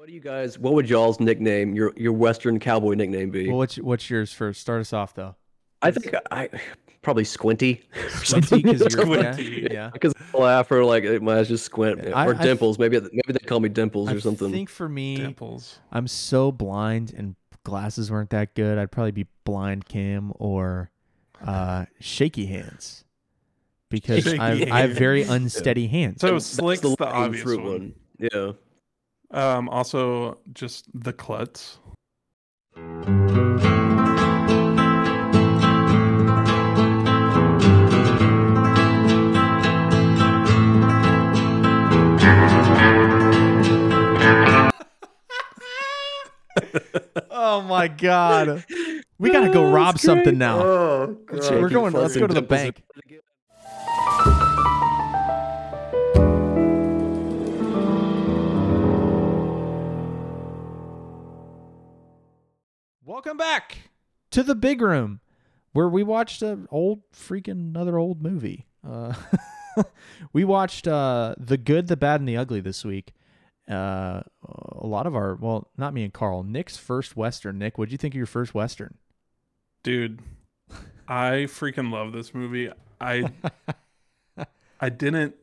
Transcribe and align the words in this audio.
What 0.00 0.06
do 0.06 0.14
you 0.14 0.20
guys? 0.20 0.58
What 0.58 0.72
would 0.72 0.88
y'all's 0.88 1.20
nickname, 1.20 1.74
your 1.74 1.92
your 1.94 2.14
Western 2.14 2.58
cowboy 2.58 2.94
nickname 2.94 3.28
be? 3.28 3.48
Well, 3.48 3.58
what's 3.58 3.76
what's 3.76 4.08
yours 4.08 4.32
first? 4.32 4.58
Start 4.62 4.80
us 4.80 4.94
off 4.94 5.12
though. 5.14 5.36
I 5.82 5.90
think 5.90 6.14
I 6.30 6.48
probably 7.02 7.24
Squinty. 7.24 7.82
Squinty, 8.08 8.62
'cause 8.62 8.80
you're- 8.80 9.04
Squinty. 9.04 9.60
yeah, 9.64 9.68
yeah. 9.70 9.90
Because 9.92 10.14
I 10.32 10.38
laugh 10.38 10.72
or 10.72 10.86
like 10.86 11.04
my 11.20 11.40
eyes 11.40 11.48
just 11.48 11.66
squint 11.66 12.00
I- 12.14 12.26
or 12.26 12.34
I- 12.34 12.42
dimples. 12.42 12.78
maybe 12.78 12.98
maybe 12.98 13.20
they 13.34 13.40
call 13.40 13.60
me 13.60 13.68
dimples 13.68 14.08
I 14.08 14.14
or 14.14 14.20
something. 14.20 14.48
I 14.48 14.52
think 14.52 14.70
for 14.70 14.88
me, 14.88 15.16
Dimples. 15.18 15.80
I'm 15.92 16.08
so 16.08 16.50
blind 16.50 17.12
and 17.14 17.36
glasses 17.64 18.10
weren't 18.10 18.30
that 18.30 18.54
good. 18.54 18.78
I'd 18.78 18.90
probably 18.90 19.12
be 19.12 19.26
blind 19.44 19.84
Kim 19.84 20.32
or 20.36 20.90
uh, 21.46 21.84
shaky 21.98 22.46
hands 22.46 23.04
because 23.90 24.24
Shaky 24.24 24.38
I, 24.40 24.78
I 24.78 24.80
have 24.80 24.92
very 24.92 25.24
unsteady 25.24 25.88
hands. 25.88 26.22
So 26.22 26.32
That's 26.32 26.46
Slick's 26.46 26.80
the, 26.80 26.88
low-hanging 26.88 27.14
obvious 27.14 27.42
fruit 27.42 27.62
one. 27.62 27.94
Yeah. 28.18 28.52
Um, 29.32 29.68
also, 29.68 30.38
just 30.52 30.86
the 30.92 31.12
klutz. 31.12 31.78
oh 47.30 47.62
my 47.62 47.86
god, 47.86 48.64
we 49.18 49.30
gotta 49.30 49.52
go 49.52 49.70
rob 49.70 50.00
something 50.00 50.36
now. 50.38 50.60
Oh, 50.60 51.16
we're 51.30 51.68
going. 51.68 51.92
Let's 51.92 52.16
go 52.16 52.26
to 52.26 52.34
the 52.34 52.42
bank. 52.42 52.82
Welcome 63.20 63.36
back 63.36 63.90
to 64.30 64.42
the 64.42 64.54
big 64.54 64.80
room, 64.80 65.20
where 65.74 65.90
we 65.90 66.02
watched 66.02 66.40
an 66.40 66.66
old 66.70 67.02
freaking 67.12 67.50
another 67.50 67.98
old 67.98 68.22
movie. 68.22 68.64
Uh, 68.82 69.12
we 70.32 70.42
watched 70.42 70.88
uh, 70.88 71.34
the 71.36 71.58
good, 71.58 71.88
the 71.88 71.98
bad, 71.98 72.20
and 72.22 72.26
the 72.26 72.38
ugly 72.38 72.62
this 72.62 72.82
week. 72.82 73.12
Uh, 73.70 74.22
a 74.42 74.86
lot 74.86 75.06
of 75.06 75.14
our, 75.14 75.34
well, 75.34 75.68
not 75.76 75.92
me 75.92 76.02
and 76.02 76.14
Carl. 76.14 76.44
Nick's 76.44 76.78
first 76.78 77.14
western. 77.14 77.58
Nick, 77.58 77.76
what'd 77.76 77.92
you 77.92 77.98
think 77.98 78.14
of 78.14 78.16
your 78.16 78.24
first 78.24 78.54
western? 78.54 78.94
Dude, 79.82 80.22
I 81.06 81.44
freaking 81.46 81.92
love 81.92 82.12
this 82.12 82.32
movie. 82.32 82.70
I 83.02 83.30
I 84.80 84.88
didn't 84.88 85.34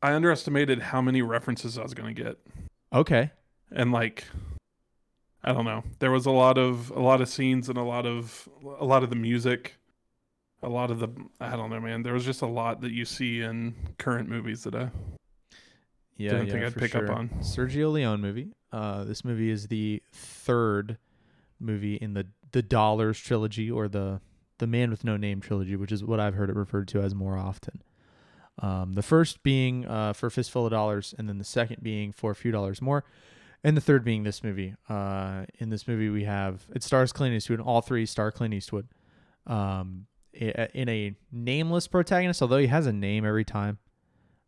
I 0.00 0.12
underestimated 0.12 0.82
how 0.82 1.02
many 1.02 1.20
references 1.20 1.78
I 1.78 1.82
was 1.82 1.94
going 1.94 2.14
to 2.14 2.22
get. 2.22 2.38
Okay, 2.92 3.32
And 3.72 3.90
like 3.90 4.22
I 5.44 5.52
don't 5.52 5.64
know. 5.64 5.84
There 5.98 6.10
was 6.10 6.26
a 6.26 6.30
lot 6.30 6.56
of 6.58 6.90
a 6.90 7.00
lot 7.00 7.20
of 7.20 7.28
scenes 7.28 7.68
and 7.68 7.78
a 7.78 7.82
lot 7.82 8.06
of 8.06 8.48
a 8.80 8.84
lot 8.84 9.02
of 9.02 9.10
the 9.10 9.16
music, 9.16 9.76
a 10.62 10.68
lot 10.68 10.90
of 10.90 11.00
the 11.00 11.08
I 11.40 11.56
don't 11.56 11.70
know, 11.70 11.80
man. 11.80 12.02
There 12.02 12.14
was 12.14 12.24
just 12.24 12.42
a 12.42 12.46
lot 12.46 12.80
that 12.80 12.92
you 12.92 13.04
see 13.04 13.42
in 13.42 13.74
current 13.98 14.28
movies 14.28 14.64
that 14.64 14.74
I 14.74 14.90
yeah, 16.16 16.30
Didn't 16.30 16.46
yeah, 16.46 16.52
think 16.52 16.64
I'd 16.64 16.76
pick 16.76 16.94
up 16.94 17.10
on. 17.10 17.28
Sergio 17.40 17.92
Leone 17.92 18.20
movie. 18.20 18.54
Uh, 18.72 19.04
this 19.04 19.24
movie 19.24 19.50
is 19.50 19.68
the 19.68 20.02
third 20.12 20.98
movie 21.58 21.96
in 21.96 22.14
the 22.14 22.26
the 22.52 22.62
Dollars 22.62 23.18
trilogy 23.18 23.70
or 23.70 23.88
the 23.88 24.20
the 24.58 24.66
Man 24.66 24.90
with 24.90 25.04
No 25.04 25.16
Name 25.16 25.40
trilogy, 25.40 25.76
which 25.76 25.90
is 25.90 26.04
what 26.04 26.20
I've 26.20 26.34
heard 26.34 26.50
it 26.50 26.56
referred 26.56 26.88
to 26.88 27.00
as 27.00 27.14
more 27.14 27.36
often. 27.36 27.82
Um, 28.60 28.94
the 28.94 29.02
first 29.02 29.42
being 29.42 29.84
uh, 29.86 30.12
for 30.12 30.28
a 30.28 30.30
fistful 30.30 30.66
of 30.66 30.70
dollars, 30.70 31.14
and 31.18 31.28
then 31.28 31.38
the 31.38 31.44
second 31.44 31.82
being 31.82 32.12
for 32.12 32.30
a 32.30 32.36
few 32.36 32.52
dollars 32.52 32.80
more, 32.80 33.04
and 33.64 33.76
the 33.76 33.80
third 33.80 34.04
being 34.04 34.22
this 34.22 34.44
movie. 34.44 34.74
Uh, 34.88 35.46
in 35.58 35.70
this 35.70 35.88
movie, 35.88 36.10
we 36.10 36.24
have 36.24 36.64
it 36.74 36.82
stars 36.84 37.12
Clint 37.12 37.34
Eastwood. 37.34 37.60
All 37.60 37.80
three 37.80 38.06
star 38.06 38.30
Clint 38.30 38.54
Eastwood. 38.54 38.86
Um, 39.46 40.06
in 40.32 40.88
a 40.88 41.14
nameless 41.32 41.86
protagonist, 41.86 42.42
although 42.42 42.58
he 42.58 42.66
has 42.66 42.86
a 42.86 42.92
name 42.92 43.24
every 43.24 43.44
time. 43.44 43.78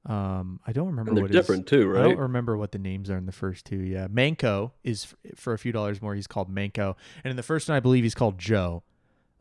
Um, 0.04 0.60
I 0.66 0.72
don't 0.72 0.86
remember 0.86 1.10
And 1.10 1.16
they're 1.16 1.24
what 1.24 1.32
different 1.32 1.66
too, 1.66 1.88
right? 1.88 2.04
I 2.04 2.08
don't 2.08 2.18
remember 2.18 2.56
what 2.56 2.70
the 2.72 2.78
names 2.78 3.10
are 3.10 3.16
in 3.16 3.26
the 3.26 3.32
first 3.32 3.64
two. 3.66 3.78
Yeah, 3.78 4.06
Manco 4.08 4.72
is 4.84 5.14
for 5.34 5.52
a 5.52 5.58
few 5.58 5.72
dollars 5.72 6.00
more. 6.00 6.14
He's 6.14 6.26
called 6.28 6.48
Manco, 6.48 6.96
and 7.24 7.30
in 7.30 7.36
the 7.36 7.42
first 7.42 7.68
one, 7.68 7.76
I 7.76 7.80
believe 7.80 8.04
he's 8.04 8.14
called 8.14 8.38
Joe. 8.38 8.84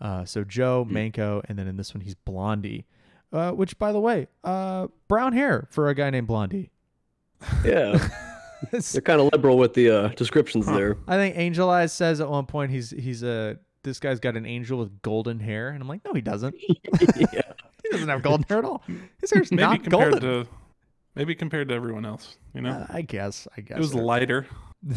Uh, 0.01 0.25
so 0.25 0.44
Joe 0.44 0.83
Hmm. 0.83 0.94
Manco, 0.94 1.41
and 1.47 1.57
then 1.57 1.67
in 1.67 1.77
this 1.77 1.94
one, 1.94 2.01
he's 2.01 2.16
Blondie. 2.16 2.85
Uh, 3.31 3.51
which, 3.51 3.77
by 3.79 3.91
the 3.91 4.00
way, 4.00 4.27
uh, 4.44 4.88
brown 5.07 5.33
hair 5.33 5.67
for 5.71 5.89
a 5.89 5.95
guy 5.95 6.09
named 6.09 6.27
Blondie. 6.27 6.71
Yeah. 7.63 8.07
It's- 8.63 8.91
They're 8.93 9.01
kind 9.01 9.21
of 9.21 9.31
liberal 9.31 9.57
with 9.57 9.73
the 9.73 9.89
uh, 9.89 10.07
descriptions 10.09 10.66
Huh. 10.66 10.75
there. 10.77 10.97
I 11.07 11.16
think 11.17 11.38
Angel 11.38 11.69
Eyes 11.69 11.91
says 11.93 12.19
at 12.21 12.29
one 12.29 12.45
point 12.45 12.71
he's 12.71 12.89
he's 12.91 13.23
a 13.23 13.57
this 13.83 13.99
guy's 13.99 14.19
got 14.19 14.35
an 14.35 14.45
angel 14.47 14.79
with 14.79 15.01
golden 15.03 15.39
hair, 15.39 15.69
and 15.69 15.81
I'm 15.81 15.88
like, 15.88 16.03
no, 16.03 16.13
he 16.13 16.21
doesn't. 16.21 16.55
yeah. 16.61 17.41
He 17.83 17.89
doesn't 17.91 18.09
have 18.09 18.23
golden 18.23 18.45
hair 18.49 18.57
at 18.59 18.65
all. 18.65 18.83
His 19.21 19.29
hair's 19.31 19.51
maybe 19.51 19.61
not 19.61 19.83
compared 19.83 20.13
golden. 20.19 20.45
to 20.45 20.49
maybe 21.15 21.35
compared 21.35 21.69
to 21.69 21.75
everyone 21.75 22.05
else, 22.05 22.38
you 22.55 22.61
know. 22.61 22.71
Uh, 22.71 22.88
I 22.89 23.01
guess. 23.03 23.47
I 23.55 23.61
guess 23.61 23.77
it 23.77 23.81
was 23.81 23.94
lighter. 23.94 24.47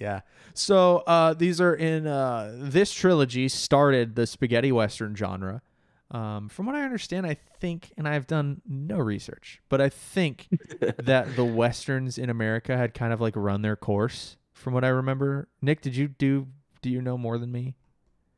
yeah. 0.00 0.20
So 0.54 0.98
uh, 1.06 1.34
these 1.34 1.60
are 1.60 1.74
in 1.74 2.06
uh, 2.06 2.54
this 2.58 2.92
trilogy 2.92 3.48
started 3.48 4.14
the 4.16 4.26
spaghetti 4.26 4.72
western 4.72 5.14
genre. 5.16 5.62
Um, 6.10 6.48
from 6.48 6.66
what 6.66 6.74
I 6.74 6.82
understand, 6.82 7.24
I 7.24 7.34
think, 7.60 7.92
and 7.96 8.08
I've 8.08 8.26
done 8.26 8.62
no 8.68 8.98
research, 8.98 9.60
but 9.68 9.80
I 9.80 9.88
think 9.88 10.48
that 10.98 11.36
the 11.36 11.44
westerns 11.44 12.18
in 12.18 12.28
America 12.30 12.76
had 12.76 12.94
kind 12.94 13.12
of 13.12 13.20
like 13.20 13.34
run 13.36 13.62
their 13.62 13.76
course. 13.76 14.36
From 14.52 14.74
what 14.74 14.84
I 14.84 14.88
remember, 14.88 15.48
Nick, 15.62 15.80
did 15.82 15.94
you 15.96 16.08
do? 16.08 16.48
Do 16.82 16.90
you 16.90 17.00
know 17.00 17.16
more 17.16 17.38
than 17.38 17.52
me? 17.52 17.76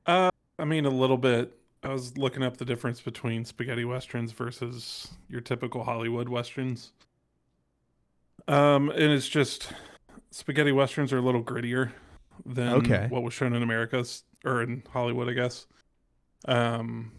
Uh, 0.06 0.31
I 0.59 0.65
mean, 0.65 0.84
a 0.84 0.91
little 0.91 1.16
bit. 1.16 1.56
I 1.83 1.88
was 1.88 2.16
looking 2.16 2.43
up 2.44 2.59
the 2.59 2.65
difference 2.65 3.00
between 3.00 3.44
spaghetti 3.44 3.84
westerns 3.84 4.33
versus 4.33 5.09
your 5.28 5.41
typical 5.41 5.83
Hollywood 5.84 6.28
westerns. 6.28 6.93
Um, 8.47 8.91
and 8.91 9.12
it's 9.12 9.28
just 9.28 9.72
spaghetti 10.31 10.72
westerns 10.72 11.12
are 11.12 11.19
a 11.19 11.22
little 11.22 11.43
grittier 11.43 11.93
than 12.44 12.69
Okay. 12.75 13.06
what 13.09 13.22
was 13.22 13.34
shown 13.34 13.53
in 13.54 13.62
America's 13.62 14.25
or 14.44 14.62
in 14.62 14.83
Hollywood, 14.93 15.28
I 15.28 15.33
guess. 15.33 15.66
Um, 16.47 17.12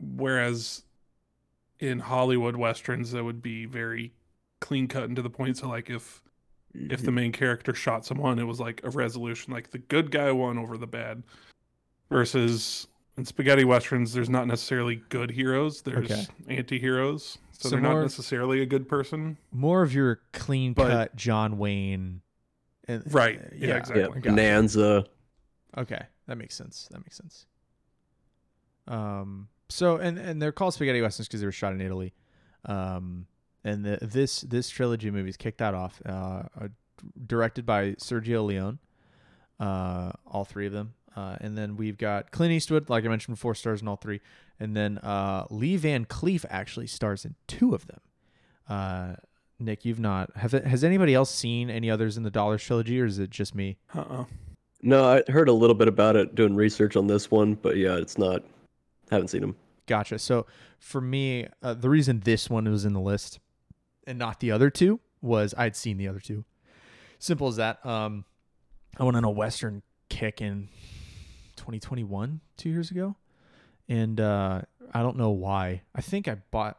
whereas 0.00 0.82
in 1.78 1.98
Hollywood 2.00 2.56
westerns, 2.56 3.12
that 3.12 3.22
would 3.24 3.42
be 3.42 3.64
very 3.66 4.12
clean 4.60 4.88
cut 4.88 5.04
and 5.04 5.16
to 5.16 5.22
the 5.22 5.30
point. 5.30 5.56
So, 5.58 5.68
like, 5.68 5.88
if 5.90 6.22
if 6.74 7.02
the 7.02 7.10
main 7.10 7.32
character 7.32 7.74
shot 7.74 8.04
someone, 8.06 8.38
it 8.38 8.44
was 8.44 8.60
like 8.60 8.80
a 8.84 8.90
resolution, 8.90 9.52
like 9.52 9.70
the 9.70 9.78
good 9.78 10.10
guy 10.10 10.30
won 10.30 10.56
over 10.58 10.76
the 10.76 10.86
bad. 10.86 11.22
Versus 12.10 12.86
in 13.16 13.24
spaghetti 13.24 13.64
westerns, 13.64 14.12
there's 14.12 14.28
not 14.30 14.46
necessarily 14.46 15.02
good 15.10 15.30
heroes. 15.30 15.82
There's 15.82 16.10
Okay. 16.10 16.26
anti-heroes, 16.48 17.38
so, 17.52 17.68
So 17.68 17.68
they're 17.70 17.80
more- 17.80 17.94
not 17.94 18.02
necessarily 18.02 18.62
a 18.62 18.66
good 18.66 18.88
person. 18.88 19.36
More 19.52 19.82
of 19.82 19.92
your 19.94 20.20
clean 20.32 20.72
But- 20.74 20.88
cut 20.90 21.16
John 21.16 21.58
Wayne. 21.58 22.22
And, 22.88 23.02
Right. 23.12 23.38
uh, 23.40 23.44
Yeah, 23.52 23.68
yeah, 23.68 23.76
exactly. 23.76 24.02
Gotcha. 24.04 24.20
Bonanza. 24.30 25.06
Okay, 25.76 26.02
that 26.26 26.36
makes 26.38 26.54
sense. 26.56 26.88
That 26.90 26.98
makes 26.98 27.16
sense. 27.16 27.46
Um. 28.86 29.48
So 29.70 29.96
and 29.96 30.18
and 30.18 30.42
they're 30.42 30.52
called 30.52 30.74
spaghetti 30.74 31.00
westerns 31.00 31.28
because 31.28 31.40
they 31.40 31.46
were 31.46 31.52
shot 31.52 31.72
in 31.72 31.80
Italy. 31.80 32.12
Um. 32.66 33.26
And 33.62 33.84
the, 33.84 33.98
this 34.00 34.40
this 34.40 34.70
trilogy 34.70 35.10
movies 35.10 35.36
kicked 35.36 35.58
that 35.58 35.74
off. 35.74 36.00
Uh, 36.06 36.44
uh, 36.58 36.68
directed 37.26 37.66
by 37.66 37.90
Sergio 37.92 38.46
Leone. 38.46 38.78
Uh, 39.58 40.12
all 40.26 40.46
three 40.46 40.66
of 40.66 40.72
them. 40.72 40.94
Uh, 41.14 41.36
and 41.42 41.58
then 41.58 41.76
we've 41.76 41.98
got 41.98 42.30
Clint 42.30 42.52
Eastwood, 42.52 42.88
like 42.88 43.04
I 43.04 43.08
mentioned, 43.08 43.38
four 43.38 43.54
stars 43.54 43.82
in 43.82 43.88
all 43.88 43.96
three. 43.96 44.20
And 44.58 44.74
then 44.74 44.96
uh, 44.98 45.44
Lee 45.50 45.76
Van 45.76 46.06
Cleef 46.06 46.46
actually 46.48 46.86
stars 46.86 47.26
in 47.26 47.34
two 47.46 47.74
of 47.74 47.86
them. 47.86 48.00
Uh, 48.66 49.16
Nick, 49.58 49.84
you've 49.84 50.00
not 50.00 50.34
have 50.36 50.52
has 50.52 50.82
anybody 50.82 51.12
else 51.12 51.30
seen 51.30 51.68
any 51.68 51.90
others 51.90 52.16
in 52.16 52.22
the 52.22 52.30
Dollars 52.30 52.62
trilogy, 52.62 52.98
or 52.98 53.04
is 53.04 53.18
it 53.18 53.28
just 53.28 53.54
me? 53.54 53.76
Uh-uh. 53.94 54.24
No, 54.82 55.04
I 55.04 55.30
heard 55.30 55.50
a 55.50 55.52
little 55.52 55.74
bit 55.74 55.88
about 55.88 56.16
it 56.16 56.34
doing 56.34 56.54
research 56.54 56.96
on 56.96 57.06
this 57.06 57.30
one, 57.30 57.54
but 57.56 57.76
yeah, 57.76 57.96
it's 57.96 58.16
not. 58.16 58.42
Haven't 59.10 59.28
seen 59.28 59.40
them. 59.40 59.56
Gotcha. 59.86 60.18
So 60.18 60.46
for 60.78 61.00
me, 61.00 61.48
uh, 61.62 61.74
the 61.74 61.90
reason 61.90 62.20
this 62.20 62.48
one 62.48 62.70
was 62.70 62.84
in 62.84 62.92
the 62.92 63.00
list 63.00 63.40
and 64.06 64.18
not 64.18 64.40
the 64.40 64.50
other 64.50 64.70
two 64.70 65.00
was 65.20 65.54
I'd 65.56 65.76
seen 65.76 65.96
the 65.96 66.08
other 66.08 66.20
two. 66.20 66.44
Simple 67.18 67.48
as 67.48 67.56
that. 67.56 67.84
Um, 67.84 68.24
I 68.98 69.04
went 69.04 69.16
on 69.16 69.24
a 69.24 69.30
Western 69.30 69.82
kick 70.08 70.40
in 70.40 70.68
2021, 71.56 72.40
two 72.56 72.70
years 72.70 72.90
ago, 72.90 73.16
and 73.88 74.20
uh, 74.20 74.62
I 74.92 75.02
don't 75.02 75.16
know 75.16 75.30
why. 75.30 75.82
I 75.94 76.00
think 76.00 76.28
I 76.28 76.36
bought 76.50 76.78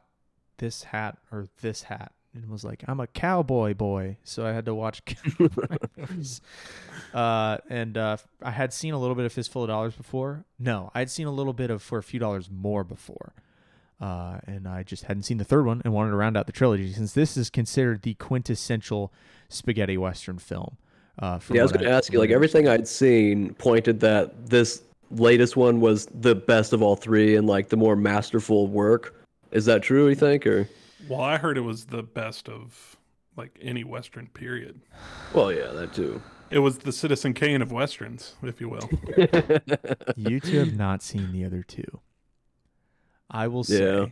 this 0.57 0.83
hat 0.83 1.18
or 1.31 1.50
this 1.62 1.83
hat 1.83 2.13
and 2.33 2.50
was 2.50 2.63
like, 2.63 2.83
I'm 2.88 3.00
a 3.00 3.07
cowboy 3.07 3.74
boy, 3.74 4.18
so 4.24 4.45
I 4.45 4.51
had 4.51 4.66
to 4.66 4.74
watch. 4.74 5.01
uh, 7.13 7.57
and 7.69 7.98
uh, 7.98 8.18
I 8.42 8.51
had 8.51 8.74
seen 8.74 8.94
a 8.94 9.00
little 9.00 9.16
bit 9.16 9.25
of 9.25 9.33
Fistful 9.33 9.63
of 9.63 9.69
Dollars 9.69 9.95
before. 9.95 10.45
No, 10.60 10.92
I'd 10.94 11.10
seen 11.10 11.28
a 11.28 11.31
little 11.31 11.54
bit 11.54 11.69
of 11.69 11.81
For 11.81 11.98
a 12.00 12.04
Few 12.04 12.19
Dollars 12.19 12.50
More 12.50 12.83
before. 12.83 13.33
uh, 14.00 14.39
and 14.48 14.68
I 14.68 14.83
just 14.83 15.04
hadn't 15.04 15.24
seen 15.24 15.38
the 15.38 15.44
third 15.44 15.66
one 15.66 15.81
and 15.83 15.94
wanted 15.94 16.12
to 16.12 16.16
round 16.16 16.38
out 16.38 16.45
the 16.48 16.51
trilogy 16.54 16.92
since 16.94 17.13
this 17.13 17.38
is 17.38 17.50
considered 17.50 18.01
the 18.01 18.13
quintessential 18.16 19.12
spaghetti 19.50 19.98
western 19.98 20.39
film. 20.39 20.78
Uh, 21.19 21.39
Yeah, 21.50 21.62
I 21.62 21.63
was 21.63 21.72
going 21.72 21.86
to 21.86 21.92
ask 21.92 22.12
you, 22.12 22.19
like 22.19 22.31
everything 22.31 22.68
I'd 22.68 22.88
seen 22.88 23.54
pointed 23.56 24.00
that 24.00 24.48
this 24.48 24.81
latest 25.12 25.57
one 25.57 25.81
was 25.81 26.07
the 26.07 26.33
best 26.33 26.72
of 26.72 26.81
all 26.81 26.95
three 26.95 27.36
and 27.36 27.45
like 27.45 27.68
the 27.69 27.78
more 27.78 27.95
masterful 27.98 28.68
work. 28.68 29.13
Is 29.51 29.66
that 29.66 29.83
true? 29.83 30.07
You 30.07 30.16
think, 30.16 30.48
or? 30.48 30.69
Well, 31.07 31.21
I 31.21 31.38
heard 31.38 31.57
it 31.57 31.62
was 31.62 31.86
the 31.86 32.03
best 32.03 32.48
of 32.50 32.98
like 33.38 33.57
any 33.62 33.83
Western 33.83 34.27
period. 34.27 34.81
Well, 35.33 35.51
yeah, 35.51 35.68
that 35.71 35.94
too. 35.94 36.21
It 36.50 36.59
was 36.59 36.80
the 36.80 36.92
Citizen 36.92 37.33
Kane 37.33 37.62
of 37.62 37.71
Westerns, 37.71 38.36
if 38.44 38.59
you 38.59 38.68
will. 38.69 38.89
you 40.18 40.39
two 40.42 40.57
have 40.59 40.75
not 40.75 41.01
seen 41.01 41.31
the 41.31 41.45
other 41.45 41.63
two. 41.63 42.01
I 43.30 43.48
will 43.48 43.63
say 43.63 43.86
Yeah. 43.86 44.06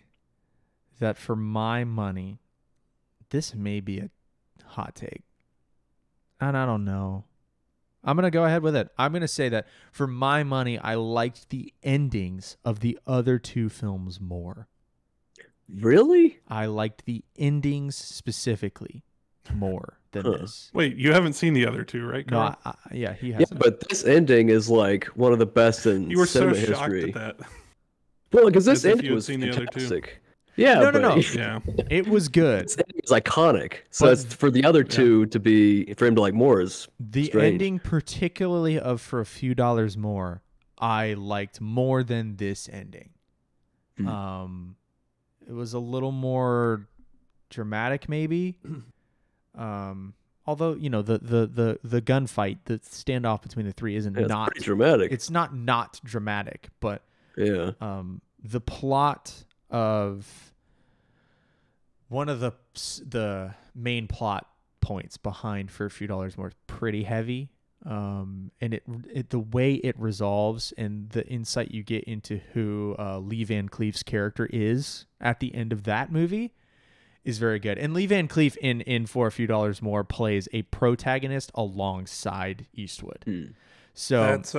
that 1.00 1.18
for 1.18 1.36
my 1.36 1.84
money, 1.84 2.40
this 3.30 3.54
may 3.54 3.82
be 3.82 4.00
a 4.00 4.10
hot 4.66 4.96
take. 4.96 5.24
And 6.40 6.56
I 6.56 6.66
don't 6.66 6.86
know. 6.86 7.26
I'm 8.06 8.16
going 8.16 8.24
to 8.24 8.32
go 8.32 8.46
ahead 8.46 8.64
with 8.64 8.78
it. 8.78 8.88
I'm 8.98 9.12
going 9.12 9.22
to 9.22 9.28
say 9.28 9.50
that 9.50 9.68
for 9.92 10.08
my 10.08 10.44
money, 10.44 10.80
I 10.80 10.96
liked 10.96 11.50
the 11.50 11.74
endings 11.84 12.56
of 12.64 12.80
the 12.80 12.98
other 13.06 13.38
two 13.38 13.68
films 13.68 14.22
more. 14.22 14.70
Really? 15.74 16.40
I 16.48 16.66
liked 16.68 17.06
the 17.06 17.24
endings 17.38 17.96
specifically 17.96 19.04
more 19.54 19.98
than 20.12 20.26
Huh. 20.26 20.38
this. 20.40 20.70
Wait, 20.74 20.96
you 20.98 21.12
haven't 21.14 21.34
seen 21.34 21.54
the 21.54 21.66
other 21.66 21.84
two, 21.84 22.06
right? 22.06 22.30
No, 22.30 22.40
I, 22.40 22.56
I, 22.66 22.74
yeah, 22.94 23.14
he 23.14 23.32
hasn't. 23.32 23.60
but 23.60 23.88
this 23.90 24.04
ending 24.06 24.50
is 24.50 24.70
like 24.70 25.06
one 25.16 25.34
of 25.34 25.40
the 25.40 25.46
best 25.46 25.86
in 25.86 26.10
you 26.10 26.18
were 26.20 26.26
so 26.26 26.40
cinema 26.52 26.58
shocked 26.66 26.94
history. 26.94 27.10
at 27.10 27.14
that. 27.16 27.40
Well, 28.32 28.46
because 28.46 28.66
this 28.66 28.86
As 28.86 28.92
ending 28.98 29.14
was 29.14 29.26
seen 29.26 29.40
the 29.40 29.50
other 29.50 29.66
two. 29.66 29.80
fantastic. 29.80 30.22
Yeah, 30.56 30.76
No, 30.76 30.92
no, 30.92 31.00
no. 31.00 31.16
Yeah. 31.34 31.60
it 31.90 32.08
was 32.08 32.28
good. 32.28 32.66
This 32.66 32.78
ending 32.78 33.02
is 33.04 33.12
iconic. 33.12 33.74
So 33.92 34.06
But- 34.08 34.12
it's 34.14 34.34
for 34.36 34.52
the 34.52 34.64
other 34.66 34.84
two 34.84 35.26
to 35.28 35.40
be 35.40 35.94
for 35.96 36.06
him 36.06 36.16
to 36.16 36.22
like 36.22 36.34
more 36.34 36.62
is 36.62 36.88
The 37.00 37.26
Strange. 37.26 37.54
ending, 37.54 37.80
particularly 37.80 38.78
of 38.78 39.00
for 39.02 39.20
a 39.20 39.26
few 39.26 39.56
dollars 39.56 39.98
more, 39.98 40.42
I 40.78 41.14
liked 41.14 41.60
more 41.62 42.04
than 42.04 42.36
this 42.36 42.70
ending. 42.72 43.12
Hmm. 43.98 44.08
Um, 44.08 44.76
it 45.50 45.54
was 45.54 45.74
a 45.74 45.80
little 45.80 46.12
more 46.12 46.88
dramatic, 47.50 48.08
maybe. 48.08 48.58
Um, 49.58 50.14
although 50.46 50.76
you 50.76 50.90
know 50.90 51.02
the 51.02 51.18
the 51.18 51.48
the 51.48 51.80
the 51.84 52.02
gunfight, 52.02 52.60
the 52.66 52.80
standoff 52.80 53.42
between 53.42 53.66
the 53.66 53.74
three 53.74 53.96
isn't 53.96 54.16
yeah, 54.16 54.28
not. 54.28 54.54
dramatic. 54.54 55.12
It's 55.12 55.30
not 55.30 55.54
not 55.54 56.00
dramatic, 56.06 56.70
but 56.80 57.02
yeah. 57.36 57.72
um, 57.82 58.22
the 58.42 58.62
plot 58.62 59.44
of 59.70 60.54
one 62.08 62.30
of 62.30 62.40
the 62.40 62.54
the 63.06 63.56
main 63.76 64.08
plot 64.08 64.48
points 64.82 65.18
behind 65.18 65.72
for 65.72 65.86
a 65.86 65.92
few 65.92 66.08
dollars 66.08 66.38
more 66.38 66.54
pretty 66.68 67.04
heavy 67.04 67.50
um, 67.86 68.52
and 68.60 68.74
it, 68.74 68.84
it 69.14 69.30
the 69.30 69.40
way 69.40 69.76
it 69.76 69.98
resolves 70.00 70.74
and 70.78 71.10
the 71.10 71.26
insight 71.28 71.72
you 71.72 71.84
get 71.84 72.04
into 72.04 72.42
who 72.54 72.96
uh, 73.00 73.20
Lee 73.20 73.44
Van 73.44 73.70
Cleef's 73.70 74.04
character 74.04 74.48
is 74.52 75.06
at 75.22 75.40
the 75.40 75.54
end 75.56 75.72
of 75.72 75.84
that 75.84 76.12
movie 76.12 76.54
is 77.24 77.38
very 77.38 77.60
good. 77.60 77.78
And 77.78 77.94
Lee 77.94 78.06
Van 78.06 78.28
Cleef 78.28 78.58
in 78.58 78.82
in 78.82 79.06
for 79.06 79.28
a 79.28 79.32
few 79.32 79.48
dollars 79.48 79.82
more 79.82 80.04
plays 80.04 80.48
a 80.54 80.64
protagonist 80.64 81.52
alongside 81.56 82.66
Eastwood. 82.74 83.24
Hmm. 83.26 83.44
So 83.94 84.22
that's, 84.22 84.52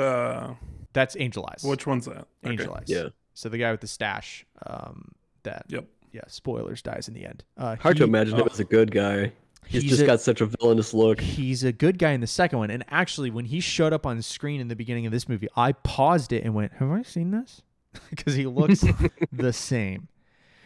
That's 0.93 1.16
uh 1.16 1.19
Angel 1.20 1.49
Eyes. 1.50 1.62
which 1.64 1.87
one's 1.87 2.06
that? 2.06 2.26
Okay. 2.44 2.50
Angel 2.52 2.75
Eyes. 2.75 2.84
Yeah. 2.87 3.08
So 3.34 3.49
the 3.49 3.58
guy 3.58 3.70
with 3.70 3.81
the 3.81 3.87
stash, 3.87 4.44
um, 4.66 5.12
that 5.44 5.64
Yep. 5.69 5.87
yeah, 6.12 6.20
spoilers 6.26 6.82
dies 6.82 7.08
in 7.08 7.14
the 7.14 7.25
end. 7.25 7.44
Uh, 7.56 7.76
Hard 7.76 7.96
to 7.96 8.05
he- 8.05 8.08
imagine 8.08 8.34
him 8.34 8.43
oh. 8.43 8.49
as 8.52 8.61
a 8.61 8.64
good 8.64 8.90
guy. 8.90 9.32
He's, 9.67 9.83
He's 9.83 9.91
just 9.93 10.03
a- 10.03 10.07
got 10.07 10.21
such 10.21 10.41
a 10.41 10.47
villainous 10.47 10.93
look. 10.93 11.21
He's 11.21 11.62
a 11.62 11.73
good 11.73 11.99
guy 11.99 12.11
in 12.11 12.21
the 12.21 12.27
second 12.27 12.59
one, 12.59 12.71
and 12.71 12.85
actually, 12.89 13.31
when 13.31 13.45
he 13.45 13.61
showed 13.61 13.93
up 13.93 14.05
on 14.07 14.21
screen 14.23 14.61
in 14.61 14.69
the 14.69 14.75
beginning 14.77 15.07
of 15.07 15.12
this 15.12 15.29
movie, 15.29 15.49
I 15.57 15.73
paused 15.73 16.33
it 16.33 16.43
and 16.45 16.55
went, 16.55 16.73
"Have 16.75 16.91
I 16.91 17.03
seen 17.03 17.31
this?" 17.31 17.62
Because 18.11 18.35
he 18.35 18.47
looks 18.47 18.85
the 19.33 19.53
same. 19.53 20.09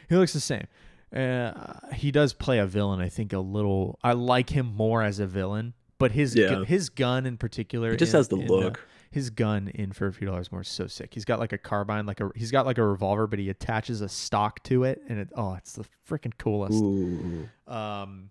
He 0.08 0.17
looks 0.17 0.32
the 0.32 0.41
same. 0.41 0.67
Uh, 1.14 1.52
he 1.94 2.11
does 2.11 2.32
play 2.32 2.58
a 2.58 2.67
villain. 2.67 3.00
I 3.00 3.08
think 3.08 3.32
a 3.32 3.38
little. 3.38 3.99
I 4.02 4.12
like 4.14 4.50
him 4.50 4.67
more 4.75 5.02
as 5.02 5.19
a 5.20 5.26
villain, 5.26 5.75
but 5.99 6.12
his 6.12 6.35
gu- 6.35 6.64
his 6.64 6.88
gun 6.88 7.26
in 7.26 7.37
particular. 7.37 7.91
He 7.93 7.96
just 7.99 8.14
in- 8.14 8.19
has 8.19 8.29
the 8.29 8.37
uh, 8.37 8.46
look. 8.46 8.81
his 9.11 9.31
gun 9.31 9.69
in 9.69 9.93
for 9.93 10.06
a 10.06 10.12
few 10.12 10.26
dollars 10.26 10.50
more 10.50 10.62
is 10.62 10.69
so 10.69 10.87
sick. 10.87 11.12
He's 11.14 11.25
got 11.25 11.38
like 11.38 11.52
a 11.52 11.58
carbine, 11.58 12.06
like 12.06 12.20
a 12.20 12.31
he's 12.35 12.50
got 12.50 12.64
like 12.67 12.79
a 12.79 12.85
revolver, 12.85 13.26
but 13.26 13.38
he 13.38 13.49
attaches 13.50 14.00
a 14.00 14.08
stock 14.08 14.62
to 14.64 14.85
it, 14.85 15.02
and 15.08 15.19
it 15.20 15.29
oh, 15.37 15.55
it's 15.55 15.73
the 15.73 15.85
freaking 16.08 16.32
coolest. 16.38 16.82
Ooh. 16.82 17.49
Um, 17.69 18.31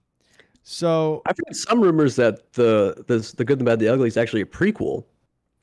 so 0.63 1.21
I've 1.25 1.37
heard 1.37 1.55
some 1.55 1.81
rumors 1.81 2.15
that 2.15 2.53
the 2.53 3.03
this 3.07 3.33
the 3.33 3.43
good, 3.43 3.59
the 3.59 3.65
bad, 3.65 3.79
the 3.79 3.89
ugly 3.89 4.07
is 4.07 4.17
actually 4.17 4.41
a 4.41 4.45
prequel 4.45 5.03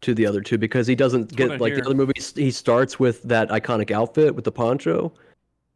to 0.03 0.15
the 0.15 0.27
other 0.27 0.41
two 0.41 0.59
because 0.59 0.87
he 0.87 0.95
doesn't 0.95 1.35
get 1.35 1.61
like 1.61 1.73
hear. 1.73 1.83
the 1.83 1.87
other 1.87 1.95
movies. 1.95 2.33
He 2.37 2.51
starts 2.51 2.99
with 2.99 3.23
that 3.23 3.49
iconic 3.49 3.91
outfit 3.91 4.35
with 4.35 4.45
the 4.45 4.53
poncho, 4.53 5.13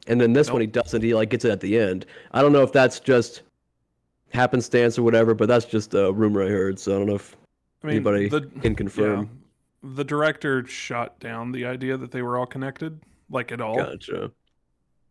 and 0.06 0.20
then 0.20 0.34
this 0.34 0.50
one 0.50 0.60
he 0.60 0.66
doesn't. 0.66 1.02
He 1.02 1.14
like 1.14 1.30
gets 1.30 1.44
it 1.44 1.50
at 1.50 1.60
the 1.60 1.78
end. 1.78 2.06
I 2.32 2.42
don't 2.42 2.52
know 2.52 2.62
if 2.62 2.72
that's 2.72 3.00
just 3.00 3.42
happenstance 4.32 4.98
or 4.98 5.02
whatever, 5.02 5.34
but 5.34 5.48
that's 5.48 5.64
just 5.64 5.94
a 5.94 6.12
rumor 6.12 6.42
I 6.42 6.48
heard. 6.48 6.78
So 6.78 6.94
I 6.94 6.98
don't 6.98 7.06
know 7.06 7.14
if 7.14 7.34
I 7.82 7.86
mean, 7.86 7.96
anybody 7.96 8.28
the, 8.28 8.42
can 8.60 8.74
confirm. 8.74 9.22
yeah, 9.82 9.90
the 9.94 10.04
director 10.04 10.66
shot 10.66 11.18
down 11.18 11.50
the 11.50 11.64
idea 11.64 11.96
that 11.96 12.10
they 12.10 12.20
were 12.20 12.36
all 12.36 12.46
connected, 12.46 13.00
like 13.30 13.52
at 13.52 13.62
all. 13.62 13.76
Gotcha. 13.76 14.30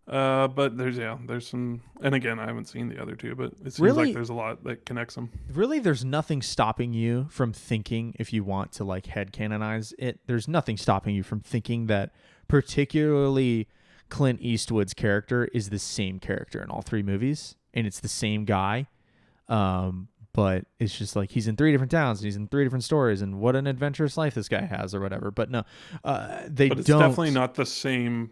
Uh, 0.05 0.49
but 0.49 0.77
there's 0.77 0.97
yeah, 0.97 1.17
there's 1.25 1.47
some, 1.47 1.81
and 2.01 2.13
again, 2.13 2.37
I 2.37 2.45
haven't 2.45 2.65
seen 2.67 2.89
the 2.89 3.01
other 3.01 3.15
two, 3.15 3.35
but 3.35 3.53
it 3.63 3.73
seems 3.73 3.79
Really? 3.79 4.05
like 4.07 4.13
there's 4.13 4.29
a 4.29 4.33
lot 4.33 4.61
that 4.65 4.85
connects 4.85 5.15
them. 5.15 5.29
really 5.53 5.79
there's 5.79 6.03
nothing 6.03 6.41
stopping 6.41 6.91
you 6.91 7.27
from 7.29 7.53
thinking 7.53 8.13
if 8.19 8.33
you 8.33 8.43
want 8.43 8.73
to 8.73 8.83
like 8.83 9.05
head 9.05 9.31
canonize 9.31 9.93
it 9.97 10.19
there's 10.27 10.47
nothing 10.47 10.75
stopping 10.75 11.15
you 11.15 11.23
from 11.23 11.39
thinking 11.39 11.87
that 11.87 12.11
particularly 12.49 13.67
clint 14.09 14.39
eastwood's 14.41 14.93
character 14.93 15.45
is 15.53 15.69
the 15.69 15.79
same 15.79 16.19
character 16.19 16.61
in 16.61 16.69
all 16.69 16.81
three 16.81 17.01
movies 17.03 17.55
and 17.73 17.87
it's 17.87 17.99
the 17.99 18.07
same 18.09 18.43
guy 18.45 18.87
um 19.47 20.07
but 20.33 20.65
it's 20.79 20.97
just 20.97 21.15
like 21.15 21.31
he's 21.31 21.47
in 21.47 21.55
three 21.55 21.71
different 21.71 21.91
towns 21.91 22.19
and 22.19 22.25
he's 22.25 22.35
in 22.35 22.47
three 22.47 22.63
different 22.65 22.83
stories 22.83 23.21
and 23.21 23.39
what 23.39 23.55
an 23.55 23.67
adventurous 23.67 24.17
life 24.17 24.33
this 24.33 24.49
guy 24.49 24.61
has 24.61 24.93
or 24.93 24.99
whatever 24.99 25.31
but 25.31 25.49
no 25.49 25.63
uh 26.03 26.41
they 26.47 26.69
But 26.69 26.79
it's 26.79 26.87
don't 26.87 26.99
definitely 26.99 27.31
not 27.31 27.55
the 27.55 27.65
same 27.65 28.31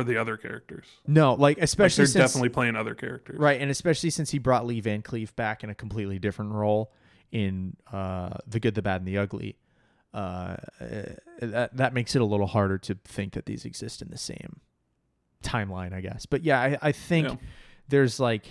for 0.00 0.04
the 0.04 0.16
other 0.20 0.36
characters. 0.36 0.84
no 1.06 1.30
like 1.32 1.56
Like, 1.58 1.58
especially 1.64 2.02
they're 2.02 2.06
since 2.12 2.32
definitely 2.32 2.48
playing 2.50 2.76
other 2.76 2.94
characters. 2.94 3.38
Right, 3.38 3.60
and 3.60 3.70
especially 3.70 4.10
since 4.10 4.30
he 4.30 4.38
brought 4.38 4.66
Lee 4.66 4.80
Van 4.80 5.02
Cleef 5.02 5.34
back 5.36 5.64
in 5.64 5.70
a 5.70 5.74
completely 5.74 6.18
different 6.18 6.52
role 6.52 6.92
in 7.32 7.76
uh, 7.92 8.30
The 8.46 8.60
Good, 8.60 8.74
the 8.74 8.82
Bad, 8.82 9.00
and 9.00 9.08
the 9.08 9.18
Ugly, 9.18 9.56
uh, 10.14 10.56
that, 11.40 11.76
that 11.76 11.92
makes 11.94 12.14
it 12.16 12.22
a 12.22 12.24
little 12.24 12.46
harder 12.46 12.78
to 12.78 12.94
think 13.04 13.34
that 13.34 13.46
these 13.46 13.64
exist 13.64 14.00
in 14.02 14.08
the 14.10 14.16
same 14.18 14.60
timeline, 15.42 15.92
I 15.92 16.00
guess. 16.00 16.26
But 16.26 16.42
yeah, 16.42 16.60
I, 16.60 16.78
I 16.80 16.92
think 16.92 17.28
Yeah. 17.28 17.36
there's 17.88 18.18
like 18.18 18.46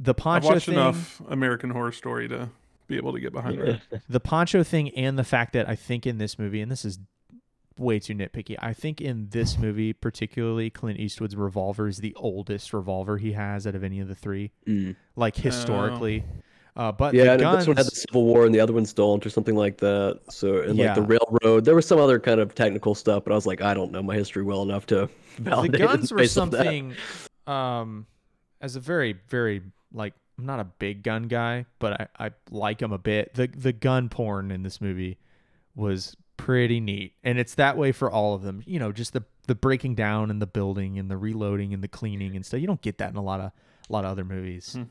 the 0.00 0.14
poncho. 0.14 0.48
I've 0.48 0.52
poncho 0.52 0.54
watched 0.54 0.66
thing, 0.66 0.74
enough 0.74 1.22
American 1.28 1.70
Horror 1.70 1.92
Story 1.92 2.28
to 2.28 2.48
be 2.86 2.96
able 2.96 3.12
to 3.12 3.20
get 3.20 3.32
behind 3.32 3.58
it. 3.60 3.80
the 4.08 4.20
poncho 4.20 4.62
thing, 4.62 4.88
and 4.90 5.18
the 5.18 5.24
fact 5.24 5.52
that 5.52 5.68
I 5.68 5.76
think 5.76 6.06
in 6.06 6.18
this 6.18 6.38
movie, 6.38 6.60
and 6.60 6.70
this 6.72 6.84
is 6.84 6.98
way 7.78 7.98
too 7.98 8.14
nitpicky. 8.14 8.56
I 8.60 8.72
think 8.72 9.00
in 9.00 9.28
this 9.30 9.58
movie, 9.58 9.92
particularly, 9.92 10.70
Clint 10.70 10.98
Eastwood's 10.98 11.36
revolver 11.36 11.88
is 11.88 11.98
the 11.98 12.14
oldest 12.16 12.72
revolver 12.72 13.18
he 13.18 13.32
has 13.32 13.66
out 13.66 13.74
of 13.74 13.84
any 13.84 14.00
of 14.00 14.08
the 14.08 14.14
three, 14.14 14.50
Mm. 14.66 14.96
like 15.16 15.36
historically. 15.36 16.24
Uh, 16.76 16.92
but 16.92 17.12
Yeah, 17.12 17.24
the 17.24 17.32
and 17.32 17.40
guns, 17.40 17.58
this 17.58 17.66
one 17.68 17.76
had 17.76 17.86
the 17.86 17.90
Civil 17.96 18.24
War 18.24 18.46
and 18.46 18.54
the 18.54 18.60
other 18.60 18.72
ones 18.72 18.92
don't, 18.92 19.24
or 19.26 19.30
something 19.30 19.56
like 19.56 19.78
that. 19.78 20.20
So, 20.30 20.62
and 20.62 20.78
like 20.78 20.94
the 20.94 21.02
railroad, 21.02 21.64
there 21.64 21.74
was 21.74 21.86
some 21.86 21.98
other 21.98 22.20
kind 22.20 22.38
of 22.40 22.54
technical 22.54 22.94
stuff, 22.94 23.24
but 23.24 23.32
I 23.32 23.34
was 23.34 23.46
like, 23.46 23.60
I 23.62 23.74
don't 23.74 23.90
know 23.90 24.02
my 24.02 24.14
history 24.14 24.44
well 24.44 24.62
enough 24.62 24.86
to 24.86 25.08
the 25.36 25.42
validate 25.42 25.80
it 25.80 25.84
guns 25.84 26.12
were 26.12 26.18
based 26.18 26.38
on 26.38 26.50
that. 26.50 26.58
something 26.64 26.94
um 27.46 28.06
as 28.60 28.76
a 28.76 28.80
very 28.80 29.14
very 29.28 29.62
like 29.92 30.12
i'm 30.36 30.44
not 30.46 30.60
a 30.60 30.64
big 30.64 31.02
gun 31.02 31.22
guy 31.28 31.64
but 31.78 31.92
i 32.18 32.26
i 32.26 32.30
like 32.50 32.78
them 32.78 32.92
a 32.92 32.98
bit 32.98 33.32
the 33.34 33.46
the 33.46 33.72
gun 33.72 34.08
porn 34.08 34.50
in 34.50 34.62
this 34.64 34.80
movie 34.80 35.16
was 35.76 36.14
pretty 36.38 36.80
neat 36.80 37.12
and 37.22 37.38
it's 37.38 37.56
that 37.56 37.76
way 37.76 37.92
for 37.92 38.10
all 38.10 38.34
of 38.34 38.42
them 38.42 38.62
you 38.64 38.78
know 38.78 38.92
just 38.92 39.12
the 39.12 39.22
the 39.46 39.54
breaking 39.54 39.94
down 39.94 40.30
and 40.30 40.40
the 40.40 40.46
building 40.46 40.98
and 40.98 41.10
the 41.10 41.16
reloading 41.16 41.74
and 41.74 41.82
the 41.82 41.88
cleaning 41.88 42.34
and 42.34 42.46
stuff 42.46 42.60
you 42.60 42.66
don't 42.66 42.80
get 42.80 42.96
that 42.98 43.10
in 43.10 43.16
a 43.16 43.22
lot 43.22 43.40
of 43.40 43.50
a 43.88 43.92
lot 43.92 44.04
of 44.04 44.10
other 44.10 44.24
movies 44.24 44.72
Hmm. 44.74 44.84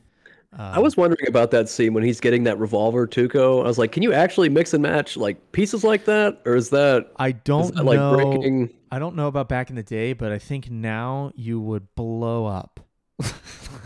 Um, 0.52 0.60
I 0.60 0.78
was 0.78 0.96
wondering 0.96 1.28
about 1.28 1.50
that 1.50 1.68
scene 1.68 1.92
when 1.92 2.02
he's 2.02 2.20
getting 2.20 2.44
that 2.44 2.58
revolver, 2.58 3.06
Tuco. 3.06 3.62
I 3.62 3.66
was 3.66 3.76
like, 3.76 3.92
can 3.92 4.02
you 4.02 4.14
actually 4.14 4.48
mix 4.48 4.72
and 4.72 4.82
match 4.82 5.14
like 5.14 5.52
pieces 5.52 5.84
like 5.84 6.06
that, 6.06 6.40
or 6.46 6.56
is 6.56 6.70
that, 6.70 7.12
i 7.18 7.32
don't 7.32 7.74
that 7.74 7.84
like 7.84 7.98
know 7.98 8.16
breaking? 8.16 8.70
i 8.90 8.98
don't 8.98 9.14
know 9.14 9.26
about 9.26 9.48
back 9.50 9.68
in 9.68 9.76
the 9.76 9.82
day 9.82 10.14
but 10.14 10.32
i 10.32 10.38
think 10.38 10.70
now 10.70 11.30
you 11.36 11.60
would 11.60 11.94
blow 11.94 12.46
up 12.46 12.80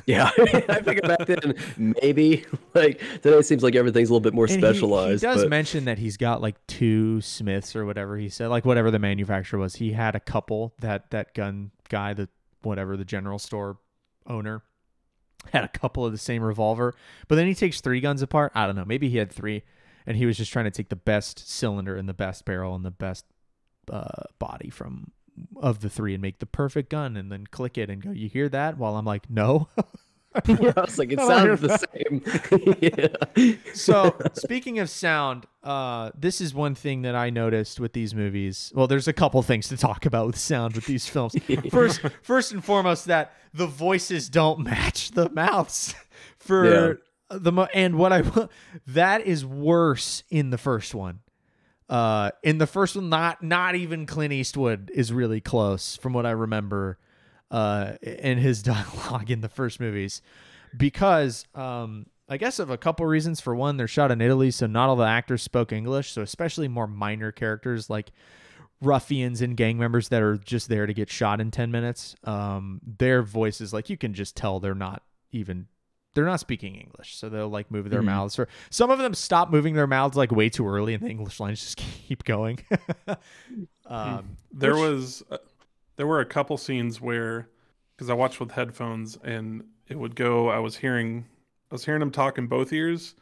Yeah, 0.07 0.31
I 0.39 0.81
think 0.81 1.03
back 1.03 1.27
then 1.27 1.55
maybe 1.77 2.45
like 2.75 2.99
today 3.23 3.39
it 3.39 3.47
seems 3.47 3.63
like 3.63 3.75
everything's 3.77 4.09
a 4.09 4.13
little 4.13 4.21
bit 4.21 4.35
more 4.35 4.47
And 4.47 4.55
he- 4.55 4.61
specialized. 4.61 5.23
He, 5.23 5.27
does 5.29 5.43
but 5.43 5.51
mention 5.51 5.85
that 5.85 5.99
he's 5.99 6.17
got 6.17 6.41
like 6.43 6.57
two 6.67 7.21
Smiths 7.21 7.77
or 7.77 7.85
whatever 7.87 8.17
he 8.17 8.29
said, 8.29 8.49
like 8.49 8.65
whatever 8.65 8.91
the 8.91 8.99
manufacturer 8.99 9.59
was. 9.61 9.77
He 9.77 9.93
had 9.93 10.15
a 10.15 10.21
couple 10.21 10.75
that 10.81 11.11
that 11.11 11.35
gun 11.35 11.71
guy, 11.89 12.15
the 12.15 12.29
whatever 12.63 12.97
the 12.97 13.05
general 13.05 13.39
store 13.39 13.79
owner 14.27 14.63
had 15.53 15.65
a 15.65 15.69
couple 15.69 16.05
of 16.07 16.13
the 16.13 16.19
same 16.19 16.43
revolver, 16.43 16.95
but 17.27 17.35
then 17.35 17.47
he 17.49 17.55
takes 17.55 17.81
three 17.81 18.01
guns 18.01 18.23
apart. 18.23 18.53
I 18.55 18.67
don't 18.67 18.77
know. 18.77 18.85
Maybe 18.85 19.09
he 19.09 19.17
had 19.19 19.33
three, 19.33 19.63
and 20.07 20.17
he 20.17 20.25
was 20.27 20.37
just 20.37 20.53
trying 20.53 20.67
to 20.67 20.71
take 20.71 20.89
the 20.89 20.95
best 20.97 21.49
cylinder 21.51 21.97
and 21.97 22.09
the 22.09 22.15
best 22.15 22.45
barrel 22.45 22.75
and 22.77 22.85
the 22.85 22.93
best 22.93 23.25
uh, 23.91 24.23
body 24.39 24.71
from 24.71 25.11
of 25.57 25.81
the 25.81 25.91
three 25.91 26.15
and 26.15 26.23
make 26.23 26.39
the 26.39 26.47
perfect 26.47 26.91
gun, 26.91 27.17
and 27.17 27.31
then 27.31 27.47
click 27.47 27.79
it 27.79 27.91
and 27.91 28.03
go. 28.03 28.11
You 28.11 28.29
hear 28.29 28.49
that? 28.49 28.79
While 28.79 28.97
I'm 28.97 29.05
like, 29.05 29.29
no. 29.31 29.69
yeah, 30.47 30.73
I 30.77 30.81
was 30.81 30.99
like, 30.99 31.13
it 31.13 31.19
sounds 31.21 31.61
the 31.61 31.79
same. 31.79 32.23
yeah. 32.81 33.55
so 33.75 34.17
speaking 34.35 34.79
of 34.79 34.89
sound, 34.89 35.47
uh, 35.63 36.11
this 36.19 36.41
is 36.41 36.55
one 36.55 36.75
thing 36.75 37.03
that 37.03 37.15
I 37.15 37.31
noticed 37.31 37.81
with 37.81 37.93
these 37.93 38.15
movies. 38.15 38.73
Well, 38.75 38.87
there's 38.87 39.09
a 39.09 39.13
couple 39.13 39.43
things 39.43 39.69
to 39.69 39.77
talk 39.77 40.07
about 40.07 40.27
with 40.27 40.39
sound 40.39 40.75
with 40.75 40.87
these 40.87 41.07
films. 41.07 41.35
First, 41.71 42.01
first 42.23 42.53
and 42.53 42.65
foremost, 42.65 43.07
that 43.07 43.33
the 43.53 43.67
voices 43.67 44.29
don't 44.29 44.61
match 44.61 45.11
the 45.11 45.29
mouths 45.31 45.95
for 46.39 47.01
the 47.31 47.53
mo- 47.53 47.69
and 47.73 47.97
what 47.97 48.13
I 48.13 48.23
that 48.87 49.23
is 49.23 49.45
worse 49.45 50.23
in 50.31 50.51
the 50.51 50.59
first 50.59 50.95
one. 50.95 51.21
Uh, 51.93 52.31
in 52.43 52.57
the 52.57 52.67
first 52.67 52.97
one, 52.97 53.11
not 53.11 53.43
not 53.43 53.75
even 53.75 54.07
Clint 54.07 54.33
Eastwood 54.33 54.91
is 54.95 55.13
really 55.13 55.43
close 55.43 55.95
from 55.97 56.15
what 56.15 56.25
I 56.25 56.31
remember 56.31 56.97
uh, 57.51 57.93
in 58.01 58.39
his 58.39 58.63
dialogue 58.63 59.31
in 59.31 59.43
the 59.43 59.49
first 59.51 59.79
movies 59.79 60.23
because 60.75 61.45
um, 61.55 62.07
I 62.31 62.39
guess 62.39 62.59
of 62.59 62.71
a 62.71 62.79
couple 62.79 63.05
reasons. 63.05 63.43
For 63.43 63.55
one, 63.55 63.77
they're 63.77 63.87
shot 63.87 64.11
in 64.11 64.23
Italy, 64.23 64.51
so 64.51 64.67
not 64.67 64.89
all 64.89 64.97
the 64.97 65.05
actors 65.05 65.43
spoke 65.43 65.71
English. 65.71 66.13
So 66.13 66.23
especially 66.23 66.67
more 66.67 66.87
minor 66.87 67.31
characters 67.31 67.91
like 67.91 68.11
ruffians 68.81 69.43
and 69.43 69.55
gang 69.55 69.77
members 69.77 70.09
that 70.09 70.23
are 70.23 70.39
just 70.39 70.71
there 70.71 70.87
to 70.87 70.95
get 70.95 71.11
shot 71.11 71.43
in 71.43 71.51
ten 71.51 71.71
minutes, 71.71 72.17
um, 72.25 72.81
their 72.87 73.23
voices 73.23 73.75
like 73.75 73.91
you 73.91 73.99
can 73.99 74.15
just 74.15 74.35
tell 74.35 74.61
they're 74.61 74.75
not 74.75 75.03
even. 75.31 75.67
They're 76.15 76.25
not 76.27 76.41
speaking 76.41 76.75
English, 76.75 77.17
so 77.17 77.29
they'll 77.29 77.49
like 77.49 77.71
move 77.71 77.89
their 77.91 78.03
Mhm. 78.03 78.07
mouths. 78.07 78.39
Or 78.39 78.47
some 78.71 78.91
of 78.91 78.99
them 78.99 79.15
stop 79.15 79.51
moving 79.51 79.75
their 79.75 79.87
mouths 79.87 80.17
like 80.17 80.31
way 80.31 80.49
too 80.49 80.69
early, 80.69 80.93
and 80.95 81.03
the 81.03 81.09
English 81.09 81.41
lines 81.41 81.61
just 81.61 81.77
keep 82.07 82.25
going. 82.25 82.59
um, 83.87 84.37
There 84.53 84.73
which- 84.75 84.81
was, 84.81 85.23
uh, 85.31 85.39
there 85.97 86.07
were 86.07 86.21
a 86.21 86.27
couple 86.27 86.57
scenes 86.57 87.01
where, 87.01 87.49
because 87.97 88.11
I 88.11 88.15
watched 88.15 88.41
with 88.41 88.53
headphones, 88.53 89.17
and 89.25 89.65
it 89.89 89.99
would 89.99 90.15
go. 90.17 90.49
I 90.49 90.59
was 90.59 90.77
hearing, 90.77 91.27
I 91.71 91.75
was 91.75 91.85
hearing 91.85 92.01
them 92.01 92.11
talk 92.11 92.39
in 92.39 92.47
both 92.47 92.73
ears, 92.73 93.15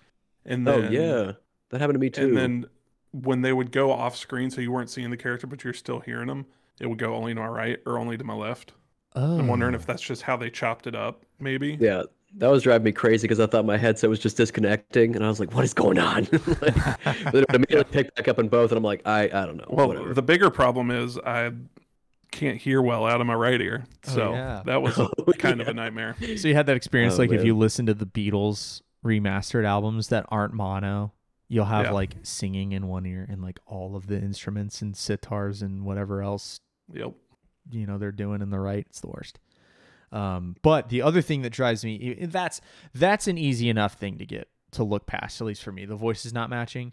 and 0.44 0.66
Oh 0.68 0.80
then 0.80 0.92
yeah, 0.92 1.32
that 1.70 1.80
happened 1.80 1.94
to 1.97 2.00
me 2.00 2.11
too. 2.11 2.25
and 2.28 2.37
then 2.37 2.66
when 3.12 3.42
they 3.42 3.52
would 3.52 3.73
go 3.73 3.90
off 3.90 4.16
screen, 4.16 4.50
so 4.50 4.61
you 4.61 4.70
weren't 4.70 4.90
seeing 4.90 5.11
the 5.11 5.16
character, 5.16 5.47
but 5.47 5.64
you're 5.64 5.73
still 5.73 6.00
hearing 6.00 6.28
them, 6.28 6.47
it 6.80 6.87
would 6.87 6.99
go 6.99 7.14
only 7.14 7.35
to 7.35 7.40
my 7.40 7.47
right 7.49 7.80
or 7.87 7.99
only 7.99 8.16
to 8.16 8.25
my 8.25 8.35
left. 8.35 8.73
I'm 9.16 9.49
wondering 9.49 9.75
Oh. 9.75 9.78
if 9.78 9.85
that's 9.87 10.02
just 10.02 10.23
how 10.23 10.37
they 10.37 10.50
chopped 10.50 10.87
it 10.87 10.94
up, 10.94 11.25
maybe. 11.40 11.76
yeah, 11.80 12.04
that 12.37 12.49
was 12.50 12.62
driving 12.62 12.84
me 12.84 12.92
crazy 12.92 13.26
because 13.26 13.40
I 13.40 13.46
thought 13.46 13.64
my 13.64 13.76
headset 13.76 14.08
was 14.10 14.18
just 14.18 14.37
disconnecting, 14.37 15.16
and 15.16 15.25
I 15.25 15.28
was 15.28 15.40
like, 15.40 15.52
"What 15.54 15.64
is 15.64 15.75
going 15.75 15.99
on?" 15.99 16.28
Like, 16.32 17.25
but 17.25 17.34
it 17.34 17.44
immediately 17.54 17.84
picked 17.90 18.14
back 18.16 18.28
up 18.28 18.38
in 18.38 18.49
both, 18.49 18.70
and 18.70 18.78
I'm 18.78 18.84
like, 18.84 19.02
"I, 19.06 19.25
I 19.25 19.46
don't 19.46 19.56
know." 19.56 19.66
Well, 19.68 19.88
whatever. 19.88 20.14
the 20.14 20.22
bigger 20.22 20.50
problem 20.50 20.90
is 20.90 21.18
I 21.18 21.52
can't 22.30 22.58
hear 22.58 22.80
well 22.80 23.04
out 23.06 23.20
of 23.20 23.26
my 23.26 23.34
right 23.34 23.60
ear, 23.60 23.84
Oh, 24.08 24.14
so 24.14 24.32
yeah. 24.32 24.62
that 24.66 24.80
was 24.82 24.96
Oh, 24.99 25.10
kind 25.38 25.60
of 25.60 25.66
a 25.68 25.75
nightmare. 25.75 26.14
So 26.37 26.46
you 26.49 26.54
had 26.54 26.66
that 26.66 26.76
experience, 26.76 27.14
Oh, 27.14 27.18
like 27.18 27.32
if 27.32 27.44
you 27.44 27.56
listen 27.56 27.87
to 27.87 27.94
the 27.94 28.06
Beatles 28.06 28.82
remastered 29.04 29.64
albums 29.64 30.08
that 30.08 30.26
aren't 30.28 30.54
mono, 30.54 31.12
you'll 31.49 31.64
have 31.64 31.87
Yeah. 31.87 31.90
like 31.92 32.14
singing 32.22 32.70
in 32.70 32.87
one 32.87 33.04
ear 33.06 33.26
and 33.28 33.42
like 33.42 33.58
all 33.66 33.96
of 33.96 34.06
the 34.06 34.16
instruments 34.16 34.80
and 34.80 34.94
sitars 34.94 35.60
and 35.62 35.84
whatever 35.84 36.22
else 36.22 36.60
Yep. 36.92 37.14
you 37.72 37.87
know 37.87 37.99
they're 37.99 38.12
doing 38.12 38.42
in 38.42 38.50
the 38.50 38.60
right. 38.60 38.87
It's 38.88 39.00
the 39.00 39.08
worst. 39.08 39.40
Um, 40.12 40.57
but 40.62 40.88
the 40.88 41.02
other 41.02 41.23
thing 41.23 41.43
that 41.43 41.50
drives 41.50 41.85
me 41.85 42.17
that's 42.29 42.61
that's 42.95 43.29
an 43.29 43.38
easy 43.38 43.69
enough 43.69 43.95
thing 43.95 44.19
to 44.19 44.26
get 44.26 44.49
to 44.73 44.85
look 44.85 45.07
past, 45.07 45.40
at 45.40 45.47
least 45.47 45.62
for 45.62 45.73
me. 45.73 45.85
The 45.85 45.97
voice 45.97 46.25
is 46.26 46.33
not 46.33 46.50
matching. 46.50 46.93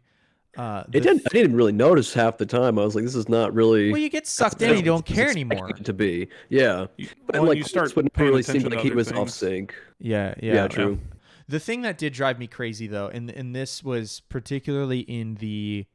Uh, 0.56 0.84
it 0.92 1.02
didn't. 1.02 1.22
I 1.32 1.34
didn't 1.34 1.56
really 1.56 1.72
notice 1.72 2.14
half 2.14 2.38
the 2.38 2.46
time. 2.46 2.80
I 2.80 2.84
was 2.84 2.96
like, 2.96 3.04
"This 3.04 3.14
is 3.16 3.30
not 3.30 3.54
really." 3.54 3.92
well, 3.92 4.02
you 4.02 4.10
get 4.10 4.26
sucked 4.26 4.62
in, 4.62 4.70
and 4.70 4.80
you 4.80 4.86
don't 4.86 5.06
care 5.06 5.30
anymore. 5.30 5.72
To 5.72 5.94
be, 5.94 6.30
yeah. 6.50 6.88
You, 6.98 7.10
But 7.28 7.36
well, 7.36 7.50
like, 7.50 7.58
you 7.60 7.64
start 7.64 7.96
would 7.96 8.12
paying 8.14 8.30
really 8.30 8.42
attention 8.42 8.62
seemed 8.62 8.74
like 8.74 8.84
he 8.84 8.90
was 8.92 9.10
things. 9.10 9.20
off 9.20 9.30
sync. 9.30 9.76
Yeah, 10.00 10.34
yeah, 10.42 10.54
Yeah, 10.54 10.68
true. 10.68 11.00
The 11.48 11.60
thing 11.60 11.84
that 11.84 11.98
did 11.98 12.14
drive 12.14 12.40
me 12.40 12.48
crazy 12.48 12.88
though, 12.88 13.08
and 13.08 13.30
and 13.30 13.56
this 13.56 13.84
was 13.84 14.22
particularly 14.30 15.02
in 15.02 15.36
the 15.36 15.86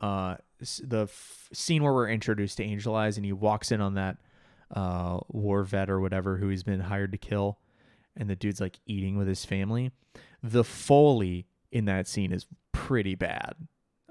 uh 0.00 0.36
the 0.82 1.02
f- 1.02 1.48
scene 1.52 1.82
where 1.82 1.92
we're 1.92 2.08
introduced 2.08 2.56
to 2.56 2.64
Angel 2.64 2.94
Eyes, 2.94 3.16
and 3.16 3.26
he 3.26 3.32
walks 3.32 3.70
in 3.70 3.80
on 3.80 3.94
that 3.94 4.16
uh 4.74 5.18
war 5.28 5.62
vet 5.64 5.88
or 5.90 6.00
whatever 6.00 6.36
who 6.36 6.48
he's 6.48 6.62
been 6.62 6.80
hired 6.80 7.12
to 7.12 7.18
kill, 7.18 7.58
and 8.16 8.28
the 8.28 8.36
dude's 8.36 8.60
like 8.60 8.78
eating 8.86 9.16
with 9.16 9.28
his 9.28 9.44
family. 9.44 9.90
The 10.42 10.64
foley 10.64 11.46
in 11.72 11.84
that 11.86 12.06
scene 12.08 12.32
is 12.32 12.46
pretty 12.72 13.14
bad, 13.14 13.54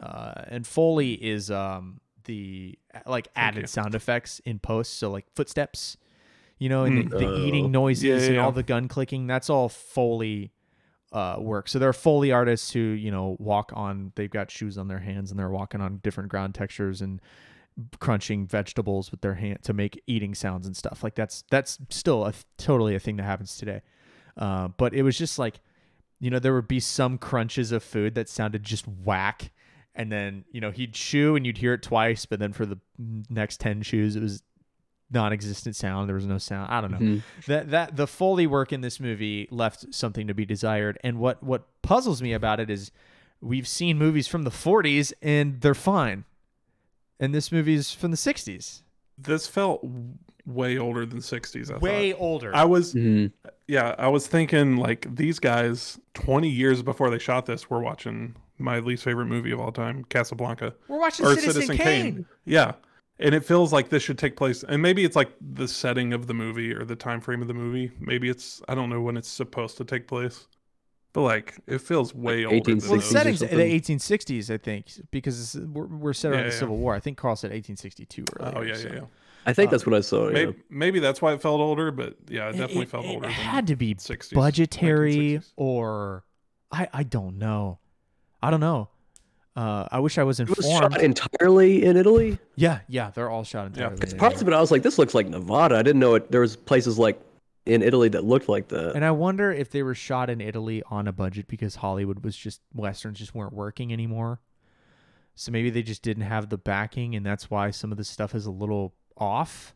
uh, 0.02 0.44
and 0.48 0.66
foley 0.66 1.14
is 1.14 1.50
um 1.52 2.00
the 2.26 2.78
like 3.06 3.28
added 3.36 3.62
you. 3.62 3.68
sound 3.68 3.96
effects 3.96 4.40
in 4.46 4.60
post, 4.60 4.98
so 4.98 5.10
like 5.12 5.26
footsteps. 5.36 5.98
You 6.60 6.70
know, 6.70 6.86
and 6.86 7.06
Mm. 7.08 7.10
the, 7.12 7.18
the 7.20 7.26
Oh. 7.28 7.38
eating 7.38 7.72
noises 7.72 8.04
Yeah, 8.04 8.16
yeah, 8.16 8.30
and 8.30 8.40
all 8.40 8.52
the 8.52 8.64
gun 8.64 8.88
clicking, 8.88 9.28
that's 9.28 9.48
all 9.48 9.70
Foley 9.70 10.52
uh, 11.12 11.38
work. 11.40 11.68
So 11.70 11.78
there 11.78 11.88
are 11.88 11.94
Foley 11.94 12.32
artists 12.32 12.72
who, 12.72 12.80
you 12.80 13.12
know, 13.12 13.38
walk 13.40 13.72
on, 13.76 14.12
they've 14.16 14.30
got 14.30 14.50
shoes 14.52 14.76
on 14.78 14.88
their 14.88 14.98
hands 15.00 15.30
and 15.30 15.40
they're 15.40 15.52
walking 15.52 15.82
on 15.82 16.00
different 16.04 16.30
ground 16.30 16.56
textures 16.56 17.00
and 17.02 17.22
crunching 18.00 18.48
vegetables 18.48 19.12
with 19.12 19.22
their 19.22 19.36
hand 19.36 19.60
to 19.64 19.74
make 19.74 20.02
eating 20.08 20.34
sounds 20.36 20.66
and 20.66 20.76
stuff. 20.76 21.04
Like 21.04 21.16
that's, 21.16 21.44
that's 21.52 21.78
still 21.90 22.26
a, 22.26 22.34
totally 22.58 22.96
a 22.96 23.00
thing 23.00 23.18
that 23.18 23.24
happens 23.24 23.58
today. 23.58 23.82
Uh, 24.36 24.70
but 24.70 24.94
it 24.94 25.04
was 25.04 25.18
just 25.18 25.38
like, 25.40 25.60
you 26.20 26.30
know, 26.32 26.40
there 26.40 26.54
would 26.56 26.68
be 26.68 26.80
some 26.80 27.18
crunches 27.18 27.72
of 27.72 27.84
food 27.84 28.16
that 28.16 28.28
sounded 28.30 28.64
just 28.64 28.88
whack. 28.88 29.52
And 29.94 30.12
then, 30.12 30.46
you 30.52 30.62
know, 30.62 30.72
he'd 30.72 30.94
chew 30.94 31.36
and 31.36 31.46
you'd 31.46 31.58
hear 31.58 31.74
it 31.74 31.82
twice, 31.82 32.26
but 32.26 32.40
then 32.40 32.54
for 32.54 32.66
the 32.66 32.80
next 33.30 33.60
10 33.60 33.82
chews, 33.84 34.16
it 34.16 34.22
was 34.22 34.44
non-existent 35.12 35.76
sound. 35.76 36.08
There 36.10 36.16
was 36.16 36.26
no 36.26 36.38
sound. 36.38 36.72
I 36.72 36.82
don't 36.82 36.92
know 36.92 36.98
Mhm. 36.98 37.22
that 37.48 37.70
that 37.72 37.96
the 37.96 38.08
foley 38.08 38.46
work 38.46 38.74
in 38.74 38.82
this 38.82 39.00
movie 39.00 39.48
left 39.52 39.94
something 39.94 40.28
to 40.28 40.34
be 40.34 40.46
desired 40.46 40.98
and 41.04 41.18
what 41.18 41.42
what 41.42 41.66
puzzles 41.82 42.22
me 42.22 42.34
about 42.34 42.60
it 42.60 42.70
is 42.70 42.92
we've 43.40 43.68
seen 43.68 43.98
movies 43.98 44.28
from 44.28 44.44
the 44.44 44.50
40s 44.52 45.14
and 45.22 45.62
they're 45.62 45.74
fine 45.74 46.26
and 47.20 47.34
this 47.34 47.52
movie 47.52 47.74
is 47.76 47.92
from 47.94 48.12
the 48.12 48.18
60s 48.18 48.82
This 49.18 49.48
felt 49.48 49.86
way 50.46 50.78
older 50.78 51.06
than 51.06 51.20
60s. 51.20 51.72
I 51.72 51.78
way 51.78 52.12
thought. 52.14 52.22
older 52.22 52.56
I 52.56 52.64
was 52.66 52.94
Mhm. 52.94 53.32
yeah, 53.68 53.96
I 53.98 54.08
was 54.08 54.28
thinking 54.28 54.78
like 54.78 55.14
these 55.14 55.40
guys 55.40 56.00
20 56.14 56.50
years 56.50 56.82
before 56.82 57.10
they 57.10 57.20
shot 57.20 57.46
this 57.48 57.70
were 57.70 57.82
watching 57.82 58.36
my 58.60 58.80
least 58.80 59.04
favorite 59.04 59.26
movie 59.28 59.52
of 59.52 59.60
all 59.60 59.72
time, 59.72 60.04
Casablanca. 60.06 60.74
we're 60.88 61.00
watching 61.00 61.26
or 61.26 61.30
citizen, 61.36 61.54
Citizen 61.64 61.78
kane. 61.78 62.14
Kane. 62.16 62.26
Yeah. 62.46 62.74
And 63.20 63.34
it 63.36 63.44
feels 63.44 63.74
like 63.74 63.90
this 63.90 64.04
should 64.04 64.18
take 64.20 64.36
place 64.38 64.64
and 64.64 64.82
maybe 64.82 65.04
it's 65.04 65.16
like 65.16 65.32
the 65.42 65.68
setting 65.68 66.14
of 66.14 66.28
the 66.28 66.34
movie 66.34 66.72
or 66.74 66.86
the 66.86 66.96
time 66.96 67.20
frame 67.20 67.42
of 67.42 67.48
the 67.48 67.54
movie. 67.54 67.92
Maybe 68.00 68.30
it's 68.30 68.62
I 68.70 68.76
don't 68.76 68.90
know 68.90 69.02
when 69.02 69.18
it's 69.18 69.28
supposed 69.30 69.76
to 69.78 69.84
take 69.86 70.08
place. 70.08 70.48
But 71.18 71.24
like 71.24 71.60
it 71.66 71.80
feels 71.82 72.14
way 72.14 72.46
older 72.46 72.60
than 72.76 72.78
well 72.78 72.90
the 72.90 72.96
1860s 72.98 73.00
those. 73.02 73.10
settings 73.10 73.40
the 73.40 73.48
1860s 73.48 74.54
i 74.54 74.58
think 74.58 74.86
because 75.10 75.58
we're, 75.74 75.88
we're 75.88 76.14
set 76.14 76.32
around 76.32 76.42
Yeah, 76.42 76.50
the 76.50 76.54
yeah. 76.54 76.60
civil 76.60 76.78
war 76.78 76.94
i 76.94 77.00
think 77.00 77.18
carl 77.18 77.36
said 77.36 77.50
1862 77.50 78.24
earlier, 78.40 78.54
Oh 78.56 78.62
yeah, 78.62 78.76
so. 78.76 78.88
yeah, 78.88 78.94
yeah. 78.98 79.02
I 79.48 79.54
think 79.54 79.70
Uh, 79.70 79.72
that's 79.72 79.86
what 79.88 79.96
I 79.96 80.02
saw. 80.02 80.28
Yeah. 80.28 80.34
Maybe 80.34 80.56
maybe 80.70 81.00
that's 81.00 81.20
why 81.22 81.34
it 81.34 81.42
felt 81.42 81.60
older, 81.62 81.90
but 81.90 82.18
yeah, 82.30 82.48
it 82.50 82.56
It- 82.56 82.58
definitely 82.60 82.84
it, 82.84 82.90
felt 82.90 83.06
it 83.06 83.10
older. 83.16 83.28
It 83.30 83.32
had 83.34 83.66
to 83.68 83.76
be 83.76 83.94
than 83.94 83.98
60s, 83.98 84.34
budgetary 84.34 85.16
1960s. 85.40 85.52
or 85.56 86.24
i 86.72 86.88
i 86.94 87.02
don't 87.04 87.38
know 87.40 87.80
i 88.44 88.52
don't 88.52 88.60
know 88.60 88.90
uh, 89.56 89.88
I 89.92 89.98
wish 90.02 90.20
I 90.20 90.24
was 90.24 90.40
It 90.40 90.48
was 90.50 90.64
informed. 90.64 90.94
shot 90.94 91.02
entirely 91.02 91.84
in 91.84 91.98
Italy. 91.98 92.38
Yeah, 92.58 92.82
yeah, 92.88 93.10
they're 93.10 93.28
all 93.32 93.44
shot 93.44 93.66
entirely. 93.66 93.96
Yeah. 94.00 94.12
in 94.12 94.18
Parts 94.20 94.36
Italy. 94.36 94.50
of 94.50 94.54
it, 94.54 94.58
I 94.58 94.62
was 94.62 94.70
like, 94.70 94.84
"This 94.84 95.00
looks 95.00 95.16
like 95.16 95.28
Nevada." 95.28 95.76
I 95.78 95.82
didn't 95.82 96.00
know 96.00 96.14
it. 96.14 96.30
There 96.30 96.42
was 96.42 96.56
places 96.56 97.00
like 97.00 97.20
in 97.68 97.82
Italy 97.82 98.10
that 98.10 98.24
looked 98.24 98.50
like 98.50 98.70
that. 98.70 98.96
And 98.96 99.04
I 99.04 99.12
wonder 99.12 99.52
if 99.52 99.70
they 99.70 99.84
were 99.84 99.96
shot 99.96 100.30
in 100.30 100.42
Italy 100.42 100.82
on 100.90 101.08
a 101.08 101.12
budget 101.12 101.48
because 101.48 101.76
Hollywood 101.76 102.24
was 102.24 102.36
just 102.36 102.62
westerns 102.74 103.20
just 103.20 103.36
weren't 103.36 103.54
working 103.54 103.94
anymore. 103.94 104.40
So 105.36 105.52
maybe 105.52 105.70
they 105.70 105.84
just 105.84 106.02
didn't 106.02 106.24
have 106.24 106.50
the 106.50 106.58
backing, 106.58 107.16
and 107.16 107.24
that's 107.24 107.50
why 107.50 107.70
some 107.70 107.92
of 107.92 107.98
the 107.98 108.04
stuff 108.04 108.34
is 108.34 108.48
a 108.48 108.52
little 108.52 108.96
off. 109.16 109.76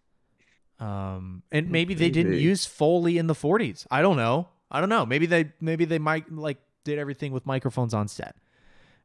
Um, 0.80 1.44
and 1.52 1.70
maybe 1.70 1.94
they 1.94 2.10
didn't 2.10 2.40
use 2.40 2.66
Foley 2.66 3.20
in 3.20 3.28
the 3.28 3.36
40s. 3.36 3.86
I 3.92 4.02
don't 4.02 4.18
know. 4.18 4.50
I 4.72 4.80
don't 4.80 4.90
know. 4.90 5.06
Maybe 5.06 5.28
they 5.28 5.52
maybe 5.62 5.86
they 5.86 6.00
might 6.00 6.32
like 6.32 6.58
did 6.84 6.98
everything 6.98 7.32
with 7.32 7.46
microphones 7.46 7.94
on 7.94 8.08
set, 8.08 8.36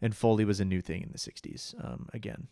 and 0.01 0.17
Foley 0.17 0.47
was 0.47 0.61
a 0.61 0.65
new 0.65 0.81
thing 0.81 1.03
in 1.03 1.11
the 1.13 1.19
60s. 1.19 1.75
Um, 1.85 2.09
again, 2.15 2.47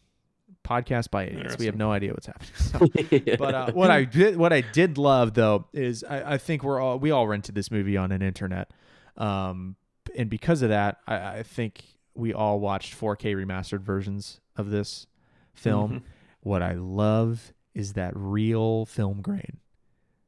podcast 0.63 1.11
by 1.11 1.25
idiots. 1.27 1.59
We 1.59 1.67
have 1.67 1.77
no 1.77 1.91
idea 1.91 2.13
what's 2.13 2.27
happening. 2.27 2.51
So. 2.57 3.37
but 3.39 3.55
uh, 3.55 3.73
what 3.73 3.91
I 3.91 4.05
did 4.05 4.37
what 4.37 4.53
I 4.53 4.61
did 4.61 4.99
love 4.99 5.35
though 5.35 5.67
is 5.73 6.05
I, 6.05 6.35
I 6.35 6.39
think 6.39 6.63
we're 6.63 6.81
all 6.81 6.99
we 6.99 7.11
all 7.11 7.27
rented 7.27 7.55
this 7.55 7.71
movie 7.71 7.97
on 7.97 8.13
an 8.13 8.23
internet, 8.23 8.71
um, 9.17 9.77
and 10.17 10.29
because 10.31 10.63
of 10.63 10.69
that, 10.71 10.99
I, 11.07 11.39
I 11.39 11.43
think 11.43 11.83
we 12.15 12.33
all 12.33 12.61
watched 12.61 12.99
4K 12.99 13.35
remastered 13.35 13.81
versions 13.81 14.41
of 14.57 14.71
this 14.71 15.07
film. 15.53 15.91
Mhm. 15.93 16.03
What 16.41 16.63
I 16.63 16.75
love 16.75 17.53
is 17.75 17.95
that 17.95 18.13
real 18.15 18.87
film 18.87 19.21
grain. 19.23 19.59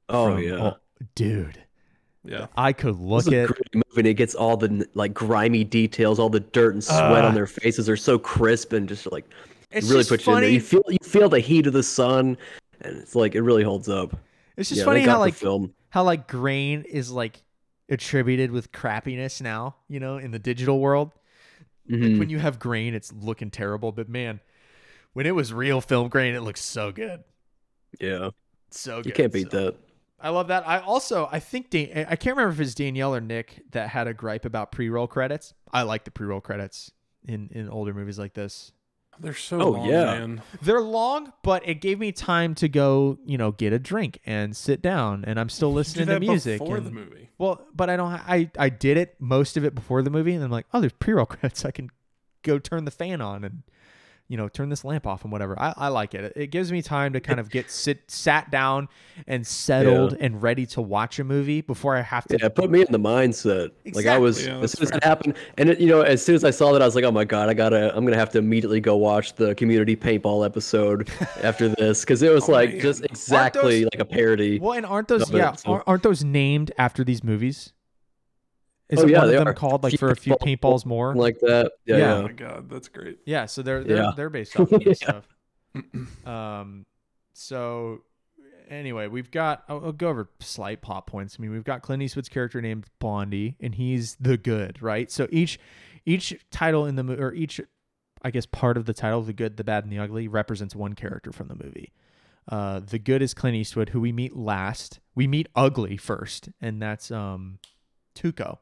Oh 0.09 0.35
from- 0.35 0.43
yeah. 0.43 0.71
dude. 1.15 1.63
Yeah. 2.25 2.47
I 2.57 2.73
could 2.73 2.99
look 2.99 3.29
at. 3.31 3.51
And 3.97 4.05
it 4.07 4.15
gets 4.15 4.35
all 4.35 4.57
the 4.57 4.85
like 4.95 5.15
grimy 5.15 5.63
details, 5.63 6.19
all 6.19 6.29
the 6.29 6.41
dirt 6.41 6.75
and 6.75 6.83
sweat 6.83 7.01
Ah. 7.25 7.29
on 7.29 7.35
their 7.35 7.47
faces 7.47 7.89
are 7.89 7.97
so 7.97 8.19
crisp 8.19 8.73
and 8.73 8.89
just 8.89 9.11
like 9.13 9.25
it's 9.77 9.89
really 9.89 10.01
just 10.01 10.11
puts 10.11 10.27
you 10.27 10.35
in 10.35 10.41
there. 10.41 10.51
You 10.51 10.61
feel 10.61 10.83
you 10.89 10.99
feel 11.03 11.29
the 11.29 11.41
heat 11.41 11.67
of 11.67 11.73
the 11.73 11.83
sun, 11.83 12.37
and 12.81 12.97
it's 12.99 13.15
like 13.15 13.35
it 13.35 13.43
really 13.43 13.63
holds 13.65 13.89
up. 13.89 14.17
it's 14.57 14.69
just 14.69 14.81
yeah, 14.81 14.85
funny 14.85 15.01
how 15.03 15.19
like 15.19 15.35
film. 15.35 15.75
how 15.91 16.03
like 16.05 16.27
grain 16.29 16.83
is 16.83 17.11
like 17.11 17.43
attributed 17.89 18.51
with 18.51 18.73
crappiness 18.73 19.41
now, 19.41 19.77
you 19.89 20.01
know, 20.01 20.17
in 20.19 20.31
the 20.31 20.39
digital 20.39 20.81
world. 20.81 21.13
Like 21.89 22.01
Mhm. 22.01 22.19
when 22.19 22.31
you 22.31 22.39
have 22.41 22.59
grain, 22.59 22.95
it's 22.95 23.13
looking 23.13 23.51
terrible, 23.51 23.93
but 23.93 24.09
man, 24.09 24.41
when 25.13 25.25
it 25.27 25.35
was 25.37 25.53
real 25.53 25.81
film 25.81 26.09
grain, 26.09 26.35
it 26.35 26.41
looks 26.41 26.61
so 26.61 26.91
good. 26.91 27.23
Yeah, 28.01 28.31
So 28.71 28.97
good. 28.97 29.07
you 29.07 29.13
can't 29.13 29.33
beat 29.33 29.51
So- 29.53 29.65
that. 29.67 29.77
I 30.19 30.31
love 30.31 30.49
that. 30.49 30.67
I 30.67 30.79
also 30.81 31.29
I 31.31 31.39
think 31.39 31.71
Dan- 31.71 32.07
I 32.09 32.17
can't 32.17 32.37
remember 32.37 32.53
if 32.55 32.61
it's 32.61 32.75
Danielle 32.75 33.15
or 33.15 33.21
Nick 33.21 33.63
that 33.73 33.91
had 33.91 34.09
a 34.09 34.15
gripe 34.15 34.45
about 34.47 34.73
pre-roll 34.73 35.07
credits. 35.07 35.53
I 35.73 35.83
like 35.83 36.05
the 36.05 36.11
pre-roll 36.11 36.41
credits 36.41 36.91
in 37.29 37.51
in 37.53 37.69
older 37.69 37.93
movies 37.95 38.19
like 38.19 38.33
this. 38.33 38.73
They're 39.21 39.35
so 39.35 39.61
Oh, 39.61 39.71
long, 39.71 39.89
yeah. 39.89 40.05
man. 40.05 40.43
They're 40.63 40.81
long, 40.81 41.33
but 41.43 41.67
it 41.69 41.81
gave 41.81 41.99
me 41.99 42.13
time 42.13 42.55
to 42.57 42.69
go, 42.69 43.19
you 43.25 43.39
know, 43.39 43.53
get 43.53 43.73
a 43.73 43.79
drink 43.79 44.21
and 44.27 44.55
sit 44.57 44.83
down, 44.83 45.25
and 45.27 45.41
I'm 45.41 45.49
still 45.49 45.73
listening 45.73 46.07
to 46.07 46.21
music. 46.21 46.59
before 46.61 46.77
and- 46.77 46.87
the 46.87 46.91
movie. 46.91 47.31
Well, 47.39 47.61
but 47.75 47.91
I 47.91 47.97
don't. 47.97 48.13
I 48.13 48.51
I 48.59 48.69
did 48.71 48.97
it 48.97 49.17
most 49.19 49.57
of 49.57 49.65
it 49.65 49.75
before 49.75 50.03
the 50.03 50.11
movie, 50.11 50.33
and 50.35 50.43
I'm 50.43 50.51
like, 50.51 50.67
oh, 50.73 50.81
there's 50.81 50.93
pre-roll 50.95 51.27
credits. 51.27 51.65
I 51.65 51.71
can 51.71 51.91
go 52.43 52.59
turn 52.59 52.85
the 52.85 52.91
fan 52.91 53.21
on 53.21 53.45
and 53.45 53.63
you 54.29 54.37
know 54.37 54.49
turn 54.49 54.69
this 54.69 54.85
lamp 54.85 55.07
off 55.07 55.23
and 55.23 55.31
whatever. 55.33 55.59
I, 55.59 55.73
I 55.77 55.89
like 55.89 56.15
it. 56.15 56.33
It 56.37 56.49
gives 56.49 56.73
me 56.73 56.83
time 56.83 57.13
to 57.13 57.21
kind 57.21 57.39
of 57.41 57.49
get 57.51 57.71
sit 57.71 58.11
sat 58.11 58.51
down 58.51 58.89
and 59.27 59.47
settled 59.47 60.17
and 60.19 60.43
ready 60.43 60.67
to 60.67 60.83
watch 60.83 61.19
a 61.19 61.25
movie 61.25 61.61
before 61.61 61.97
I 61.97 62.03
have 62.03 62.25
to. 62.29 62.39
Yeah, 62.41 62.49
put 62.49 62.71
me 62.71 62.81
in 62.81 62.89
the 62.91 62.99
mindset. 62.99 63.71
Like 63.93 64.07
I 64.07 64.19
was 64.19 64.45
Yeah, 64.47 64.59
as 64.59 64.73
soon 64.73 64.83
as 64.85 64.91
fair. 64.91 65.01
that 65.01 65.05
happened, 65.05 65.35
and 65.59 65.71
it, 65.71 65.79
you 65.81 65.87
know, 65.89 66.03
as 66.03 66.25
soon 66.25 66.35
as 66.35 66.45
I 66.45 66.51
saw 66.51 66.73
that, 66.73 66.83
I 66.83 66.85
was 66.85 66.95
like, 66.95 67.05
"Oh 67.05 67.13
my 67.13 67.25
god, 67.25 67.49
I 67.49 67.55
gotta, 67.55 67.97
I'm 67.97 68.05
gonna 68.05 68.17
have 68.19 68.31
to 68.31 68.39
immediately 68.39 68.81
go 68.81 68.97
watch 68.97 69.35
the 69.35 69.55
community 69.55 69.95
paintball 69.97 70.45
episode 70.45 71.09
after 71.43 71.69
this," 71.69 72.01
because 72.01 72.23
it 72.23 72.33
was 72.33 72.49
Oh, 72.49 72.53
like 72.53 72.71
man. 72.73 72.81
just 72.81 73.05
exactly 73.05 73.85
like 73.85 73.99
a 74.01 74.05
parody. 74.05 74.59
Well, 74.59 74.73
and 74.73 74.85
aren't 74.87 75.09
those 75.09 75.29
of 75.29 75.35
it, 75.35 75.39
yeah 75.39 75.53
so- 75.55 75.83
aren't 75.87 76.03
those 76.03 76.25
named 76.25 76.73
after 76.79 77.05
these 77.05 77.23
movies? 77.25 77.73
Is 78.89 79.01
Oh, 79.01 79.03
it 79.03 79.11
yeah, 79.11 79.17
one 79.19 79.25
of 79.25 79.31
they 79.33 79.37
them 79.39 79.49
are. 79.49 79.55
called 79.55 79.83
like 79.83 79.99
for 79.99 80.11
a 80.11 80.17
few 80.17 80.35
paintballs 80.37 80.87
more? 80.87 81.15
like 81.15 81.39
that. 81.41 81.73
Yeah, 81.85 81.97
Yeah. 81.97 82.15
Oh 82.15 82.23
my 82.23 82.33
god, 82.33 82.71
that's 82.71 82.89
great. 82.89 83.19
Yeah, 83.27 83.47
so 83.47 83.63
they're 83.63 83.83
they're 83.83 83.97
Yeah. 83.97 84.13
they're 84.17 84.31
based 84.31 84.59
off 84.59 84.71
of 84.71 84.81
this 84.85 84.99
stuff. 84.99 85.27
Um, 86.25 86.87
so 87.33 88.03
anyway, 88.69 89.09
we've 89.09 89.31
got 89.31 89.65
I'll, 89.69 89.87
I'll 89.87 89.93
go 89.93 90.09
over 90.09 90.31
slight 90.41 90.83
plot 90.83 91.07
points. 91.07 91.37
I 91.39 91.43
mean, 91.43 91.51
we've 91.51 91.65
got 91.65 91.83
Clint 91.83 92.03
Eastwood's 92.03 92.29
character 92.29 92.61
named 92.63 92.87
Blondie, 92.99 93.57
and 93.61 93.75
he's 93.75 94.17
the 94.21 94.37
good, 94.37 94.81
right? 94.83 95.11
So 95.11 95.29
each 95.31 95.59
each 96.05 96.39
title 96.51 96.87
in 96.87 96.95
the 96.97 97.03
mo- 97.03 97.15
or 97.17 97.33
each 97.35 97.61
I 98.23 98.31
guess 98.31 98.47
part 98.47 98.77
of 98.77 98.87
the 98.87 98.95
title, 98.95 99.23
the 99.23 99.33
good, 99.33 99.57
the 99.57 99.65
bad, 99.65 99.85
and 99.85 99.93
the 99.93 99.99
ugly, 99.99 100.27
represents 100.29 100.75
one 100.75 100.95
character 100.95 101.33
from 101.33 101.49
the 101.49 101.55
movie. 101.55 101.93
Uh, 102.49 102.81
the 102.81 102.99
good 102.99 103.23
is 103.23 103.35
Clint 103.35 103.57
Eastwood, 103.57 103.89
who 103.91 104.01
we 104.01 104.13
meet 104.13 104.37
last. 104.37 105.01
We 105.15 105.27
meet 105.27 105.49
ugly 105.55 105.97
first, 105.97 106.49
and 106.61 106.81
that's 106.81 107.11
um, 107.11 107.59
Tuco. 108.17 108.59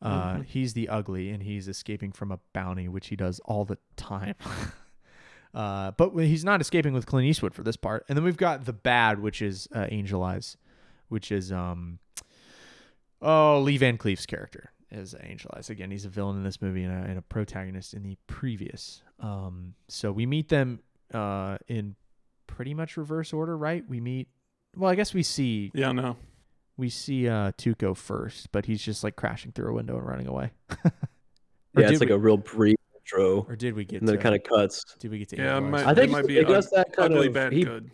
Uh, 0.00 0.36
Mhm. 0.36 0.44
He's 0.44 0.74
the 0.74 0.88
ugly, 0.88 1.30
and 1.30 1.42
he's 1.42 1.66
escaping 1.68 2.12
from 2.12 2.30
a 2.30 2.38
bounty, 2.52 2.88
which 2.88 3.08
he 3.08 3.16
does 3.16 3.40
all 3.44 3.64
the 3.64 3.78
time. 3.96 4.34
uh, 5.54 5.90
but 5.92 6.10
he's 6.16 6.44
not 6.44 6.60
escaping 6.60 6.92
with 6.92 7.06
Clint 7.06 7.26
Eastwood 7.26 7.54
for 7.54 7.62
this 7.62 7.76
part. 7.76 8.04
And 8.08 8.16
then 8.16 8.24
we've 8.24 8.36
got 8.36 8.64
the 8.64 8.72
bad, 8.72 9.20
which 9.20 9.42
is 9.42 9.66
uh, 9.74 9.86
Angel 9.90 10.22
Eyes, 10.22 10.56
which 11.08 11.32
is 11.32 11.50
um, 11.50 11.98
oh 13.20 13.60
Lee 13.60 13.76
Van 13.76 13.98
Cleef's 13.98 14.26
character 14.26 14.70
is 14.90 15.14
Angel 15.22 15.50
Eyes. 15.56 15.68
Again, 15.70 15.90
he's 15.90 16.04
a 16.04 16.08
villain 16.08 16.36
in 16.36 16.44
this 16.44 16.62
movie 16.62 16.82
and 16.84 16.92
a, 16.92 17.08
and 17.08 17.18
a 17.18 17.22
protagonist 17.22 17.92
in 17.94 18.02
the 18.02 18.16
previous. 18.26 19.02
Um, 19.20 19.74
so 19.88 20.12
we 20.12 20.26
meet 20.26 20.48
them 20.48 20.80
uh, 21.12 21.58
in 21.66 21.96
pretty 22.46 22.72
much 22.74 22.96
reverse 22.96 23.32
order, 23.32 23.56
right? 23.56 23.84
We 23.88 24.00
meet. 24.00 24.28
Well, 24.76 24.90
I 24.90 24.94
guess 24.94 25.12
we 25.12 25.22
see 25.22 25.70
Yeah, 25.74 25.92
no. 25.92 26.16
We 26.78 26.88
see 26.88 27.28
uh 27.28 27.52
Tuco 27.52 27.94
first, 27.94 28.50
but 28.52 28.64
he's 28.64 28.82
just 28.82 29.04
like 29.04 29.16
crashing 29.16 29.52
through 29.52 29.70
a 29.70 29.74
window 29.74 29.98
and 29.98 30.06
running 30.06 30.26
away. 30.28 30.52
Yeah, 31.76 31.82
did 31.84 31.90
it's 31.92 32.00
like 32.00 32.08
we- 32.08 32.14
a 32.14 32.18
real 32.18 32.38
brief 32.38 32.76
intro, 32.96 33.44
Or 33.48 33.54
did 33.54 33.74
we 33.74 33.84
get 33.84 34.00
and 34.00 34.08
then 34.08 34.14
to 34.14 34.20
it 34.20 34.22
kind 34.22 34.34
of 34.34 34.42
cuts. 34.42 34.84
did 34.98 35.10
we 35.10 35.18
get 35.18 35.28
to 35.28 35.36
Yeah, 35.36 35.56
Angel 35.56 35.70
might, 35.70 35.86
I 35.86 35.94
think 35.94 36.08
it 36.08 36.12
might 36.12 36.26
be 36.26 36.42
does 36.42 36.66
ug- 36.66 36.72
that 36.74 36.92
kind 36.96 37.12
ugly, 37.14 37.28
of- 37.28 37.34
bad, 37.34 37.52
he- 37.52 37.62
good. 37.62 37.90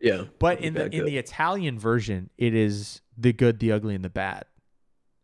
Yeah, 0.00 0.24
But 0.38 0.60
in 0.60 0.74
the 0.74 0.80
bad, 0.84 0.94
in 0.94 1.04
the 1.04 1.18
Italian 1.18 1.78
version, 1.78 2.30
it 2.38 2.54
is 2.54 3.00
the 3.18 3.32
good, 3.32 3.58
the 3.58 3.72
ugly, 3.72 3.94
and 3.94 4.04
the 4.04 4.08
bad. 4.10 4.44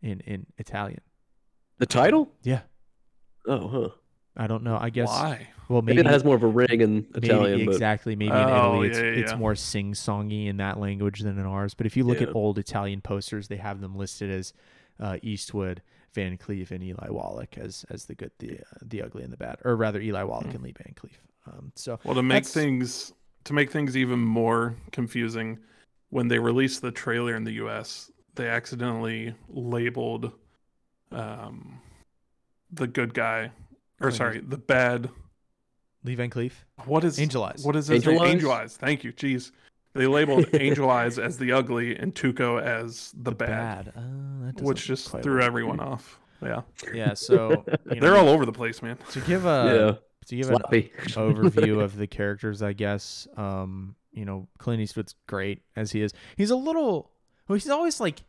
In 0.02 0.20
in 0.20 0.46
Italian. 0.58 1.00
the 1.78 1.86
title. 1.86 2.32
Yeah. 2.42 2.62
Oh, 3.46 3.68
huh. 3.68 3.88
I 4.40 4.46
don't 4.46 4.62
know. 4.64 4.78
I 4.80 4.90
guess 4.90 5.08
Why? 5.08 5.48
well 5.68 5.82
Maybe, 5.82 5.96
maybe, 5.96 6.08
it 6.08 6.12
has 6.12 6.24
more 6.24 6.34
of 6.34 6.42
a 6.42 6.46
ring 6.46 6.80
in 6.80 7.06
maybe 7.12 7.26
Italian, 7.28 7.64
but 7.66 7.72
exactly 7.74 8.16
maybe 8.16 8.30
in 8.32 8.36
Oh, 8.36 8.72
Italy 8.82 8.88
it's 8.88 8.98
yeah, 8.98 9.04
yeah, 9.04 9.10
it's 9.20 9.36
more 9.36 9.54
sing 9.54 9.92
songy 9.92 10.46
in 10.46 10.56
that 10.56 10.80
language 10.80 11.20
than 11.20 11.38
in 11.38 11.44
ours. 11.46 11.74
But 11.74 11.86
if 11.86 11.96
you 11.96 12.04
look 12.04 12.20
Yeah. 12.20 12.28
at 12.28 12.34
old 12.34 12.58
Italian 12.58 13.00
posters, 13.02 13.48
they 13.48 13.56
have 13.58 13.80
them 13.80 13.94
listed 13.96 14.30
as 14.30 14.52
uh, 14.98 15.18
Eastwood, 15.22 15.82
Van 16.14 16.36
Cleef, 16.38 16.70
and 16.70 16.82
Eli 16.82 17.08
Wallach 17.10 17.56
as 17.58 17.84
as 17.90 18.06
the 18.06 18.14
good, 18.14 18.32
the 18.38 18.58
uh, 18.60 18.78
the 18.82 19.02
ugly, 19.02 19.22
and 19.22 19.32
the 19.32 19.36
bad, 19.36 19.58
or 19.64 19.76
rather 19.76 20.00
Eli 20.00 20.22
Wallach 20.22 20.46
Hmm. 20.46 20.56
and 20.56 20.62
Lee 20.64 20.74
Van 20.76 20.94
Cleef. 20.94 21.18
Um, 21.46 21.72
so 21.74 22.00
Well, 22.04 22.14
to 22.14 22.22
make 22.22 22.44
That's- 22.44 22.52
things 22.54 23.12
to 23.44 23.52
make 23.52 23.70
things 23.70 23.96
even 23.96 24.18
more 24.20 24.74
confusing, 24.92 25.58
when 26.10 26.28
they 26.28 26.38
released 26.38 26.82
the 26.82 26.90
trailer 26.90 27.34
in 27.34 27.44
the 27.44 27.52
U.S., 27.64 28.10
they 28.34 28.48
accidentally 28.48 29.34
labeled 29.48 30.32
um, 31.12 31.80
the 32.72 32.86
good 32.86 33.14
guy, 33.14 33.50
or 34.00 34.10
sorry, 34.10 34.40
the 34.40 34.58
bad. 34.58 35.10
Lee 36.02 36.14
Van 36.14 36.30
Cleef, 36.30 36.52
What 36.86 37.04
is 37.04 37.18
Angel 37.20 37.44
Eyes. 37.44 37.62
What 37.62 37.76
is 37.76 37.88
his 37.88 37.96
Angel 38.06 38.12
name? 38.14 38.22
Eyes? 38.22 38.30
Angel 38.34 38.52
Eyes. 38.52 38.76
Thank 38.76 39.04
you. 39.04 39.12
Jeez. 39.12 39.52
They 39.92 40.06
labeled 40.06 40.46
Angel 40.54 40.88
Eyes 40.88 41.18
as 41.18 41.36
the 41.36 41.52
ugly 41.52 41.96
and 41.96 42.14
Tuco 42.14 42.62
as 42.62 43.12
the, 43.14 43.32
bad, 43.32 43.92
Uh, 43.94 44.46
that 44.46 44.62
which 44.62 44.86
just 44.86 45.10
threw 45.10 45.34
work. 45.34 45.42
everyone 45.44 45.80
off. 45.80 46.18
Yeah, 46.42 46.62
Yeah, 46.94 47.12
so 47.12 47.50
you 47.90 47.96
know, 47.96 48.00
they're 48.00 48.16
all 48.16 48.30
over 48.30 48.46
the 48.46 48.52
place, 48.52 48.80
man. 48.82 48.96
to 49.10 49.20
give 49.20 49.44
a 49.44 49.48
yeah, 49.48 49.88
a 50.22 50.26
to 50.26 50.36
give 50.36 50.48
an 50.48 50.56
overview 50.62 51.80
of 51.84 51.96
the 51.96 52.06
characters, 52.06 52.62
I 52.62 52.72
guess. 52.72 53.28
Um, 53.36 53.94
you 54.12 54.24
know, 54.24 54.48
Clint 54.58 54.80
Eastwood's 54.80 55.14
great 55.26 55.60
as 55.76 55.92
he 55.92 56.00
is. 56.00 56.14
He's 56.36 56.50
a 56.50 56.56
little. 56.56 57.10
Well, 57.46 57.56
he's 57.56 57.68
always 57.68 58.00
like. 58.00 58.22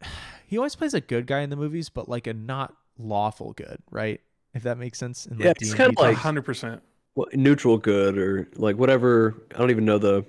He 0.46 0.58
always 0.58 0.76
plays 0.76 0.94
a 0.94 1.00
good 1.00 1.26
guy 1.26 1.40
in 1.40 1.50
the 1.50 1.56
movies, 1.56 1.88
but 1.88 2.08
like 2.08 2.26
a 2.28 2.34
not 2.34 2.74
lawful 2.98 3.54
good, 3.54 3.78
right? 3.90 4.20
If 4.54 4.62
that 4.62 4.78
makes 4.78 4.98
sense. 4.98 5.26
In 5.26 5.38
Yeah, 5.38 5.48
like 5.48 5.56
it's 5.60 5.70
D&D 5.70 5.76
kinda 5.84 6.00
like- 6.00 6.16
hundred 6.16 6.42
percent. 6.42 6.82
Well, 7.16 7.26
neutral 7.32 7.78
good 7.78 8.18
or 8.18 8.48
like 8.56 8.76
whatever. 8.76 9.34
I 9.54 9.58
don't 9.58 9.70
even 9.70 9.84
know 9.84 9.98
the 9.98 10.24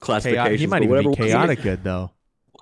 classification. 0.00 0.42
chaotic. 0.44 0.60
He 0.60 0.66
might 0.66 0.78
even 0.82 0.90
whatever 0.90 1.10
be 1.10 1.16
chaotic 1.16 1.62
good 1.62 1.82
though. 1.84 2.10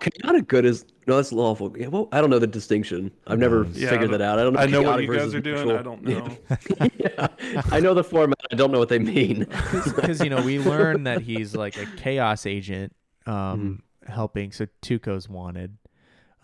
Chaotic 0.00 0.48
good 0.48 0.64
is 0.64 0.84
no, 1.06 1.16
that's 1.16 1.32
lawful. 1.32 1.74
Yeah, 1.76 1.88
well, 1.88 2.08
I 2.12 2.20
don't 2.20 2.30
know 2.30 2.38
the 2.38 2.46
distinction. 2.46 3.10
I've 3.26 3.38
never 3.40 3.64
knows? 3.64 3.76
Yeah, 3.80 3.90
figured 3.90 4.10
I 4.14 4.18
that 4.18 4.20
out. 4.20 4.38
I 4.38 4.42
don't 4.44 4.52
know. 4.52 4.60
I 4.60 4.66
know 4.66 4.82
what 4.82 4.98
chaotic 4.98 5.06
you 5.08 5.12
guys 5.12 5.20
versus 5.22 5.34
are 5.34 5.40
doing. 5.40 5.56
neutral. 5.66 5.78
I 5.78 5.82
don't 5.82 6.02
know. 6.04 6.88
yeah, 6.98 7.62
I 7.72 7.80
know 7.80 7.94
the 7.94 8.04
format. 8.04 8.38
I 8.50 8.54
don't 8.54 8.70
know 8.72 8.78
what 8.78 8.88
they 8.88 8.98
mean. 9.00 9.46
because 9.84 10.20
you 10.22 10.30
know 10.30 10.42
we 10.42 10.58
learn 10.72 11.04
that 11.04 11.22
he's 11.22 11.54
like 11.56 11.76
a 11.76 11.86
chaos 11.96 12.46
agent 12.46 12.94
um 13.26 13.80
Mm-hmm. 14.04 14.12
helping 14.12 14.50
so 14.52 14.66
tuco's 14.82 15.28
wanted 15.28 15.78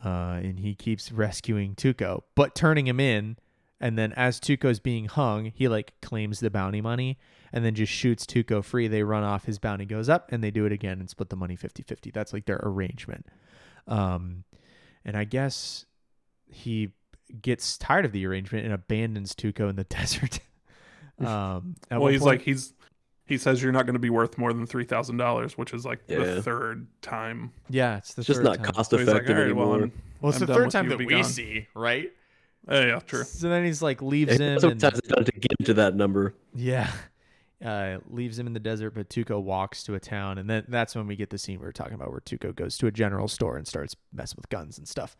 uh 0.05 0.39
and 0.43 0.61
he 0.61 0.77
keeps 0.77 1.11
rescuing 1.11 1.75
tuco 1.75 2.23
but 2.37 2.55
turning 2.55 2.87
him 2.87 3.01
in 3.01 3.37
and 3.81 3.97
then 3.99 4.13
as 4.15 4.41
tuco's 4.41 4.81
being 4.81 5.05
hung 5.07 5.53
he 5.55 5.69
like 5.69 5.93
claims 6.03 6.41
the 6.41 6.51
bounty 6.51 6.81
money 6.81 7.19
and 7.53 7.65
then 7.65 7.75
just 7.75 7.93
shoots 7.93 8.27
tuco 8.27 8.63
free 8.65 8.89
they 8.89 9.03
run 9.03 9.23
off 9.23 9.45
his 9.45 9.59
bounty 9.59 9.85
goes 9.85 10.09
up 10.09 10.31
and 10.33 10.43
they 10.43 10.51
do 10.51 10.65
it 10.65 10.73
again 10.73 10.99
and 11.01 11.09
split 11.09 11.29
the 11.31 11.37
money 11.37 11.57
50-50 11.57 12.13
that's 12.13 12.33
like 12.33 12.47
their 12.47 12.61
arrangement 12.63 13.27
um 13.87 14.45
and 15.05 15.17
i 15.17 15.25
guess 15.25 15.87
he 16.51 16.91
gets 17.43 17.77
tired 17.79 18.05
of 18.05 18.13
the 18.13 18.27
arrangement 18.27 18.65
and 18.65 18.73
abandons 18.75 19.35
tuco 19.35 19.69
in 19.71 19.77
the 19.77 19.85
desert 19.89 20.41
um 21.25 21.75
at 21.91 22.01
well, 22.01 22.11
he's 22.11 22.21
point- 22.21 22.39
like 22.39 22.43
he's 22.43 22.73
he 23.27 23.37
says 23.37 23.63
you're 23.63 23.73
not 23.73 23.85
going 23.85 23.93
to 23.93 23.99
be 24.01 24.09
worth 24.09 24.39
more 24.39 24.55
than 24.55 24.67
three 24.67 24.85
thousand 24.87 25.19
dollars, 25.19 25.59
which 25.59 25.75
is 25.75 25.85
like 25.85 26.01
Yeah. 26.09 26.21
the 26.25 26.43
third 26.43 26.87
time. 27.03 27.53
yeah 27.69 27.99
it's 27.99 28.15
the 28.15 28.21
It's 28.21 28.27
just 28.27 28.43
not 28.43 28.57
time. 28.57 28.73
cost 28.73 28.89
So 28.91 28.97
he's 28.97 29.07
like, 29.07 29.17
effective 29.25 29.37
all 29.37 29.43
right, 29.45 29.55
well, 29.55 29.69
anymore. 29.75 29.83
I'm, 29.85 30.03
Well, 30.23 30.33
it's 30.33 30.41
I'm 30.41 30.47
the 30.47 30.55
third 30.55 30.71
time 30.71 30.89
that 30.89 30.97
we 30.97 31.05
gone. 31.05 31.25
see, 31.25 31.67
right? 31.75 32.11
Yeah, 32.69 32.87
yeah, 32.87 32.99
true. 33.01 33.25
So 33.25 33.49
then 33.49 33.65
he's 33.65 33.83
like 33.83 34.03
leaves 34.03 34.39
Yeah, 34.39 34.55
him. 34.55 34.61
Sometimes 34.61 34.83
And, 34.85 34.99
it's 34.99 35.09
done 35.09 35.25
to 35.25 35.33
get 35.33 35.53
into 35.59 35.75
that 35.75 35.95
number. 35.97 36.35
yeah, 36.55 36.91
uh, 37.65 37.99
leaves 38.09 38.39
him 38.39 38.47
in 38.47 38.53
the 38.53 38.61
desert. 38.61 38.91
But 38.95 39.09
Tuco 39.09 39.43
walks 39.43 39.83
to 39.85 39.95
a 39.95 40.01
town, 40.01 40.39
and 40.39 40.49
then 40.49 40.65
that's 40.69 40.95
when 40.95 41.07
we 41.07 41.17
get 41.17 41.31
the 41.31 41.39
scene 41.39 41.59
we 41.61 41.67
were 41.67 41.73
talking 41.73 41.95
about, 41.95 42.11
where 42.11 42.21
Tuco 42.21 42.55
goes 42.55 42.77
to 42.79 42.87
a 42.87 42.91
general 42.91 43.29
store 43.29 43.57
and 43.57 43.67
starts 43.67 43.97
messing 44.13 44.37
with 44.37 44.49
guns 44.49 44.79
and 44.79 44.87
stuff, 44.89 45.17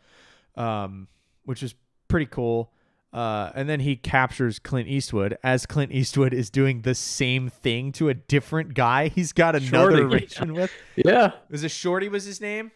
um, 0.55 1.07
which 1.45 1.63
is 1.63 1.75
pretty 2.07 2.25
cool. 2.25 2.71
Uh, 3.11 3.49
and 3.55 3.67
then 3.67 3.79
he 3.79 3.95
captures 3.95 4.59
Clint 4.59 4.87
Eastwood 4.87 5.35
as 5.43 5.65
Clint 5.65 5.91
Eastwood 5.91 6.31
is 6.31 6.51
doing 6.51 6.83
the 6.83 6.93
same 6.93 7.49
thing 7.49 7.91
to 7.93 8.07
a 8.09 8.13
different 8.13 8.75
guy 8.75 9.07
he's 9.07 9.33
got 9.33 9.55
another 9.55 9.97
Shorty. 9.97 10.03
relation 10.03 10.53
with. 10.53 10.71
Yeah. 10.95 11.31
Was 11.49 11.63
it 11.63 11.71
Shorty 11.71 12.07
was 12.07 12.25
his 12.25 12.39
name? 12.39 12.69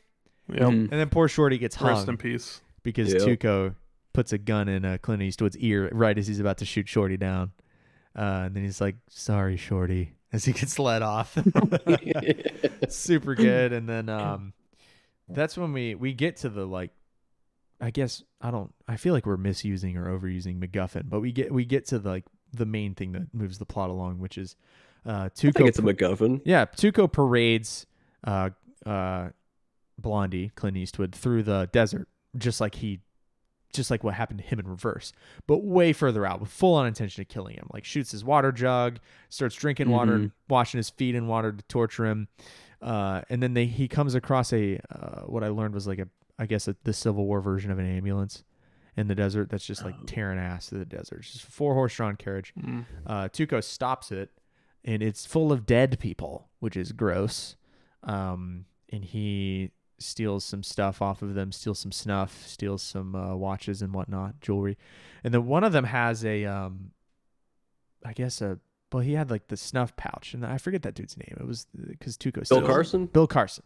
Yep. 0.49 0.59
Mhm. 0.59 0.69
And 0.71 0.89
then 0.89 1.09
poor 1.09 1.27
Shorty 1.27 1.59
gets 1.59 1.75
hung 1.75 1.89
Rest 1.89 2.07
in 2.07 2.17
peace. 2.17 2.61
because 2.81 3.13
Yep. 3.13 3.21
Tuco 3.21 3.75
puts 4.13 4.31
a 4.33 4.37
gun 4.37 4.69
in 4.69 4.85
uh, 4.85 4.97
Clint 5.01 5.21
Eastwood's 5.21 5.57
ear 5.57 5.89
right 5.91 6.17
as 6.17 6.27
he's 6.27 6.39
about 6.39 6.57
to 6.59 6.65
shoot 6.65 6.87
Shorty 6.87 7.17
down. 7.17 7.51
Uh, 8.15 8.43
and 8.45 8.55
then 8.55 8.63
he's 8.63 8.79
like, 8.79 8.95
"Sorry, 9.09 9.57
Shorty," 9.57 10.13
as 10.33 10.45
he 10.45 10.53
gets 10.53 10.77
let 10.77 11.01
off. 11.01 11.35
Super 12.89 13.35
good. 13.35 13.73
And 13.73 13.89
then 13.89 14.07
um, 14.09 14.53
that's 15.27 15.57
when 15.57 15.73
we 15.73 15.95
we 15.95 16.13
get 16.13 16.37
to 16.37 16.49
the 16.49 16.65
like, 16.65 16.91
I 17.81 17.89
guess 17.89 18.23
I 18.39 18.51
don't. 18.51 18.73
I 18.87 18.97
feel 18.97 19.13
like 19.13 19.25
we're 19.25 19.37
misusing 19.37 19.97
or 19.97 20.17
overusing 20.17 20.59
MacGuffin, 20.59 21.09
but 21.09 21.21
we 21.21 21.31
get 21.31 21.51
we 21.51 21.65
get 21.65 21.87
to 21.87 21.99
the, 21.99 22.09
like 22.09 22.25
the 22.53 22.67
main 22.67 22.93
thing 22.93 23.13
that 23.13 23.33
moves 23.33 23.57
the 23.57 23.65
plot 23.65 23.89
along, 23.89 24.19
which 24.19 24.37
is 24.37 24.55
uh, 25.05 25.11
I 25.11 25.29
Tuco. 25.29 25.53
think 25.55 25.69
it's 25.69 25.79
a 25.79 25.81
MacGuffin. 25.81 26.41
Yeah, 26.45 26.65
Tuco 26.65 27.11
parades 27.11 27.87
uh, 28.23 28.51
uh, 28.85 29.29
Blondie, 29.97 30.51
Clint 30.55 30.77
Eastwood, 30.77 31.13
through 31.15 31.43
the 31.43 31.69
desert, 31.71 32.07
just 32.37 32.61
like 32.61 32.75
he, 32.75 32.99
just 33.73 33.91
like 33.91 34.03
what 34.03 34.13
happened 34.13 34.39
to 34.39 34.45
him 34.45 34.59
in 34.59 34.67
reverse, 34.67 35.11
but 35.47 35.63
way 35.63 35.91
further 35.93 36.25
out 36.25 36.39
with 36.39 36.49
full 36.49 36.75
on 36.75 36.87
intention 36.87 37.21
of 37.21 37.27
killing 37.27 37.55
him. 37.55 37.67
Like 37.73 37.85
shoots 37.85 38.11
his 38.11 38.23
water 38.23 38.51
jug, 38.51 38.99
starts 39.29 39.55
drinking 39.55 39.89
water, 39.89 40.13
and 40.15 40.31
washing 40.49 40.77
his 40.77 40.89
feet 40.89 41.15
in 41.15 41.27
water 41.27 41.51
to 41.51 41.63
torture 41.63 42.05
him, 42.05 42.27
uh, 42.81 43.21
and 43.29 43.41
then 43.43 43.53
they 43.53 43.65
he 43.65 43.87
comes 43.87 44.15
across 44.15 44.53
a 44.53 44.79
uh, 44.89 45.21
what 45.21 45.43
I 45.43 45.47
learned 45.49 45.73
was 45.73 45.87
like 45.87 45.99
a 45.99 46.07
I 46.39 46.45
guess 46.45 46.67
a, 46.67 46.75
the 46.83 46.93
Civil 46.93 47.25
War 47.25 47.41
version 47.41 47.69
of 47.71 47.79
an 47.79 47.85
ambulance 47.85 48.43
in 48.95 49.07
the 49.07 49.15
desert 49.15 49.49
that's 49.49 49.65
just 49.65 49.83
like 49.83 49.95
tearing 50.05 50.37
ass 50.37 50.69
through 50.69 50.79
the 50.79 50.85
desert. 50.85 51.19
It's 51.21 51.33
just 51.33 51.47
a 51.47 51.51
four 51.51 51.73
horse 51.73 51.95
drawn 51.95 52.15
carriage 52.15 52.53
Mm. 52.59 52.85
uh, 53.07 53.29
Tuco 53.29 53.63
stops 53.63 54.11
it, 54.11 54.29
and 54.85 55.01
it's 55.01 55.25
full 55.25 55.51
of 55.51 55.65
dead 55.65 55.97
people, 55.99 56.49
which 56.59 56.77
is 56.77 56.91
gross. 56.91 57.55
Um, 58.03 58.65
and 58.91 59.03
he 59.03 59.71
steals 59.99 60.43
some 60.43 60.63
stuff 60.63 61.01
off 61.01 61.21
of 61.21 61.33
them, 61.33 61.51
steals 61.51 61.79
some 61.79 61.91
snuff, 61.91 62.45
steals 62.47 62.81
some 62.81 63.15
uh, 63.15 63.35
watches 63.35 63.81
and 63.81 63.93
whatnot, 63.93 64.39
jewelry, 64.41 64.77
and 65.23 65.33
then 65.33 65.45
one 65.45 65.63
of 65.63 65.71
them 65.73 65.85
has 65.85 66.23
a, 66.25 66.45
um, 66.45 66.91
I 68.05 68.13
guess 68.13 68.41
a, 68.41 68.59
well, 68.91 69.01
he 69.01 69.13
had 69.13 69.31
like 69.31 69.47
the 69.47 69.57
snuff 69.57 69.95
pouch, 69.95 70.33
and 70.33 70.45
I 70.45 70.57
forget 70.57 70.83
that 70.83 70.93
dude's 70.93 71.17
name. 71.17 71.35
It 71.39 71.47
was 71.47 71.65
because 71.87 72.17
Tuco 72.17 72.47
Bill. 72.47 72.61
Carson? 72.65 73.07
Bill 73.07 73.27
Carson. 73.27 73.63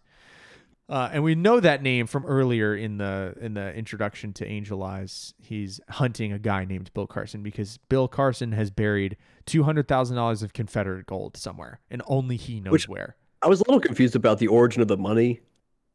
Uh, 0.90 1.10
and 1.12 1.22
we 1.22 1.36
know 1.36 1.60
that 1.60 1.82
name 1.84 2.08
from 2.08 2.26
earlier 2.26 2.74
in 2.74 2.98
the 2.98 3.34
in 3.42 3.56
the 3.56 3.74
introduction 3.74 4.32
to 4.32 4.46
Angel 4.48 4.82
Eyes. 4.84 5.34
He's 5.38 5.82
hunting 5.90 6.32
a 6.32 6.40
guy 6.40 6.64
named 6.64 6.94
Bill 6.94 7.08
Carson 7.08 7.44
because 7.44 7.78
Bill 7.90 8.08
Carson 8.08 8.54
has 8.54 8.70
buried 8.72 9.18
two 9.46 9.64
hundred 9.64 9.90
thousand 9.90 10.16
dollars 10.16 10.44
of 10.44 10.54
Confederate 10.54 11.06
gold 11.06 11.36
somewhere, 11.36 11.82
and 11.92 12.02
only 12.08 12.38
he 12.38 12.62
knows 12.62 12.72
Which- 12.72 12.88
where. 12.88 13.18
I 13.42 13.48
was 13.48 13.60
a 13.60 13.64
little 13.66 13.82
confused 13.82 14.16
about 14.16 14.40
the 14.40 14.48
origin 14.48 14.82
of 14.82 14.88
the 14.88 14.98
money. 14.98 15.42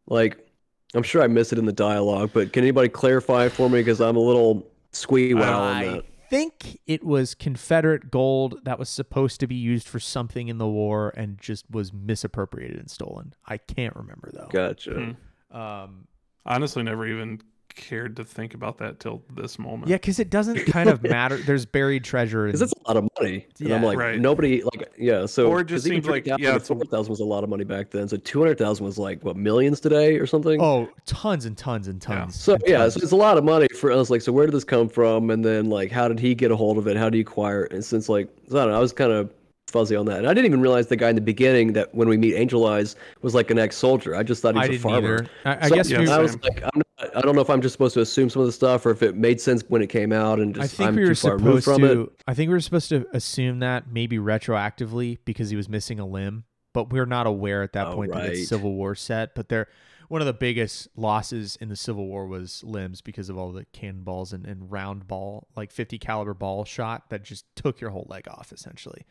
Like, 0.06 0.46
I'm 0.94 1.02
sure 1.02 1.22
I 1.22 1.26
missed 1.26 1.52
it 1.52 1.58
in 1.58 1.64
the 1.64 1.72
dialogue, 1.72 2.30
but 2.32 2.52
can 2.52 2.62
anybody 2.64 2.88
clarify 2.88 3.48
for 3.48 3.68
me? 3.70 3.80
Because 3.80 4.00
I'm 4.00 4.16
a 4.16 4.20
little 4.20 4.66
squee 4.92 5.32
wow 5.34 5.60
on 5.62 5.76
I 5.76 5.84
that. 5.86 6.04
think 6.28 6.78
it 6.86 7.02
was 7.02 7.34
Confederate 7.34 8.10
gold 8.10 8.60
that 8.64 8.78
was 8.78 8.88
supposed 8.88 9.40
to 9.40 9.46
be 9.46 9.54
used 9.54 9.88
for 9.88 9.98
something 10.00 10.48
in 10.48 10.58
the 10.58 10.66
war 10.66 11.12
and 11.16 11.38
just 11.38 11.70
was 11.70 11.92
misappropriated 11.92 12.78
and 12.78 12.90
stolen. 12.90 13.34
I 13.46 13.56
can't 13.56 13.96
remember 13.96 14.30
though. 14.32 14.48
Gotcha. 14.50 15.14
Hmm. 15.50 15.56
Um, 15.56 16.06
Honestly, 16.44 16.82
never 16.82 17.06
even 17.06 17.40
cared 17.74 18.16
to 18.16 18.24
think 18.24 18.54
about 18.54 18.78
that 18.78 19.00
till 19.00 19.22
this 19.34 19.58
moment. 19.58 19.88
yeah, 19.88 19.96
because 19.96 20.18
it 20.18 20.30
doesn't 20.30 20.56
kind 20.66 20.88
of 20.88 21.02
matter. 21.02 21.36
There's 21.36 21.64
buried 21.66 22.04
treasure. 22.04 22.46
Because 22.46 22.60
in- 22.62 22.66
that's 22.68 22.80
a 22.84 22.88
lot 22.88 22.96
of 22.96 23.08
money. 23.20 23.46
And 23.60 23.72
I'm 23.72 23.82
like, 23.82 23.98
Right. 23.98 24.20
nobody, 24.20 24.62
like, 24.62 24.92
yeah. 24.98 25.26
So, 25.26 25.48
Or 25.48 25.60
it 25.60 25.64
just 25.66 25.84
'cause 25.84 25.92
even 25.92 26.02
seems 26.02 26.10
like- 26.10 26.24
down, 26.24 26.38
yeah, 26.40 26.50
the 26.50 26.56
it's 26.56 26.64
a- 26.70 26.74
400,000 26.74 27.10
was 27.10 27.20
a 27.20 27.24
lot 27.24 27.44
of 27.44 27.50
money 27.50 27.64
back 27.64 27.90
then. 27.90 28.08
So 28.08 28.16
200,000 28.16 28.84
was 28.84 28.98
like, 28.98 29.24
what, 29.24 29.36
millions 29.36 29.80
today 29.80 30.16
or 30.18 30.26
something? 30.26 30.60
oh, 30.60 30.88
tons 31.06 31.44
and 31.46 31.56
tons 31.56 31.88
and 31.88 32.02
Yeah. 32.08 32.20
tons. 32.20 32.36
So 32.38 32.54
and 32.54 32.62
yeah, 32.66 32.78
tons. 32.78 32.94
so 32.94 33.00
it's 33.02 33.12
a 33.12 33.16
lot 33.16 33.38
of 33.38 33.44
money 33.44 33.68
for 33.78 33.90
us. 33.92 34.10
Like, 34.10 34.22
so 34.22 34.32
where 34.32 34.46
did 34.46 34.54
this 34.54 34.64
come 34.64 34.88
from? 34.88 35.30
And 35.30 35.44
then 35.44 35.70
like, 35.70 35.90
how 35.90 36.08
did 36.08 36.18
he 36.20 36.34
get 36.34 36.50
a 36.50 36.56
hold 36.56 36.78
of 36.78 36.86
it? 36.86 36.96
How 36.96 37.08
do 37.10 37.18
you 37.18 37.22
acquire 37.22 37.64
it? 37.64 37.72
And 37.72 37.84
since 37.84 38.08
like, 38.08 38.28
I 38.50 38.54
don't 38.54 38.68
know, 38.70 38.76
I 38.76 38.80
was 38.80 38.92
kind 38.92 39.12
of 39.12 39.32
fuzzy 39.72 39.96
on 39.96 40.06
that, 40.06 40.18
and 40.18 40.26
I 40.28 40.34
didn't 40.34 40.46
even 40.46 40.60
realize 40.60 40.86
the 40.86 40.96
guy 40.96 41.08
in 41.08 41.14
the 41.16 41.20
beginning 41.22 41.72
that 41.72 41.94
when 41.94 42.08
we 42.08 42.16
meet 42.16 42.34
Angel 42.34 42.66
Eyes 42.66 42.94
was 43.22 43.34
like 43.34 43.50
an 43.50 43.58
ex-soldier. 43.58 44.14
I 44.14 44.22
just 44.22 44.42
thought 44.42 44.54
he 44.54 44.60
was 44.60 44.68
I 44.68 44.72
a 44.74 44.78
farmer. 44.78 44.98
either. 44.98 45.26
I, 45.44 45.66
I 45.66 45.68
So, 45.68 45.74
guess 45.74 45.90
yeah, 45.90 46.14
I 46.14 46.18
was 46.18 46.40
like, 46.42 46.60
not, 46.62 46.86
I 47.16 47.20
don't 47.22 47.34
know 47.34 47.40
if 47.42 47.50
I'm 47.50 47.60
just 47.62 47.72
supposed 47.72 47.94
to 47.94 48.00
assume 48.00 48.30
some 48.30 48.40
of 48.42 48.46
the 48.46 48.52
stuff, 48.52 48.86
or 48.86 48.90
if 48.90 49.02
it 49.02 49.16
made 49.16 49.40
sense 49.40 49.64
when 49.68 49.82
it 49.82 49.88
came 49.88 50.12
out, 50.12 50.38
and 50.38 50.56
I 50.56 50.60
just 50.62 50.74
think 50.76 50.88
I'm 50.88 50.96
we 50.96 51.02
too 51.02 51.08
were 51.08 51.14
far 51.14 51.36
removed 51.36 51.64
supposed 51.64 51.80
from 51.80 51.88
to. 51.88 52.02
it. 52.02 52.22
I 52.28 52.34
think 52.34 52.48
we 52.48 52.54
were 52.54 52.60
supposed 52.60 52.90
to 52.90 53.06
assume 53.12 53.58
that 53.60 53.90
maybe 53.90 54.18
retroactively 54.18 55.18
because 55.24 55.50
he 55.50 55.56
was 55.56 55.68
missing 55.68 55.98
a 55.98 56.06
limb, 56.06 56.44
but 56.74 56.90
we're 56.92 57.06
not 57.06 57.26
aware 57.26 57.62
at 57.62 57.72
that 57.72 57.88
Oh, 57.88 57.94
point 57.94 58.12
that 58.12 58.26
it's. 58.30 58.48
Civil 58.48 58.72
War 58.74 58.94
set. 58.94 59.34
But 59.34 59.48
there, 59.48 59.68
one 60.08 60.20
of 60.20 60.26
the 60.26 60.32
biggest 60.34 60.88
losses 60.96 61.56
in 61.60 61.68
the 61.68 61.76
Civil 61.76 62.06
War 62.06 62.26
was 62.26 62.62
limbs 62.64 63.00
because 63.00 63.28
of 63.30 63.36
all 63.38 63.50
the 63.52 63.64
cannonballs 63.72 64.32
and, 64.32 64.46
and 64.46 64.70
round 64.70 65.08
ball, 65.08 65.48
like 65.56 65.70
50 65.70 65.98
caliber 65.98 66.34
ball 66.34 66.64
shot 66.64 67.08
that 67.10 67.22
just 67.24 67.44
took 67.56 67.80
your 67.80 67.90
whole 67.90 68.06
leg 68.08 68.28
off 68.28 68.52
essentially. 68.52 69.04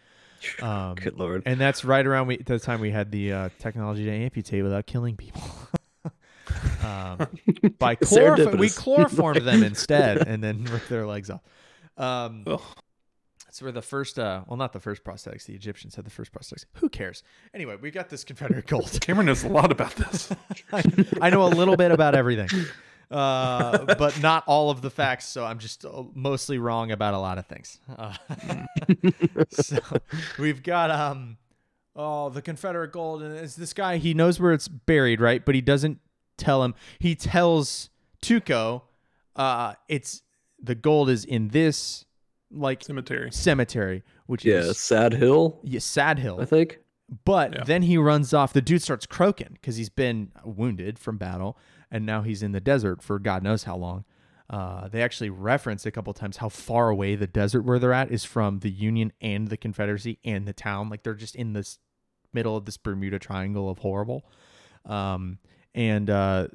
Um, 0.61 0.95
Good 0.95 1.17
lord. 1.17 1.43
and 1.45 1.59
that's 1.59 1.83
right 1.85 2.05
around 2.05 2.27
we, 2.27 2.37
the 2.37 2.59
time 2.59 2.81
we 2.81 2.91
had 2.91 3.11
the 3.11 3.31
uh, 3.31 3.49
technology 3.59 4.05
to 4.05 4.11
amputate 4.11 4.63
without 4.63 4.85
killing 4.85 5.15
people. 5.15 5.41
um, 6.83 7.27
by 7.79 7.95
chloroform, 7.95 8.57
we 8.57 8.69
chloroformed 8.69 9.41
them 9.41 9.63
instead, 9.63 10.27
and 10.27 10.43
then 10.43 10.63
ripped 10.65 10.89
their 10.89 11.05
legs 11.05 11.29
off. 11.29 11.41
Um, 11.97 12.43
Ugh. 12.47 12.61
that's 13.45 13.61
where 13.61 13.71
the 13.71 13.81
first, 13.81 14.17
uh, 14.17 14.43
well, 14.47 14.57
not 14.57 14.73
the 14.73 14.79
first 14.79 15.03
prosthetics. 15.03 15.45
The 15.45 15.53
Egyptians 15.53 15.95
had 15.95 16.05
the 16.05 16.11
first 16.11 16.31
prosthetics. 16.31 16.65
Who 16.75 16.89
cares? 16.89 17.23
Anyway, 17.53 17.77
we 17.81 17.91
got 17.91 18.09
this 18.09 18.23
Confederate 18.23 18.67
gold. 18.67 18.99
Cameron 19.01 19.27
knows 19.27 19.43
a 19.43 19.49
lot 19.49 19.71
about 19.71 19.95
this. 19.95 20.31
I, 20.73 20.83
I 21.21 21.29
know 21.29 21.43
a 21.45 21.49
little 21.49 21.77
bit 21.77 21.91
about 21.91 22.15
everything, 22.15 22.49
uh, 23.11 23.95
but 23.95 24.19
not 24.21 24.43
all 24.47 24.69
of 24.69 24.81
the 24.81 24.89
facts. 24.89 25.27
So 25.27 25.45
I'm 25.45 25.59
just 25.59 25.85
uh, 25.85 26.03
mostly 26.15 26.57
wrong 26.57 26.91
about 26.91 27.13
a 27.13 27.19
lot 27.19 27.37
of 27.37 27.45
things. 27.45 27.79
Uh, 27.97 28.13
so 29.49 29.77
we've 30.39 30.63
got 30.63 30.91
um, 30.91 31.37
oh, 31.95 32.29
the 32.29 32.41
Confederate 32.41 32.91
gold, 32.91 33.21
and 33.21 33.35
it's 33.35 33.55
this 33.55 33.73
guy. 33.73 33.97
He 33.97 34.13
knows 34.13 34.39
where 34.39 34.53
it's 34.53 34.67
buried, 34.67 35.21
right? 35.21 35.43
But 35.45 35.55
he 35.55 35.61
doesn't 35.61 35.99
tell 36.37 36.63
him. 36.63 36.73
He 36.99 37.15
tells 37.15 37.89
Tuco, 38.23 38.83
uh, 39.35 39.73
it's 39.87 40.21
the 40.61 40.75
gold 40.75 41.09
is 41.09 41.25
in 41.25 41.49
this 41.49 42.05
like 42.53 42.83
Cemetery. 42.83 43.31
cemetery, 43.31 44.03
which 44.25 44.43
Yeah, 44.45 44.55
is 44.57 44.77
Sad 44.79 45.13
Hill, 45.13 45.59
yeah, 45.63 45.79
Sad 45.79 46.19
Hill. 46.19 46.39
I 46.41 46.45
think. 46.45 46.79
But 47.25 47.53
Yeah. 47.53 47.63
then 47.65 47.81
he 47.81 47.97
runs 47.97 48.33
off. 48.33 48.53
The 48.53 48.61
dude 48.61 48.81
starts 48.81 49.05
croaking 49.05 49.49
because 49.53 49.75
he's 49.75 49.89
been 49.89 50.31
wounded 50.45 50.97
from 50.97 51.17
battle, 51.17 51.57
and 51.91 52.05
now 52.05 52.21
he's 52.21 52.41
in 52.41 52.51
the 52.51 52.61
desert 52.61 53.01
for 53.01 53.19
God 53.19 53.43
knows 53.43 53.63
how 53.63 53.75
long. 53.75 54.05
Uh, 54.49 54.87
they 54.89 55.01
actually 55.01 55.29
reference 55.29 55.85
a 55.85 55.91
couple 55.91 56.13
times 56.13 56.37
how 56.37 56.49
far 56.49 56.89
away 56.89 57.15
the 57.15 57.27
desert 57.27 57.61
where 57.61 57.79
they're 57.79 57.93
at 57.93 58.11
is 58.11 58.25
from 58.25 58.59
the 58.59 58.69
Union 58.69 59.13
and 59.21 59.47
the 59.47 59.55
Confederacy 59.55 60.19
and 60.25 60.45
the 60.45 60.53
town. 60.53 60.89
Like 60.89 61.03
they're 61.03 61.13
just 61.13 61.35
in 61.35 61.53
this 61.53 61.79
middle 62.33 62.57
of 62.57 62.65
this 62.65 62.75
Bermuda 62.77 63.17
Triangle 63.17 63.69
of 63.69 63.79
horrible. 63.79 64.25
Um, 64.85 65.37
and 65.73 66.09
uh, 66.09 66.47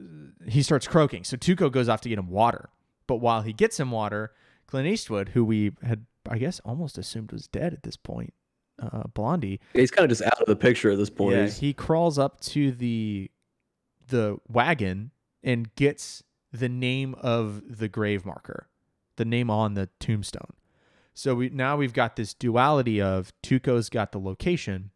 he 0.46 0.62
starts 0.62 0.86
croaking. 0.86 1.24
So 1.24 1.38
Tuco 1.38 1.72
goes 1.72 1.88
off 1.88 2.02
to 2.02 2.10
get 2.10 2.18
him 2.18 2.28
water. 2.28 2.68
But 3.06 3.16
while 3.16 3.42
he 3.42 3.54
gets 3.54 3.80
him 3.80 3.90
water, 3.90 4.32
Clint 4.66 4.86
Eastwood, 4.88 5.30
who 5.30 5.44
we 5.44 5.72
had, 5.82 6.04
I 6.28 6.36
guess, 6.36 6.60
almost 6.66 6.98
assumed 6.98 7.32
was 7.32 7.46
dead 7.46 7.72
at 7.72 7.82
this 7.82 7.96
point, 7.96 8.34
uh, 8.78 9.04
Blondie, 9.14 9.60
He's 9.72 9.90
kind 9.90 10.04
of 10.04 10.10
just 10.10 10.22
out 10.22 10.40
of 10.40 10.46
the 10.46 10.56
picture 10.56 10.90
at 10.90 10.98
this 10.98 11.08
point. 11.08 11.36
yeah, 11.36 11.46
he 11.46 11.72
crawls 11.72 12.18
up 12.18 12.40
to 12.42 12.72
the 12.72 13.30
the 14.08 14.36
wagon 14.48 15.10
and 15.42 15.74
gets 15.74 16.22
the 16.52 16.68
name 16.68 17.14
of 17.20 17.78
the 17.78 17.88
grave 17.88 18.24
marker, 18.24 18.68
the 19.16 19.24
name 19.24 19.50
on 19.50 19.74
the 19.74 19.88
tombstone. 20.00 20.54
So 21.14 21.34
we 21.34 21.48
now 21.48 21.76
we've 21.76 21.94
got 21.94 22.16
this 22.16 22.34
duality 22.34 23.00
of 23.00 23.32
Tuco's 23.42 23.88
got 23.88 24.12
the 24.12 24.20
location, 24.20 24.90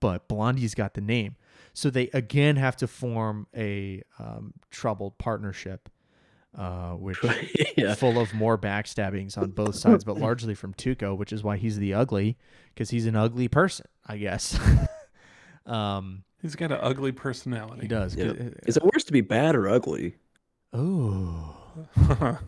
but 0.00 0.28
Blondie's 0.28 0.74
got 0.74 0.94
the 0.94 1.00
name. 1.00 1.36
So 1.74 1.90
they 1.90 2.08
again 2.14 2.56
have 2.56 2.76
to 2.76 2.86
form 2.86 3.48
a 3.54 4.02
um, 4.18 4.54
troubled 4.70 5.18
partnership, 5.18 5.88
uh, 6.56 6.92
which 6.92 7.18
yeah. 7.76 7.94
full 7.94 8.18
of 8.18 8.32
more 8.32 8.56
backstabbings 8.56 9.36
on 9.36 9.50
both 9.50 9.74
sides, 9.74 10.04
but 10.04 10.18
largely 10.18 10.54
from 10.54 10.72
Tuco, 10.72 11.16
which 11.16 11.32
is 11.32 11.42
why 11.42 11.56
he's 11.56 11.78
the 11.78 11.94
ugly, 11.94 12.38
because 12.72 12.90
he's 12.90 13.06
an 13.06 13.16
ugly 13.16 13.48
person, 13.48 13.86
I 14.06 14.18
guess. 14.18 14.58
um, 15.66 16.22
He's 16.42 16.54
got 16.54 16.70
an 16.70 16.78
ugly 16.80 17.12
personality. 17.12 17.82
he 17.82 17.88
does. 17.88 18.14
Yeah. 18.14 18.32
Is 18.66 18.76
it 18.76 18.82
worse 18.84 19.04
to 19.04 19.12
be 19.12 19.20
bad 19.22 19.56
or 19.56 19.68
ugly? 19.68 20.16
Oh, 20.72 21.56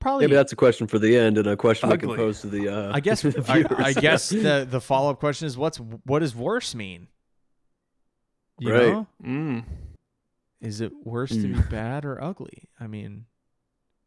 probably. 0.00 0.26
Maybe 0.26 0.34
that's 0.36 0.52
a 0.52 0.56
question 0.56 0.86
for 0.86 0.98
the 0.98 1.16
end 1.16 1.36
and 1.38 1.46
a 1.46 1.56
question 1.56 1.88
we 1.90 1.98
can 1.98 2.14
pose 2.14 2.40
to 2.42 2.46
the. 2.48 2.68
Uh, 2.68 2.92
I 2.94 3.00
guess. 3.00 3.22
the 3.22 3.44
I. 3.78 3.84
I 3.88 3.92
guess 3.92 4.28
the 4.30 4.66
the 4.68 4.80
follow 4.80 5.10
up 5.10 5.18
question 5.20 5.46
is 5.46 5.56
what's 5.58 5.78
what 5.78 6.20
does 6.20 6.34
worse 6.34 6.74
mean? 6.74 7.08
You 8.58 8.72
Right. 8.72 8.86
know, 8.88 9.06
mm. 9.22 9.64
is 10.62 10.80
it 10.80 10.92
worse 11.04 11.30
to 11.30 11.42
be 11.42 11.54
Mm. 11.54 11.70
bad 11.70 12.04
or 12.06 12.22
ugly? 12.22 12.68
I 12.80 12.86
mean, 12.86 13.26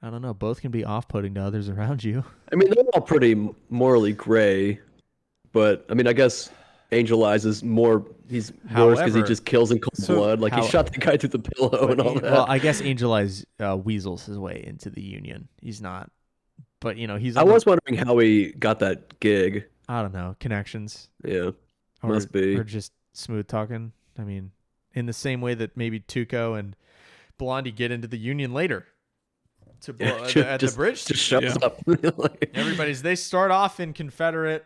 I 0.01 0.09
don't 0.09 0.21
know. 0.23 0.33
Both 0.33 0.61
can 0.61 0.71
be 0.71 0.83
off-putting 0.83 1.35
to 1.35 1.41
others 1.41 1.69
around 1.69 2.03
you. 2.03 2.23
I 2.51 2.55
mean, 2.55 2.69
they're 2.71 2.83
all 2.95 3.01
pretty 3.01 3.35
morally 3.69 4.13
gray, 4.13 4.79
but 5.51 5.85
I 5.89 5.93
mean, 5.93 6.07
I 6.07 6.13
guess 6.13 6.49
Angel 6.91 7.23
Eyes 7.23 7.45
is 7.45 7.63
more. 7.63 8.05
He's 8.29 8.51
worse 8.75 8.97
because 8.99 9.13
he 9.15 9.21
just 9.23 9.45
kills 9.45 9.71
in 9.71 9.79
cold 9.79 9.95
So, 9.97 10.15
blood. 10.15 10.39
Like 10.39 10.53
how- 10.53 10.63
he 10.63 10.69
shot 10.69 10.91
the 10.91 10.97
guy 10.99 11.17
through 11.17 11.29
the 11.29 11.39
pillow 11.39 11.89
and 11.89 12.01
all 12.01 12.13
that. 12.15 12.23
well, 12.23 12.45
I 12.49 12.57
guess 12.59 12.81
Angel 12.81 13.13
Eyes 13.13 13.45
uh, 13.59 13.77
weasels 13.77 14.25
his 14.25 14.37
way 14.39 14.63
into 14.65 14.89
the 14.89 15.01
Union. 15.01 15.47
He's 15.61 15.81
not, 15.81 16.09
but 16.79 16.97
you 16.97 17.05
know, 17.07 17.17
he's. 17.17 17.37
I 17.37 17.41
on 17.41 17.47
the- 17.47 17.53
was 17.53 17.65
wondering 17.65 17.95
how 17.97 18.17
he 18.17 18.51
got 18.53 18.79
that 18.79 19.19
gig. 19.19 19.65
I 19.87 20.01
don't 20.01 20.13
know 20.13 20.35
connections. 20.39 21.09
Yeah, 21.23 21.51
Or, 22.03 22.09
Must 22.13 22.31
be. 22.31 22.55
or 22.55 22.63
just 22.63 22.91
smooth 23.13 23.47
talking. 23.47 23.91
I 24.17 24.23
mean, 24.23 24.51
in 24.93 25.05
the 25.05 25.13
same 25.13 25.41
way 25.41 25.53
that 25.55 25.75
maybe 25.77 25.99
Tuco 25.99 26.57
and 26.57 26.75
Blondie 27.37 27.71
get 27.71 27.91
into 27.91 28.07
the 28.07 28.17
Union 28.17 28.53
later. 28.53 28.85
To 29.83 29.95
Yeah, 29.97 30.11
blo- 30.15 30.23
at, 30.25 30.29
just- 30.29 30.33
the, 30.35 30.47
at 30.47 30.59
the 30.59 30.71
bridge, 30.75 31.05
just 31.05 31.23
shows 31.23 31.43
Yeah. 31.43 31.55
up. 31.65 31.79
Like- 32.17 32.51
everybody's 32.53 33.01
they 33.01 33.15
start 33.15 33.49
off 33.51 33.79
in 33.79 33.93
Confederate 33.93 34.65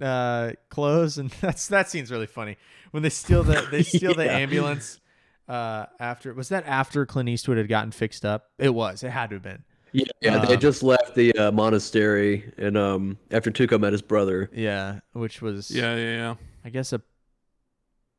uh, 0.00 0.52
clothes, 0.68 1.18
and 1.18 1.30
that's 1.40 1.68
that 1.68 1.88
scene's 1.90 2.10
really 2.10 2.26
funny 2.26 2.56
when 2.90 3.02
they 3.02 3.10
steal 3.10 3.42
the 3.42 3.66
they 3.70 3.82
steal 3.98 4.14
the 4.14 4.30
ambulance. 4.30 5.00
Uh, 5.48 5.86
after 5.98 6.34
was 6.34 6.50
that 6.50 6.66
after 6.66 7.06
Clint 7.06 7.28
Eastwood 7.28 7.56
had 7.58 7.68
gotten 7.68 7.90
fixed 7.90 8.24
up? 8.24 8.50
It 8.58 8.74
was. 8.74 9.02
It 9.02 9.10
had 9.10 9.30
to 9.30 9.36
have 9.36 9.42
been. 9.42 9.64
Yeah, 9.92 10.04
yeah. 10.20 10.44
they 10.44 10.54
Um, 10.54 10.60
just 10.60 10.82
left 10.82 11.14
the 11.14 11.32
uh, 11.32 11.50
monastery, 11.52 12.52
and 12.58 12.76
um, 12.76 13.16
after 13.30 13.50
Tuco 13.50 13.80
met 13.80 13.92
his 13.92 14.02
brother. 14.02 14.50
Yeah, 14.52 15.00
which 15.14 15.40
was 15.40 15.70
Yeah, 15.70 15.96
yeah, 15.96 16.16
yeah. 16.16 16.34
I 16.64 16.68
guess 16.70 16.92
a 16.92 17.00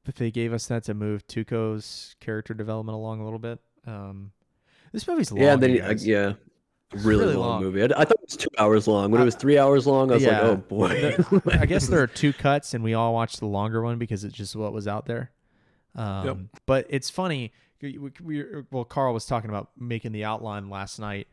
but 0.06 0.16
they 0.16 0.32
gave 0.32 0.54
us 0.54 0.66
that 0.68 0.84
to 0.86 0.94
move 0.96 1.28
Tuco's 1.28 2.16
character 2.20 2.56
development 2.56 2.96
along 2.96 3.20
a 3.20 3.24
little 3.24 3.38
bit. 3.38 3.60
Um, 3.86 4.32
this 4.92 5.08
movie's 5.08 5.32
long. 5.32 5.44
yeah, 5.44 5.56
then 5.56 5.70
you 5.72 5.76
he- 5.76 5.82
uh, 5.84 5.96
yeah, 6.00 6.34
really, 6.94 7.22
Really 7.26 7.36
long, 7.36 7.50
long. 7.50 7.64
movie. 7.64 7.82
I, 7.84 7.86
I 7.86 8.06
thought 8.06 8.12
it 8.12 8.22
was 8.28 8.38
two 8.38 8.50
hours 8.58 8.88
long. 8.88 9.12
When 9.12 9.20
I- 9.20 9.24
it 9.24 9.26
was 9.26 9.36
three 9.36 9.58
hours 9.58 9.86
long, 9.88 10.12
I 10.12 10.16
was 10.16 10.24
Yeah. 10.24 10.42
like, 10.42 10.44
oh 10.44 10.56
boy. 10.58 11.16
I 11.52 11.66
guess 11.66 11.88
there 11.88 12.02
are 12.02 12.08
two 12.24 12.34
cuts, 12.34 12.74
and 12.74 12.84
we 12.84 12.94
all 12.94 13.14
watched 13.14 13.40
the 13.40 13.46
longer 13.48 13.82
one 13.82 13.98
because 13.98 14.24
it's 14.24 14.36
just 14.36 14.56
what 14.56 14.74
was 14.74 14.88
out 14.88 15.06
there. 15.06 15.32
Um, 15.96 16.50
But 16.66 16.86
it's 16.90 17.10
funny. 17.10 17.52
We, 17.82 17.98
we, 17.98 18.12
we- 18.24 18.46
well, 18.72 18.84
Carl 18.86 19.14
was 19.14 19.26
talking 19.26 19.50
about 19.50 19.70
making 19.78 20.12
the 20.12 20.24
outline 20.26 20.70
last 20.70 21.00
night 21.00 21.28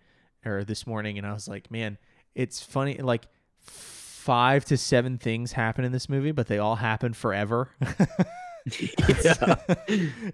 or 0.44 0.62
this 0.64 0.86
morning, 0.86 1.18
and 1.18 1.26
I 1.26 1.32
was 1.32 1.48
like, 1.48 1.70
man, 1.70 1.98
it's 2.34 2.62
funny. 2.62 2.98
Like 2.98 3.26
five 3.60 4.64
to 4.66 4.76
seven 4.76 5.18
things 5.18 5.52
happen 5.52 5.84
in 5.84 5.92
this 5.92 6.08
movie, 6.08 6.32
but 6.32 6.46
they 6.48 6.58
all 6.58 6.76
happen 6.76 7.12
forever. 7.14 7.70
yeah. 8.80 9.56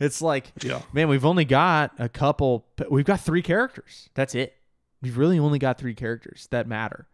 it's 0.00 0.22
like 0.22 0.52
Yeah. 0.62 0.80
man, 0.92 1.08
we've 1.08 1.24
only 1.26 1.44
got 1.44 1.92
a 1.98 2.08
couple. 2.08 2.64
We've 2.90 3.04
got 3.04 3.20
three 3.20 3.42
characters. 3.42 4.08
That's 4.14 4.34
it. 4.34 4.54
We've 5.02 5.18
really 5.18 5.38
only 5.38 5.58
got 5.58 5.78
three 5.78 5.94
characters 5.94 6.48
that 6.50 6.66
matter, 6.66 7.06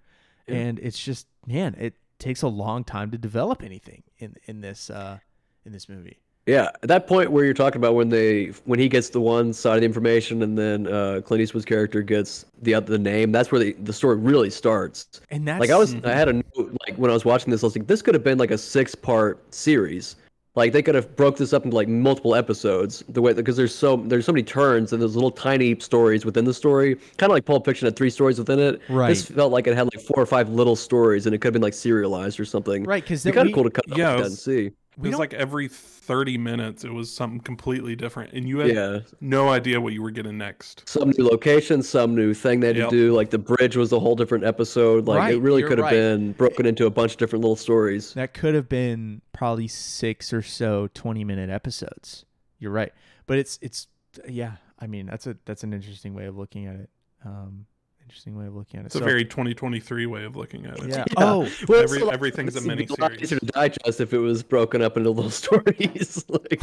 Yeah. 0.47 0.57
and 0.57 0.79
it's 0.79 1.03
just 1.03 1.27
man, 1.47 1.75
it 1.79 1.95
takes 2.19 2.43
a 2.43 2.49
long 2.49 2.85
time 2.85 3.11
to 3.11 3.19
develop 3.19 3.63
anything 3.63 4.03
in 4.19 4.37
in 4.47 4.61
this 4.61 4.91
uh 4.91 5.19
in 5.65 5.73
this 5.73 5.89
movie. 5.89 6.19
Yeah, 6.47 6.71
at 6.83 6.89
that 6.89 7.07
point 7.07 7.31
where 7.31 7.45
you're 7.45 7.53
talking 7.53 7.79
about 7.79 7.95
when 7.95 8.09
they 8.09 8.47
when 8.65 8.79
he 8.79 8.89
gets 8.89 9.11
the 9.11 9.21
one 9.21 9.53
side 9.53 9.75
of 9.75 9.81
the 9.81 9.85
information 9.87 10.43
and 10.43 10.57
then 10.57 10.87
uh, 10.87 11.21
Clint 11.23 11.43
Eastwood's 11.43 11.67
character 11.67 12.01
gets 12.01 12.47
the 12.63 12.73
other 12.75 12.93
the 12.93 12.99
name, 12.99 13.33
that's 13.33 13.53
where 13.53 13.59
the, 13.59 13.75
the 13.83 13.93
story 13.93 14.17
really 14.17 14.49
starts. 14.49 15.21
And 15.31 15.47
that's 15.47 15.61
Like 15.61 15.69
I 15.69 15.77
was, 15.77 15.95
I 16.07 16.15
had 16.15 16.29
a 16.29 16.33
note 16.33 16.75
like 16.87 16.97
when 16.97 17.11
I 17.11 17.15
was 17.15 17.27
watching 17.27 17.51
this, 17.51 17.63
I 17.63 17.67
was 17.67 17.77
like, 17.77 17.87
this 17.87 18.01
could 18.01 18.15
have 18.15 18.25
been 18.25 18.39
like 18.39 18.51
a 18.51 18.57
six 18.57 18.95
part 18.95 19.53
series. 19.55 20.17
Like 20.59 20.73
they 20.73 20.83
could 20.83 20.97
have 20.97 21.15
broke 21.15 21.37
this 21.37 21.53
up 21.53 21.65
into 21.65 21.77
like 21.77 21.87
multiple 21.87 22.35
episodes. 22.35 23.05
The 23.09 23.23
way 23.23 23.33
because 23.33 23.57
there's 23.57 23.73
so 23.75 23.97
there's 23.97 24.27
so 24.27 24.33
many 24.33 24.43
turns 24.43 24.93
and 24.93 25.01
there's 25.01 25.15
little 25.15 25.31
tiny 25.31 25.79
stories 25.79 26.25
within 26.25 26.45
the 26.47 26.53
story, 26.53 26.97
kind 27.17 27.31
of 27.31 27.35
like 27.35 27.45
Pulp 27.45 27.65
Fiction 27.65 27.87
had 27.87 27.95
three 27.95 28.11
stories 28.11 28.39
within 28.41 28.59
it. 28.59 28.81
Right. 28.89 29.09
This 29.11 29.25
felt 29.25 29.53
like 29.53 29.69
it 29.69 29.77
had 29.77 29.85
like 29.95 30.05
four 30.05 30.21
or 30.21 30.27
five 30.27 30.49
little 30.51 30.75
stories 30.75 31.27
and 31.27 31.35
it 31.35 31.39
could 31.39 31.47
have 31.49 31.53
been 31.53 31.63
like 31.63 31.75
serialized 31.75 32.41
or 32.41 32.45
something. 32.45 32.83
right 32.85 33.03
because 33.05 33.25
It'd 33.25 33.35
be 33.35 33.37
kind 33.39 33.49
of 33.49 33.55
cool 33.55 33.65
to 33.65 33.71
cut 33.71 33.85
yeah, 33.97 34.15
yeah, 34.17 34.21
it 34.21 34.27
and 34.27 34.35
see. 34.37 34.67
It 34.67 34.75
We 34.99 35.09
was 35.09 35.13
don't- 35.13 35.21
like 35.21 35.35
every 35.35 35.69
30 36.09 36.39
minutes, 36.39 36.85
it 36.85 36.93
was 36.93 37.15
something 37.15 37.39
completely 37.39 37.95
different. 37.95 38.33
And 38.33 38.49
you 38.49 38.59
had 38.61 38.71
Yeah. 38.75 39.01
no 39.21 39.51
idea 39.51 39.79
what 39.81 39.93
you 39.93 40.03
were 40.03 40.11
getting 40.11 40.39
next. 40.39 40.89
some 40.89 41.11
new 41.17 41.25
location, 41.25 41.83
some 41.83 42.15
new 42.15 42.33
thing 42.33 42.61
they 42.61 42.69
had 42.69 42.77
Yep. 42.79 42.89
to 42.89 42.97
do. 42.97 43.13
Like 43.13 43.29
the 43.29 43.39
bridge 43.39 43.77
was 43.77 43.93
a 43.93 44.01
whole 44.01 44.17
different 44.17 44.45
episode. 44.45 45.07
Like 45.07 45.19
Right, 45.19 45.35
it 45.35 45.39
really 45.41 45.61
you're 45.61 45.69
could 45.69 45.77
have 45.79 45.85
right. 45.85 45.93
been 45.93 46.33
broken 46.33 46.65
into 46.65 46.87
a 46.87 46.91
bunch 46.91 47.13
of 47.13 47.19
different 47.19 47.43
little 47.45 47.57
stories. 47.57 48.15
that 48.15 48.33
could 48.33 48.55
have 48.55 48.69
been 48.71 49.21
probably 49.33 49.69
six 49.69 50.33
or 50.33 50.41
so 50.43 50.89
20 50.95 51.25
minute 51.25 51.51
episodes. 51.51 52.25
You're 52.59 52.73
right, 52.73 52.93
but 53.27 53.37
it's 53.39 53.59
it's 53.63 53.87
yeah. 54.29 54.53
I 54.81 54.87
mean 54.87 55.07
that's 55.07 55.27
a 55.27 55.37
that's 55.45 55.63
an 55.63 55.73
interesting 55.75 56.15
way 56.15 56.25
of 56.25 56.37
looking 56.39 56.67
at 56.67 56.77
it. 56.77 56.91
Um, 57.25 57.67
interesting 58.09 58.39
way 58.39 58.47
of 58.47 58.57
looking 58.57 58.81
at 58.81 58.85
it. 58.85 58.87
It's 58.87 58.95
a 58.97 59.01
very 59.01 59.23
2023 59.25 60.07
way 60.07 60.25
of 60.25 60.35
looking 60.35 60.65
at 60.65 60.79
it. 60.79 60.89
yeah. 60.89 60.97
Yeah. 60.97 61.05
Oh, 61.19 61.47
Well, 61.69 61.83
Every- 61.83 61.99
it's 61.99 62.05
lot- 62.07 62.15
everything's 62.15 62.57
a 62.57 62.63
mini 62.63 62.87
series. 62.87 62.99
it'd 62.99 63.19
be 63.19 63.23
easier 63.23 63.39
to 63.39 63.47
digest 63.47 64.01
if 64.01 64.15
it 64.15 64.19
was 64.19 64.43
broken 64.43 64.81
up 64.81 64.97
into 64.97 65.11
little 65.11 65.31
stories. 65.43 66.25
like, 66.29 66.59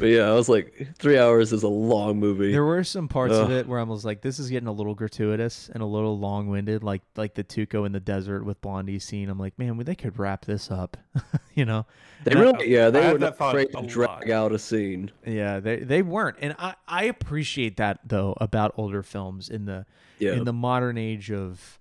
but 0.00 0.06
yeah, 0.06 0.28
I 0.28 0.32
was 0.34 0.48
like, 0.48 0.88
three 0.98 1.18
hours 1.18 1.52
is 1.52 1.62
a 1.62 1.68
long 1.68 2.18
movie. 2.18 2.50
There 2.50 2.64
were 2.64 2.82
some 2.82 3.06
parts 3.06 3.34
of 3.34 3.52
it 3.52 3.68
where 3.68 3.78
I 3.78 3.84
was 3.84 4.04
like, 4.04 4.22
"This 4.22 4.38
is 4.40 4.50
getting 4.50 4.66
a 4.66 4.72
little 4.72 4.94
gratuitous 4.96 5.70
and 5.72 5.82
a 5.82 5.86
little 5.86 6.18
long-winded." 6.18 6.82
Like, 6.82 7.02
like 7.16 7.34
the 7.34 7.44
Tuco 7.44 7.86
in 7.86 7.92
the 7.92 8.00
desert 8.00 8.44
with 8.44 8.60
Blondie 8.60 8.98
scene. 8.98 9.28
I'm 9.30 9.38
like, 9.38 9.56
man, 9.58 9.78
they 9.78 9.94
could 9.94 10.18
wrap 10.18 10.44
this 10.46 10.70
up, 10.70 10.96
you 11.54 11.64
know? 11.64 11.86
they 12.24 12.32
and 12.32 12.40
I- 12.40 12.42
really, 12.42 12.70
yeah, 12.72 12.90
they 12.90 13.02
had 13.02 13.12
were 13.14 13.18
not 13.20 13.36
afraid 13.40 13.68
a 13.76 13.80
to 13.82 13.86
drag 13.86 14.28
lot. 14.28 14.30
out 14.30 14.52
a 14.52 14.58
scene. 14.58 15.10
Yeah, 15.24 15.60
they 15.60 15.76
they 15.76 16.02
weren't, 16.02 16.36
and 16.40 16.56
I 16.58 16.74
I 16.88 17.04
appreciate 17.04 17.76
that 17.76 18.00
though 18.04 18.34
about 18.40 18.72
older 18.76 19.02
films 19.02 19.48
in 19.48 19.64
the 19.66 19.86
Yeah, 20.18 20.32
in 20.32 20.44
the 20.44 20.52
modern 20.52 20.71
age 20.98 21.30
of, 21.30 21.78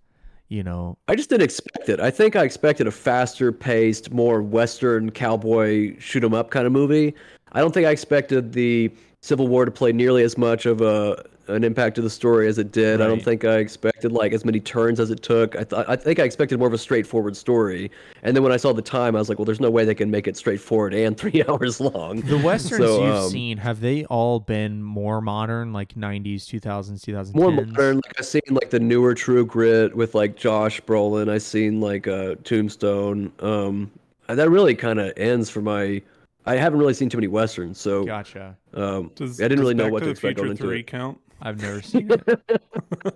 you 0.50 0.64
know, 0.64 0.98
I 1.08 1.16
just 1.16 1.30
didn't 1.30 1.44
expect 1.44 1.90
it. 1.90 2.00
I 2.00 2.12
think 2.12 2.36
I 2.36 2.44
expected 2.44 2.88
a 2.88 2.92
faster 2.92 3.52
paced, 3.52 4.12
more 4.12 4.42
Western 4.42 5.12
cowboy 5.12 5.98
shoot 6.00 6.24
'em 6.24 6.34
up 6.34 6.52
kind 6.52 6.66
of 6.66 6.72
movie. 6.74 7.14
I 7.54 7.62
don't 7.62 7.74
think 7.74 7.88
I 7.88 7.92
expected 7.92 8.54
the 8.54 8.92
Civil 9.22 9.48
War 9.48 9.66
to 9.66 9.72
play 9.72 9.92
nearly 9.92 10.24
as 10.24 10.38
much 10.38 10.66
of 10.66 10.82
a 10.82 11.24
an 11.52 11.64
impact 11.64 11.96
to 11.96 12.02
the 12.02 12.10
story 12.10 12.48
as 12.48 12.58
it 12.58 12.72
did. 12.72 13.02
I 13.02 13.08
don't 13.08 13.22
think 13.24 13.44
I 13.46 13.58
expected 13.58 14.12
like 14.12 14.34
as 14.34 14.44
many 14.46 14.60
turns 14.60 15.00
as 15.00 15.10
it 15.12 15.22
took. 15.22 15.56
I 15.56 15.64
th- 15.64 15.86
I 15.88 15.96
think 15.96 16.20
I 16.20 16.24
expected 16.24 16.60
more 16.60 16.68
of 16.68 16.74
a 16.74 16.78
straightforward 16.78 17.36
story. 17.38 17.92
And 18.24 18.36
then 18.36 18.44
when 18.44 18.52
I 18.52 18.58
saw 18.58 18.74
the 18.74 18.82
time, 18.82 19.16
I 19.16 19.20
was 19.20 19.30
like, 19.30 19.38
well, 19.40 19.46
there's 19.46 19.60
no 19.60 19.70
way 19.70 19.86
they 19.86 19.96
can 19.96 20.10
make 20.12 20.28
it 20.28 20.38
straightforward 20.38 20.94
and 20.94 21.18
three 21.22 21.44
hours 21.48 21.80
long. 21.80 22.22
the 22.22 22.38
westerns 22.38 22.82
So, 22.86 23.06
you've 23.06 23.16
um, 23.16 23.30
seen 23.30 23.58
have 23.58 23.80
they 23.82 24.06
all 24.06 24.40
been 24.40 24.82
more 24.82 25.22
modern, 25.22 25.74
like 25.74 25.94
'90s, 25.96 26.44
2000s, 26.46 27.02
2010s? 27.06 27.36
more 27.36 27.52
modern. 27.52 27.96
Like 27.98 28.14
I've 28.20 28.26
seen 28.26 28.42
like 28.50 28.70
the 28.70 28.80
newer 28.80 29.14
True 29.14 29.46
Grit 29.46 29.96
with 29.96 30.16
like 30.16 30.36
Josh 30.36 30.82
Brolin. 30.82 31.30
I've 31.30 31.42
seen 31.44 31.82
like 31.82 32.08
uh, 32.08 32.36
Tombstone. 32.44 33.32
Um, 33.40 33.92
and 34.28 34.40
that 34.40 34.50
really 34.50 34.76
kind 34.76 35.00
of 35.00 35.12
ends 35.18 35.50
for 35.50 35.62
my. 35.62 36.02
I 36.46 36.56
haven't 36.56 36.80
really 36.80 36.96
seen 36.96 37.08
too 37.08 37.18
many 37.18 37.28
westerns, 37.28 37.80
so 37.80 38.04
Gotcha. 38.04 38.58
um, 38.74 39.12
Does, 39.14 39.40
I 39.40 39.44
didn't 39.44 39.58
does 39.58 39.60
really 39.60 39.74
know 39.76 39.90
what 39.90 40.00
to 40.00 40.06
to 40.06 40.06
the 40.06 40.12
expect 40.12 40.40
Future 40.40 40.42
going 40.48 40.52
into 40.52 40.64
3 40.64 40.80
it. 40.80 40.88
count? 40.88 41.20
I've 41.42 41.62
never 41.62 41.82
seen 41.82 42.12
it. 42.12 42.42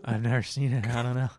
I've 0.04 0.22
never 0.22 0.44
seen 0.44 0.74
it. 0.74 0.88
I 0.88 1.04
don't 1.04 1.16
know. 1.16 1.30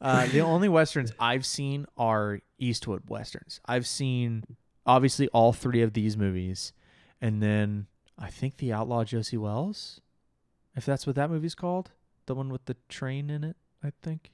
Uh, 0.00 0.26
the 0.26 0.40
only 0.40 0.68
westerns 0.68 1.12
I've 1.18 1.44
seen 1.44 1.86
are 1.96 2.40
Eastwood 2.58 3.02
westerns. 3.08 3.60
I've 3.66 3.86
seen 3.86 4.44
obviously 4.86 5.28
all 5.28 5.52
three 5.52 5.82
of 5.82 5.92
these 5.92 6.16
movies, 6.16 6.72
and 7.20 7.42
then 7.42 7.86
I 8.18 8.28
think 8.28 8.56
the 8.56 8.72
Outlaw 8.72 9.04
Josey 9.04 9.36
Wales, 9.36 10.00
if 10.74 10.86
that's 10.86 11.06
what 11.06 11.16
that 11.16 11.30
movie's 11.30 11.54
called, 11.54 11.90
the 12.26 12.34
one 12.34 12.48
with 12.48 12.64
the 12.64 12.76
train 12.88 13.28
in 13.28 13.44
it. 13.44 13.56
I 13.82 13.92
think 14.02 14.30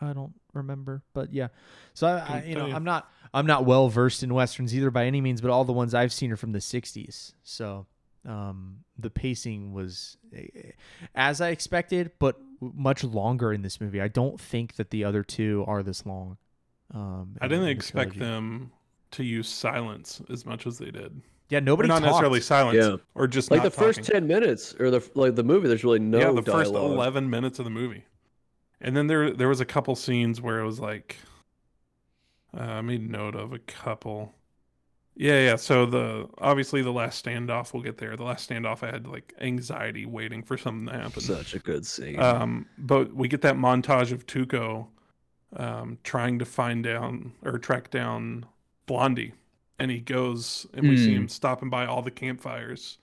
I 0.00 0.12
don't 0.12 0.34
remember, 0.52 1.02
but 1.14 1.32
yeah. 1.32 1.48
So 1.94 2.06
I, 2.06 2.18
I 2.18 2.44
you 2.46 2.54
know. 2.54 2.66
I'm 2.66 2.84
not 2.84 3.10
I'm 3.32 3.46
not 3.46 3.64
well 3.64 3.88
versed 3.88 4.22
in 4.22 4.34
westerns 4.34 4.74
either 4.74 4.90
by 4.90 5.06
any 5.06 5.20
means, 5.20 5.40
but 5.40 5.50
all 5.50 5.64
the 5.64 5.72
ones 5.72 5.94
I've 5.94 6.12
seen 6.12 6.30
are 6.32 6.36
from 6.36 6.52
the 6.52 6.58
'60s. 6.58 7.32
So 7.42 7.86
um, 8.26 8.78
the 8.98 9.10
pacing 9.10 9.72
was 9.72 10.16
eh, 10.34 10.46
as 11.14 11.40
I 11.40 11.50
expected, 11.50 12.10
but 12.18 12.36
much 12.60 13.04
longer 13.04 13.52
in 13.52 13.62
this 13.62 13.80
movie. 13.80 14.00
I 14.00 14.08
don't 14.08 14.40
think 14.40 14.74
that 14.76 14.90
the 14.90 15.04
other 15.04 15.22
two 15.22 15.64
are 15.66 15.82
this 15.82 16.04
long. 16.06 16.36
Um, 16.92 17.36
I 17.40 17.48
didn't 17.48 17.64
the 17.64 17.70
expect 17.70 18.12
trilogy. 18.14 18.18
them 18.20 18.72
to 19.12 19.24
use 19.24 19.48
silence 19.48 20.20
as 20.30 20.44
much 20.46 20.66
as 20.66 20.78
they 20.78 20.90
did. 20.90 21.20
Yeah, 21.48 21.58
Or 21.58 21.60
nobody 21.60 21.88
not 21.88 22.00
talked. 22.00 22.06
necessarily 22.06 22.40
silence, 22.40 22.76
Yeah. 22.78 22.96
or 23.14 23.28
just 23.28 23.50
like 23.52 23.58
not 23.58 23.64
the 23.64 23.70
first 23.70 24.02
ten 24.02 24.26
minutes 24.26 24.74
or 24.80 24.90
the 24.90 25.08
like 25.14 25.36
the 25.36 25.44
movie. 25.44 25.68
There's 25.68 25.84
really 25.84 26.00
no 26.00 26.18
yeah, 26.18 26.32
the 26.32 26.42
first 26.42 26.72
11 26.72 27.30
minutes 27.30 27.58
of 27.60 27.64
the 27.64 27.70
movie. 27.70 28.04
And 28.80 28.96
then 28.96 29.06
there 29.06 29.30
there 29.30 29.48
was 29.48 29.60
a 29.60 29.64
couple 29.64 29.94
scenes 29.94 30.40
where 30.40 30.58
it 30.58 30.66
was 30.66 30.80
like 30.80 31.16
uh, 32.56 32.60
I 32.62 32.80
made 32.80 33.08
note 33.10 33.34
of 33.36 33.52
a 33.52 33.58
couple. 33.60 34.34
Yeah, 35.18 35.40
yeah. 35.40 35.56
So 35.56 35.86
the 35.86 36.28
obviously 36.38 36.82
the 36.82 36.92
last 36.92 37.24
standoff 37.24 37.72
we'll 37.72 37.82
get 37.82 37.96
there. 37.96 38.16
The 38.16 38.22
last 38.24 38.50
standoff 38.50 38.82
I 38.82 38.90
had 38.90 39.06
like 39.06 39.32
anxiety 39.40 40.04
waiting 40.04 40.42
for 40.42 40.58
something 40.58 40.86
to 40.92 41.00
happen. 41.00 41.22
Such 41.22 41.54
a 41.54 41.58
good 41.58 41.86
scene. 41.86 42.20
Um, 42.20 42.66
but 42.76 43.14
we 43.14 43.26
get 43.26 43.40
that 43.42 43.56
montage 43.56 44.12
of 44.12 44.26
Tuco 44.26 44.86
um, 45.56 45.98
trying 46.04 46.38
to 46.38 46.44
find 46.44 46.84
down 46.84 47.32
or 47.42 47.58
track 47.58 47.90
down 47.90 48.44
Blondie, 48.84 49.32
and 49.78 49.90
he 49.90 50.00
goes 50.00 50.66
and 50.74 50.86
we 50.88 50.96
see 50.98 51.12
Hmm. 51.14 51.22
him 51.22 51.28
stopping 51.28 51.70
by 51.70 51.86
all 51.86 52.02
the 52.02 52.10
campfires 52.10 52.98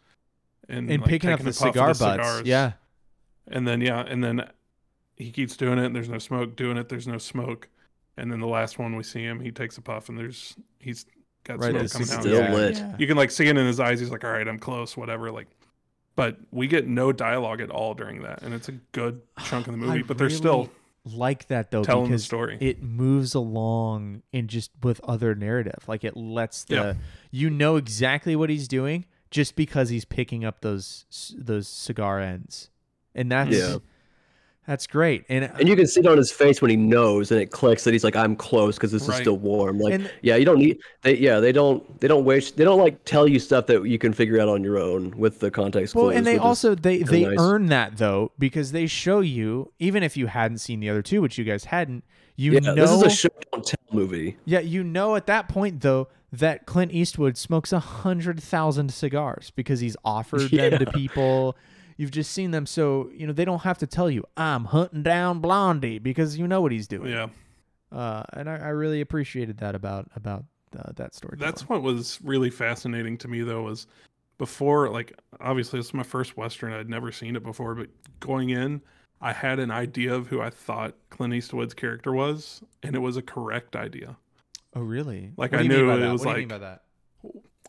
and 0.69 0.89
and 0.91 1.01
like, 1.01 1.09
picking 1.09 1.31
up 1.31 1.39
taking 1.39 1.45
the 1.45 1.49
a 1.49 1.53
cigar 1.53 1.87
butts. 1.87 1.99
cigars. 1.99 2.41
Yeah, 2.45 2.73
and 3.47 3.67
then 3.67 3.81
yeah, 3.81 4.01
and 4.01 4.23
then 4.23 4.47
he 5.17 5.31
keeps 5.31 5.57
doing 5.57 5.79
it 5.79 5.85
and 5.85 5.95
there's 5.95 6.09
no 6.09 6.19
smoke, 6.19 6.55
doing 6.55 6.77
it, 6.77 6.89
there's 6.89 7.07
no 7.07 7.17
smoke. 7.17 7.69
And 8.17 8.31
then 8.31 8.39
the 8.39 8.47
last 8.47 8.77
one 8.77 8.95
we 8.95 9.01
see 9.03 9.23
him, 9.23 9.39
he 9.39 9.51
takes 9.51 9.77
a 9.79 9.81
puff 9.81 10.09
and 10.09 10.17
there's 10.17 10.55
he's 10.79 11.05
got 11.43 11.59
Right, 11.59 11.71
smoke 11.89 11.91
coming 11.91 12.07
is 12.07 12.13
out. 12.13 12.21
still 12.21 12.51
lit. 12.51 12.77
Yeah. 12.77 12.95
You 12.97 13.07
can 13.07 13.17
like 13.17 13.31
see 13.31 13.45
it 13.47 13.57
in 13.57 13.65
his 13.65 13.79
eyes. 13.79 13.99
He's 13.99 14.09
like, 14.11 14.23
"All 14.23 14.31
right, 14.31 14.47
I'm 14.47 14.59
close, 14.59 14.95
whatever." 14.97 15.31
Like, 15.31 15.47
but 16.15 16.37
we 16.51 16.67
get 16.67 16.87
no 16.87 17.11
dialogue 17.11 17.59
at 17.61 17.69
all 17.69 17.93
during 17.93 18.21
that, 18.23 18.41
and 18.43 18.53
it's 18.53 18.69
a 18.69 18.73
good 18.91 19.21
chunk 19.45 19.67
of 19.67 19.73
the 19.73 19.77
movie. 19.77 19.99
I 19.99 20.03
but 20.03 20.17
they're 20.17 20.29
still 20.29 20.69
like 21.05 21.47
that 21.47 21.69
though 21.71 21.83
telling 21.83 22.11
the 22.11 22.17
story. 22.19 22.57
it 22.61 22.81
moves 22.81 23.35
along 23.35 24.23
in 24.31 24.47
just 24.47 24.71
with 24.83 25.01
other 25.03 25.35
narrative. 25.35 25.83
Like 25.87 26.03
it 26.05 26.15
lets 26.15 26.63
the 26.63 26.75
Yeah. 26.75 26.93
you 27.31 27.49
know 27.49 27.75
exactly 27.75 28.35
what 28.37 28.49
he's 28.49 28.67
doing 28.69 29.05
just 29.29 29.55
because 29.57 29.89
he's 29.89 30.05
picking 30.05 30.45
up 30.45 30.61
those 30.61 31.35
those 31.37 31.67
cigar 31.67 32.19
ends, 32.21 32.69
and 33.13 33.29
that's 33.31 33.55
Yeah. 33.57 33.77
That's 34.65 34.87
great. 34.87 35.25
And, 35.29 35.45
uh, 35.45 35.49
And 35.59 35.67
you 35.67 35.75
can 35.75 35.87
see 35.87 35.99
it 35.99 36.07
on 36.07 36.17
his 36.17 36.31
face 36.31 36.61
when 36.61 36.71
he 36.71 36.77
knows, 36.77 37.31
and 37.31 37.41
it 37.41 37.51
clicks 37.51 37.83
that 37.83 37.93
he's 37.93 38.03
like, 38.03 38.15
"I'm 38.15 38.35
close" 38.35 38.75
because 38.75 38.91
this 38.91 39.07
is 39.07 39.15
still 39.15 39.37
warm. 39.37 39.79
Like, 39.79 39.93
And- 39.93 40.11
yeah, 40.21 40.35
you 40.35 40.45
don't 40.45 40.59
need. 40.59 40.79
They, 41.01 41.17
yeah, 41.17 41.39
they 41.39 41.51
don't. 41.51 41.99
They 41.99 42.07
don't 42.07 42.23
waste. 42.25 42.57
They 42.57 42.63
don't 42.63 42.79
like 42.79 43.03
tell 43.05 43.27
you 43.27 43.39
stuff 43.39 43.67
that 43.67 43.83
you 43.83 43.97
can 43.97 44.13
figure 44.13 44.39
out 44.39 44.47
on 44.47 44.63
your 44.63 44.79
own 44.79 45.11
with 45.17 45.39
the 45.39 45.51
context 45.51 45.95
well, 45.95 46.05
clues. 46.05 46.17
and 46.17 46.25
they 46.25 46.37
also 46.37 46.75
they 46.75 46.99
they 46.99 47.25
nice. 47.25 47.37
earn 47.39 47.67
that 47.67 47.97
though 47.97 48.31
because 48.39 48.71
they 48.71 48.87
show 48.87 49.19
you 49.19 49.71
even 49.79 50.03
if 50.03 50.15
you 50.15 50.27
hadn't 50.27 50.59
seen 50.59 50.79
the 50.79 50.89
other 50.89 51.01
two, 51.01 51.21
which 51.21 51.37
you 51.37 51.43
guys 51.43 51.65
hadn't, 51.65 52.03
you 52.35 52.53
yeah, 52.53 52.59
know 52.59 52.75
this 52.75 52.91
is 52.91 53.01
a 53.03 53.09
show 53.09 53.29
don't 53.51 53.65
tell 53.65 53.79
movie. 53.91 54.37
Yeah, 54.45 54.59
you 54.59 54.83
know 54.83 55.15
at 55.15 55.27
that 55.27 55.47
point 55.49 55.81
though 55.81 56.07
that 56.31 56.65
Clint 56.65 56.91
Eastwood 56.91 57.37
smokes 57.37 57.71
a 57.71 57.79
hundred 57.79 58.41
thousand 58.41 58.91
cigars 58.91 59.51
because 59.55 59.81
he's 59.81 59.95
offered 60.03 60.49
them 60.49 60.79
to 60.79 60.91
people. 60.91 61.55
You've 61.97 62.11
just 62.11 62.31
seen 62.31 62.51
them, 62.51 62.65
so 62.65 63.09
you 63.13 63.27
know 63.27 63.33
they 63.33 63.45
don't 63.45 63.61
have 63.63 63.77
to 63.79 63.87
tell 63.87 64.09
you 64.09 64.23
I'm 64.37 64.65
hunting 64.65 65.03
down 65.03 65.39
Blondie 65.39 65.99
because 65.99 66.37
you 66.37 66.47
know 66.47 66.61
what 66.61 66.71
he's 66.71 66.87
doing. 66.87 67.11
yeah, 67.11 67.27
Uh, 67.91 68.23
and 68.33 68.49
I, 68.49 68.55
I 68.57 68.69
really 68.69 69.01
appreciated 69.01 69.57
that 69.57 69.75
about 69.75 70.09
about 70.15 70.45
uh, 70.77 70.91
that 70.95 71.13
story. 71.13 71.37
that's 71.39 71.69
what 71.69 71.81
was 71.83 72.19
really 72.23 72.49
fascinating 72.49 73.17
to 73.19 73.27
me 73.27 73.41
though 73.41 73.63
was 73.63 73.85
before 74.39 74.89
like 74.89 75.13
obviously 75.39 75.77
this 75.79 75.87
is 75.87 75.93
my 75.93 76.03
first 76.03 76.35
western. 76.37 76.73
I'd 76.73 76.89
never 76.89 77.11
seen 77.11 77.35
it 77.35 77.43
before, 77.43 77.75
but 77.75 77.89
going 78.19 78.49
in, 78.49 78.81
I 79.21 79.31
had 79.33 79.59
an 79.59 79.69
idea 79.71 80.13
of 80.13 80.27
who 80.27 80.41
I 80.41 80.49
thought 80.49 80.95
Clint 81.11 81.33
Eastwood's 81.33 81.73
character 81.75 82.11
was, 82.11 82.61
and 82.81 82.95
it 82.95 82.99
was 82.99 83.17
a 83.17 83.21
correct 83.21 83.75
idea. 83.75 84.17
oh 84.75 84.81
really? 84.81 85.31
Like, 85.37 85.51
What 85.51 85.59
I 85.59 85.63
do 85.63 85.67
you 85.67 85.69
mean 85.69 85.85
knew 85.87 85.91
it 85.93 85.99
that? 85.99 86.11
was 86.11 86.25
what 86.25 86.33
do 86.33 86.41
you 86.41 86.47
mean 86.47 86.49
like- 86.49 86.61
by 86.61 86.67
that? 86.67 86.81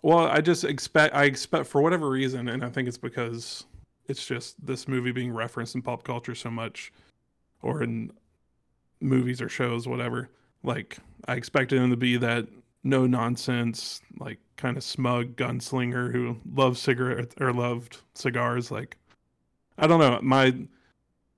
Well, 0.02 0.18
I 0.26 0.40
just 0.42 0.64
expect 0.64 1.14
I 1.14 1.24
expect 1.24 1.66
for 1.66 1.80
whatever 1.82 2.08
reason, 2.10 2.48
and 2.48 2.64
I 2.64 2.68
think 2.70 2.88
it's 2.88 2.98
because 2.98 3.64
it's 4.06 4.26
just 4.26 4.64
this 4.64 4.86
movie 4.88 5.12
being 5.12 5.32
referenced 5.32 5.74
in 5.74 5.82
pop 5.82 6.02
culture 6.04 6.34
so 6.34 6.50
much, 6.50 6.92
or 7.62 7.82
in 7.82 8.12
movies 9.00 9.40
or 9.40 9.48
shows, 9.48 9.86
whatever. 9.86 10.30
Like 10.62 10.98
I 11.26 11.34
expected 11.34 11.80
him 11.80 11.90
to 11.90 11.96
be 11.96 12.16
that 12.18 12.46
no 12.82 13.06
nonsense, 13.06 14.00
like 14.18 14.38
kind 14.56 14.76
of 14.76 14.82
smug 14.84 15.36
gunslinger 15.36 16.12
who 16.12 16.38
loved 16.54 16.78
cigarettes 16.78 17.34
or 17.40 17.52
loved 17.52 17.98
cigars. 18.14 18.70
Like 18.70 18.96
I 19.78 19.86
don't 19.86 20.00
know, 20.00 20.18
my 20.22 20.54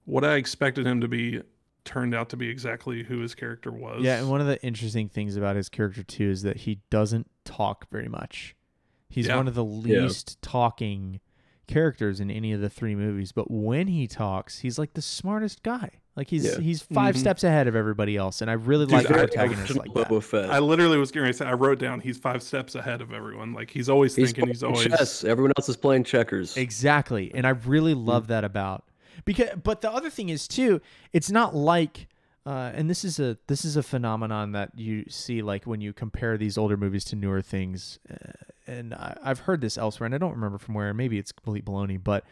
what 0.04 0.24
I 0.24 0.34
expected 0.36 0.86
him 0.86 1.00
to 1.00 1.08
be 1.08 1.42
turned 1.84 2.14
out 2.14 2.28
to 2.30 2.36
be 2.36 2.48
exactly 2.48 3.04
who 3.04 3.20
his 3.20 3.34
character 3.34 3.70
was. 3.70 4.02
Yeah, 4.02 4.18
and 4.18 4.28
one 4.28 4.40
of 4.40 4.46
the 4.48 4.60
interesting 4.64 5.08
things 5.08 5.36
about 5.36 5.54
his 5.56 5.68
character 5.68 6.02
too 6.02 6.30
is 6.30 6.42
that 6.42 6.58
he 6.58 6.80
doesn't 6.90 7.30
talk 7.44 7.88
very 7.90 8.08
much. 8.08 8.56
He's 9.08 9.28
Yeah. 9.28 9.36
one 9.36 9.46
of 9.48 9.54
the 9.54 9.64
Yeah. 9.64 10.02
least 10.02 10.40
talking 10.42 11.20
characters 11.66 12.20
in 12.20 12.30
any 12.30 12.52
of 12.52 12.60
the 12.60 12.70
three 12.70 12.94
movies, 12.94 13.32
but 13.32 13.50
when 13.50 13.88
he 13.88 14.06
talks, 14.06 14.60
he's 14.60 14.78
like 14.78 14.94
the 14.94 15.02
smartest 15.02 15.62
guy. 15.62 15.90
Like 16.14 16.28
he's 16.30 16.44
Yeah. 16.46 16.58
he's 16.60 16.80
5 16.80 17.14
Mhm. 17.14 17.18
steps 17.18 17.44
ahead 17.44 17.66
of 17.68 17.76
everybody 17.76 18.16
else, 18.16 18.40
and 18.40 18.50
I 18.50 18.54
really 18.54 18.86
Dude, 18.86 18.94
like 18.94 19.10
I- 19.10 19.14
protagonists 19.14 19.70
Original 19.72 19.84
like 19.94 20.08
that. 20.08 20.14
Boba 20.14 20.22
Fett. 20.22 20.50
I 20.50 20.60
literally 20.60 20.96
was 20.96 21.10
going 21.10 21.26
to 21.26 21.32
say 21.34 21.44
I 21.44 21.52
wrote 21.52 21.78
down 21.78 22.00
he's 22.00 22.16
five 22.16 22.42
steps 22.42 22.74
ahead 22.74 23.00
of 23.02 23.12
everyone. 23.12 23.52
Like 23.52 23.70
he's 23.70 23.88
always 23.88 24.14
he's 24.16 24.28
thinking 24.32 24.46
he's 24.48 24.60
playing 24.60 24.74
always 24.74 24.86
chess. 24.88 25.24
Everyone 25.24 25.52
else 25.58 25.68
is 25.68 25.76
playing 25.76 26.04
checkers. 26.04 26.56
Exactly. 26.56 27.30
And 27.34 27.46
I 27.46 27.50
really 27.50 27.94
love 27.94 28.28
that 28.28 28.44
about 28.44 28.84
because 29.26 29.50
but 29.62 29.80
the 29.82 29.90
other 29.92 30.08
thing 30.08 30.28
is 30.30 30.48
too, 30.48 30.80
it's 31.12 31.30
not 31.30 31.54
like 31.54 32.06
uh, 32.46 32.70
and 32.74 32.88
this 32.88 33.04
is 33.04 33.18
a 33.18 33.36
this 33.48 33.64
is 33.64 33.76
a 33.76 33.82
phenomenon 33.82 34.52
that 34.52 34.70
you 34.78 35.04
see 35.08 35.42
like 35.42 35.66
when 35.66 35.80
you 35.80 35.92
compare 35.92 36.38
these 36.38 36.56
older 36.56 36.76
movies 36.76 37.04
to 37.04 37.16
newer 37.16 37.42
things, 37.42 37.98
uh, 38.08 38.14
and 38.66 38.94
I, 38.94 39.16
I've 39.22 39.40
heard 39.40 39.60
this 39.60 39.78
elsewhere, 39.78 40.06
and 40.06 40.14
I 40.14 40.18
don't 40.18 40.34
remember 40.34 40.58
from 40.58 40.74
where. 40.74 40.92
Maybe 40.94 41.18
it's 41.18 41.32
complete 41.32 41.64
baloney, 41.64 42.02
but 42.02 42.24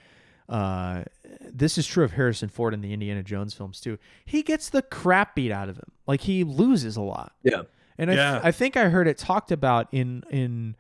uh, 0.49 1.05
this 1.41 1.79
is 1.79 1.87
true 1.87 2.05
of 2.05 2.13
Harrison 2.13 2.49
Ford 2.49 2.75
in 2.75 2.81
the 2.81 2.93
Indiana 2.93 3.23
Jones 3.23 3.55
films 3.55 3.81
too. 3.81 3.99
He 4.25 4.43
gets 4.43 4.69
the 4.69 4.83
crap 4.83 5.35
beat 5.35 5.51
out 5.51 5.69
of 5.69 5.77
him, 5.77 5.91
like 6.07 6.23
he 6.23 6.45
loses 6.45 6.97
a 6.97 7.03
lot. 7.03 7.33
Yeah. 7.43 7.63
And 7.97 8.11
I, 8.11 8.15
Yeah. 8.15 8.41
I 8.43 8.51
think 8.51 8.77
I 8.77 8.89
heard 8.89 9.07
it 9.09 9.19
talked 9.19 9.53
about 9.53 9.89
in 9.93 10.25
in 10.31 10.77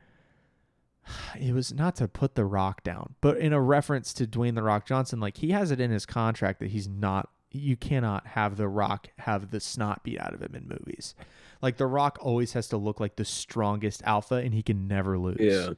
it 1.39 1.53
was 1.53 1.73
not 1.73 1.97
to 1.97 2.09
put 2.09 2.35
the 2.35 2.45
rock 2.45 2.83
down, 2.83 3.15
but 3.21 3.37
in 3.37 3.53
a 3.53 3.61
reference 3.61 4.13
to 4.15 4.27
Dwayne 4.27 4.55
the 4.55 4.63
Rock 4.63 4.87
Johnson, 4.87 5.21
like 5.21 5.37
he 5.37 5.51
has 5.51 5.71
it 5.71 5.81
in 5.81 5.91
his 5.91 6.07
contract 6.07 6.61
that 6.61 6.71
he's 6.71 6.89
not 6.89 7.29
you 7.51 7.77
cannot 7.77 8.27
have 8.29 8.57
the 8.57 8.67
rock 8.69 9.09
have 9.19 9.51
the 9.51 9.61
snot 9.61 10.03
beat 10.03 10.19
out 10.19 10.35
of 10.35 10.43
him 10.43 10.55
in 10.55 10.67
movies. 10.69 11.15
Like 11.65 11.79
the 11.79 11.87
rock 11.87 12.19
always 12.21 12.53
has 12.53 12.69
to 12.69 12.77
look 12.77 13.01
like 13.01 13.17
the 13.17 13.25
strongest 13.25 14.03
alpha 14.05 14.37
and 14.37 14.53
he 14.55 14.63
can 14.63 14.87
never 14.87 15.19
lose. 15.19 15.39
Yeah. 15.41 15.71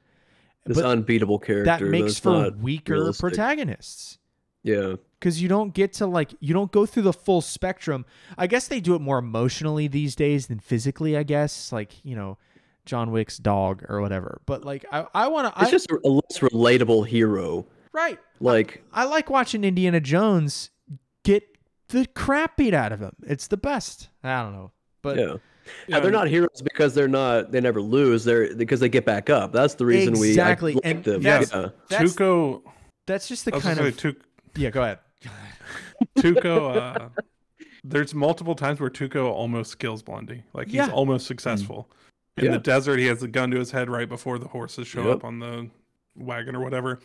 This 0.65 0.77
But 0.77 0.85
unbeatable 0.85 1.39
character. 1.39 1.65
That 1.65 1.81
makes 1.83 2.19
for 2.19 2.51
weaker 2.51 2.95
realistic. 2.95 3.21
protagonists 3.21 4.19
Yeah. 4.65 4.97
because 5.21 5.41
you 5.41 5.49
don't 5.49 5.73
get 5.73 5.93
to 5.95 6.07
like 6.07 6.35
you 6.41 6.53
don't 6.53 6.73
go 6.73 6.87
through 6.87 7.05
the 7.05 7.13
full 7.13 7.41
spectrum. 7.41 8.05
I 8.37 8.47
guess 8.49 8.67
they 8.69 8.81
do 8.81 8.95
it 8.97 9.01
more 9.01 9.19
emotionally 9.19 9.87
these 9.87 10.17
days 10.17 10.49
than 10.49 10.59
physically. 10.59 11.17
I 11.17 11.23
guess 11.23 11.71
like 11.73 12.05
you 12.05 12.17
know 12.17 12.37
John 12.85 13.11
Wick's 13.13 13.39
dog 13.39 13.85
or 13.89 14.01
whatever. 14.01 14.41
But 14.45 14.65
like 14.65 14.85
I 14.91 15.07
I 15.15 15.29
want 15.29 15.55
to 15.55 15.61
It's 15.63 15.69
I 15.69 15.71
just 15.71 15.91
a 15.91 16.09
less 16.09 16.39
relatable 16.41 17.07
hero. 17.07 17.67
right. 17.93 18.19
Like, 18.41 18.83
I 18.93 19.05
like 19.05 19.31
watching 19.31 19.65
Indiana 19.65 20.01
Jones 20.01 20.71
get 21.23 21.43
the 21.89 22.07
crap 22.07 22.57
beat 22.59 22.75
out 22.75 22.93
of 22.93 23.01
him. 23.01 23.13
It's 23.23 23.47
the 23.47 23.57
best. 23.57 24.09
I 24.25 24.43
don't 24.43 24.53
know, 24.53 24.73
but 25.01 25.17
yeah. 25.17 25.37
Yeah, 25.89 26.01
they're 26.01 26.11
not 26.11 26.29
heroes 26.29 26.63
because 26.63 26.95
they're 26.95 27.09
not. 27.09 27.53
They 27.53 27.61
never 27.61 27.81
lose. 27.81 28.25
They're 28.25 28.55
because 28.55 28.81
they 28.81 28.89
get 28.89 29.05
back 29.05 29.31
up. 29.31 29.53
That's 29.53 29.75
the 29.75 29.87
reason 29.87 30.15
Exactly, 30.15 30.75
we 30.75 30.81
I 30.83 30.87
like 30.89 30.95
and 30.97 31.05
them. 31.05 31.23
that's- 31.23 31.51
yeah. 31.53 31.69
that's 31.89 32.15
Tuco. 32.15 32.63
that's 33.07 33.29
just 33.29 33.45
the 33.45 33.53
I 33.53 33.57
was 33.57 33.65
kind 33.65 33.79
of 33.81 33.87
say 33.99 34.11
Tuco. 34.11 34.17
yeah. 34.57 34.71
Go 34.71 34.83
ahead. 34.83 34.99
Tuco 36.19 36.77
uh, 36.77 37.09
there's 37.85 38.15
multiple 38.15 38.55
times 38.55 38.81
where 38.81 38.91
Tuco 38.91 39.31
almost 39.31 39.79
kills 39.79 40.03
Blondie. 40.03 40.43
Like 40.53 40.67
he's 40.69 40.77
Yeah. 40.77 40.91
almost 40.91 41.27
successful. 41.27 41.89
In 42.37 42.47
Yeah. 42.47 42.51
the 42.53 42.59
desert, 42.59 42.99
he 42.99 43.07
has 43.07 43.23
a 43.23 43.29
gun 43.29 43.51
to 43.53 43.59
his 43.59 43.71
head 43.71 43.89
right 43.89 44.09
before 44.09 44.39
the 44.39 44.49
horses 44.49 44.87
show 44.87 45.05
Yep. 45.07 45.17
up 45.17 45.25
on 45.25 45.39
the 45.39 45.69
wagon 46.17 46.55
or 46.57 46.61
whatever. 46.63 46.99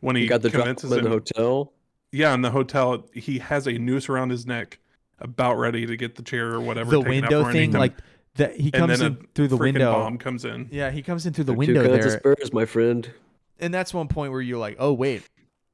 When 0.00 0.14
he 0.16 0.22
You 0.22 0.28
got 0.28 0.42
the 0.42 0.50
drop 0.50 0.64
convinces 0.66 0.92
in 0.92 1.02
the 1.02 1.10
hotel. 1.10 1.72
yeah, 2.12 2.32
in 2.34 2.42
the 2.42 2.50
hotel, 2.50 3.08
he 3.12 3.38
has 3.38 3.66
a 3.66 3.72
noose 3.72 4.08
around 4.08 4.30
his 4.30 4.46
neck, 4.46 4.78
about 5.20 5.54
ready 5.58 5.86
to 5.86 5.96
get 5.96 6.14
the 6.16 6.22
chair 6.22 6.52
or 6.54 6.60
whatever. 6.60 6.90
The 6.90 7.00
window 7.00 7.44
thing, 7.44 7.56
anything. 7.56 7.72
like 7.80 7.94
that, 8.36 8.54
he 8.56 8.70
and 8.72 8.74
comes 8.74 8.98
then 9.00 9.12
in 9.12 9.18
a 9.20 9.26
through 9.34 9.48
the 9.48 9.56
window. 9.56 9.92
bomb 9.92 10.18
comes 10.18 10.44
in. 10.44 10.68
Yeah, 10.70 10.90
he 10.90 11.02
comes 11.02 11.26
in 11.26 11.32
through 11.32 11.44
the 11.44 11.52
Two 11.52 11.58
window 11.58 11.82
kinds 11.88 12.06
of 12.06 12.10
there, 12.10 12.18
Spurs, 12.36 12.52
my 12.52 12.64
friend. 12.64 13.10
and 13.58 13.72
that's 13.74 13.92
one 13.92 14.08
point 14.08 14.32
where 14.32 14.40
you're 14.40 14.58
like, 14.58 14.76
oh 14.78 14.92
wait, 14.92 15.22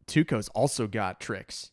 Tuco's 0.06 0.48
also 0.48 0.86
got 0.86 1.20
tricks. 1.20 1.70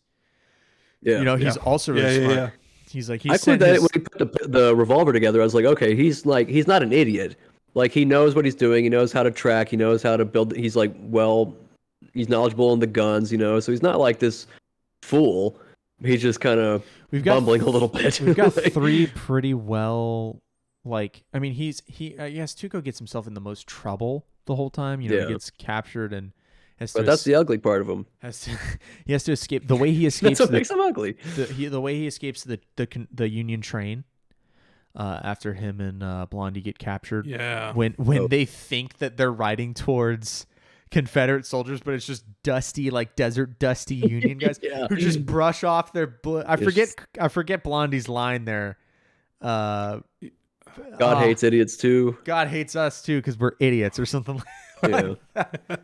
Yeah. 1.01 1.19
You 1.19 1.25
know, 1.25 1.35
he's 1.35 1.55
Yeah. 1.55 1.63
also 1.63 1.93
really 1.93 2.03
Yeah, 2.05 2.11
yeah, 2.19 2.23
smart. 2.33 2.35
yeah. 2.37 2.49
He's 2.91 3.09
like 3.09 3.21
he 3.21 3.29
I 3.29 3.37
sent 3.37 3.59
put 3.61 3.65
that 3.65 3.73
his, 3.75 3.81
when 3.81 3.89
he 3.93 3.99
put 3.99 4.33
the, 4.41 4.47
the 4.47 4.75
revolver 4.75 5.13
together. 5.13 5.39
I 5.39 5.45
was 5.45 5.55
like, 5.55 5.65
okay, 5.65 5.95
he's 5.95 6.25
like 6.25 6.49
he's 6.49 6.67
not 6.67 6.83
an 6.83 6.91
idiot. 6.91 7.37
Like 7.73 7.93
he 7.93 8.03
knows 8.03 8.35
what 8.35 8.43
he's 8.43 8.53
doing. 8.55 8.83
He 8.83 8.89
knows 8.89 9.13
how 9.13 9.23
to 9.23 9.31
track. 9.31 9.69
He 9.69 9.77
knows 9.77 10.03
how 10.03 10.17
to 10.17 10.25
build. 10.25 10.53
He's 10.57 10.75
like 10.75 10.93
well, 10.99 11.55
he's 12.13 12.27
knowledgeable 12.27 12.73
in 12.73 12.79
the 12.79 12.87
guns. 12.87 13.31
You 13.31 13.37
know, 13.37 13.61
so 13.61 13.71
he's 13.71 13.81
not 13.81 13.97
like 13.99 14.19
this 14.19 14.45
fool. 15.03 15.57
He's 16.03 16.21
just 16.21 16.41
kind 16.41 16.59
of 16.59 16.83
we've 17.11 17.23
got 17.23 17.35
bumbling 17.35 17.61
a 17.61 17.69
little 17.69 17.87
bit. 17.87 18.19
We've 18.21 18.35
got 18.35 18.53
three 18.73 19.07
pretty 19.07 19.53
well, 19.53 20.41
like 20.85 21.23
I 21.33 21.39
mean, 21.39 21.53
he's 21.53 21.81
he. 21.85 22.17
I 22.17 22.29
guess 22.31 22.53
Tuco 22.53 22.83
gets 22.83 22.97
himself 22.97 23.27
in 23.27 23.33
the 23.33 23.41
most 23.41 23.67
trouble 23.67 24.25
the 24.45 24.55
whole 24.55 24.69
time. 24.69 25.01
You 25.01 25.09
know, 25.09 25.15
Yeah. 25.17 25.25
he 25.27 25.33
gets 25.33 25.49
captured 25.49 26.13
and 26.13 26.31
has 26.79 26.93
But 26.93 27.01
to. 27.01 27.05
that's 27.05 27.21
es- 27.21 27.25
the 27.25 27.35
ugly 27.35 27.57
part 27.59 27.81
of 27.81 27.89
him. 27.89 28.05
has 28.19 28.41
to 28.41 28.51
he 29.05 29.13
has 29.13 29.23
to 29.25 29.31
escape. 29.31 29.67
The 29.67 29.75
way 29.75 29.91
he 29.91 30.05
escapes 30.07 30.37
That's 30.37 30.39
what 30.39 30.51
the, 30.51 30.57
makes 30.57 30.71
him 30.71 30.79
ugly. 30.79 31.17
the 31.35 31.45
he, 31.45 31.67
the 31.67 31.81
way 31.81 31.95
he 31.95 32.07
escapes 32.07 32.43
the 32.43 32.59
the 32.75 33.07
the 33.13 33.29
Union 33.29 33.61
train. 33.61 34.03
Uh, 34.93 35.21
after 35.23 35.53
him 35.53 35.79
and 35.79 36.03
uh, 36.03 36.25
Blondie 36.29 36.59
get 36.59 36.77
captured, 36.77 37.25
Yeah. 37.25 37.71
when 37.71 37.93
when 37.93 38.23
Oh. 38.23 38.27
they 38.27 38.43
think 38.43 38.97
that 38.97 39.15
they're 39.15 39.31
riding 39.31 39.73
towards 39.73 40.45
Confederate 40.91 41.45
soldiers, 41.45 41.79
but 41.81 41.93
it's 41.93 42.05
just 42.05 42.23
dusty, 42.43 42.89
like 42.91 43.15
desert 43.15 43.57
dusty 43.59 43.95
Union 44.07 44.37
guys 44.37 44.59
Yeah. 44.61 44.87
who 44.89 44.97
just 44.97 45.25
brush 45.25 45.63
off 45.63 45.93
their. 45.93 46.07
Bl- 46.07 46.39
I 46.45 46.53
It's 46.55 46.63
forget. 46.63 46.87
just- 46.87 46.99
I 47.19 47.27
forget 47.29 47.63
Blondie's 47.63 48.07
line 48.09 48.45
there. 48.45 48.77
Uh, 49.41 50.01
God 50.99 51.17
oh, 51.17 51.19
hates 51.19 51.43
idiots 51.43 51.75
too. 51.77 52.17
God 52.23 52.47
hates 52.47 52.75
us 52.75 53.01
too 53.01 53.17
because 53.19 53.37
we're 53.39 53.53
idiots 53.59 53.99
or 53.99 54.05
something 54.05 54.41
Yeah. 54.87 55.15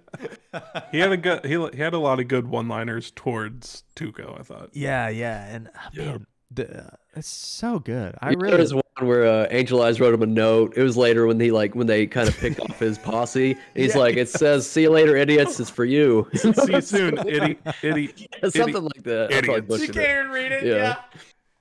he 0.91 0.99
had 0.99 1.11
a 1.11 1.17
good 1.17 1.45
he, 1.45 1.51
he 1.73 1.77
had 1.81 1.93
a 1.93 1.99
lot 1.99 2.19
of 2.19 2.27
good 2.27 2.47
one 2.47 2.67
liners 2.67 3.11
towards 3.15 3.83
Tuco. 3.95 4.39
I 4.39 4.43
thought. 4.43 4.69
yeah, 4.73 5.09
yeah, 5.09 5.45
and 5.53 5.67
uh, 5.67 5.71
Yeah. 5.93 6.05
man, 6.05 6.27
the, 6.51 6.83
uh, 6.85 6.89
it's 7.15 7.27
so 7.27 7.79
good. 7.79 8.15
I 8.21 8.29
You 8.31 8.35
know, 8.37 8.41
really 8.41 8.57
There's 8.57 8.73
one 8.73 8.83
where 9.01 9.25
uh, 9.27 9.47
Angel 9.51 9.81
Eyes 9.81 9.99
wrote 9.99 10.13
him 10.13 10.21
a 10.23 10.25
note. 10.27 10.73
It 10.77 10.81
was 10.83 10.95
later 10.97 11.27
when 11.27 11.39
he 11.39 11.51
like 11.51 11.75
when 11.75 11.87
they 11.87 12.07
kind 12.07 12.27
of 12.29 12.37
picked 12.37 12.59
off 12.59 12.79
his 12.79 12.97
posse. 12.97 13.57
He's 13.75 13.93
Yeah. 13.93 13.99
like, 14.01 14.15
"It 14.17 14.29
says, 14.29 14.69
see 14.69 14.83
you 14.83 14.89
later, 14.89 15.15
idiots. 15.15 15.59
It's 15.59 15.69
for 15.69 15.85
you." 15.85 16.27
See 16.35 16.51
you 16.71 16.81
soon, 16.81 17.17
itty 17.27 17.57
itty. 17.83 18.27
Something 18.49 18.83
like 18.83 19.03
that. 19.03 19.33
I 19.33 19.41
probably 19.41 19.55
idiots. 19.55 19.67
butchered 19.67 19.97
it. 19.97 20.09
even 20.19 20.31
read 20.31 20.51
it. 20.51 20.63
Yeah. 20.65 20.95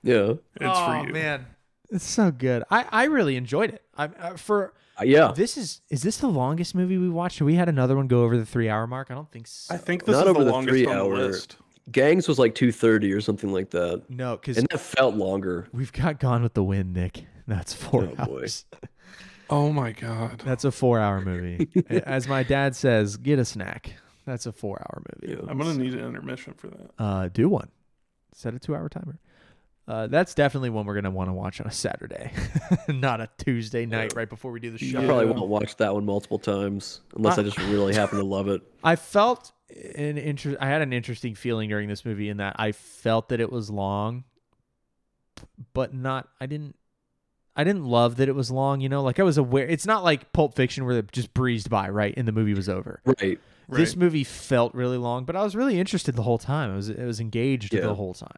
Yeah, 0.03 0.33
It's 0.33 0.39
oh 0.63 0.85
for 1.01 1.07
you. 1.07 1.13
man, 1.13 1.45
it's 1.89 2.05
so 2.05 2.31
good. 2.31 2.63
I 2.71 2.85
I 2.89 3.03
really 3.05 3.35
enjoyed 3.35 3.71
it. 3.71 3.81
I 3.97 4.05
uh, 4.05 4.37
for 4.37 4.73
Uh, 4.99 5.03
yeah. 5.03 5.31
this 5.35 5.57
is 5.57 5.81
is 5.89 6.01
this 6.03 6.17
the 6.17 6.27
longest 6.27 6.73
movie 6.75 6.97
we 6.97 7.09
watched? 7.09 7.41
We 7.41 7.55
had 7.55 7.67
another 7.67 7.95
one 7.95 8.07
go 8.07 8.23
over 8.23 8.37
the 8.37 8.45
three 8.45 8.69
hour 8.69 8.87
mark. 8.87 9.11
I 9.11 9.15
don't 9.15 9.29
think 9.31 9.47
so. 9.47 9.73
I 9.75 9.77
think 9.77 10.05
this 10.05 10.13
Not 10.15 10.23
is 10.25 10.29
over 10.29 10.39
the 10.39 10.45
the 10.45 10.51
longest 10.51 10.69
three 10.71 10.85
on 10.85 10.97
the 10.97 11.03
list. 11.03 11.57
Gangs 11.91 12.27
was 12.27 12.37
like 12.39 12.53
two 12.55 12.71
thirty 12.71 13.11
or 13.13 13.21
something 13.21 13.51
like 13.53 13.69
that, 13.71 14.03
no, 14.09 14.35
because 14.37 14.57
and 14.57 14.67
that 14.71 14.79
felt 14.79 15.15
longer. 15.15 15.67
we've 15.71 15.93
got 15.93 16.19
Gone 16.19 16.43
with 16.43 16.53
the 16.53 16.63
Wind, 16.63 16.93
Nick. 16.93 17.25
That's 17.47 17.73
four 17.73 18.03
Oh, 18.03 18.25
boy. 18.25 18.39
hours. 18.39 18.65
Oh 19.49 19.71
my 19.71 19.93
god. 19.93 20.41
That's 20.45 20.65
a 20.65 20.71
four 20.73 20.99
hour 20.99 21.21
movie. 21.21 21.69
As 21.89 22.27
my 22.27 22.43
dad 22.43 22.75
says, 22.75 23.15
get 23.15 23.39
a 23.39 23.45
snack. 23.45 23.93
That's 24.25 24.45
a 24.45 24.51
four 24.51 24.77
hour 24.81 25.01
movie. 25.21 25.35
Yeah. 25.41 25.49
I'm 25.49 25.57
gonna 25.57 25.73
need 25.77 25.93
an 25.93 26.01
intermission 26.05 26.53
for 26.53 26.67
that. 26.67 26.91
Uh, 26.99 27.29
do 27.29 27.47
one. 27.47 27.69
Set 28.33 28.53
a 28.55 28.59
two 28.59 28.75
hour 28.75 28.89
timer. 28.89 29.19
Uh, 29.87 30.07
that's 30.07 30.33
definitely 30.33 30.69
one 30.69 30.85
we're 30.85 30.95
gonna 30.95 31.09
want 31.09 31.29
to 31.29 31.33
watch 31.33 31.61
on 31.61 31.67
a 31.67 31.71
Saturday, 31.71 32.33
not 32.89 33.21
a 33.21 33.29
Tuesday 33.37 33.85
night 33.85 34.13
right 34.17 34.27
before 34.29 34.51
we 34.51 34.59
do 34.59 34.69
the 34.69 34.77
show. 34.77 34.99
I 35.01 35.05
probably 35.05 35.27
won't 35.27 35.47
watch 35.47 35.77
that 35.77 35.93
one 35.93 36.03
multiple 36.05 36.39
times 36.39 36.99
unless 37.15 37.37
I 37.37 37.43
just 37.43 37.57
really 37.57 37.93
happen 37.95 38.17
to 38.19 38.25
love 38.25 38.49
it. 38.49 38.61
I 38.83 38.97
felt 38.97 39.53
an 39.69 40.17
interest. 40.17 40.57
I 40.61 40.67
had 40.67 40.81
an 40.81 40.93
interesting 40.93 41.35
feeling 41.35 41.69
during 41.69 41.87
this 41.89 42.05
movie 42.05 42.29
in 42.29 42.37
that 42.37 42.55
I 42.57 42.71
felt 42.71 43.29
that 43.29 43.39
it 43.39 43.51
was 43.51 43.69
long, 43.69 44.23
but 45.73 45.93
not. 45.93 46.27
I 46.39 46.45
didn't. 46.45 46.75
I 47.55 47.63
didn't 47.63 47.85
love 47.85 48.17
that 48.17 48.29
it 48.29 48.35
was 48.35 48.51
long. 48.51 48.81
You 48.81 48.89
know, 48.89 49.01
like 49.03 49.19
I 49.19 49.23
was 49.23 49.37
aware. 49.37 49.67
It's 49.67 49.85
not 49.85 50.03
like 50.03 50.31
Pulp 50.31 50.55
Fiction 50.55 50.85
where 50.85 50.97
it 50.99 51.11
just 51.11 51.33
breezed 51.33 51.69
by, 51.69 51.89
right, 51.89 52.13
and 52.15 52.27
the 52.27 52.31
movie 52.31 52.53
was 52.53 52.69
over. 52.69 53.01
Right. 53.21 53.39
This 53.69 53.97
movie 53.97 54.23
felt 54.23 54.73
really 54.73 54.97
long, 54.97 55.25
but 55.25 55.35
I 55.35 55.43
was 55.43 55.53
really 55.53 55.77
interested 55.77 56.15
the 56.15 56.23
whole 56.23 56.37
time. 56.37 56.71
I 56.71 56.75
was 56.75 56.89
I 56.89 57.03
was 57.03 57.19
engaged 57.19 57.73
Yeah. 57.73 57.81
the 57.81 57.95
whole 57.95 58.13
time. 58.13 58.37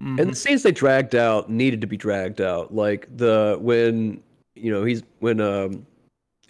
Mhm. 0.00 0.20
And 0.20 0.30
the 0.30 0.36
scenes 0.36 0.62
they 0.62 0.70
dragged 0.70 1.14
out 1.16 1.50
needed 1.50 1.80
to 1.80 1.86
be 1.88 1.96
dragged 1.96 2.40
out. 2.40 2.72
Like 2.72 3.08
the 3.16 3.56
when 3.60 4.22
you 4.54 4.70
know 4.70 4.84
he's 4.84 5.02
when 5.18 5.40
um 5.40 5.86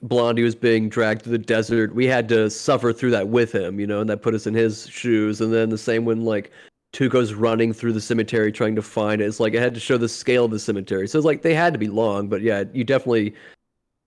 Blondie 0.03 0.43
was 0.43 0.55
being 0.55 0.89
dragged 0.89 1.25
to 1.25 1.31
the 1.31 1.39
desert, 1.39 1.95
we 1.95 2.07
had 2.07 2.29
to 2.29 2.51
suffer 2.51 2.93
through 2.93 3.11
that 3.13 3.29
with 3.29 3.53
him, 3.55 3.81
you 3.81 3.87
know, 3.87 4.01
and 4.01 4.11
that 4.11 4.23
put 4.23 4.35
us 4.35 4.47
in 4.47 4.55
his 4.55 4.87
shoes. 4.89 5.41
And 5.41 5.53
then 5.53 5.71
the 5.71 5.79
same 5.79 6.05
when 6.05 6.25
like 6.25 6.51
Tuco's 6.93 7.35
running 7.35 7.73
through 7.73 7.93
the 7.93 8.01
cemetery 8.01 8.53
trying 8.53 8.75
to 8.77 8.83
find 8.83 9.21
it. 9.21 9.25
It's 9.27 9.41
like 9.41 9.55
it 9.55 9.61
had 9.61 9.75
to 9.75 9.81
show 9.81 9.97
the 9.99 10.09
scale 10.09 10.45
of 10.47 10.51
the 10.51 10.59
cemetery. 10.59 11.09
So 11.09 11.19
it's 11.19 11.25
like 11.27 11.43
they 11.43 11.55
had 11.55 11.73
to 11.73 11.79
be 11.79 11.89
long, 11.89 12.29
but 12.29 12.43
yeah, 12.43 12.65
you 12.73 12.85
definitely 12.85 13.35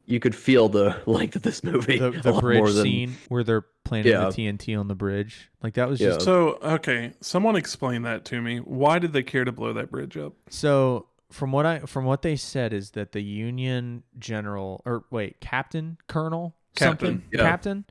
you 0.05 0.19
could 0.19 0.35
feel 0.35 0.69
the 0.69 0.99
length 1.05 1.35
of 1.35 1.43
this 1.43 1.63
movie. 1.63 1.99
The, 1.99 2.07
a 2.19 2.21
the 2.21 2.31
lot 2.33 2.41
bridge 2.41 2.57
more 2.59 2.71
than- 2.71 2.83
scene 2.83 3.15
where 3.27 3.43
they're 3.43 3.65
planting 3.85 4.11
Yeah. 4.13 4.29
the 4.29 4.47
TNT 4.47 4.79
on 4.79 4.87
the 4.87 4.95
bridge, 4.95 5.49
like 5.63 5.73
that 5.75 5.87
was 5.89 5.99
Yeah. 5.99 6.09
just 6.09 6.21
So 6.21 6.57
okay, 6.63 7.13
someone 7.21 7.55
explain 7.55 8.03
that 8.03 8.25
to 8.25 8.41
me. 8.41 8.57
Why 8.59 8.99
did 8.99 9.13
they 9.13 9.23
care 9.23 9.43
to 9.45 9.51
blow 9.51 9.73
that 9.73 9.89
bridge 9.91 10.17
up? 10.17 10.33
So 10.49 11.07
from 11.31 11.51
what 11.51 11.65
I 11.65 11.79
from 11.79 12.05
what 12.05 12.21
they 12.21 12.35
said 12.35 12.73
is 12.73 12.91
that 12.91 13.11
the 13.11 13.21
Union 13.21 14.03
general 14.17 14.81
or 14.85 15.05
wait 15.11 15.39
captain 15.39 15.97
colonel 16.07 16.55
Captain, 16.75 17.23
yeah. 17.31 17.41
captain 17.41 17.85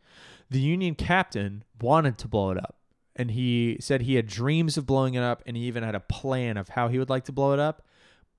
the 0.51 0.61
Union 0.61 0.95
captain 0.95 1.65
wanted 1.81 2.17
to 2.19 2.29
blow 2.29 2.51
it 2.51 2.59
up 2.59 2.77
and 3.17 3.31
he 3.33 3.77
said 3.81 4.03
he 4.03 4.15
had 4.15 4.27
dreams 4.27 4.77
of 4.77 4.87
blowing 4.87 5.15
it 5.15 5.23
up 5.23 5.43
and 5.47 5.57
he 5.57 5.65
even 5.65 5.83
had 5.83 5.95
a 5.95 6.01
plan 6.01 6.57
of 6.57 6.71
how 6.71 6.89
he 6.89 6.99
would 6.99 7.11
like 7.11 7.25
to 7.25 7.33
blow 7.33 7.53
it 7.53 7.59
up 7.59 7.85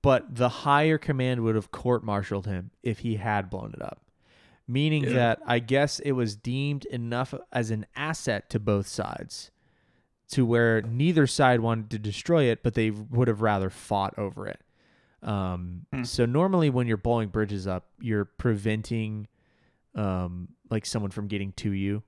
but 0.02 0.34
the 0.34 0.48
higher 0.48 0.96
command 0.98 1.42
would 1.42 1.54
have 1.54 1.70
court-martialed 1.70 2.46
him 2.46 2.70
if 2.82 3.00
he 3.00 3.16
had 3.16 3.48
blown 3.50 3.72
it 3.74 3.82
up 3.82 4.00
meaning 4.66 5.04
Yeah. 5.04 5.12
that 5.12 5.40
I 5.46 5.58
guess 5.60 5.98
it 6.00 6.12
was 6.12 6.36
deemed 6.36 6.84
enough 6.86 7.32
as 7.52 7.70
an 7.70 7.86
asset 7.96 8.50
to 8.50 8.58
both 8.58 8.86
sides 8.86 9.50
to 10.30 10.46
where 10.46 10.80
neither 10.82 11.26
side 11.26 11.58
wanted 11.58 11.90
to 11.90 11.98
destroy 11.98 12.44
it, 12.44 12.62
but 12.62 12.74
they 12.74 12.88
would 12.90 13.26
have 13.26 13.42
rather 13.42 13.68
fought 13.68 14.16
over 14.16 14.46
it. 14.46 14.60
Um, 15.22 15.86
Hmm. 15.92 16.04
So 16.04 16.24
normally, 16.26 16.70
when 16.70 16.86
you're 16.86 16.96
blowing 16.96 17.28
bridges 17.28 17.66
up, 17.66 17.88
you're 18.00 18.24
preventing 18.24 19.26
um, 19.94 20.48
like 20.70 20.86
someone 20.86 21.10
from 21.10 21.26
getting 21.28 21.52
to 21.54 21.70
you. 21.72 22.02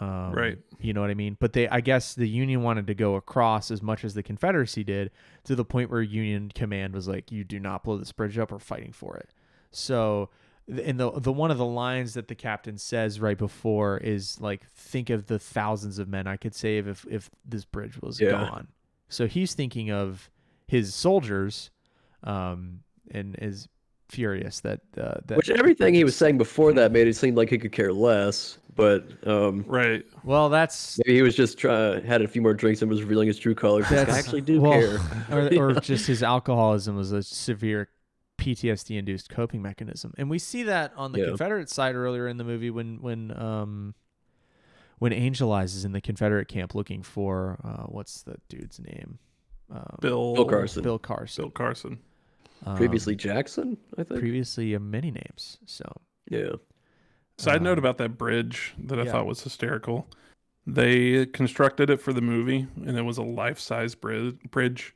Um, 0.00 0.32
Right. 0.32 0.58
You 0.80 0.92
know 0.92 1.00
what 1.00 1.10
I 1.10 1.14
mean? 1.14 1.36
But 1.38 1.52
they, 1.52 1.68
I 1.68 1.80
guess, 1.80 2.14
the 2.14 2.28
Union 2.28 2.62
wanted 2.62 2.88
to 2.88 2.94
go 2.94 3.14
across 3.14 3.70
as 3.70 3.80
much 3.80 4.04
as 4.04 4.14
the 4.14 4.22
Confederacy 4.22 4.82
did, 4.84 5.10
to 5.44 5.54
the 5.54 5.64
point 5.64 5.90
where 5.90 6.02
Union 6.02 6.50
command 6.54 6.92
was 6.94 7.06
like, 7.06 7.30
"You 7.30 7.44
do 7.44 7.60
not 7.60 7.84
blow 7.84 7.96
this 7.96 8.10
bridge 8.12 8.36
up. 8.36 8.50
We're 8.50 8.58
fighting 8.58 8.92
for 8.92 9.16
it." 9.16 9.30
So 9.70 10.30
and 10.66 10.98
the 10.98 11.10
the 11.12 11.32
one 11.32 11.50
of 11.52 11.58
the 11.58 11.64
lines 11.64 12.14
that 12.14 12.26
the 12.28 12.34
captain 12.34 12.76
says 12.78 13.20
right 13.20 13.36
before 13.38 13.98
is 13.98 14.40
like 14.40 14.66
think 14.74 15.10
of 15.10 15.26
the 15.26 15.38
thousands 15.38 15.98
of 15.98 16.08
men 16.08 16.26
I 16.26 16.36
could 16.38 16.54
save 16.54 16.88
if 16.88 17.06
if 17.08 17.30
this 17.44 17.64
bridge 17.64 18.00
was 18.02 18.18
Yeah. 18.20 18.30
gone. 18.30 18.68
So 19.08 19.26
he's 19.28 19.54
thinking 19.54 19.90
of 19.92 20.28
his 20.66 20.92
soldiers 20.94 21.70
um 22.24 22.80
and 23.10 23.36
is 23.40 23.68
furious 24.08 24.60
that 24.60 24.80
uh, 24.98 25.14
that 25.26 25.36
Which 25.36 25.50
everything 25.50 25.94
he 25.94 26.04
was 26.04 26.14
saying 26.16 26.38
before 26.38 26.72
that 26.74 26.92
made 26.92 27.06
it 27.08 27.14
seem 27.16 27.34
like 27.34 27.50
he 27.50 27.58
could 27.58 27.72
care 27.72 27.92
less. 27.92 28.58
But 28.76 29.06
um, 29.26 29.64
Right. 29.68 30.04
well 30.24 30.48
that's 30.48 30.98
maybe 30.98 31.14
he 31.14 31.22
was 31.22 31.36
just 31.36 31.58
try 31.58 32.00
had 32.00 32.22
a 32.22 32.28
few 32.28 32.42
more 32.42 32.54
drinks 32.54 32.82
and 32.82 32.90
was 32.90 33.02
revealing 33.02 33.28
his 33.28 33.38
true 33.38 33.54
colors. 33.54 33.86
I 33.90 33.98
actually 33.98 34.40
do 34.40 34.60
well, 34.60 34.72
care. 34.72 34.98
or, 35.60 35.70
or 35.70 35.72
just 35.80 36.06
his 36.06 36.22
alcoholism 36.22 36.96
was 36.96 37.12
a 37.12 37.22
severe 37.22 37.88
PTSD 38.38 38.98
induced 38.98 39.28
coping 39.30 39.62
mechanism. 39.62 40.12
And 40.18 40.28
we 40.28 40.38
see 40.40 40.64
that 40.64 40.92
on 40.96 41.12
the 41.12 41.20
Yeah. 41.20 41.26
Confederate 41.26 41.70
side 41.70 41.94
earlier 41.94 42.26
in 42.26 42.36
the 42.36 42.44
movie 42.44 42.70
when 42.70 43.00
when 43.00 43.30
um 43.40 43.94
when 44.98 45.12
Angel 45.12 45.52
Eyes 45.52 45.74
is 45.74 45.84
in 45.84 45.92
the 45.92 46.00
Confederate 46.00 46.48
camp 46.48 46.74
looking 46.74 47.02
for 47.02 47.58
uh, 47.64 47.84
what's 47.84 48.22
the 48.22 48.36
dude's 48.48 48.80
name? 48.80 49.18
Um, 49.70 49.96
Bill. 50.00 50.34
Bill 50.34 50.44
Carson. 50.46 50.82
Bill 50.82 50.98
Carson. 50.98 51.44
Bill 51.44 51.50
Carson. 51.50 51.98
Um, 52.66 52.76
Previously 52.76 53.14
Jackson, 53.14 53.76
I 53.98 54.04
think. 54.04 54.20
previously 54.20 54.74
uh, 54.74 54.80
many 54.80 55.10
names. 55.10 55.58
So 55.66 55.84
yeah. 56.30 56.52
Side 57.38 57.62
note 57.62 57.72
Um, 57.72 57.78
about 57.78 57.98
that 57.98 58.16
bridge 58.16 58.74
that 58.78 58.98
I 58.98 59.02
yeah. 59.04 59.12
thought 59.12 59.26
was 59.26 59.42
hysterical. 59.42 60.06
They 60.66 61.26
constructed 61.26 61.90
it 61.90 62.00
for 62.00 62.12
the 62.12 62.20
movie, 62.22 62.66
and 62.76 62.96
it 62.96 63.02
was 63.02 63.18
a 63.18 63.22
life-size 63.22 63.94
bridge, 63.96 64.38
bridge, 64.50 64.94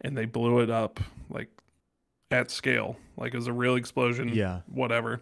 and 0.00 0.16
they 0.16 0.24
blew 0.24 0.60
it 0.60 0.70
up 0.70 1.00
like 1.28 1.48
at 2.30 2.50
scale, 2.50 2.96
like 3.18 3.34
it 3.34 3.36
was 3.36 3.46
a 3.48 3.52
real 3.52 3.74
explosion. 3.74 4.28
yeah. 4.30 4.60
Whatever. 4.68 5.20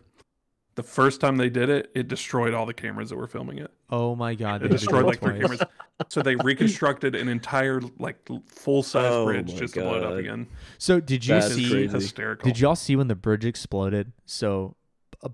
The 0.80 0.88
first 0.88 1.20
time 1.20 1.36
they 1.36 1.50
did 1.50 1.68
it, 1.68 1.90
it 1.94 2.08
destroyed 2.08 2.54
all 2.54 2.64
the 2.64 2.72
cameras 2.72 3.10
that 3.10 3.16
were 3.16 3.26
filming 3.26 3.58
it. 3.58 3.70
Oh 3.90 4.14
my 4.16 4.34
God! 4.34 4.62
It 4.62 4.68
they 4.68 4.74
had 4.74 4.78
to 4.78 4.86
do 4.86 4.86
destroyed 4.86 5.04
like 5.04 5.20
three 5.20 5.38
cameras. 5.38 5.62
So 6.08 6.22
they 6.22 6.36
reconstructed 6.42 7.14
an 7.14 7.28
entire 7.28 7.82
like 7.98 8.16
full-size 8.46 9.04
Oh 9.12 9.26
bridge 9.26 9.52
my 9.52 9.58
just 9.58 9.74
to 9.74 9.80
blow 9.80 9.96
it 9.96 10.04
up 10.04 10.14
again. 10.14 10.46
So 10.78 10.98
did 11.00 11.26
you 11.26 11.34
That's 11.34 11.52
see? 11.54 11.68
crazy. 11.70 11.92
Hysterical. 11.92 12.46
Did 12.48 12.60
y'all 12.60 12.76
see 12.76 12.96
when 12.96 13.08
the 13.08 13.14
bridge 13.14 13.44
exploded? 13.44 14.12
So 14.24 14.74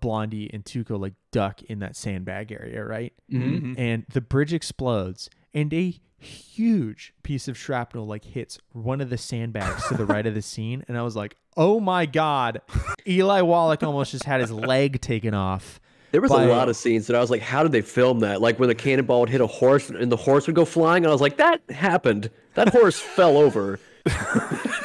Blondie 0.00 0.50
and 0.52 0.64
Tuco 0.64 0.98
like 0.98 1.14
duck 1.30 1.62
in 1.62 1.78
that 1.78 1.94
sandbag 1.94 2.50
area, 2.50 2.84
right? 2.84 3.12
Mhm. 3.32 3.78
And 3.78 4.04
the 4.12 4.20
bridge 4.20 4.52
explodes, 4.52 5.30
and 5.56 5.72
a 5.74 5.98
huge 6.18 7.12
piece 7.22 7.48
of 7.48 7.56
shrapnel 7.58 8.06
like 8.06 8.24
hits 8.24 8.58
one 8.72 9.00
of 9.00 9.10
the 9.10 9.18
sandbags 9.18 9.86
to 9.88 9.94
the 9.94 10.04
right 10.14 10.26
of 10.26 10.34
the 10.34 10.42
scene, 10.42 10.84
and 10.88 10.96
I 10.96 11.02
was 11.02 11.16
like, 11.16 11.36
"Oh 11.56 11.80
my 11.80 12.06
god!" 12.06 12.60
Eli 13.06 13.40
Wallach 13.40 13.82
almost 13.82 14.12
just 14.12 14.24
had 14.24 14.40
his 14.40 14.52
leg 14.52 15.00
taken 15.00 15.34
off. 15.34 15.80
There 16.12 16.20
was 16.20 16.30
By- 16.30 16.44
a 16.44 16.48
lot 16.48 16.68
of 16.68 16.76
scenes 16.76 17.08
that 17.08 17.16
I 17.16 17.20
was 17.20 17.30
like, 17.30 17.42
how 17.42 17.62
did 17.62 17.72
they 17.72 17.82
film 17.82 18.20
that? 18.20 18.40
Like 18.40 18.58
when 18.60 18.68
the 18.68 18.74
cannonball 18.74 19.20
would 19.20 19.28
hit 19.28 19.40
a 19.40 19.46
horse 19.46 19.90
and 19.90 20.10
the 20.10 20.16
horse 20.16 20.46
would 20.46 20.54
go 20.56 20.64
flying, 20.64 21.04
and 21.04 21.10
I 21.10 21.12
was 21.12 21.20
like, 21.20 21.36
that 21.38 21.60
happened. 21.70 22.30
That 22.54 22.68
horse 22.70 22.98
fell 23.16 23.36
over. 23.36 23.78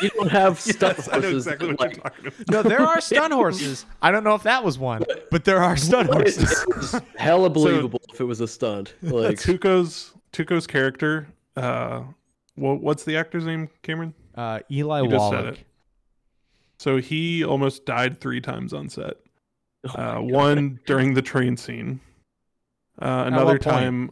you 0.01 0.09
don't 0.15 0.31
have 0.31 0.59
stunt 0.73 0.97
Yes, 0.97 1.07
I 1.09 1.17
know 1.17 1.21
horses. 1.21 1.45
exactly 1.47 1.67
what 1.69 1.79
like, 1.79 1.91
you're 1.95 2.01
talking 2.03 2.27
about. 2.27 2.49
No, 2.49 2.63
there 2.63 2.81
are 2.81 2.99
stun 2.99 3.31
horses. 3.31 3.85
I 4.01 4.09
don't 4.11 4.23
know 4.23 4.33
if 4.33 4.43
that 4.43 4.63
was 4.63 4.79
one, 4.79 5.03
but 5.29 5.45
there 5.45 5.61
are 5.61 5.77
stun 5.77 6.07
it, 6.07 6.11
horses. 6.13 6.51
it 6.51 6.75
was 6.75 7.01
hella 7.17 7.49
believable 7.51 8.01
if 8.11 8.19
it 8.19 8.23
was 8.25 8.41
a 8.41 8.47
stunt. 8.47 8.95
Like 9.03 9.37
Tuco's 9.37 10.11
Tuco's 10.33 10.67
character. 10.67 11.27
Uh, 11.55 12.03
what, 12.55 12.81
what's 12.81 13.03
the 13.03 13.17
actor's 13.17 13.45
name? 13.45 13.69
Cameron. 13.83 14.13
Uh, 14.35 14.59
Eli 14.71 15.01
You 15.01 15.09
just 15.09 15.29
said 15.29 15.43
Wallach. 15.43 15.59
it. 15.59 15.65
So 16.77 16.97
he 16.97 17.43
almost 17.43 17.85
died 17.85 18.19
three 18.19 18.41
times 18.41 18.73
on 18.73 18.89
set. 18.89 19.15
oh 19.87 19.89
Uh, 19.93 20.13
God. 20.15 20.31
one 20.31 20.79
during 20.85 21.13
the 21.13 21.21
train 21.21 21.57
scene. 21.57 21.99
Uh, 23.01 23.23
another 23.27 23.53
what 23.53 23.61
point? 23.61 23.63
time. 23.63 24.11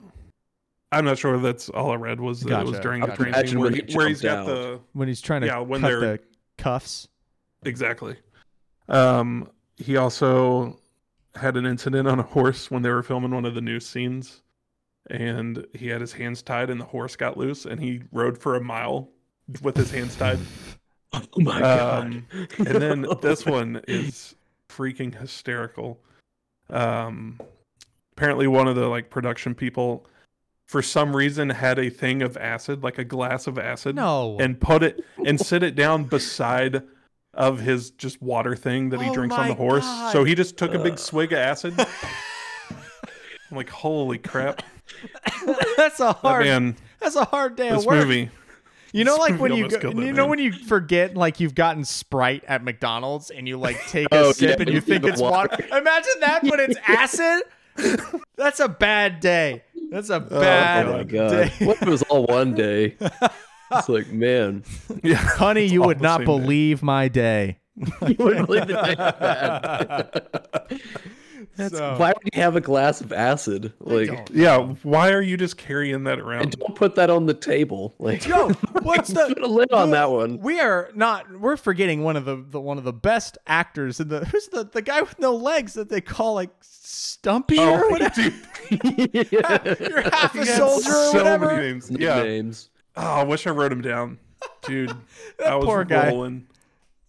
I'm 0.91 1.05
not 1.05 1.17
sure 1.19 1.35
if 1.35 1.41
that's 1.43 1.69
all 1.69 1.91
I 1.91 1.95
read 1.95 2.19
was 2.19 2.41
that 2.41 2.61
it 2.61 2.63
was 2.63 2.71
Gotcha, 2.71 2.81
during 2.83 3.01
the 3.01 3.07
train 3.15 3.27
Imagine 3.29 3.47
scene 3.49 3.59
where, 3.59 3.69
when 3.71 3.79
he, 3.79 3.85
he 3.87 3.95
where 3.97 4.07
he's 4.07 4.21
got 4.21 4.45
jumped 4.47 4.47
the 4.49 4.79
when 4.93 5.07
he's 5.07 5.21
trying 5.21 5.41
to 5.41 5.47
Yeah, 5.47 5.59
when 5.59 5.81
cut 5.81 5.87
they're- 5.89 5.99
the 5.99 6.19
cuffs. 6.57 7.07
exactly. 7.63 8.15
Um, 8.87 9.49
he 9.77 9.97
also 9.97 10.79
had 11.35 11.55
an 11.57 11.65
incident 11.67 12.07
on 12.07 12.19
a 12.19 12.23
horse 12.23 12.71
when 12.71 12.81
they 12.81 12.89
were 12.89 13.03
filming 13.03 13.29
one 13.31 13.45
of 13.45 13.53
the 13.53 13.61
new 13.61 13.79
scenes, 13.79 14.41
and 15.09 15.65
he 15.73 15.87
had 15.87 16.01
his 16.01 16.13
hands 16.13 16.41
tied, 16.41 16.69
and 16.69 16.79
the 16.79 16.85
horse 16.85 17.15
got 17.15 17.37
loose, 17.37 17.65
and 17.65 17.79
he 17.81 18.01
rode 18.11 18.37
for 18.37 18.55
a 18.55 18.61
mile 18.61 19.09
with 19.61 19.75
his 19.77 19.91
hands 19.91 20.15
tied. 20.15 20.39
Oh 21.11 21.41
my 21.41 21.59
Um, 21.59 22.27
god. 22.31 22.67
and 22.67 22.81
then 22.81 23.05
this 23.23 23.43
one 23.43 23.81
is 23.87 24.35
freaking 24.69 25.13
hysterical. 25.19 25.99
Um, 26.69 27.39
apparently, 28.15 28.45
one 28.45 28.67
of 28.67 28.75
the 28.75 28.87
like 28.87 29.09
production 29.09 29.55
people, 29.55 30.05
for 30.67 30.83
some 30.83 31.15
reason, 31.15 31.49
had 31.49 31.79
a 31.79 31.89
thing 31.89 32.21
of 32.21 32.37
acid, 32.37 32.83
like 32.83 32.99
a 32.99 33.03
glass 33.03 33.47
of 33.47 33.57
acid, 33.57 33.95
No. 33.95 34.37
and 34.39 34.61
put 34.61 34.83
it 34.83 35.03
and 35.25 35.39
sit 35.39 35.63
it 35.63 35.73
down 35.73 36.03
beside 36.03 36.83
of 37.33 37.59
his 37.59 37.89
just 37.89 38.21
water 38.21 38.55
thing 38.55 38.89
that 38.89 39.01
he 39.01 39.09
Oh 39.09 39.13
drinks 39.15 39.35
on 39.35 39.47
the 39.47 39.55
horse. 39.55 39.83
God. 39.85 40.11
So 40.13 40.23
he 40.23 40.35
just 40.35 40.57
took 40.57 40.75
a 40.75 40.79
big 40.79 40.99
swig 40.99 41.33
of 41.33 41.39
acid. 41.39 41.73
I'm 42.69 43.57
like, 43.57 43.69
holy 43.69 44.19
crap! 44.19 44.61
that's 45.77 45.99
a 45.99 46.03
That 46.03 46.15
hard. 46.17 46.45
man, 46.45 46.75
That's 46.99 47.15
a 47.15 47.25
hard 47.25 47.55
day 47.55 47.69
this 47.69 47.79
of 47.81 47.85
work. 47.85 47.97
movie. 48.07 48.29
You 48.91 49.03
know, 49.03 49.17
like 49.17 49.39
when 49.39 49.53
you 49.53 49.67
go, 49.69 49.77
killed 49.79 49.97
that 49.97 50.03
you 50.05 50.11
know 50.13 50.23
man. 50.23 50.29
when 50.31 50.39
you 50.39 50.51
forget 50.51 51.15
like 51.15 51.39
you've 51.39 51.53
gotten 51.55 51.85
Sprite 51.85 52.43
at 52.47 52.63
McDonald's 52.63 53.29
and 53.29 53.47
you 53.47 53.57
like 53.57 53.77
take 53.87 54.07
a 54.11 54.15
Oh, 54.17 54.31
sip 54.31 54.49
yeah, 54.49 54.55
and 54.59 54.67
you 54.69 54.75
you 54.75 54.81
think 54.81 55.03
think 55.03 55.13
it's 55.13 55.21
water. 55.21 55.49
water. 55.51 55.77
Imagine 55.77 56.13
that, 56.21 56.41
but 56.43 56.59
it's 56.59 56.77
acid. 56.87 57.43
That's 58.35 58.59
a 58.59 58.67
bad 58.67 59.19
day. 59.19 59.63
That's 59.91 60.09
a 60.09 60.15
Oh, 60.15 60.27
oh 60.31 60.39
bad 60.41 60.85
Oh 60.87 60.93
my 60.97 61.03
god. 61.03 61.29
day. 61.29 61.51
What 61.65 61.75
if 61.77 61.81
it 61.83 61.89
was 61.89 62.01
all 62.03 62.25
one 62.25 62.53
day? 62.55 62.97
It's 63.71 63.87
like, 63.89 64.07
man. 64.11 64.63
Yeah, 65.03 65.15
Honey, 65.17 65.65
you 65.65 65.83
would 65.83 66.01
not 66.01 66.21
same 66.21 66.25
day. 66.25 66.25
believe 66.25 66.81
my 66.83 67.07
day. 67.09 67.59
You 67.77 68.15
wouldn't 68.17 68.47
believe 68.47 68.65
the 68.67 68.73
day 68.73 68.95
bad. 68.95 70.09
That's, 70.11 70.79
So- 71.67 71.95
why 71.97 72.09
would 72.09 72.33
you 72.33 72.41
have 72.41 72.55
a 72.55 72.61
glass 72.61 73.01
of 73.01 73.11
acid? 73.11 73.73
Like 73.79 74.29
yeah. 74.31 74.59
Why 74.83 75.11
are 75.11 75.21
you 75.21 75.35
just 75.37 75.57
carrying 75.57 76.03
that 76.05 76.19
and 76.19 76.27
around? 76.27 76.57
don't 76.59 76.75
put 76.75 76.95
that 76.95 77.09
on 77.09 77.25
the 77.25 77.33
table. 77.33 77.95
Like 77.99 78.25
Yo, 78.25 78.49
what's 78.81 79.09
the 79.09 79.25
put 79.27 79.41
a 79.43 79.47
lid 79.47 79.71
on 79.73 79.91
that 79.91 80.09
one. 80.11 80.39
We 80.39 80.59
are 80.59 80.91
not. 80.95 81.39
We're 81.39 81.57
forgetting 81.57 82.03
one 82.03 82.15
of 82.15 82.25
the, 82.25 82.37
the 82.37 82.59
one 82.61 82.77
of 82.77 82.83
the 82.83 82.93
best 82.93 83.37
actors 83.47 83.99
in 83.99 84.07
the. 84.07 84.25
Who's 84.31 84.47
the 84.47 84.63
the 84.63 84.81
guy 84.81 85.01
with 85.01 85.19
no 85.19 85.35
legs 85.35 85.73
that 85.73 85.89
they 85.89 86.01
call 86.01 86.35
like 86.35 86.51
Stumpy 86.61 87.59
or 87.59 87.83
Oh, 87.85 87.89
whatever? 87.89 88.21
dude, 88.21 88.33
You're 89.31 90.01
half 90.01 90.33
a 90.35 90.39
he 90.43 90.47
had 90.47 90.57
soldier 90.57 90.91
or 90.93 91.13
whatever. 91.13 91.47
many 91.47 91.61
names. 91.71 91.91
Yeah. 91.91 92.23
Names. 92.23 92.69
Oh, 92.95 93.01
I 93.01 93.23
wish 93.23 93.45
I 93.47 93.51
wrote 93.51 93.71
him 93.71 93.81
down, 93.81 94.19
dude. 94.63 94.91
I 95.45 95.55
was 95.55 95.65
poor 95.65 95.83
guy. 95.85 96.09
rolling. 96.09 96.47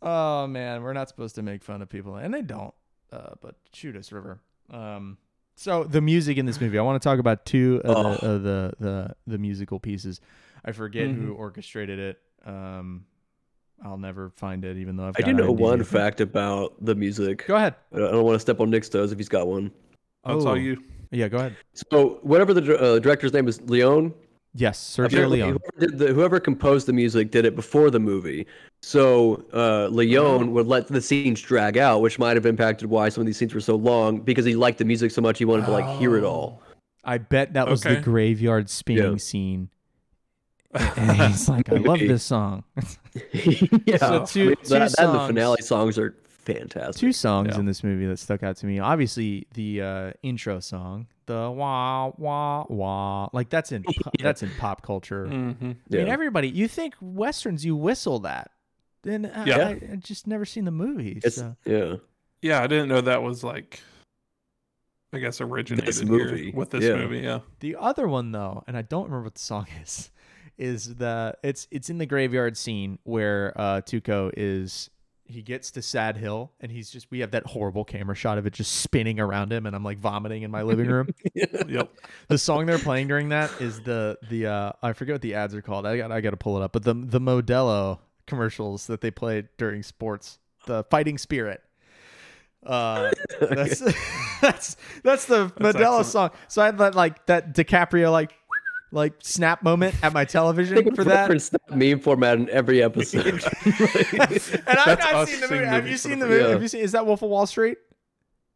Oh 0.03 0.47
man, 0.47 0.83
we're 0.83 0.93
not 0.93 1.09
supposed 1.09 1.35
to 1.35 1.43
make 1.43 1.63
fun 1.63 1.83
of 1.83 1.89
people, 1.89 2.17
and 2.17 2.33
they 2.33 2.43
don't. 2.43 2.73
Uh, 3.13 3.31
but 3.41 3.57
shoot 3.73 3.97
us, 3.97 4.13
River. 4.13 4.41
Um, 4.71 5.19
so 5.57 5.85
the 5.85 6.01
music 6.01 6.39
in 6.39 6.47
this 6.47 6.61
movie, 6.61 6.79
I 6.79 6.83
want 6.83 7.01
to 7.03 7.07
talk 7.07 7.19
about 7.19 7.45
two 7.45 7.81
of, 7.85 8.21
the, 8.21 8.27
Oh. 8.27 8.35
of 8.35 8.43
the 8.43 8.73
the 8.79 9.17
the 9.27 9.39
musical 9.39 9.79
pieces. 9.81 10.21
I 10.65 10.73
forget 10.73 11.09
Mm-hmm. 11.09 11.27
who 11.27 11.33
orchestrated 11.35 11.99
it. 11.99 12.19
Um, 12.47 13.05
I'll 13.83 13.99
never 13.99 14.31
find 14.37 14.65
it, 14.65 14.77
even 14.77 14.97
though 14.97 15.09
I've. 15.09 15.15
I 15.19 15.23
do 15.23 15.33
know 15.33 15.53
IMDb. 15.53 15.59
one 15.59 15.85
fact 15.85 16.21
about 16.21 16.75
the 16.85 16.95
music. 16.95 17.47
Go 17.47 17.57
ahead. 17.57 17.75
I 17.95 17.99
don't 17.99 18.25
want 18.25 18.37
to 18.37 18.41
step 18.41 18.61
on 18.61 18.71
Nick's 18.71 18.89
toes 18.89 19.11
if 19.13 19.19
he's 19.19 19.29
got 19.29 19.47
one. 19.49 19.71
That's 20.25 20.45
Oh. 20.45 20.49
all 20.51 20.57
you. 20.59 20.83
Yeah, 21.11 21.29
go 21.29 21.39
ahead. 21.39 21.57
So 21.75 22.19
whatever 22.23 22.53
the 22.55 22.79
uh, 22.79 22.99
director's 23.01 23.33
name 23.33 23.49
is, 23.49 23.61
Leon. 23.63 24.15
Yes, 24.55 24.79
Sergio 24.97 25.07
apparently 25.07 25.39
Leone. 25.43 25.59
Whoever, 25.77 25.87
did 25.93 25.99
the, 25.99 26.13
whoever 26.13 26.41
composed 26.41 26.87
the 26.89 26.93
music 26.93 27.31
did 27.31 27.45
it 27.45 27.55
before 27.55 27.89
the 27.91 28.01
movie. 28.01 28.47
So 28.83 29.45
uh, 29.55 29.87
Leon 29.89 30.53
would 30.53 30.67
let 30.67 30.89
the 30.89 31.01
scenes 31.01 31.41
drag 31.41 31.79
out, 31.79 32.01
which 32.01 32.19
might 32.19 32.37
have 32.37 32.47
impacted 32.47 32.91
why 32.91 33.11
some 33.11 33.21
of 33.23 33.27
these 33.27 33.37
scenes 33.37 33.55
were 33.55 33.61
so 33.61 33.77
long 33.77 34.19
because 34.21 34.45
he 34.45 34.57
liked 34.57 34.79
the 34.79 34.85
music 34.85 35.13
so 35.13 35.21
much 35.23 35.39
he 35.39 35.45
wanted 35.45 35.67
to 35.67 35.71
like 35.73 35.99
hear 36.01 36.17
it 36.17 36.25
all. 36.25 36.63
I 37.05 37.19
bet 37.19 37.53
that 37.55 37.69
was 37.69 37.83
the 37.83 37.97
graveyard 37.97 38.69
spinning 38.69 39.13
Yeah. 39.13 39.19
scene. 39.19 39.69
And 40.75 41.13
he's 41.33 41.49
like, 41.49 41.73
I 41.73 41.77
love 41.77 41.99
this 41.99 42.23
song. 42.23 42.63
yeah, 43.33 43.97
So 43.97 44.25
two- 44.27 44.43
I 44.43 44.47
mean, 44.47 44.57
two 44.57 44.69
that, 44.69 44.69
that 44.69 44.73
and 44.73 44.83
the 44.83 44.89
songs. 44.89 45.27
finale 45.29 45.63
songs 45.63 45.99
are 45.99 46.15
fantastic. 46.29 46.97
Two 47.01 47.13
songs 47.13 47.49
Yeah. 47.53 47.59
in 47.61 47.67
this 47.67 47.83
movie 47.83 48.07
that 48.07 48.19
stuck 48.19 48.43
out 48.43 48.57
to 48.59 48.67
me. 48.67 48.79
Obviously, 48.79 49.47
the 49.55 49.83
uh, 49.83 50.13
intro 50.23 50.61
song, 50.61 51.07
the 51.31 51.51
wah 51.51 52.11
wah 52.18 52.64
wah, 52.68 53.28
like 53.33 53.51
that's 53.51 53.70
in 53.70 53.83
po- 54.03 54.11
that's 54.20 54.43
in 54.43 54.51
pop 54.59 54.83
culture. 54.83 55.26
hmm 55.26 55.53
I 55.61 55.97
mean, 55.97 56.09
everybody. 56.09 56.49
You 56.49 56.66
think 56.66 56.95
westerns, 57.01 57.64
you 57.64 57.76
whistle 57.76 58.18
that. 58.20 58.51
Then 59.03 59.31
I, 59.33 59.45
Yeah. 59.45 59.68
I, 59.68 59.70
I 59.93 59.97
just 59.97 60.26
never 60.26 60.45
seen 60.45 60.64
the 60.64 60.72
movie. 60.72 61.20
So. 61.20 61.57
yeah. 61.64 61.97
Yeah, 62.43 62.62
I 62.62 62.66
didn't 62.66 62.89
know 62.89 63.03
that 63.03 63.22
was 63.22 63.45
like, 63.45 63.81
I 65.12 65.18
guess 65.18 65.41
originated 65.41 65.95
here 65.95 66.07
movie, 66.07 66.51
with 66.53 66.70
this 66.70 66.85
yeah. 66.85 66.97
movie. 66.97 67.18
Yeah. 67.18 67.41
The 67.61 67.76
other 67.76 68.09
one 68.09 68.33
though, 68.33 68.64
and 68.66 68.76
I 68.76 68.83
don't 68.83 69.05
remember 69.05 69.24
what 69.24 69.35
the 69.35 69.41
song 69.41 69.66
is, 69.83 70.11
is 70.59 70.97
the 70.97 71.35
it's 71.43 71.68
it's 71.70 71.91
in 71.91 71.99
the 71.99 72.07
graveyard 72.07 72.57
scene 72.57 72.99
where 73.05 73.53
uh 73.57 73.81
Tuco 73.83 74.33
is 74.37 74.91
he 75.31 75.43
gets 75.43 75.70
to 75.72 75.83
Sad 75.83 76.16
Hill 76.16 76.51
and 76.61 76.70
he's 76.72 76.91
just 76.91 77.11
we 77.11 77.20
have 77.20 77.31
that 77.33 77.47
horrible 77.47 77.85
camera 77.85 78.14
shot 78.14 78.39
of 78.39 78.47
it 78.47 78.53
just 78.53 78.72
spinning 78.76 79.18
around 79.20 79.53
him 79.53 79.66
and 79.66 79.74
I'm 79.76 79.85
like 79.85 79.99
vomiting 79.99 80.43
in 80.43 80.51
my 80.51 80.62
living 80.62 80.87
room. 80.89 81.09
Yep. 81.35 81.91
the 82.28 82.39
song 82.39 82.66
they're 82.66 82.78
playing 82.78 83.09
during 83.09 83.28
that 83.31 83.51
is 83.61 83.81
the 83.81 84.18
the 84.28 84.47
uh 84.47 84.72
I 84.83 84.93
forget 84.93 85.14
what 85.14 85.22
the 85.22 85.35
ads 85.35 85.55
are 85.55 85.62
called. 85.62 85.87
I 85.87 85.97
got 85.97 86.11
I 86.12 86.20
got 86.20 86.31
to 86.31 86.37
pull 86.37 86.57
it 86.57 86.62
up. 86.62 86.72
But 86.72 86.83
the 86.85 86.95
the 86.95 87.20
Modelo 87.20 87.99
commercials 88.26 88.87
that 88.89 89.01
they 89.01 89.11
played 89.11 89.49
during 89.59 89.83
sports, 89.83 90.39
the 90.66 90.85
Fighting 90.85 91.18
Spirit. 91.18 91.62
Uh, 92.64 93.11
that's 93.41 93.81
that's 94.41 94.76
that's 95.03 95.24
the 95.24 95.53
That's 95.57 95.76
Modelo 95.76 96.01
excellent. 96.01 96.07
song. 96.07 96.31
So 96.49 96.62
I 96.62 96.66
had 96.66 96.78
that 96.78 96.95
like 96.95 97.24
that 97.26 97.55
DiCaprio 97.55 98.12
like 98.12 98.35
like 98.93 99.14
snap 99.20 99.62
moment 99.62 99.95
at 100.03 100.12
my 100.12 100.24
television 100.24 100.95
for 100.95 101.05
that. 101.05 101.28
That 101.28 101.76
meme 101.76 102.01
format 102.01 102.38
in 102.38 102.49
every 102.51 102.82
episode. 102.82 103.26
and 103.64 103.74
I've 104.66 104.99
not 104.99 105.28
seen 105.28 105.41
the 105.41 105.47
seeing 105.49 105.61
movie. 105.61 105.64
Have 105.64 105.88
you 105.88 105.97
seen 105.97 106.18
the 106.18 106.26
the 106.26 106.30
movie? 106.30 106.41
first- 106.41 106.53
Have 106.53 106.62
you 106.62 106.68
seen? 106.68 106.80
Is 106.80 106.93
that 106.93 107.07
Wolf 107.07 107.22
of 107.22 107.30
Wall 107.30 107.47
Street? 107.47 107.78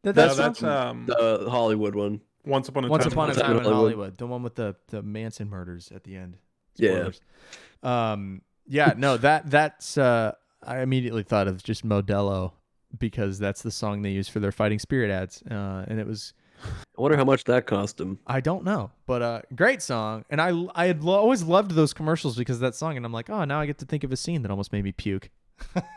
That 0.02 0.16
No, 0.16 0.22
that's 0.26 0.36
that's 0.36 0.62
um, 0.62 1.06
the 1.06 1.46
Hollywood 1.48 1.94
one. 1.94 2.20
Once 2.44 2.68
Upon 2.68 2.84
a 2.84 2.88
Once 2.88 3.04
Time. 3.04 3.12
Upon 3.12 3.30
a 3.30 3.34
Time 3.34 3.40
in 3.40 3.46
Time 3.46 3.56
in 3.56 3.62
Hollywood. 3.64 3.74
Hollywood, 3.82 4.18
the 4.18 4.26
one 4.26 4.42
with 4.42 4.54
the 4.54 4.76
the 4.88 5.02
Manson 5.02 5.48
murders 5.48 5.90
at 5.94 6.04
the 6.04 6.16
end. 6.16 6.36
Yeah. 6.76 7.08
Um. 7.82 8.42
Yeah. 8.66 8.94
No. 8.96 9.16
That 9.16 9.50
that's. 9.50 9.96
Uh. 9.96 10.32
I 10.62 10.80
immediately 10.80 11.22
thought 11.22 11.46
of 11.46 11.62
just 11.62 11.86
Modelo 11.86 12.52
because 12.98 13.38
that's 13.38 13.62
the 13.62 13.70
song 13.70 14.00
they 14.02 14.10
use 14.10 14.28
for 14.28 14.40
their 14.40 14.52
Fighting 14.52 14.78
Spirit 14.78 15.10
ads. 15.10 15.42
Uh. 15.50 15.84
And 15.88 15.98
it 16.00 16.06
was. 16.06 16.34
I 16.64 17.00
wonder 17.00 17.16
how 17.16 17.24
much 17.24 17.44
that 17.44 17.66
cost 17.66 18.00
him. 18.00 18.18
I 18.26 18.40
don't 18.40 18.64
know, 18.64 18.90
but 19.06 19.22
uh, 19.22 19.42
great 19.54 19.82
song. 19.82 20.24
And 20.30 20.40
I 20.40 20.52
I 20.74 20.86
had 20.86 21.02
lo- 21.02 21.18
always 21.18 21.42
loved 21.42 21.72
those 21.72 21.92
commercials 21.92 22.36
because 22.36 22.56
of 22.56 22.60
that 22.60 22.74
song. 22.74 22.96
And 22.96 23.04
I'm 23.04 23.12
like, 23.12 23.28
oh, 23.30 23.44
now 23.44 23.60
I 23.60 23.66
get 23.66 23.78
to 23.78 23.84
think 23.84 24.04
of 24.04 24.12
a 24.12 24.16
scene 24.16 24.42
that 24.42 24.50
almost 24.50 24.72
made 24.72 24.84
me 24.84 24.92
puke. 24.92 25.30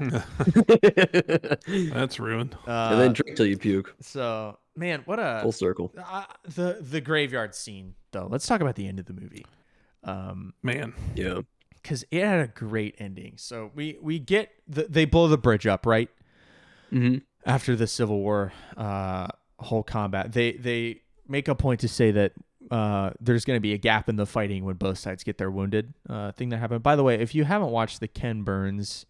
That's 1.93 2.19
ruined. 2.19 2.55
Uh, 2.67 2.89
and 2.91 2.99
then 3.01 3.13
drink 3.13 3.35
till 3.37 3.45
you 3.45 3.57
puke. 3.57 3.95
so 4.01 4.57
man, 4.75 5.01
what 5.05 5.19
a 5.19 5.39
Full 5.41 5.51
circle. 5.51 5.91
uh, 5.97 6.25
the 6.43 6.77
the 6.81 7.01
graveyard 7.01 7.55
scene 7.55 7.95
though. 8.11 8.27
Let's 8.29 8.45
talk 8.47 8.61
about 8.61 8.75
the 8.75 8.87
end 8.87 8.99
of 8.99 9.05
the 9.05 9.13
movie. 9.13 9.45
Um. 10.03 10.53
Man. 10.63 10.93
Yeah. 11.15 11.41
because 11.81 12.05
it 12.11 12.23
had 12.23 12.39
a 12.39 12.47
great 12.47 12.95
ending. 12.99 13.33
So 13.37 13.71
we 13.75 13.97
we 14.01 14.19
get 14.19 14.49
the, 14.67 14.83
they 14.89 15.05
blow 15.05 15.27
the 15.27 15.37
bridge 15.37 15.67
up 15.67 15.85
right 15.85 16.09
Mm-hmm. 16.93 17.17
after 17.45 17.75
the 17.75 17.85
Civil 17.85 18.19
War 18.21 18.53
uh, 18.77 19.27
whole 19.59 19.83
combat. 19.83 20.31
They 20.33 20.53
they 20.53 21.01
make 21.27 21.47
a 21.47 21.55
point 21.55 21.79
to 21.81 21.87
say 21.87 22.11
that 22.11 22.33
uh, 22.71 23.11
there's 23.19 23.45
going 23.45 23.57
to 23.57 23.61
be 23.61 23.73
a 23.73 23.77
gap 23.77 24.09
in 24.09 24.15
the 24.17 24.25
fighting 24.25 24.65
when 24.65 24.75
both 24.75 24.97
sides 24.97 25.23
get 25.23 25.37
their 25.37 25.49
wounded. 25.51 25.93
Uh, 26.09 26.31
thing 26.33 26.49
that 26.49 26.57
happened. 26.57 26.83
By 26.83 26.95
the 26.95 27.03
way, 27.03 27.15
if 27.15 27.33
you 27.35 27.43
haven't 27.45 27.69
watched 27.71 27.99
the 27.99 28.07
Ken 28.07 28.43
Burns 28.43 29.05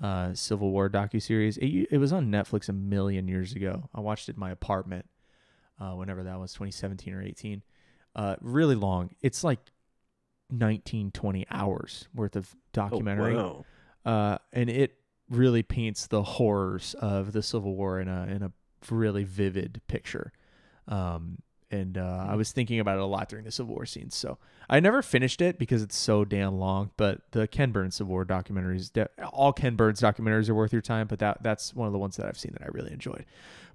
uh, 0.00 0.34
Civil 0.34 0.70
War 0.70 0.88
docu 0.88 1.20
series, 1.20 1.56
it, 1.58 1.88
it 1.90 1.98
was 1.98 2.12
on 2.12 2.30
Netflix 2.30 2.68
a 2.68 2.72
million 2.72 3.26
years 3.28 3.52
ago. 3.54 3.88
I 3.94 4.00
watched 4.00 4.28
it 4.28 4.36
in 4.36 4.40
my 4.40 4.50
apartment 4.50 5.06
uh, 5.80 5.90
whenever 5.92 6.22
that 6.24 6.38
was 6.38 6.52
2017 6.52 7.12
or 7.14 7.22
18. 7.22 7.62
Uh, 8.14 8.36
really 8.40 8.74
long. 8.76 9.10
It's 9.20 9.42
like 9.42 9.58
19, 10.50 11.10
20 11.12 11.46
hours 11.50 12.08
worth 12.14 12.36
of 12.36 12.54
documentary 12.72 13.36
Oh, 13.36 13.64
wow. 14.04 14.12
uh, 14.12 14.38
and 14.52 14.68
it 14.68 14.96
really 15.30 15.62
paints 15.62 16.06
the 16.06 16.22
horrors 16.22 16.94
of 17.00 17.32
the 17.32 17.42
Civil 17.42 17.74
War 17.74 18.00
in 18.00 18.08
a 18.08 18.26
in 18.26 18.42
a 18.42 18.52
really 18.90 19.24
vivid 19.24 19.80
picture. 19.86 20.32
Um, 20.88 21.38
and 21.70 21.96
uh, 21.96 22.26
I 22.28 22.36
was 22.36 22.52
thinking 22.52 22.80
about 22.80 22.98
it 22.98 23.02
a 23.02 23.06
lot 23.06 23.30
during 23.30 23.46
the 23.46 23.50
Civil 23.50 23.74
War 23.74 23.86
scenes. 23.86 24.14
So 24.14 24.36
I 24.68 24.78
never 24.78 25.00
finished 25.00 25.40
it 25.40 25.58
because 25.58 25.82
it's 25.82 25.96
so 25.96 26.24
damn 26.24 26.58
long. 26.58 26.90
But 26.96 27.22
the 27.30 27.48
Ken 27.48 27.72
Burns 27.72 27.96
Civil 27.96 28.10
War 28.10 28.26
documentaries, 28.26 28.90
all 29.32 29.52
Ken 29.54 29.74
Burns 29.74 30.00
documentaries 30.00 30.50
are 30.50 30.54
worth 30.54 30.72
your 30.72 30.82
time. 30.82 31.06
But 31.06 31.18
that 31.20 31.42
that's 31.42 31.74
one 31.74 31.86
of 31.86 31.92
the 31.92 31.98
ones 31.98 32.16
that 32.16 32.26
I've 32.26 32.38
seen 32.38 32.52
that 32.52 32.62
I 32.62 32.68
really 32.68 32.92
enjoyed. 32.92 33.24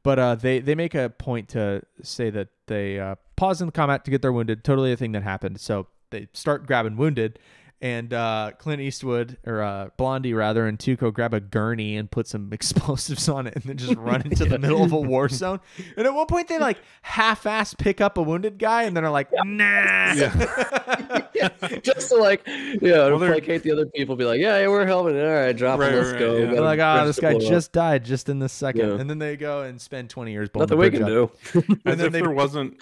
But 0.04 0.20
uh, 0.20 0.36
they 0.36 0.60
they 0.60 0.76
make 0.76 0.94
a 0.94 1.10
point 1.10 1.50
to 1.50 1.82
say 2.04 2.30
that 2.30 2.50
they 2.68 3.00
uh, 3.00 3.16
pause 3.36 3.62
in 3.62 3.66
the 3.66 3.72
combat 3.72 4.06
to 4.06 4.12
get 4.12 4.22
their 4.22 4.32
wounded. 4.32 4.64
Totally 4.64 4.92
a 4.92 4.98
thing 4.98 5.14
that 5.14 5.24
happened. 5.24 5.60
So 5.60 5.88
they 6.12 6.28
start 6.34 6.68
grabbing 6.68 6.98
wounded, 6.98 7.40
and 7.80 8.12
uh, 8.12 8.52
Clint 8.58 8.82
Eastwood 8.82 9.38
or 9.46 9.62
uh, 9.62 9.90
Blondie 9.98 10.34
rather, 10.34 10.66
and 10.66 10.80
Tuco 10.80 11.14
grab 11.14 11.34
a 11.34 11.40
gurney 11.40 11.96
and 11.96 12.10
put 12.10 12.28
some 12.28 12.50
explosives 12.54 13.30
on 13.30 13.46
it, 13.48 13.56
and 13.56 13.64
then 13.66 13.78
just 13.78 13.96
run 13.98 14.22
into 14.24 14.46
the 14.46 14.58
middle 14.58 14.84
of 14.84 14.92
a 14.92 15.00
war 15.00 15.30
zone. 15.30 15.60
And 15.96 16.08
at 16.08 16.14
one 16.14 16.26
point, 16.28 16.48
they 16.48 16.58
like 16.60 16.78
half-ass 17.04 17.76
pick 17.76 18.02
up 18.02 18.18
a 18.18 18.22
wounded 18.22 18.58
guy, 18.58 18.84
and 18.84 18.96
then 18.98 19.06
are 19.06 19.12
like, 19.12 19.30
"Nah." 19.34 20.14
just 21.84 22.10
to 22.10 22.16
like, 22.18 22.42
yeah, 22.48 23.10
to 23.10 23.18
they're- 23.20 23.32
placate 23.34 23.64
the 23.64 23.72
other 23.72 23.86
people, 23.86 24.16
be 24.16 24.26
like, 24.26 24.40
yeah, 24.40 24.60
yeah 24.60 24.68
we're 24.68 24.86
helping. 24.86 25.20
All 25.20 25.28
right, 25.28 25.54
drop 25.56 25.80
Right, 25.80 25.94
it, 25.94 25.98
let's 25.98 26.12
right, 26.12 26.20
go. 26.20 26.36
yeah. 26.38 26.46
They're 26.52 26.62
like, 26.62 26.80
ah, 26.80 26.98
bridge 27.04 27.08
this 27.08 27.20
guy 27.20 27.32
blow 27.34 27.46
up." 27.46 27.48
just 27.52 27.72
died 27.72 28.06
just 28.06 28.30
in 28.30 28.40
this 28.40 28.54
second, 28.54 28.88
Yeah. 28.90 28.96
and 29.00 29.10
then 29.10 29.20
they 29.20 29.38
go 29.38 29.62
and 29.64 29.80
spend 29.80 30.10
twenty 30.10 30.32
years 30.32 30.50
blowing 30.50 30.70
nothing 30.70 30.78
the 30.80 30.84
we 30.84 30.90
can 30.92 31.04
up. 31.04 31.42
do. 31.54 31.76
As 31.86 31.98
then 31.98 32.08
if 32.08 32.12
they- 32.12 32.22
there 32.22 32.32
wasn't 32.32 32.82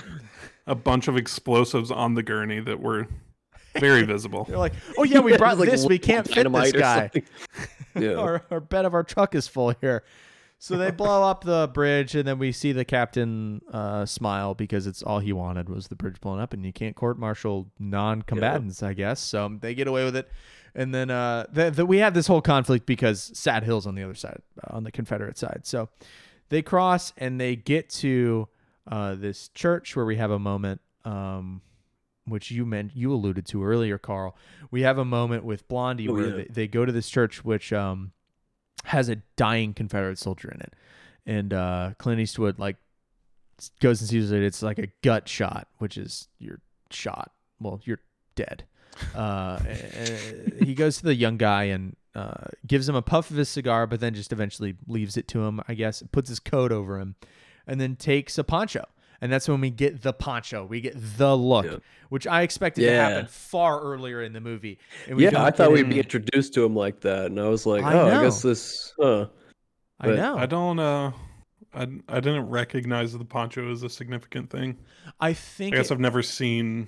a 0.68 0.76
bunch 0.76 1.08
of 1.08 1.16
explosives 1.18 1.92
on 1.92 2.16
the 2.16 2.24
gurney 2.24 2.60
that 2.60 2.80
were 2.80 3.08
very 3.80 4.04
visible. 4.04 4.46
They're 4.46 4.58
like, 4.58 4.74
oh 4.98 5.04
yeah, 5.04 5.20
we 5.20 5.36
brought 5.38 5.58
Like 5.58 5.70
this. 5.70 5.86
We 5.86 6.00
can't 6.00 6.26
fit 6.26 6.36
this 6.36 6.44
dynamite 6.44 6.76
or 6.76 6.80
guy. 6.80 7.12
Yeah. 7.98 8.16
our, 8.16 8.44
our 8.52 8.60
bed 8.60 8.84
of 8.84 8.94
our 8.94 9.04
truck 9.04 9.36
is 9.36 9.48
full 9.48 9.74
here. 9.80 10.04
So 10.58 10.76
they 10.78 10.92
blow 10.92 11.24
up 11.24 11.46
the 11.46 11.70
bridge, 11.74 12.14
and 12.14 12.28
then 12.28 12.40
we 12.40 12.52
see 12.52 12.74
the 12.74 12.84
captain 12.84 13.62
uh, 13.72 14.06
smile 14.06 14.54
because 14.54 14.86
it's 14.86 15.02
all 15.02 15.20
he 15.20 15.32
wanted 15.32 15.70
was 15.70 15.88
the 15.88 15.96
bridge 15.96 16.20
blown 16.20 16.40
up, 16.40 16.54
and 16.54 16.66
you 16.66 16.74
can't 16.74 16.96
court 16.96 17.18
martial 17.18 17.72
non-combatants, 17.80 18.84
I 18.84 18.94
guess. 18.94 19.22
So 19.22 19.58
they 19.62 19.76
get 19.76 19.88
away 19.88 20.04
with 20.04 20.18
it, 20.18 20.30
and 20.74 20.94
then 20.94 21.10
uh, 21.10 21.46
the, 21.52 21.72
the, 21.72 21.86
we 21.86 22.00
have 22.00 22.14
this 22.14 22.28
whole 22.28 22.42
conflict 22.42 22.86
because 22.86 23.32
Sad 23.34 23.64
Hill's 23.64 23.88
on 23.88 23.96
the 23.96 24.04
other 24.04 24.16
side, 24.16 24.42
uh, 24.62 24.76
on 24.76 24.84
the 24.84 24.92
Confederate 24.92 25.38
side. 25.38 25.62
So 25.64 25.90
they 26.50 26.62
cross 26.62 27.14
and 27.18 27.40
they 27.40 27.56
get 27.56 27.90
to 27.92 28.48
uh, 28.90 29.16
this 29.16 29.50
church 29.50 29.96
where 29.96 30.06
we 30.06 30.18
have 30.18 30.32
a 30.32 30.40
moment. 30.40 30.82
Um, 31.06 31.62
which 32.28 32.52
you 32.52 32.66
meant 32.66 32.92
you 32.96 33.14
alluded 33.14 33.46
to 33.48 33.64
earlier, 33.64 33.98
Carl. 33.98 34.36
We 34.72 34.82
have 34.82 34.98
a 34.98 35.06
moment 35.06 35.44
with 35.44 35.68
Blondie 35.68 36.08
Oh, 36.10 36.14
where 36.14 36.28
yeah. 36.28 36.36
they, 36.36 36.44
they 36.46 36.68
go 36.68 36.86
to 36.86 36.92
this 36.92 37.10
church 37.10 37.44
which 37.46 37.72
um 37.74 38.12
has 38.86 39.10
a 39.10 39.16
dying 39.36 39.74
Confederate 39.74 40.20
soldier 40.20 40.50
in 40.52 40.62
it, 40.62 40.74
and 41.26 41.54
uh, 41.54 41.92
Clint 41.98 42.20
Eastwood 42.22 42.60
like 42.60 42.78
goes 43.80 44.02
and 44.02 44.10
sees 44.10 44.32
it. 44.32 44.44
It's 44.44 44.62
like 44.62 44.78
a 44.80 44.88
gut 45.02 45.28
shot, 45.28 45.68
which 45.80 45.98
is 45.98 46.28
you're 46.40 46.60
shot. 46.92 47.32
Well, 47.60 47.80
you're 47.84 48.02
dead. 48.36 48.66
Uh, 49.16 49.60
he 50.64 50.74
goes 50.76 50.98
to 50.98 51.04
the 51.04 51.16
young 51.16 51.38
guy 51.38 51.64
and 51.66 51.96
uh, 52.14 52.46
gives 52.68 52.88
him 52.88 52.96
a 52.96 53.02
puff 53.02 53.30
of 53.32 53.38
his 53.38 53.50
cigar, 53.50 53.88
but 53.88 54.00
then 54.00 54.14
just 54.14 54.32
eventually 54.32 54.76
leaves 54.88 55.18
it 55.18 55.28
to 55.30 55.44
him. 55.46 55.62
I 55.68 55.74
guess 55.74 56.04
puts 56.12 56.30
his 56.30 56.40
coat 56.40 56.72
over 56.72 57.00
him, 57.00 57.16
and 57.66 57.80
then 57.82 57.96
takes 57.96 58.38
a 58.38 58.44
poncho. 58.44 58.86
And 59.26 59.34
that's 59.34 59.50
when 59.50 59.60
we 59.60 59.72
get 59.72 60.04
the 60.04 60.14
poncho. 60.14 60.68
We 60.68 60.82
get 60.82 60.94
the 61.18 61.36
look, 61.36 61.66
Yeah. 61.66 61.78
which 62.10 62.28
I 62.28 62.44
expected 62.44 62.82
to 62.86 62.92
happen 62.96 63.26
far 63.26 63.82
earlier 63.82 64.22
in 64.22 64.34
the 64.34 64.40
movie. 64.40 64.78
And 65.08 65.18
we 65.18 65.24
Yeah, 65.24 65.44
I 65.44 65.50
thought 65.50 65.72
we'd 65.72 65.90
be 65.90 65.98
introduced 65.98 66.54
to 66.54 66.64
him 66.64 66.76
like 66.76 67.00
that, 67.00 67.26
and 67.26 67.40
I 67.40 67.50
was 67.50 67.66
like, 67.66 67.84
I 67.84 67.94
oh, 67.94 68.08
know. 68.08 68.20
I 68.20 68.24
guess 68.24 68.44
this. 68.44 68.94
Huh. 69.00 69.26
I 70.00 70.10
know. 70.10 70.38
I 70.38 70.46
don't 70.46 70.78
uh 70.78 71.12
I, 71.74 71.88
I 72.08 72.20
didn't 72.20 72.50
recognize 72.50 73.14
the 73.14 73.26
poncho 73.26 73.72
as 73.72 73.82
a 73.82 73.90
significant 73.90 74.52
thing. 74.52 74.78
I 75.20 75.34
think. 75.34 75.74
I 75.74 75.78
guess 75.78 75.90
it- 75.90 75.96
I've 75.96 76.00
never 76.00 76.22
seen 76.22 76.88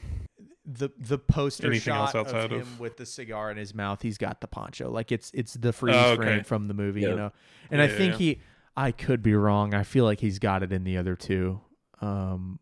the 0.63 0.89
the 0.99 1.17
poster 1.17 1.67
Anything 1.67 1.93
shot 1.93 2.13
else 2.13 2.27
outside 2.27 2.51
of 2.51 2.61
of- 2.61 2.67
him 2.67 2.77
with 2.77 2.97
the 2.97 3.05
cigar 3.07 3.49
in 3.49 3.57
his 3.57 3.73
mouth, 3.73 4.03
he's 4.03 4.19
got 4.19 4.41
the 4.41 4.47
poncho. 4.47 4.91
Like 4.91 5.11
it's 5.11 5.31
it's 5.33 5.53
the 5.55 5.73
freeze 5.73 5.95
Oh, 5.97 6.11
okay. 6.11 6.21
frame 6.23 6.43
from 6.43 6.67
the 6.67 6.75
movie, 6.75 7.01
you 7.01 7.15
know. 7.15 7.31
And 7.71 7.81
I 7.81 7.85
Yeah, 7.85 7.91
yeah, 7.93 7.97
think 7.97 8.11
yeah. 8.13 8.17
he, 8.19 8.41
I 8.75 8.91
could 8.91 9.23
be 9.23 9.33
wrong. 9.33 9.73
I 9.73 9.81
feel 9.81 10.05
like 10.05 10.19
he's 10.19 10.37
got 10.37 10.61
it 10.61 10.71
in 10.71 10.83
the 10.83 10.97
other 10.97 11.15
two. 11.15 11.61
Um, 12.01 12.59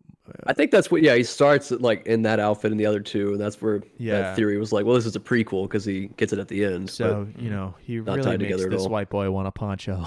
I 0.48 0.54
think 0.54 0.72
that's 0.72 0.90
what. 0.90 1.04
Yeah, 1.04 1.14
he 1.16 1.24
starts 1.24 1.70
like 1.72 2.08
in 2.08 2.24
that 2.24 2.40
outfit 2.40 2.72
and 2.72 2.80
the 2.80 2.86
other 2.88 3.00
two, 3.00 3.34
and 3.34 3.40
that's 3.40 3.62
where 3.62 3.84
Yeah. 3.98 4.20
that 4.22 4.36
theory 4.36 4.58
was 4.58 4.72
like, 4.74 4.84
well, 4.86 4.96
this 4.96 5.06
is 5.06 5.16
a 5.16 5.20
prequel 5.20 5.64
because 5.66 5.86
he 5.86 6.08
gets 6.18 6.34
it 6.34 6.40
at 6.40 6.48
the 6.48 6.66
end. 6.66 6.90
so 6.90 7.28
you 7.38 7.50
know, 7.52 7.76
he 7.82 8.00
really 8.00 8.22
tied 8.24 8.40
makes 8.40 8.52
together 8.52 8.68
this 8.70 8.82
all. 8.84 8.90
white 8.90 9.10
boy 9.10 9.30
want 9.30 9.48
a 9.48 9.52
poncho. 9.52 10.04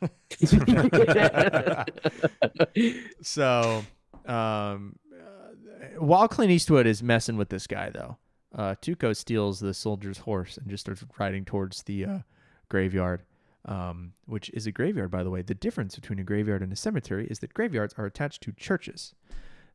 so, 3.22 3.84
um, 4.26 4.96
while 5.98 6.28
Clint 6.28 6.50
Eastwood 6.52 6.86
is 6.86 7.02
messing 7.02 7.36
with 7.36 7.48
this 7.48 7.66
guy, 7.66 7.90
though, 7.90 8.16
uh, 8.54 8.74
Tuco 8.80 9.16
steals 9.16 9.60
the 9.60 9.74
soldier's 9.74 10.18
horse 10.18 10.56
and 10.56 10.68
just 10.68 10.82
starts 10.82 11.04
riding 11.18 11.44
towards 11.44 11.82
the 11.84 12.04
uh, 12.04 12.18
graveyard, 12.68 13.22
um, 13.64 14.12
which 14.26 14.48
is 14.50 14.66
a 14.66 14.72
graveyard, 14.72 15.10
by 15.10 15.22
the 15.22 15.30
way. 15.30 15.42
The 15.42 15.54
difference 15.54 15.94
between 15.94 16.18
a 16.18 16.24
graveyard 16.24 16.62
and 16.62 16.72
a 16.72 16.76
cemetery 16.76 17.26
is 17.28 17.40
that 17.40 17.54
graveyards 17.54 17.94
are 17.98 18.06
attached 18.06 18.42
to 18.44 18.52
churches. 18.52 19.14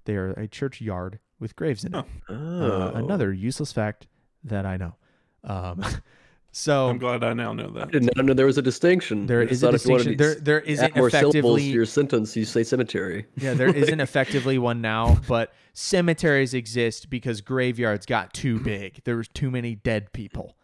They 0.06 0.16
are 0.16 0.32
a 0.32 0.48
churchyard 0.48 1.20
with 1.40 1.56
graves 1.56 1.84
in 1.84 1.96
it. 1.96 2.06
Oh. 2.30 2.34
Uh, 2.34 2.34
Oh. 2.36 2.92
another 2.96 3.32
useless 3.34 3.72
fact 3.72 4.08
that 4.44 4.66
I 4.66 4.78
know. 4.78 4.96
Um, 5.44 5.84
so 6.52 6.90
I'm 6.90 6.98
glad 6.98 7.24
I 7.24 7.34
now 7.34 7.54
know 7.54 7.70
that. 7.72 7.82
I 7.82 7.86
that. 7.86 7.92
did 7.92 8.16
not 8.16 8.26
know 8.26 8.34
there 8.34 8.46
was 8.46 8.58
a 8.58 8.62
distinction. 8.62 9.26
there 9.28 9.42
I 9.42 9.46
just 9.46 9.54
is 9.54 9.64
a 9.64 9.66
thought 9.68 9.76
if 9.76 9.86
you 9.86 9.92
wanted 9.92 10.18
distinction. 10.18 10.44
There, 10.44 10.60
there 10.60 10.64
add 10.64 10.70
isn't 10.70 10.96
more 10.96 11.10
syllables 11.10 11.60
to 11.60 11.66
your 11.66 11.86
sentence. 11.86 12.36
You 12.36 12.46
say 12.46 12.64
cemetery. 12.64 13.26
Yeah, 13.38 13.54
there 13.54 13.68
isn't 13.76 14.00
effectively 14.00 14.58
one 14.58 14.82
now, 14.82 15.20
but 15.28 15.54
cemeteries 15.74 16.54
exist 16.54 17.10
because 17.10 17.42
graveyards 17.42 18.06
got 18.06 18.34
too 18.34 18.60
big. 18.60 19.02
There 19.04 19.16
was 19.18 19.28
too 19.30 19.50
many 19.52 19.76
dead 19.76 20.12
people. 20.14 20.56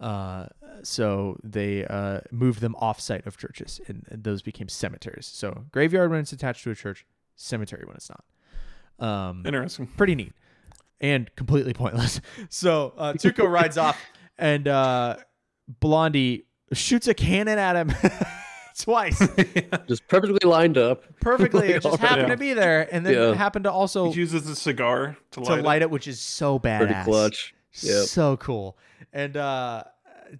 Uh, 0.00 0.46
so 0.82 1.36
they 1.42 1.84
uh, 1.86 2.20
moved 2.30 2.60
them 2.60 2.76
off 2.76 3.00
site 3.00 3.26
of 3.26 3.36
churches, 3.36 3.80
and, 3.88 4.06
and 4.10 4.22
those 4.24 4.42
became 4.42 4.68
cemeteries. 4.68 5.26
So 5.26 5.64
graveyard 5.72 6.10
when 6.10 6.20
it's 6.20 6.32
attached 6.32 6.62
to 6.64 6.70
a 6.70 6.74
church, 6.74 7.04
cemetery 7.36 7.84
when 7.86 7.96
it's 7.96 8.08
not. 8.10 8.24
Um, 9.00 9.44
Interesting. 9.46 9.86
pretty 9.96 10.14
neat 10.14 10.32
and 11.00 11.34
completely 11.36 11.72
pointless. 11.74 12.20
So 12.48 12.92
uh, 12.96 13.12
Tuco 13.14 13.48
rides 13.50 13.76
off, 13.78 14.00
and 14.38 14.66
uh, 14.68 15.16
Blondie 15.80 16.46
shoots 16.72 17.08
a 17.08 17.14
cannon 17.14 17.58
at 17.58 17.76
him 17.76 17.92
twice 18.78 19.18
Just 19.88 20.06
perfectly 20.08 20.48
lined 20.48 20.78
up. 20.78 21.02
perfectly. 21.20 21.68
It 21.70 21.82
just 21.82 22.00
Yeah. 22.00 22.06
happened 22.06 22.28
to 22.28 22.36
be 22.36 22.52
there, 22.54 22.88
and 22.94 23.04
then 23.04 23.14
Yeah. 23.14 23.34
happened 23.34 23.64
to 23.64 23.72
also 23.72 24.10
He 24.12 24.20
uses 24.20 24.48
a 24.48 24.54
cigar 24.56 25.16
to 25.32 25.40
to 25.40 25.50
light, 25.50 25.64
light 25.64 25.82
it. 25.82 25.86
it, 25.86 25.90
which 25.90 26.06
is 26.08 26.20
so 26.20 26.58
badass. 26.58 26.78
Pretty 26.78 27.02
clutch. 27.04 27.54
Yep. 27.80 28.04
So 28.06 28.36
cool. 28.38 28.76
And 29.12 29.36
uh 29.36 29.84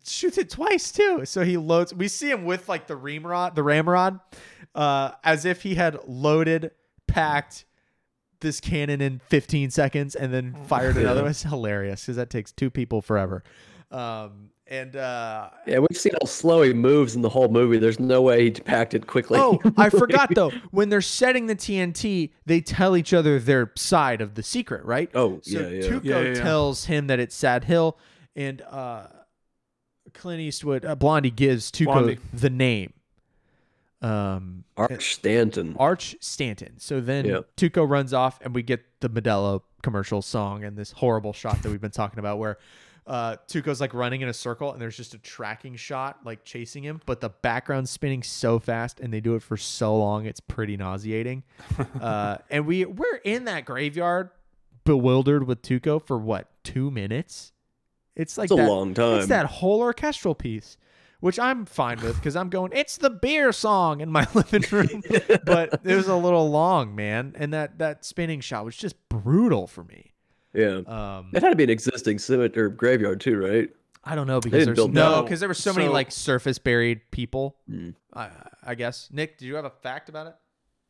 shoots 0.04 0.36
it 0.38 0.50
twice 0.50 0.92
too. 0.92 1.24
So 1.24 1.44
he 1.44 1.56
loads 1.56 1.94
we 1.94 2.08
see 2.08 2.30
him 2.30 2.44
with 2.44 2.68
like 2.68 2.86
the 2.86 2.96
ramrod, 2.96 3.54
the 3.54 3.62
ramrod, 3.62 4.20
uh, 4.74 5.12
as 5.24 5.44
if 5.44 5.62
he 5.62 5.74
had 5.76 5.98
loaded, 6.06 6.72
packed 7.06 7.64
this 8.40 8.60
cannon 8.60 9.00
in 9.00 9.18
15 9.30 9.70
seconds 9.70 10.14
and 10.14 10.32
then 10.32 10.54
fired 10.66 10.96
another. 10.96 11.22
Yeah. 11.22 11.30
It's 11.30 11.42
hilarious 11.42 12.02
because 12.02 12.16
that 12.16 12.30
takes 12.30 12.52
two 12.52 12.70
people 12.70 13.00
forever. 13.02 13.42
Um 13.90 14.50
and 14.66 14.94
uh 14.96 15.48
Yeah, 15.66 15.78
we've 15.78 15.96
seen 15.98 16.12
how 16.20 16.26
slow 16.26 16.60
he 16.60 16.74
moves 16.74 17.16
in 17.16 17.22
the 17.22 17.30
whole 17.30 17.48
movie. 17.48 17.78
There's 17.78 17.98
no 17.98 18.20
way 18.20 18.44
he 18.44 18.50
packed 18.50 18.92
it 18.92 19.06
quickly. 19.06 19.38
Oh, 19.40 19.58
I 19.78 19.88
forgot 20.02 20.34
though. 20.34 20.50
When 20.70 20.90
they're 20.90 21.00
setting 21.00 21.46
the 21.46 21.56
TNT, 21.56 22.32
they 22.44 22.60
tell 22.60 22.94
each 22.96 23.14
other 23.14 23.38
their 23.40 23.72
side 23.76 24.20
of 24.20 24.34
the 24.34 24.42
secret, 24.42 24.84
right? 24.84 25.10
Oh, 25.14 25.40
So 25.42 25.58
yeah, 25.60 25.68
yeah. 25.68 25.80
Tuco 25.88 26.04
Yeah, 26.04 26.20
yeah, 26.20 26.28
yeah. 26.28 26.34
tells 26.42 26.84
him 26.84 27.06
that 27.06 27.18
it's 27.18 27.34
Sad 27.34 27.64
Hill, 27.64 27.96
and 28.38 28.62
uh, 28.62 29.08
Clint 30.14 30.40
Eastwood, 30.40 30.84
uh, 30.84 30.94
Blondie 30.94 31.30
gives 31.30 31.70
Tuco 31.70 31.84
Blondie. 31.86 32.18
the 32.32 32.50
name, 32.50 32.92
um, 34.00 34.64
Arch 34.76 35.14
Stanton. 35.14 35.76
Arch 35.78 36.16
Stanton. 36.20 36.78
So 36.78 37.00
then 37.00 37.24
Yep. 37.26 37.56
Tuco 37.56 37.88
runs 37.88 38.14
off, 38.14 38.38
and 38.40 38.54
we 38.54 38.62
get 38.62 38.84
the 39.00 39.10
Modelo 39.10 39.62
commercial 39.82 40.22
song 40.22 40.64
and 40.64 40.76
this 40.76 40.92
horrible 40.92 41.32
shot 41.32 41.62
that 41.62 41.70
we've 41.70 41.80
been 41.80 41.90
talking 41.90 42.20
about, 42.20 42.38
where 42.38 42.58
uh, 43.08 43.36
Tuco's 43.48 43.80
like 43.80 43.92
running 43.92 44.20
in 44.20 44.28
a 44.28 44.32
circle, 44.34 44.72
and 44.72 44.80
there's 44.80 44.96
just 44.96 45.14
a 45.14 45.18
tracking 45.18 45.74
shot 45.74 46.20
like 46.24 46.44
chasing 46.44 46.84
him, 46.84 47.00
but 47.06 47.20
the 47.20 47.30
background's 47.30 47.90
spinning 47.90 48.22
so 48.22 48.60
fast, 48.60 49.00
and 49.00 49.12
they 49.12 49.20
do 49.20 49.34
it 49.34 49.42
for 49.42 49.56
so 49.56 49.96
long, 49.96 50.26
it's 50.26 50.40
pretty 50.40 50.76
nauseating. 50.76 51.42
uh, 52.00 52.36
and 52.50 52.66
we 52.66 52.84
we're 52.84 53.20
in 53.24 53.46
that 53.46 53.64
graveyard, 53.64 54.30
bewildered 54.84 55.46
with 55.46 55.60
Tuco 55.62 56.00
for 56.00 56.18
what 56.18 56.48
two 56.62 56.90
minutes? 56.92 57.52
It's 58.18 58.36
like 58.36 58.46
It's 58.46 58.52
a 58.52 58.56
that, 58.56 58.68
long 58.68 58.92
time. 58.92 59.18
It's 59.20 59.28
that 59.28 59.46
whole 59.46 59.80
orchestral 59.80 60.34
piece, 60.34 60.76
which 61.20 61.38
I'm 61.38 61.64
fine 61.64 62.00
with 62.02 62.16
because 62.16 62.36
I'm 62.36 62.50
going. 62.50 62.72
It's 62.74 62.98
the 62.98 63.10
beer 63.10 63.52
song 63.52 64.00
in 64.00 64.10
my 64.10 64.26
living 64.34 64.64
room, 64.70 65.02
but 65.46 65.80
it 65.84 65.94
was 65.94 66.08
a 66.08 66.16
little 66.16 66.50
long, 66.50 66.94
man. 66.94 67.34
And 67.38 67.54
that 67.54 67.78
that 67.78 68.04
spinning 68.04 68.40
shot 68.40 68.64
was 68.64 68.76
just 68.76 68.96
brutal 69.08 69.66
for 69.66 69.84
me. 69.84 70.12
Yeah. 70.52 70.80
Um, 70.86 71.30
It 71.32 71.42
had 71.42 71.50
to 71.50 71.56
be 71.56 71.64
an 71.64 71.70
existing 71.70 72.18
cemetery 72.18 72.66
or 72.66 72.68
graveyard 72.68 73.20
too, 73.20 73.38
right? 73.38 73.70
I 74.04 74.14
don't 74.14 74.26
know 74.26 74.40
because 74.40 74.64
there's 74.64 74.88
no 74.88 75.22
because 75.22 75.40
there 75.40 75.48
were 75.48 75.54
so, 75.54 75.72
many 75.72 75.88
like 75.88 76.10
surface 76.10 76.58
buried 76.58 77.02
people. 77.10 77.56
Mm. 77.70 77.94
I, 78.14 78.30
I 78.64 78.74
guess 78.74 79.08
Nick, 79.12 79.38
do 79.38 79.46
you 79.46 79.54
have 79.56 79.64
a 79.64 79.70
fact 79.70 80.08
about 80.08 80.26
it? 80.26 80.34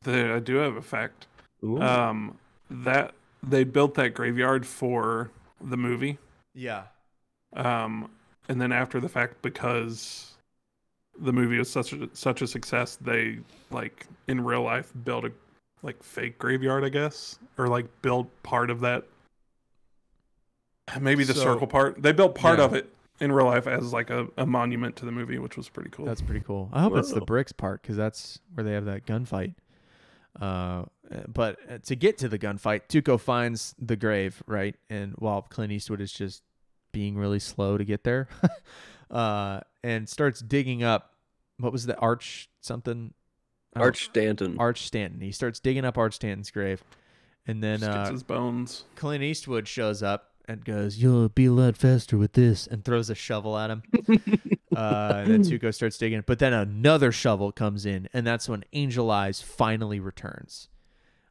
The- 0.02 0.34
I 0.34 0.38
do 0.38 0.56
have 0.56 0.76
a 0.76 0.82
fact. 0.82 1.26
Ooh. 1.64 1.80
Um, 1.82 2.38
that 2.70 3.14
they 3.42 3.64
built 3.64 3.94
that 3.94 4.14
graveyard 4.14 4.66
for 4.66 5.30
the 5.60 5.76
movie. 5.76 6.18
Yeah. 6.54 6.84
Um, 7.55 8.11
and 8.49 8.61
then 8.61 8.72
after 8.72 9.01
the 9.01 9.09
fact, 9.09 9.40
because 9.42 10.34
the 11.20 11.32
movie 11.32 11.59
was 11.59 11.70
such 11.70 11.92
a, 11.92 12.09
such 12.12 12.42
a 12.42 12.46
success, 12.46 12.96
they 13.01 13.38
like 13.70 14.07
in 14.28 14.42
real 14.44 14.62
life 14.62 14.92
built 15.05 15.24
a 15.24 15.32
like 15.82 16.03
fake 16.03 16.38
graveyard, 16.38 16.84
I 16.84 16.88
guess, 16.88 17.38
or 17.57 17.68
like 17.68 17.86
built 18.03 18.28
part 18.42 18.70
of 18.70 18.80
that 18.80 19.05
Maybe 21.01 21.22
the 21.24 21.34
So- 21.34 21.42
circle 21.42 21.66
part. 21.66 22.03
They 22.03 22.12
built 22.12 22.34
part 22.34 22.59
Yeah. 22.59 22.64
of 22.64 22.74
it 22.74 22.92
in 23.20 23.30
real 23.30 23.46
life 23.46 23.66
as 23.66 23.92
like 23.92 24.09
a, 24.11 24.26
a 24.38 24.46
monument 24.46 24.96
to 24.96 25.05
the 25.05 25.12
movie, 25.12 25.38
which 25.38 25.57
was 25.57 25.68
pretty 25.68 25.90
cool. 25.90 26.07
That's 26.07 26.22
pretty 26.22 26.40
cool. 26.40 26.70
I 26.72 26.80
hope 26.82 26.96
it's 26.96 27.12
the 27.12 27.20
bricks 27.20 27.53
part 27.53 27.82
because 27.82 27.96
that's 27.96 28.40
where 28.55 28.64
they 28.64 28.72
have 28.72 28.86
that 28.86 29.05
gunfight. 29.05 29.55
Uh, 30.40 30.84
but 31.26 31.59
uh, 31.70 31.78
to 31.84 31.94
get 31.96 32.16
to 32.18 32.28
the 32.28 32.38
gunfight, 32.38 32.82
Tuco 32.88 33.20
finds 33.20 33.74
the 33.78 33.96
grave 33.96 34.42
right, 34.46 34.76
and 34.88 35.12
while 35.18 35.42
Clint 35.42 35.72
Eastwood 35.72 36.01
is 36.01 36.12
just 36.12 36.42
being 36.93 37.16
really 37.16 37.39
slow 37.39 37.78
to 37.78 37.84
get 37.84 38.05
there, 38.05 38.28
uh, 39.11 39.61
and 39.82 40.09
starts 40.09 40.41
digging 40.41 40.82
up. 40.82 41.14
What 41.59 41.72
was 41.72 41.86
the 41.86 41.97
arch 41.97 42.49
something? 42.61 43.14
Arch 43.76 44.05
Stanton. 44.05 44.57
Arch 44.59 44.86
Stanton. 44.86 45.20
He 45.20 45.32
starts 45.32 45.61
digging 45.61 45.84
up 45.84 45.99
Arch 45.99 46.14
Stanton's 46.14 46.51
grave, 46.51 46.82
and 47.47 47.62
then 47.62 47.80
Just 47.80 47.93
gets 47.93 48.09
uh, 48.09 48.12
his 48.12 48.22
bones. 48.22 48.84
Clint 48.97 49.22
Eastwood 49.22 49.68
shows 49.68 50.03
up 50.03 50.32
and 50.47 50.64
goes, 50.64 50.99
"You'll 50.99 51.28
be 51.28 51.47
a 51.47 51.53
lot 51.53 51.76
faster 51.76 52.16
with 52.16 52.32
this," 52.32 52.66
and 52.66 52.84
throws 52.84 53.11
a 53.11 53.14
shovel 53.14 53.59
at 53.59 53.70
him. 53.70 53.82
uh, 54.76 55.22
and 55.24 55.30
then 55.30 55.43
Tuco 55.43 55.74
starts 55.74 55.99
digging, 55.99 56.22
but 56.26 56.39
then 56.39 56.53
another 56.53 57.12
shovel 57.12 57.53
comes 57.53 57.86
in, 57.86 58.09
and 58.12 58.26
that's 58.26 58.49
when 58.49 58.64
Angel 58.72 59.11
Eyes 59.11 59.43
finally 59.43 60.01
returns, 60.01 60.68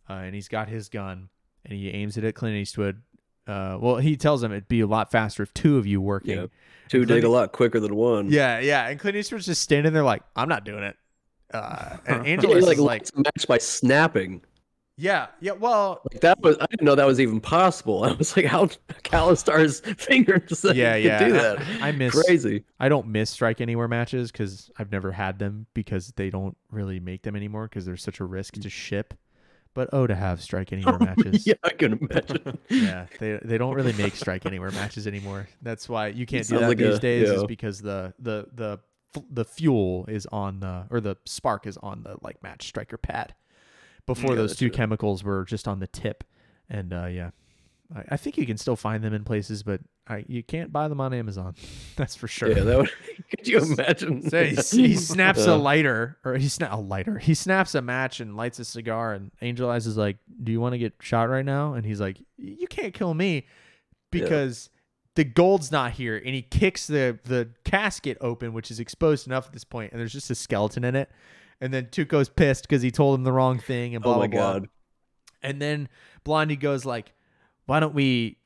uh, 0.10 0.14
and 0.14 0.36
he's 0.36 0.47
got 0.47 0.70
his 0.70 0.89
gun 0.89 1.30
and 1.68 1.78
he 1.78 1.89
aims 1.89 2.18
it 2.18 2.24
at 2.24 2.36
Clint 2.36 2.55
Eastwood. 2.55 3.01
Uh, 3.47 3.77
well, 3.79 3.97
he 3.97 4.17
tells 4.17 4.43
him 4.43 4.51
it'd 4.51 4.67
be 4.67 4.81
a 4.81 4.87
lot 4.87 5.09
faster 5.09 5.41
if 5.43 5.53
two 5.53 5.77
of 5.77 5.87
you 5.87 6.01
working. 6.01 6.37
Yeah. 6.37 6.45
Two 6.89 7.05
dig 7.05 7.23
a 7.23 7.29
lot 7.29 7.51
quicker 7.51 7.79
than 7.79 7.95
one. 7.95 8.29
Yeah, 8.31 8.59
yeah. 8.59 8.87
And 8.87 8.99
Clint 8.99 9.17
Eastwood's 9.17 9.45
just 9.45 9.61
standing 9.61 9.93
there 9.93 10.03
like, 10.03 10.23
I'm 10.35 10.47
not 10.49 10.63
doing 10.65 10.83
it. 10.83 10.95
Uh, 11.53 11.97
and 12.05 12.25
Yeah, 12.25 12.31
Angel 12.33 12.49
Yeah, 12.51 12.55
like 12.57 12.65
like, 12.65 12.77
lights 12.77 13.11
match 13.15 13.45
by 13.47 13.57
snapping. 13.57 14.41
yeah, 14.97 15.27
yeah. 15.39 15.51
Well, 15.53 16.01
Like 16.11 16.21
that 16.21 16.39
was 16.41 16.57
I 16.59 16.65
didn't 16.67 16.85
know 16.85 16.95
that 16.95 17.05
was 17.07 17.19
even 17.19 17.39
possible. 17.41 18.03
I 18.05 18.13
was 18.13 18.35
like, 18.35 18.45
how 18.45 18.67
Callistar's 19.03 19.79
fingers 19.97 20.63
Yeah, 20.73 20.93
could 20.95 21.03
yeah. 21.03 21.25
do 21.27 21.31
that. 21.33 21.61
I 21.81 21.91
miss 21.91 22.13
Crazy. 22.25 22.63
I 22.79 22.89
don't 22.89 23.07
miss 23.07 23.29
Strike 23.29 23.61
Anywhere 23.61 23.87
matches 23.87 24.31
because 24.31 24.69
I've 24.77 24.91
never 24.91 25.11
had 25.11 25.39
them 25.39 25.67
because 25.73 26.13
they 26.15 26.29
don't 26.29 26.57
really 26.71 26.99
make 26.99 27.23
them 27.23 27.35
anymore 27.35 27.67
because 27.67 27.85
they're 27.85 27.97
such 27.97 28.19
a 28.19 28.25
risk 28.25 28.55
to 28.55 28.69
ship. 28.69 29.13
But 29.78 29.89
oh, 29.93 30.07
to 30.07 30.15
have 30.15 30.41
Strike 30.41 30.73
Anywhere 30.73 30.97
matches. 30.97 31.45
yeah, 31.45 31.53
I 31.63 31.69
can 31.69 31.99
imagine. 32.01 32.57
yeah, 32.69 33.05
they 33.19 33.39
they 33.45 33.59
don't 33.59 33.75
really 33.75 33.93
make 33.93 34.15
Strike 34.15 34.47
Anywhere 34.47 34.71
matches 34.71 35.05
anymore. 35.05 35.47
That's 35.61 35.88
why 35.88 36.07
you 36.07 36.25
can't 36.25 36.41
do 36.47 36.55
Sounds 36.55 36.61
that 36.61 36.67
like 36.69 36.78
these 36.80 36.97
a- 36.97 36.99
days. 36.99 37.30
Is 37.30 37.43
because 37.45 37.80
the 37.84 38.11
the 38.17 38.47
the 38.55 38.80
the 39.30 39.45
fuel 39.45 40.05
is 40.07 40.25
on 40.32 40.61
the 40.61 40.86
or 40.89 40.99
the 40.99 41.15
spark 41.25 41.67
is 41.67 41.78
on 41.78 42.01
the 42.01 42.17
like 42.23 42.41
match 42.41 42.67
striker 42.67 42.97
pad. 42.97 43.36
Before 44.07 44.32
Yeah, 44.32 44.38
those 44.38 44.55
two 44.55 44.69
true. 44.69 44.75
chemicals 44.75 45.23
were 45.23 45.45
just 45.45 45.67
on 45.67 45.78
the 45.80 45.86
tip, 45.88 46.23
and 46.71 46.91
uh, 46.91 47.05
yeah, 47.05 47.30
I, 47.95 48.03
I 48.09 48.17
think 48.17 48.38
you 48.38 48.45
can 48.45 48.57
still 48.57 48.75
find 48.75 49.03
them 49.03 49.13
in 49.13 49.23
places, 49.23 49.63
but 49.63 49.81
I 50.07 50.25
you 50.27 50.43
can't 50.43 50.71
buy 50.71 50.88
them 50.88 50.99
on 51.01 51.13
Amazon. 51.13 51.55
That's 51.95 52.15
for 52.15 52.27
sure. 52.27 52.49
Yeah, 52.49 52.63
that 52.63 52.77
would 52.77 52.89
could 53.29 53.47
you 53.47 53.59
imagine? 53.59 54.21
So 54.29 54.43
he, 54.43 54.55
he 54.88 54.95
snaps 54.95 55.45
a 55.45 55.53
Uh, 55.53 55.57
lighter, 55.57 56.17
or 56.25 56.35
he 56.35 56.47
snap 56.49 56.73
a 56.73 56.77
lighter. 56.77 57.17
He 57.17 57.33
snaps 57.33 57.75
a 57.75 57.81
match 57.81 58.19
and 58.19 58.35
lights 58.35 58.59
a 58.59 58.65
cigar. 58.65 59.13
And 59.13 59.31
Angel 59.41 59.69
Eyes 59.69 59.88
is 59.88 59.97
like, 59.97 60.17
"Do 60.43 60.51
you 60.51 60.59
want 60.59 60.73
to 60.73 60.77
get 60.79 60.93
shot 60.99 61.29
right 61.29 61.45
now?" 61.45 61.73
And 61.73 61.85
he's 61.85 62.01
like, 62.01 62.21
"You 62.38 62.67
can't 62.67 62.93
kill 62.93 63.13
me 63.13 63.45
because 64.11 64.69
the 65.15 65.23
gold's 65.23 65.71
not 65.71 65.91
here." 65.93 66.17
And 66.17 66.35
he 66.35 66.41
kicks 66.41 66.88
the 66.88 67.19
the 67.23 67.49
casket 67.63 68.17
open, 68.21 68.53
which 68.53 68.71
is 68.71 68.79
exposed 68.79 69.27
enough 69.27 69.47
at 69.47 69.53
this 69.53 69.63
point, 69.63 69.91
and 69.91 69.99
there's 69.99 70.13
just 70.13 70.29
a 70.29 70.35
skeleton 70.35 70.83
in 70.83 70.95
it. 70.95 71.09
And 71.59 71.73
then 71.73 71.85
Tuco's 71.88 72.29
pissed 72.29 72.63
because 72.67 72.81
he 72.83 72.91
told 72.91 73.17
him 73.17 73.23
the 73.23 73.31
wrong 73.31 73.59
thing, 73.59 73.95
and 73.95 74.03
blah 74.03 74.15
Oh 74.15 74.19
my 74.19 74.27
blah 74.27 74.59
blah. 74.59 74.67
And 75.41 75.61
then 75.61 75.89
Blondie 76.23 76.55
goes 76.55 76.83
like, 76.85 77.13
"Why 77.68 77.80
don't 77.80 77.93
we 77.93 78.38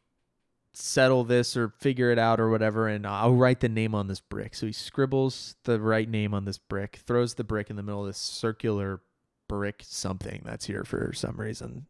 settle 0.73 1.23
this 1.23 1.57
or 1.57 1.69
figure 1.79 2.11
it 2.11 2.19
out 2.19 2.39
or 2.39 2.49
whatever 2.49 2.87
and 2.87 3.05
I'll 3.05 3.33
write 3.33 3.59
the 3.59 3.69
name 3.69 3.95
on 3.95 4.07
this 4.07 4.19
brick." 4.19 4.53
So 4.55 4.65
he 4.65 4.73
scribbles 4.73 5.55
the 5.63 5.79
right 5.79 6.09
name 6.09 6.33
on 6.33 6.43
this 6.45 6.57
brick, 6.57 6.97
throws 7.07 7.35
the 7.35 7.43
brick 7.45 7.69
in 7.69 7.75
the 7.77 7.83
middle 7.83 8.01
of 8.01 8.07
this 8.07 8.17
circular 8.17 9.01
brick 9.47 9.81
something 9.85 10.41
that's 10.45 10.65
here 10.65 10.83
for 10.83 11.11
some 11.13 11.37
reason. 11.37 11.87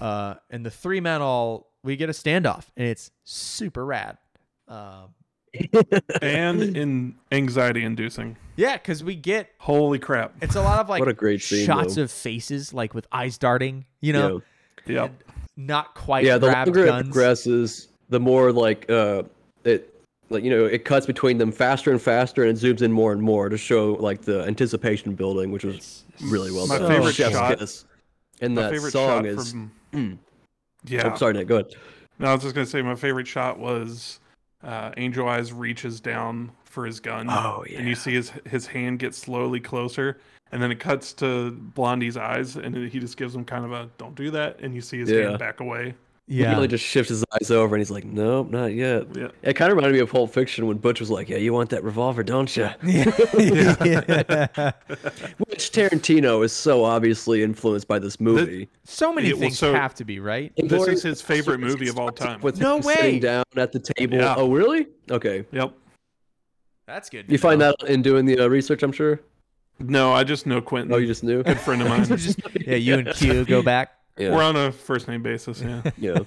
Uh, 0.00 0.34
and 0.50 0.66
the 0.66 0.70
three 0.70 1.00
men 1.00 1.22
all 1.22 1.72
we 1.82 1.96
get 1.96 2.08
a 2.08 2.12
standoff 2.12 2.66
and 2.76 2.86
it's 2.88 3.10
super 3.24 3.84
rad. 3.84 4.18
Um, 4.66 5.14
and 6.20 6.62
in 6.76 7.14
anxiety 7.32 7.82
inducing. 7.84 8.36
yeah, 8.56 8.76
because 8.76 9.02
we 9.02 9.14
get 9.16 9.48
Holy 9.58 9.98
crap. 9.98 10.34
it's 10.42 10.56
a 10.56 10.60
lot 10.62 10.78
of 10.80 10.88
like 10.90 11.00
what 11.00 11.08
a 11.08 11.14
great 11.14 11.42
scene. 11.42 11.64
shots 11.64 11.94
though. 11.94 12.02
of 12.02 12.10
faces 12.10 12.74
like 12.74 12.92
with 12.92 13.06
eyes 13.10 13.38
darting, 13.38 13.86
you 14.00 14.12
know, 14.12 14.42
Yep. 14.86 15.22
Not 15.58 15.94
quite 15.94 16.24
yeah, 16.24 16.38
the 16.38 16.46
grabbed 16.46 16.68
longer 16.74 16.86
it 16.86 17.02
progresses, 17.04 17.88
the 18.08 18.18
more 18.20 18.52
like 18.52 18.88
uh 18.88 19.24
it 19.64 19.92
like 20.30 20.44
you 20.44 20.50
know 20.50 20.64
it 20.64 20.84
cuts 20.86 21.04
between 21.04 21.36
them 21.38 21.52
faster 21.52 21.90
and 21.90 22.00
faster, 22.00 22.44
and 22.44 22.56
it 22.56 22.60
zooms 22.62 22.80
in 22.80 22.92
more 22.92 23.12
and 23.12 23.20
more 23.20 23.48
to 23.50 23.58
show 23.58 23.94
like 23.94 24.22
the 24.22 24.42
anticipation 24.44 25.14
building, 25.14 25.50
which 25.52 25.64
was 25.64 26.04
It's 26.14 26.22
really 26.22 26.50
well 26.52 26.66
My 26.66 26.78
done. 26.78 26.90
favorite 26.90 27.14
Chef's 27.14 27.32
shot- 27.34 27.58
kiss. 27.58 27.84
And 28.40 28.54
My 28.54 28.62
that 28.62 28.72
favorite 28.72 28.92
song 28.92 29.26
is. 29.26 29.50
from 29.50 29.70
Mm. 29.92 30.18
Yeah. 30.84 31.10
Oh, 31.12 31.16
sorry, 31.16 31.32
Nick. 31.34 31.48
Go 31.48 31.56
ahead. 31.56 31.74
No, 32.20 32.28
I 32.28 32.34
was 32.34 32.42
just 32.44 32.54
gonna 32.54 32.66
say 32.66 32.80
my 32.82 32.94
favorite 32.94 33.26
shot 33.26 33.58
was 33.58 34.20
uh, 34.62 34.92
Angel 34.96 35.28
Eyes 35.28 35.52
reaches 35.52 36.00
down 36.00 36.50
for 36.64 36.84
his 36.84 37.00
gun, 37.00 37.28
Oh 37.30 37.64
and 37.74 37.88
you 37.88 37.94
see 37.94 38.12
his 38.12 38.30
his 38.48 38.66
hand 38.66 38.98
get 38.98 39.14
slowly 39.14 39.60
closer, 39.60 40.18
and 40.52 40.62
then 40.62 40.70
it 40.70 40.80
cuts 40.80 41.12
to 41.14 41.50
Blondie's 41.52 42.16
eyes, 42.16 42.56
and 42.56 42.76
he 42.76 42.98
just 43.00 43.16
gives 43.16 43.34
him 43.34 43.44
kind 43.44 43.64
of 43.64 43.72
a 43.72 43.88
"don't 43.98 44.14
do 44.14 44.30
that," 44.32 44.60
and 44.60 44.74
you 44.74 44.80
see 44.80 44.98
his 44.98 45.10
Yeah. 45.10 45.28
hand 45.28 45.38
back 45.38 45.60
away. 45.60 45.94
Yeah, 46.30 46.50
he 46.50 46.54
really 46.56 46.68
just 46.68 46.84
shifts 46.84 47.08
his 47.08 47.24
eyes 47.40 47.50
over, 47.50 47.74
and 47.74 47.80
he's 47.80 47.90
like, 47.90 48.04
"Nope, 48.04 48.50
not 48.50 48.74
yet." 48.74 49.06
Yeah, 49.16 49.28
It 49.42 49.54
kind 49.54 49.70
of 49.72 49.76
reminded 49.76 49.94
me 49.96 50.00
of 50.00 50.10
Pulp 50.10 50.30
Fiction 50.30 50.66
when 50.66 50.76
Butch 50.76 51.00
was 51.00 51.08
like, 51.10 51.30
"Yeah, 51.30 51.38
you 51.38 51.54
want 51.54 51.70
that 51.70 51.82
revolver, 51.82 52.22
don't 52.22 52.54
you?" 52.54 52.68
yeah. 52.84 54.72
Which 55.48 55.57
Tarantino 55.78 56.44
is 56.44 56.52
so 56.52 56.84
obviously 56.84 57.42
influenced 57.42 57.86
by 57.88 57.98
this 57.98 58.18
movie. 58.20 58.68
So 58.84 59.12
many 59.12 59.28
Yeah, 59.28 59.34
well, 59.34 59.40
things 59.40 59.58
so- 59.58 59.72
have 59.74 59.94
to 59.96 60.04
be, 60.04 60.20
right? 60.20 60.52
this 60.56 60.66
Inglourious 60.72 60.88
is 60.94 61.02
his 61.02 61.22
favorite 61.22 61.58
movie 61.60 61.88
of 61.88 61.98
all 61.98 62.10
time. 62.10 62.40
With 62.40 62.60
No 62.60 62.78
way! 62.78 62.94
Sitting 62.94 63.20
down 63.20 63.44
at 63.56 63.72
the 63.72 63.78
table. 63.80 64.18
Yeah. 64.18 64.34
Oh, 64.36 64.50
really? 64.50 64.88
Okay. 65.10 65.44
Yep. 65.52 65.72
That's 66.86 67.10
good. 67.10 67.26
You 67.30 67.38
find 67.38 67.60
that 67.60 67.76
in 67.86 68.02
doing 68.02 68.24
the 68.24 68.38
uh, 68.40 68.48
research, 68.48 68.82
I'm 68.82 68.92
sure. 68.92 69.20
No, 69.78 70.12
I 70.12 70.24
just 70.24 70.46
know 70.46 70.60
Quentin. 70.60 70.92
Oh, 70.92 70.96
you 70.96 71.06
just 71.06 71.22
knew. 71.22 71.42
good 71.42 71.60
friend 71.60 71.80
of 71.82 71.88
mine. 71.88 72.06
yeah, 72.66 72.76
you 72.76 72.94
and 72.94 73.08
Q 73.14 73.44
go 73.44 73.62
back. 73.74 73.92
We're 74.18 74.42
on 74.42 74.56
a 74.56 74.72
first 74.72 75.06
name 75.06 75.22
basis. 75.22 75.60
Yeah. 75.60 75.82
Yeah. 75.96 76.18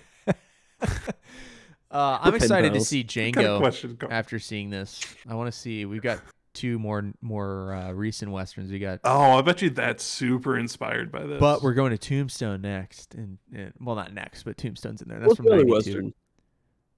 Uh, 1.93 2.17
I'm 2.21 2.31
We're 2.31 2.37
excited 2.37 2.73
to 2.73 2.79
see 2.79 3.01
What 3.01 3.09
kind 3.33 3.35
Django 3.35 4.01
of 4.03 4.11
after 4.11 4.39
seeing 4.39 4.69
this. 4.69 5.01
I 5.27 5.35
want 5.35 5.51
to 5.51 5.59
see. 5.59 5.83
We've 5.85 6.01
got 6.01 6.21
two 6.53 6.77
more 6.79 7.11
more 7.21 7.73
uh, 7.73 7.91
recent 7.91 8.31
westerns. 8.31 8.71
We 8.71 8.79
got, 8.79 8.99
Oh, 9.03 9.37
I 9.37 9.41
bet 9.41 9.61
you 9.61 9.69
that's 9.69 10.03
super 10.03 10.57
inspired 10.57 11.11
by 11.11 11.25
this. 11.25 11.39
but 11.39 11.61
we're 11.61 11.73
going 11.73 11.91
to 11.91 11.97
Tombstone 11.97 12.61
next, 12.61 13.15
and, 13.15 13.37
and 13.53 13.73
well, 13.79 13.95
not 13.95 14.13
next, 14.13 14.43
but 14.43 14.57
Tombstone's 14.57 15.01
in 15.01 15.07
there. 15.07 15.19
That's 15.19 15.29
What's 15.29 15.37
from 15.37 15.45
the 15.47 15.53
other 15.53 15.65
western? 15.65 16.13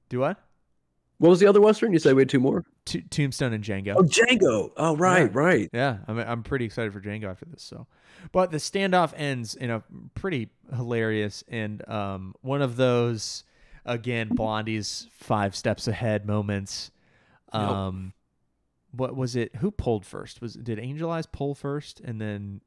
Do 0.09 0.19
what? 0.19 0.37
What 1.19 1.29
was 1.29 1.39
the 1.39 1.47
other 1.47 1.61
western? 1.61 1.93
You 1.93 1.99
said 1.99 2.15
we 2.15 2.21
had 2.21 2.29
two 2.29 2.39
more. 2.39 2.65
To- 2.85 3.01
Tombstone 3.01 3.53
and 3.53 3.63
Django. 3.63 3.95
Oh, 3.95 4.01
Django. 4.03 4.71
Oh, 4.75 4.95
right, 4.97 5.31
Yeah. 5.31 5.39
right. 5.39 5.69
Yeah, 5.71 5.97
I'm 6.07 6.17
I'm 6.19 6.43
pretty 6.43 6.65
excited 6.65 6.91
for 6.91 6.99
Django 6.99 7.25
after 7.25 7.45
this. 7.45 7.63
So, 7.63 7.87
but 8.33 8.51
the 8.51 8.57
standoff 8.57 9.13
ends 9.15 9.55
in 9.55 9.69
a 9.69 9.83
pretty 10.15 10.49
hilarious 10.75 11.43
and 11.47 11.87
um 11.87 12.35
one 12.41 12.61
of 12.61 12.75
those 12.75 13.45
again 13.85 14.29
Blondie's 14.29 15.07
five 15.13 15.55
steps 15.55 15.87
ahead 15.87 16.25
moments. 16.25 16.91
Yep. 17.53 17.61
Um, 17.63 18.13
what 18.95 19.15
was 19.15 19.35
it? 19.35 19.55
Who 19.57 19.71
pulled 19.71 20.05
first? 20.05 20.41
Was 20.41 20.53
did 20.53 20.79
Angel 20.79 21.09
Eyes 21.11 21.25
pull 21.25 21.55
first 21.55 21.99
and 21.99 22.21
then 22.21 22.61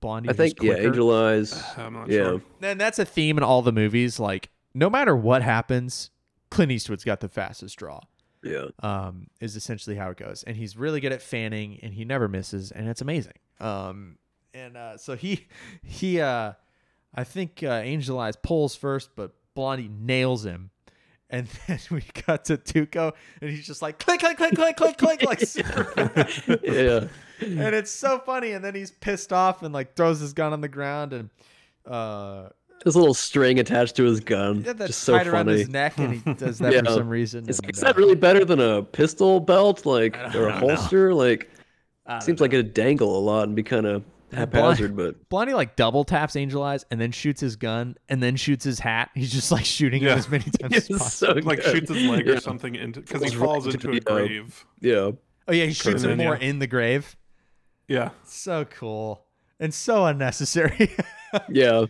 Blondie? 0.00 0.28
I 0.28 0.32
was 0.32 0.36
think 0.36 0.62
yeah. 0.62 0.74
Angel 0.74 1.12
Eyes. 1.14 1.60
I'm 1.76 1.92
not 1.94 2.08
Yeah. 2.08 2.22
sure. 2.22 2.42
And 2.62 2.80
that's 2.80 2.98
a 2.98 3.04
theme 3.04 3.36
in 3.36 3.42
all 3.44 3.62
the 3.62 3.72
movies. 3.72 4.18
Like 4.20 4.50
no 4.74 4.88
matter 4.88 5.16
what 5.16 5.42
happens, 5.42 6.10
Clint 6.50 6.70
Eastwood's 6.72 7.04
got 7.04 7.20
the 7.20 7.28
fastest 7.28 7.76
draw 7.78 8.00
Yeah. 8.42 8.66
um, 8.80 9.26
is 9.40 9.56
essentially 9.56 9.96
how 9.96 10.10
it 10.10 10.16
goes. 10.16 10.42
And 10.44 10.56
he's 10.56 10.76
really 10.76 11.00
good 11.00 11.12
at 11.12 11.22
fanning, 11.22 11.80
and 11.82 11.94
he 11.94 12.04
never 12.04 12.28
misses, 12.28 12.70
and 12.70 12.88
it's 12.88 13.00
amazing. 13.00 13.32
Um, 13.58 14.18
and 14.54 14.76
uh, 14.76 14.96
so 14.98 15.16
he 15.16 15.46
he 15.82 16.20
uh, 16.20 16.52
I 17.14 17.24
think 17.24 17.62
uh, 17.62 17.80
Angel 17.82 18.18
Eyes 18.18 18.36
pulls 18.36 18.74
first, 18.76 19.10
but 19.16 19.32
Blondie 19.54 19.88
nails 19.90 20.44
him. 20.44 20.70
And 21.28 21.48
then 21.66 21.78
we 21.90 22.02
cut 22.02 22.44
to 22.46 22.56
Tuco, 22.56 23.12
and 23.40 23.50
he's 23.50 23.66
just 23.66 23.82
like 23.82 23.98
click, 23.98 24.20
click, 24.20 24.36
click, 24.36 24.54
click, 24.54 24.76
click, 24.76 24.96
click, 24.96 25.22
like 25.22 25.40
super 25.46 25.84
fast. 25.84 26.42
yeah. 26.62 27.06
and 27.40 27.74
it's 27.74 27.90
so 27.90 28.18
funny. 28.20 28.52
And 28.52 28.64
then 28.64 28.74
he's 28.74 28.90
pissed 28.92 29.32
off 29.32 29.62
and 29.62 29.74
like 29.74 29.96
throws 29.96 30.20
his 30.20 30.32
gun 30.32 30.52
on 30.52 30.60
the 30.60 30.68
ground, 30.68 31.12
and 31.12 31.30
uh, 31.84 32.48
This 32.84 32.94
little 32.94 33.12
string 33.14 33.58
attached 33.58 33.96
to 33.96 34.04
his 34.04 34.20
gun. 34.20 34.62
yeah, 34.64 34.72
that's 34.72 34.90
Just 34.90 35.02
so 35.02 35.16
tied 35.16 35.26
around 35.26 35.46
funny. 35.46 35.58
his 35.58 35.68
neck, 35.68 35.98
and 35.98 36.14
he 36.14 36.34
does 36.34 36.58
that 36.58 36.72
for 36.84 36.92
some 36.92 37.08
reason. 37.08 37.44
It's 37.48 37.58
and, 37.58 37.66
like, 37.66 37.76
is 37.76 37.82
uh, 37.82 37.86
that 37.88 37.96
really 37.96 38.14
better 38.14 38.44
than 38.44 38.60
a 38.60 38.82
pistol 38.84 39.40
belt, 39.40 39.84
like, 39.84 40.16
or 40.16 40.20
a 40.20 40.30
don't 40.32 40.48
know. 40.48 40.76
holster? 40.76 41.12
Like, 41.12 41.50
seems 42.20 42.38
know. 42.40 42.44
like 42.44 42.52
it'd 42.52 42.72
dangle 42.72 43.18
a 43.18 43.20
lot 43.20 43.48
and 43.48 43.56
be 43.56 43.64
kind 43.64 43.86
of 43.86 44.04
haphazard, 44.32 44.96
but 44.96 45.28
Blondie 45.28 45.54
like 45.54 45.76
double 45.76 46.04
taps 46.04 46.36
Angel 46.36 46.62
Eyes 46.62 46.84
and 46.90 47.00
then 47.00 47.12
shoots 47.12 47.40
his 47.40 47.56
gun 47.56 47.96
and 48.08 48.22
then 48.22 48.36
shoots 48.36 48.64
his 48.64 48.78
hat. 48.80 49.10
He's 49.14 49.32
just 49.32 49.50
like 49.52 49.64
shooting 49.64 50.02
it 50.02 50.06
Yeah. 50.06 50.14
as 50.16 50.28
many 50.28 50.44
times 50.60 50.74
as 50.76 50.88
possible. 50.88 51.08
so 51.08 51.32
like 51.46 51.62
shoots 51.62 51.90
his 51.90 52.02
leg 52.04 52.26
yeah. 52.26 52.34
or 52.34 52.40
something 52.40 52.74
into 52.74 53.00
because 53.00 53.22
he 53.22 53.28
Goes 53.30 53.36
right 53.36 53.46
falls 53.46 53.66
into 53.66 53.90
into 53.90 53.98
a 53.98 54.00
the, 54.00 54.10
uh, 54.10 54.14
grave. 54.26 54.66
Yeah, 54.80 55.10
Oh 55.48 55.52
yeah, 55.52 55.64
he 55.66 55.72
shoots 55.72 56.02
Curtain, 56.02 56.10
him 56.10 56.18
more 56.26 56.36
yeah. 56.36 56.48
in 56.48 56.58
the 56.58 56.66
grave. 56.66 57.16
Yeah, 57.88 58.10
So 58.24 58.64
cool 58.64 59.24
and 59.60 59.72
so 59.72 60.06
unnecessary. 60.06 60.90
yeah. 61.48 61.84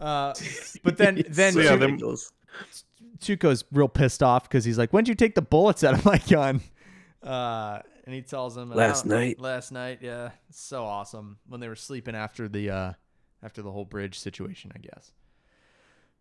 uh, 0.00 0.34
but 0.82 0.96
then 0.96 1.22
then 1.28 1.52
So, 1.52 1.60
yeah, 1.60 1.76
Tu- 1.76 3.36
Tuco's 3.36 3.64
real 3.72 3.88
pissed 3.88 4.22
off 4.22 4.42
because 4.48 4.64
he's 4.64 4.76
like, 4.78 4.90
"When'd 4.92 5.08
you 5.08 5.14
take 5.14 5.34
the 5.34 5.42
bullets 5.42 5.84
out 5.84 5.94
of 5.94 6.04
my 6.04 6.18
gun?" 6.28 6.60
Uh, 7.22 7.80
and 8.06 8.14
he 8.14 8.22
tells 8.22 8.56
him 8.56 8.70
Last 8.70 9.04
night." 9.04 9.38
Last 9.38 9.72
night, 9.72 9.98
yeah, 10.00 10.30
it's 10.48 10.60
so 10.60 10.84
awesome 10.84 11.38
when 11.48 11.60
they 11.60 11.68
were 11.68 11.76
sleeping 11.76 12.14
after 12.14 12.48
the 12.48 12.70
uh, 12.70 12.92
after 13.42 13.62
the 13.62 13.70
whole 13.70 13.84
bridge 13.84 14.18
situation, 14.18 14.72
I 14.74 14.78
guess. 14.78 15.12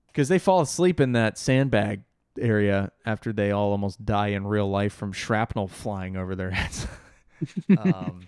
Because 0.07 0.27
they 0.27 0.39
fall 0.39 0.61
asleep 0.61 0.99
in 0.99 1.11
that 1.13 1.38
sandbag 1.38 2.01
area 2.39 2.91
after 3.05 3.31
they 3.31 3.51
all 3.51 3.71
almost 3.71 4.05
die 4.05 4.27
in 4.27 4.45
real 4.45 4.69
life 4.69 4.93
from 4.93 5.11
shrapnel 5.11 5.67
flying 5.67 6.17
over 6.17 6.36
their 6.36 6.51
heads. 6.51 6.88
um, 7.77 8.27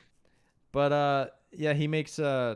but 0.71 0.91
uh, 0.91 1.27
yeah, 1.51 1.73
he 1.73 1.87
makes 1.87 2.19
uh, 2.19 2.55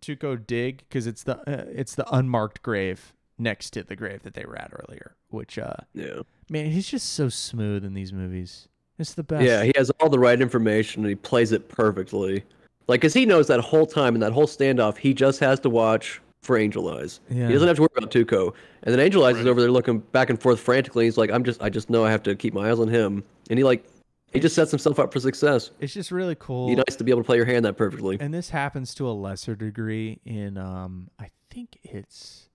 Tuco 0.00 0.44
dig 0.46 0.78
because 0.78 1.06
it's 1.06 1.22
the 1.22 1.38
uh, 1.38 1.64
it's 1.72 1.94
the 1.94 2.06
unmarked 2.14 2.62
grave 2.62 3.12
next 3.38 3.70
to 3.70 3.82
the 3.82 3.96
grave 3.96 4.22
that 4.22 4.34
they 4.34 4.44
were 4.44 4.58
at 4.58 4.72
earlier. 4.72 5.16
Which 5.28 5.58
uh, 5.58 5.76
yeah, 5.92 6.22
man, 6.48 6.70
he's 6.70 6.88
just 6.88 7.12
so 7.12 7.28
smooth 7.28 7.84
in 7.84 7.94
these 7.94 8.12
movies. 8.12 8.68
It's 8.98 9.14
the 9.14 9.22
best. 9.22 9.44
yeah. 9.44 9.62
He 9.62 9.72
has 9.76 9.90
all 10.00 10.08
the 10.08 10.18
right 10.18 10.40
information 10.40 11.02
and 11.02 11.08
he 11.08 11.14
plays 11.14 11.52
it 11.52 11.68
perfectly. 11.68 12.44
Like, 12.86 13.00
cause 13.02 13.12
he 13.14 13.26
knows 13.26 13.46
that 13.48 13.60
whole 13.60 13.86
time 13.86 14.14
in 14.14 14.20
that 14.22 14.32
whole 14.32 14.46
standoff, 14.46 14.96
he 14.96 15.12
just 15.14 15.40
has 15.40 15.60
to 15.60 15.70
watch 15.70 16.20
for 16.42 16.56
Angel 16.56 16.88
Eyes. 16.96 17.20
Yeah. 17.28 17.46
He 17.46 17.52
doesn't 17.52 17.68
have 17.68 17.76
to 17.76 17.82
worry 17.82 17.90
about 17.96 18.10
Tuco. 18.10 18.54
And 18.82 18.92
then 18.94 19.00
Angel 19.00 19.24
Eyes 19.24 19.36
is 19.36 19.46
over 19.46 19.60
there 19.60 19.70
looking 19.70 19.98
back 19.98 20.30
and 20.30 20.40
forth 20.40 20.60
frantically. 20.60 21.04
He's 21.04 21.18
like, 21.18 21.30
I'm 21.30 21.44
just, 21.44 21.60
I 21.62 21.68
just 21.68 21.90
know 21.90 22.04
I 22.04 22.10
have 22.10 22.22
to 22.24 22.34
keep 22.34 22.54
my 22.54 22.70
eyes 22.70 22.78
on 22.78 22.88
him. 22.88 23.24
And 23.50 23.58
he 23.58 23.64
like, 23.64 23.84
he 24.32 24.40
just 24.40 24.54
sets 24.54 24.70
himself 24.70 24.98
up 24.98 25.12
for 25.12 25.20
success. 25.20 25.70
it's 25.80 25.92
just 25.94 26.10
really 26.12 26.34
cool. 26.38 26.68
Be 26.68 26.76
nice 26.76 26.96
to 26.96 27.04
be 27.04 27.10
able 27.10 27.22
to 27.22 27.26
play 27.26 27.36
your 27.36 27.46
hand 27.46 27.64
that 27.64 27.76
perfectly. 27.76 28.18
and 28.20 28.32
this 28.32 28.50
happens 28.50 28.94
to 28.96 29.08
a 29.08 29.12
lesser 29.12 29.54
degree 29.54 30.20
in 30.24 30.58
um 30.58 31.08
I 31.18 31.30
think 31.50 31.78
it's 31.82 32.48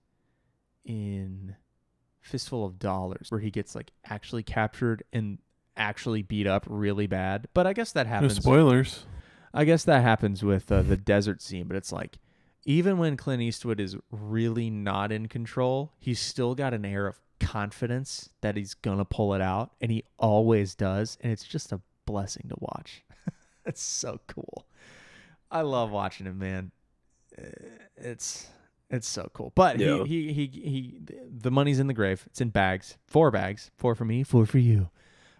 in 0.84 1.56
Fistful 2.20 2.64
of 2.64 2.78
Dollars 2.78 3.26
where 3.30 3.40
he 3.40 3.50
gets 3.50 3.74
like 3.74 3.90
actually 4.04 4.42
captured 4.42 5.02
and 5.12 5.38
actually 5.76 6.22
beat 6.22 6.46
up 6.46 6.64
really 6.68 7.06
bad. 7.06 7.48
But 7.54 7.66
I 7.66 7.72
guess 7.72 7.92
that 7.92 8.06
happens. 8.06 8.32
no 8.32 8.34
happens. 8.34 8.44
spoilers. 8.44 9.06
I 9.52 9.64
guess 9.64 9.84
that 9.84 10.02
happens 10.02 10.42
with 10.42 10.70
uh, 10.72 10.82
the 10.82 10.96
desert 10.96 11.40
scene, 11.40 11.66
but 11.68 11.76
it's 11.76 11.92
like 11.92 12.18
even 12.64 12.98
when 12.98 13.16
Clint 13.16 13.42
Eastwood 13.42 13.78
is 13.78 13.96
really 14.10 14.68
not 14.70 15.12
in 15.12 15.26
control, 15.28 15.92
he's 16.00 16.18
still 16.18 16.54
got 16.54 16.74
an 16.74 16.84
air 16.84 17.06
of 17.06 17.20
confidence 17.38 18.30
that 18.40 18.56
he's 18.56 18.74
gonna 18.74 19.04
pull 19.04 19.34
it 19.34 19.40
out, 19.40 19.72
and 19.80 19.90
he 19.92 20.02
always 20.18 20.74
does, 20.74 21.18
and 21.20 21.30
it's 21.32 21.44
just 21.44 21.70
a 21.72 21.80
blessing 22.06 22.46
to 22.48 22.56
watch. 22.58 23.04
it's 23.66 23.82
so 23.82 24.18
cool. 24.26 24.66
I 25.50 25.60
love 25.60 25.90
watching 25.90 26.26
him, 26.26 26.38
man. 26.38 26.72
Uh, 27.38 27.42
It's 27.96 28.48
it's 28.90 29.06
so 29.08 29.30
cool. 29.34 29.52
But 29.54 29.78
Yeah. 29.78 30.02
he, 30.04 30.32
he 30.32 30.46
he 30.46 30.60
he 30.68 30.98
the 31.30 31.50
money's 31.50 31.78
in 31.78 31.86
the 31.86 31.94
grave. 31.94 32.24
It's 32.26 32.40
in 32.40 32.48
bags. 32.50 32.96
Four 33.06 33.30
bags. 33.30 33.70
Four 33.76 33.94
for 33.94 34.04
me, 34.04 34.22
four 34.24 34.46
for 34.46 34.58
you. 34.58 34.88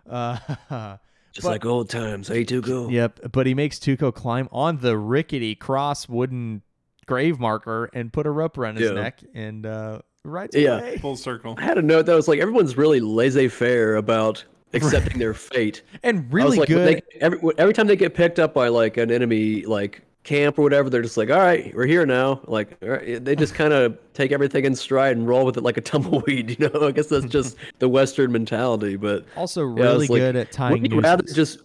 Uh 0.08 0.38
Just 1.32 1.44
but- 1.46 1.50
like 1.50 1.64
old 1.64 1.90
times. 1.90 2.28
Hey, 2.28 2.44
Tuco. 2.44 2.90
Yep, 2.92 3.32
but 3.32 3.46
he 3.46 3.54
makes 3.54 3.78
Tuco 3.80 4.14
climb 4.14 4.48
on 4.52 4.78
the 4.78 4.96
rickety 4.96 5.54
cross 5.56 6.08
wooden 6.08 6.62
grave 7.06 7.40
marker 7.40 7.90
and 7.92 8.12
put 8.12 8.24
a 8.26 8.30
rope 8.30 8.56
around 8.56 8.76
his 8.78 8.88
Yeah. 8.90 8.94
neck 9.02 9.20
and 9.34 9.66
uh 9.66 9.98
rides 10.24 10.54
Yeah. 10.56 10.78
away. 10.78 10.98
Full 10.98 11.16
circle. 11.16 11.54
I 11.58 11.62
had 11.62 11.76
a 11.76 11.82
note 11.82 12.06
that 12.06 12.14
was 12.14 12.28
like 12.28 12.38
everyone's 12.38 12.76
really 12.76 13.00
laissez-faire 13.00 13.96
about 13.96 14.44
accepting 14.74 15.18
their 15.18 15.34
fate. 15.34 15.82
And 16.02 16.18
I 16.18 16.22
was 16.22 16.32
really 16.32 16.58
like, 16.58 16.68
good. 16.68 16.88
They, 16.88 17.02
every 17.20 17.40
every 17.58 17.74
time 17.74 17.86
they 17.88 17.96
get 17.96 18.14
picked 18.14 18.38
up 18.38 18.54
by 18.54 18.68
like 18.68 18.96
an 18.96 19.10
enemy 19.10 19.62
like 19.62 20.02
camp 20.24 20.58
or 20.58 20.62
whatever, 20.62 20.90
they're 20.90 21.02
just 21.02 21.16
like, 21.16 21.30
all 21.30 21.38
right, 21.38 21.74
we're 21.74 21.86
here 21.86 22.04
now. 22.04 22.40
Like 22.46 22.76
all 22.82 22.88
right. 22.88 23.24
they 23.24 23.36
just 23.36 23.54
kind 23.62 23.72
of 23.72 23.96
take 24.14 24.32
everything 24.32 24.64
in 24.64 24.74
stride 24.74 25.16
and 25.16 25.28
roll 25.28 25.44
with 25.46 25.56
it 25.56 25.62
like 25.62 25.76
a 25.76 25.80
tumbleweed. 25.92 26.58
You 26.58 26.68
know, 26.68 26.86
I 26.88 26.90
guess 26.90 27.06
that's 27.06 27.26
just 27.26 27.56
the 27.78 27.88
Western 27.88 28.32
mentality. 28.32 28.96
But 28.96 29.24
also 29.36 29.74
yeah, 29.76 29.84
really 29.84 30.04
it's 30.04 30.10
like, 30.10 30.20
good 30.20 30.36
at 30.36 30.50
tying 30.50 30.82
wouldn't 30.82 30.92
you 30.92 31.00
rather 31.00 31.22
nooses. 31.22 31.36
just 31.36 31.58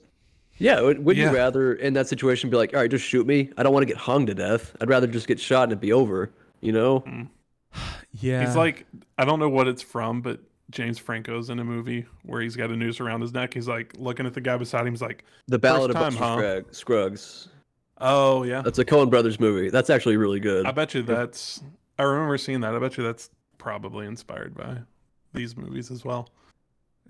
yeah, 0.57 0.82
would, 0.82 1.03
would 1.05 1.18
Yeah. 1.18 1.30
you 1.32 1.36
rather 1.36 1.74
in 1.74 1.93
that 1.93 2.07
situation 2.07 2.49
be 2.49 2.57
like, 2.57 2.74
all 2.74 2.82
right, 2.82 2.91
just 2.91 3.05
shoot 3.05 3.26
me? 3.26 3.49
I 3.57 3.64
don't 3.64 3.74
want 3.74 3.82
to 3.84 3.88
get 3.88 3.97
hung 3.97 4.26
to 4.26 4.36
death. 4.36 4.76
I'd 4.82 4.89
rather 4.89 5.07
just 5.07 5.28
get 5.28 5.39
shot 5.39 5.64
and 5.64 5.72
it 5.72 5.80
be 5.80 5.93
over. 5.93 6.32
You 6.62 6.74
know? 6.74 6.99
Mm. 7.01 7.30
yeah. 8.20 8.45
He's 8.45 8.55
like, 8.57 8.86
I 9.18 9.24
don't 9.26 9.39
know 9.39 9.49
what 9.49 9.68
it's 9.70 9.82
from, 9.82 10.22
but 10.22 10.41
James 10.70 10.99
Franco's 10.99 11.49
in 11.49 11.60
a 11.60 11.64
movie 11.64 12.05
where 12.24 12.41
he's 12.41 12.55
got 12.57 12.70
a 12.72 12.76
noose 12.76 12.99
around 12.99 13.22
his 13.22 13.34
neck. 13.34 13.53
He's 13.53 13.68
like 13.70 13.93
looking 13.97 14.26
at 14.26 14.34
the 14.34 14.41
guy 14.41 14.57
beside 14.57 14.86
him. 14.86 14.93
He's 14.93 15.01
like, 15.01 15.24
The 15.47 15.57
Ballad 15.60 15.93
time, 15.93 16.14
of 16.14 16.20
huh? 16.20 16.36
Buster 16.36 16.66
Scruggs. 16.74 16.78
Scruggs. 16.78 17.47
"Oh 18.00 18.43
yeah, 18.43 18.62
That's 18.62 18.80
a 18.80 18.86
Coen 18.86 19.10
Brothers 19.10 19.39
movie. 19.39 19.70
That's 19.70 19.89
actually 19.89 20.18
really 20.18 20.39
good. 20.39 20.66
I 20.66 20.72
bet 20.72 20.93
you 20.93 21.02
that's." 21.04 21.62
I 21.97 22.04
remember 22.04 22.38
seeing 22.38 22.62
that. 22.62 22.74
I 22.76 22.80
bet 22.80 22.97
you 22.97 23.04
that's 23.04 23.30
probably 23.58 24.06
inspired 24.08 24.56
by 24.56 24.78
these 25.34 25.58
movies 25.58 25.91
as 25.91 26.06
well. 26.06 26.30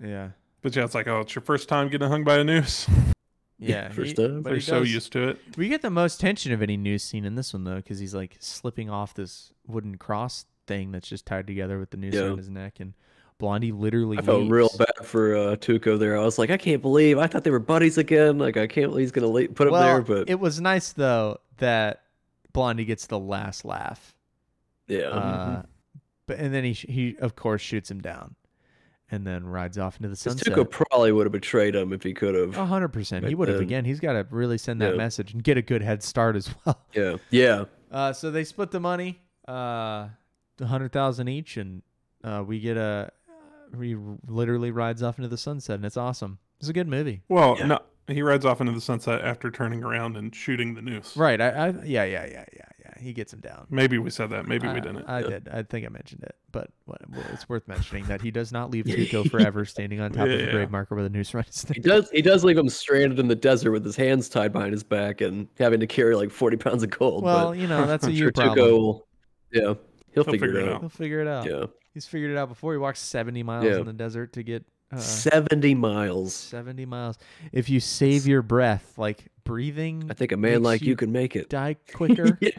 yeah. 0.02 0.30
But 0.62 0.76
yeah, 0.76 0.84
it's 0.84 0.94
like, 0.94 1.06
oh, 1.08 1.20
it's 1.20 1.34
your 1.34 1.40
first 1.42 1.68
time 1.70 1.88
getting 1.88 2.08
hung 2.08 2.22
by 2.24 2.38
a 2.38 2.44
noose. 2.44 2.86
Yeah, 3.62 3.90
first 3.90 4.16
he- 4.16 4.26
time. 4.26 4.40
but 4.42 4.50
They're 4.52 4.60
so 4.60 4.80
does- 4.80 4.92
used 4.94 5.12
to 5.12 5.28
it. 5.28 5.38
We 5.58 5.68
get 5.68 5.82
the 5.82 5.90
most 5.90 6.18
tension 6.18 6.50
of 6.52 6.62
any 6.62 6.78
news 6.78 7.02
scene 7.02 7.26
in 7.26 7.34
this 7.34 7.52
one 7.52 7.64
though, 7.64 7.76
because 7.76 7.98
he's 7.98 8.14
like 8.14 8.36
slipping 8.40 8.88
off 8.88 9.12
this 9.12 9.52
wooden 9.66 9.96
cross 9.98 10.46
thing 10.66 10.92
that's 10.92 11.06
just 11.08 11.26
tied 11.26 11.46
together 11.46 11.78
with 11.78 11.90
the 11.90 11.98
noose 11.98 12.14
Yeah. 12.14 12.22
around 12.22 12.38
his 12.38 12.48
neck, 12.48 12.80
and 12.80 12.94
Blondie 13.40 13.72
literally. 13.72 14.18
I 14.18 14.22
felt 14.22 14.48
real 14.48 14.70
bad 14.78 15.04
for 15.04 15.34
uh, 15.34 15.40
Tuco 15.56 15.98
there. 15.98 16.16
I 16.16 16.22
was 16.22 16.38
like, 16.38 16.50
I 16.50 16.56
can't 16.56 16.80
believe 16.80 17.18
I 17.18 17.26
thought 17.26 17.42
they 17.42 17.50
were 17.50 17.58
buddies 17.58 17.98
again. 17.98 18.38
Like, 18.38 18.56
I 18.56 18.68
can't 18.68 18.90
believe 18.90 19.02
he's 19.04 19.10
gonna 19.12 19.26
la- 19.26 19.48
put 19.52 19.66
him 19.66 19.72
well, 19.72 19.82
there. 19.82 20.02
But 20.02 20.30
it 20.30 20.38
was 20.38 20.60
nice 20.60 20.92
though 20.92 21.38
that 21.56 22.02
Blondie 22.52 22.84
gets 22.84 23.06
the 23.08 23.18
last 23.18 23.64
laugh. 23.64 24.14
yeah, 24.86 25.08
Uh, 25.08 25.62
but 26.26 26.38
and 26.38 26.54
then 26.54 26.62
he 26.62 26.74
sh- 26.74 26.86
he 26.88 27.16
of 27.18 27.34
course 27.34 27.60
shoots 27.62 27.90
him 27.90 28.00
down, 28.00 28.36
and 29.10 29.26
then 29.26 29.44
rides 29.46 29.78
off 29.78 29.96
into 29.96 30.08
the 30.08 30.16
sunset. 30.16 30.52
Tuco 30.52 30.68
probably 30.70 31.10
would 31.10 31.26
have 31.26 31.32
betrayed 31.32 31.74
him 31.74 31.92
if 31.92 32.02
he 32.04 32.12
could 32.14 32.34
have. 32.36 32.56
A 32.56 32.66
hundred 32.66 32.88
percent. 32.88 33.26
He 33.26 33.34
would 33.34 33.48
have 33.48 33.60
again. 33.60 33.84
He's 33.84 34.00
got 34.00 34.12
to 34.12 34.26
really 34.30 34.58
send 34.58 34.80
that 34.82 34.92
Yeah. 34.92 34.98
message 34.98 35.32
and 35.32 35.42
get 35.42 35.56
a 35.56 35.62
good 35.62 35.82
head 35.82 36.02
start 36.02 36.36
as 36.36 36.54
well. 36.64 36.80
Yeah, 36.92 37.16
yeah. 37.30 37.64
Uh, 37.90 38.12
so 38.12 38.30
they 38.30 38.44
split 38.44 38.70
the 38.70 38.78
money, 38.80 39.18
uh, 39.48 40.08
a 40.60 40.66
hundred 40.66 40.92
thousand 40.92 41.26
each, 41.28 41.56
and 41.56 41.82
uh, 42.22 42.44
we 42.46 42.60
get 42.60 42.76
a. 42.76 43.10
He 43.80 43.96
literally 44.26 44.70
rides 44.70 45.02
off 45.02 45.18
into 45.18 45.28
the 45.28 45.38
sunset, 45.38 45.76
and 45.76 45.84
it's 45.84 45.96
awesome. 45.96 46.38
It's 46.58 46.68
a 46.68 46.72
good 46.72 46.88
movie. 46.88 47.22
Well, 47.28 47.56
Yeah. 47.58 47.66
no, 47.66 47.78
he 48.08 48.22
rides 48.22 48.44
off 48.44 48.60
into 48.60 48.72
the 48.72 48.80
sunset 48.80 49.22
after 49.22 49.50
turning 49.50 49.82
around 49.82 50.16
and 50.16 50.34
shooting 50.34 50.74
the 50.74 50.82
noose. 50.82 51.16
Right. 51.16 51.40
I. 51.40 51.48
I 51.48 51.68
yeah. 51.84 52.04
Yeah. 52.04 52.04
Yeah. 52.04 52.26
Yeah. 52.26 52.44
Yeah. 52.52 52.92
He 52.98 53.12
gets 53.12 53.32
him 53.32 53.40
down. 53.40 53.66
Maybe 53.70 53.96
we 53.98 54.10
said 54.10 54.30
that. 54.30 54.46
Maybe 54.46 54.66
I, 54.68 54.74
we 54.74 54.80
didn't. 54.80 55.04
I 55.04 55.20
Yeah. 55.20 55.28
did. 55.28 55.48
I 55.48 55.62
think 55.62 55.86
I 55.86 55.88
mentioned 55.88 56.22
it, 56.24 56.34
but 56.52 56.70
well, 56.86 56.98
it's 57.32 57.48
worth 57.48 57.66
mentioning 57.68 58.04
that 58.06 58.20
he 58.20 58.30
does 58.30 58.52
not 58.52 58.70
leave 58.70 58.84
Tuco 58.84 59.30
forever 59.30 59.64
standing 59.64 60.00
on 60.00 60.12
top 60.12 60.26
of 60.26 60.38
the 60.38 60.44
yeah. 60.44 60.50
grave 60.50 60.70
marker 60.70 60.94
with 60.94 61.06
a 61.06 61.08
noose 61.08 61.34
around 61.34 61.46
his 61.46 61.66
neck. 61.68 61.76
He 61.76 61.82
does. 61.82 62.10
He 62.10 62.22
does 62.22 62.44
leave 62.44 62.58
him 62.58 62.68
stranded 62.68 63.18
in 63.18 63.28
the 63.28 63.36
desert 63.36 63.70
with 63.72 63.84
his 63.84 63.96
hands 63.96 64.28
tied 64.28 64.52
behind 64.52 64.72
his 64.72 64.82
back 64.82 65.20
and 65.20 65.48
having 65.58 65.80
to 65.80 65.86
carry 65.86 66.14
like 66.14 66.30
forty 66.30 66.56
pounds 66.56 66.82
of 66.82 66.90
gold. 66.90 67.24
Well, 67.24 67.50
but 67.50 67.58
you 67.58 67.66
know 67.68 67.86
that's 67.86 68.04
a 68.04 68.08
I'm 68.08 68.12
you 68.12 68.18
sure 68.24 68.32
problem. 68.32 68.58
Tuco 68.58 68.72
will. 68.72 69.06
Yeah, 69.52 69.74
he'll, 70.12 70.24
figure, 70.24 70.46
figure 70.48 70.60
it 70.60 70.66
it 70.66 70.72
out. 70.72 70.80
He'll 70.80 70.88
figure 70.90 71.20
it 71.20 71.26
out. 71.28 71.46
Yeah, 71.46 71.64
He's 71.94 72.06
figured 72.06 72.30
it 72.30 72.36
out 72.36 72.48
before. 72.48 72.72
He 72.72 72.78
walks 72.78 73.00
70 73.00 73.42
miles 73.42 73.64
Yeah. 73.64 73.78
in 73.78 73.86
the 73.86 73.92
desert 73.92 74.32
to 74.34 74.42
get 74.42 74.64
uh, 74.92 74.98
seventy 74.98 75.72
miles. 75.74 76.34
70 76.34 76.84
miles. 76.86 77.16
If 77.52 77.68
you 77.70 77.78
save 77.78 78.26
your 78.26 78.42
breath, 78.42 78.94
like 78.98 79.28
breathing, 79.44 80.06
I 80.10 80.14
think 80.14 80.32
a 80.32 80.36
man 80.36 80.54
makes 80.54 80.64
like 80.64 80.80
you 80.82 80.88
you 80.88 80.96
can 80.96 81.12
make 81.12 81.36
it. 81.36 81.48
die 81.48 81.76
quicker. 81.94 82.36
yeah, 82.40 82.50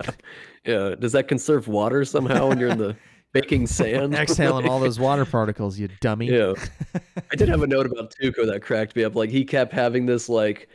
yeah. 0.65 0.95
Does 0.97 1.11
that 1.11 1.27
conserve 1.27 1.67
water 1.67 2.05
somehow 2.05 2.47
when 2.47 2.57
you're 2.57 2.69
in 2.69 2.77
the 2.77 2.95
baking 3.33 3.67
sand? 3.67 4.13
Exhaling 4.15 4.67
all 4.69 4.79
those 4.87 4.97
water 4.97 5.25
particles, 5.25 5.77
you 5.77 5.89
dummy. 5.99 6.27
Yeah. 6.31 6.53
I 7.31 7.35
did 7.35 7.49
have 7.49 7.63
a 7.63 7.67
note 7.67 7.85
about 7.85 8.13
Tuco 8.21 8.45
that 8.45 8.61
cracked 8.61 8.95
me 8.95 9.03
up. 9.03 9.13
Like 9.15 9.29
he 9.29 9.43
kept 9.43 9.73
having 9.73 10.05
this 10.05 10.29
like 10.29 10.69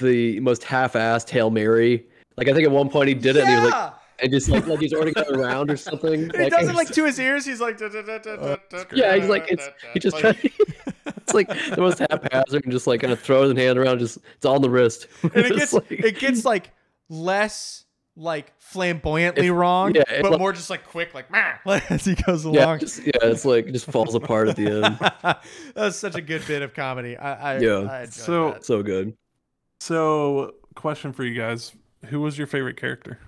the 0.00 0.40
most 0.40 0.64
half-assed 0.64 1.30
hail 1.30 1.50
mary. 1.50 2.08
Like 2.36 2.48
I 2.48 2.52
think 2.54 2.64
at 2.66 2.72
one 2.72 2.88
point 2.88 3.06
he 3.08 3.14
did 3.14 3.36
it 3.36 3.40
and 3.44 3.50
he 3.50 3.54
was 3.56 3.70
like 3.70 3.92
and 4.20 4.30
just 4.32 4.48
like 4.48 4.66
like 4.66 4.80
he's 4.80 4.92
already 4.92 5.12
got 5.12 5.28
around 5.28 5.70
or 5.70 5.76
something. 5.76 6.30
he 6.36 6.48
does 6.50 6.68
it 6.68 6.74
like 6.74 6.90
to 6.92 7.04
his 7.04 7.18
ears. 7.18 7.44
He's 7.44 7.60
like, 7.60 7.78
yeah, 8.92 9.16
he's 9.16 9.28
like 9.28 9.50
it's 9.50 9.68
he 9.92 10.00
just 10.00 10.16
of, 10.16 10.36
it's 11.06 11.34
like 11.34 11.48
the 11.48 11.76
most 11.78 11.98
haphazard 11.98 12.64
and 12.64 12.72
just 12.72 12.86
like 12.86 13.00
kind 13.00 13.12
of 13.12 13.20
throws 13.20 13.50
his 13.54 13.58
hand 13.58 13.78
around. 13.78 13.98
Just 13.98 14.18
it's 14.36 14.44
in 14.46 14.62
the 14.62 14.70
wrist. 14.70 15.06
and 15.22 15.32
it 15.36 15.56
gets 15.56 15.72
like- 15.72 15.90
it 15.90 16.18
gets 16.18 16.44
like 16.44 16.70
less 17.08 17.84
like 18.16 18.52
flamboyantly 18.58 19.46
It's- 19.46 19.56
wrong, 19.56 19.94
yeah, 19.94 20.02
but 20.22 20.32
like- 20.32 20.40
more 20.40 20.52
just 20.52 20.70
like 20.70 20.84
quick, 20.86 21.14
like 21.14 21.30
as 21.90 22.04
he 22.04 22.14
goes 22.16 22.44
yeah, 22.44 22.64
along. 22.64 22.80
just, 22.80 23.00
yeah, 23.04 23.12
it's 23.22 23.44
like 23.44 23.66
it 23.68 23.72
just 23.72 23.86
falls 23.86 24.14
apart 24.16 24.48
at 24.48 24.56
the 24.56 24.66
end. 24.66 24.98
that 25.22 25.42
was 25.76 25.96
such 25.98 26.16
a 26.16 26.20
good 26.20 26.44
bit 26.46 26.62
of 26.62 26.74
comedy. 26.74 27.16
I, 27.16 27.54
I 27.54 27.58
Yeah. 27.60 27.88
I 27.90 28.06
So- 28.06 28.52
that. 28.52 28.64
So 28.64 28.82
good. 28.82 29.14
So, 29.80 30.54
question 30.74 31.12
for 31.12 31.22
you 31.22 31.34
guys: 31.40 31.72
Who 32.06 32.20
was 32.20 32.36
your 32.36 32.48
favorite 32.48 32.76
character? 32.76 33.20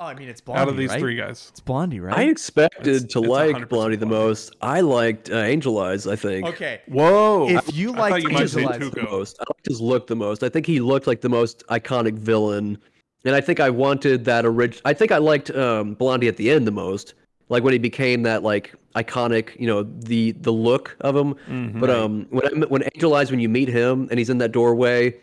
Oh, 0.00 0.06
I 0.06 0.14
mean, 0.14 0.28
it's 0.28 0.40
Blondie, 0.40 0.62
out 0.62 0.68
of 0.68 0.76
these 0.76 0.90
right? 0.90 1.00
three 1.00 1.16
guys. 1.16 1.48
It's 1.50 1.58
Blondie, 1.58 1.98
right? 1.98 2.16
I 2.16 2.22
expected 2.24 2.86
It's- 2.86 3.12
to 3.14 3.18
it's 3.18 3.28
like 3.28 3.56
100% 3.56 3.68
Blondie 3.68 3.96
the 3.96 4.06
most. 4.06 4.54
I 4.62 4.80
liked 4.80 5.28
uh, 5.28 5.38
Angel 5.38 5.76
Eyes. 5.78 6.06
I 6.06 6.14
think. 6.14 6.46
okay. 6.46 6.80
Whoa! 6.86 7.48
If 7.48 7.74
you 7.74 7.90
I 7.94 7.96
thought 7.96 8.10
liked 8.12 8.22
you 8.24 8.30
Angel 8.38 8.68
Eyes- 8.68 8.78
the 8.90 9.02
most. 9.10 9.38
I 9.40 9.44
liked 9.50 9.66
his 9.66 9.80
look 9.80 10.06
the 10.06 10.14
most. 10.14 10.44
I 10.44 10.48
think 10.48 10.66
he 10.66 10.78
looked 10.78 11.08
like 11.08 11.20
the 11.20 11.28
most 11.28 11.64
iconic 11.68 12.14
villain, 12.14 12.78
and 13.24 13.34
I 13.34 13.40
think 13.40 13.58
I 13.58 13.70
wanted 13.70 14.24
that 14.26 14.46
original. 14.46 14.82
I 14.84 14.94
think 14.94 15.10
I 15.10 15.18
liked 15.18 15.50
um, 15.50 15.94
Blondie 15.94 16.28
at 16.28 16.36
the 16.36 16.48
end 16.48 16.64
the 16.64 16.70
most, 16.70 17.14
like 17.48 17.64
when 17.64 17.72
he 17.72 17.78
became 17.80 18.22
that 18.22 18.44
like 18.44 18.72
iconic, 18.94 19.58
you 19.58 19.66
know, 19.66 19.82
the 19.82 20.30
the 20.32 20.52
look 20.52 20.96
of 21.00 21.16
him. 21.16 21.34
Mhm. 21.50 21.80
But 21.80 21.90
um, 21.90 22.26
when 22.30 22.62
when 22.68 22.82
Angel 22.94 23.14
Eyes, 23.14 23.32
when 23.32 23.40
you 23.40 23.48
meet 23.48 23.68
him 23.68 24.06
and 24.12 24.18
he's 24.20 24.30
in 24.30 24.38
that 24.38 24.52
doorway, 24.52 25.16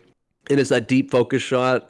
and 0.49 0.59
it's 0.59 0.69
that 0.69 0.89
deep 0.89 1.11
focus 1.11 1.41
shot 1.41 1.89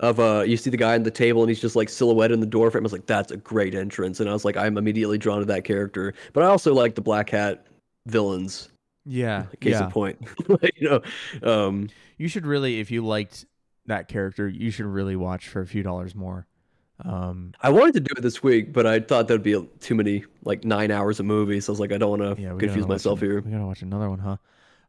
of 0.00 0.18
uh, 0.18 0.42
you 0.46 0.56
see 0.56 0.70
the 0.70 0.76
guy 0.76 0.94
on 0.94 1.02
the 1.02 1.10
table 1.10 1.42
and 1.42 1.50
he's 1.50 1.60
just 1.60 1.76
like 1.76 1.88
silhouetted 1.88 2.34
in 2.34 2.40
the 2.40 2.46
door 2.46 2.70
frame. 2.70 2.82
I 2.82 2.84
was 2.84 2.92
like, 2.92 3.06
that's 3.06 3.30
a 3.30 3.36
great 3.36 3.74
entrance, 3.74 4.18
and 4.18 4.28
I 4.28 4.32
was 4.32 4.44
like, 4.44 4.56
I'm 4.56 4.76
immediately 4.76 5.18
drawn 5.18 5.38
to 5.38 5.44
that 5.46 5.64
character. 5.64 6.14
But 6.32 6.42
I 6.42 6.46
also 6.46 6.74
like 6.74 6.94
the 6.94 7.02
Black 7.02 7.30
Hat 7.30 7.66
villains. 8.06 8.70
Yeah. 9.06 9.44
Case 9.60 9.72
yeah. 9.72 9.84
in 9.84 9.90
point, 9.90 10.18
you 10.76 10.88
know. 10.90 11.02
Um, 11.48 11.88
You 12.18 12.28
should 12.28 12.46
really, 12.46 12.80
if 12.80 12.90
you 12.90 13.04
liked 13.06 13.46
that 13.86 14.08
character, 14.08 14.48
you 14.48 14.70
should 14.70 14.86
really 14.86 15.16
watch 15.16 15.48
for 15.48 15.62
a 15.62 15.66
few 15.66 15.82
dollars 15.82 16.14
more. 16.14 16.46
Um, 17.02 17.54
I 17.62 17.70
wanted 17.70 17.94
to 17.94 18.00
do 18.00 18.14
it 18.16 18.20
this 18.20 18.42
week, 18.42 18.72
but 18.74 18.86
I 18.86 19.00
thought 19.00 19.26
that'd 19.28 19.42
be 19.42 19.66
too 19.80 19.94
many, 19.94 20.24
like 20.44 20.64
nine 20.64 20.90
hours 20.90 21.18
of 21.18 21.26
movies. 21.26 21.64
So 21.64 21.70
I 21.70 21.72
was 21.72 21.80
like, 21.80 21.92
I 21.92 21.98
don't 21.98 22.18
want 22.18 22.36
to 22.36 22.42
yeah, 22.42 22.54
confuse 22.58 22.86
myself 22.86 23.22
an- 23.22 23.28
here. 23.28 23.40
We 23.40 23.50
gotta 23.50 23.64
watch 23.64 23.80
another 23.82 24.10
one, 24.10 24.18
huh? 24.18 24.36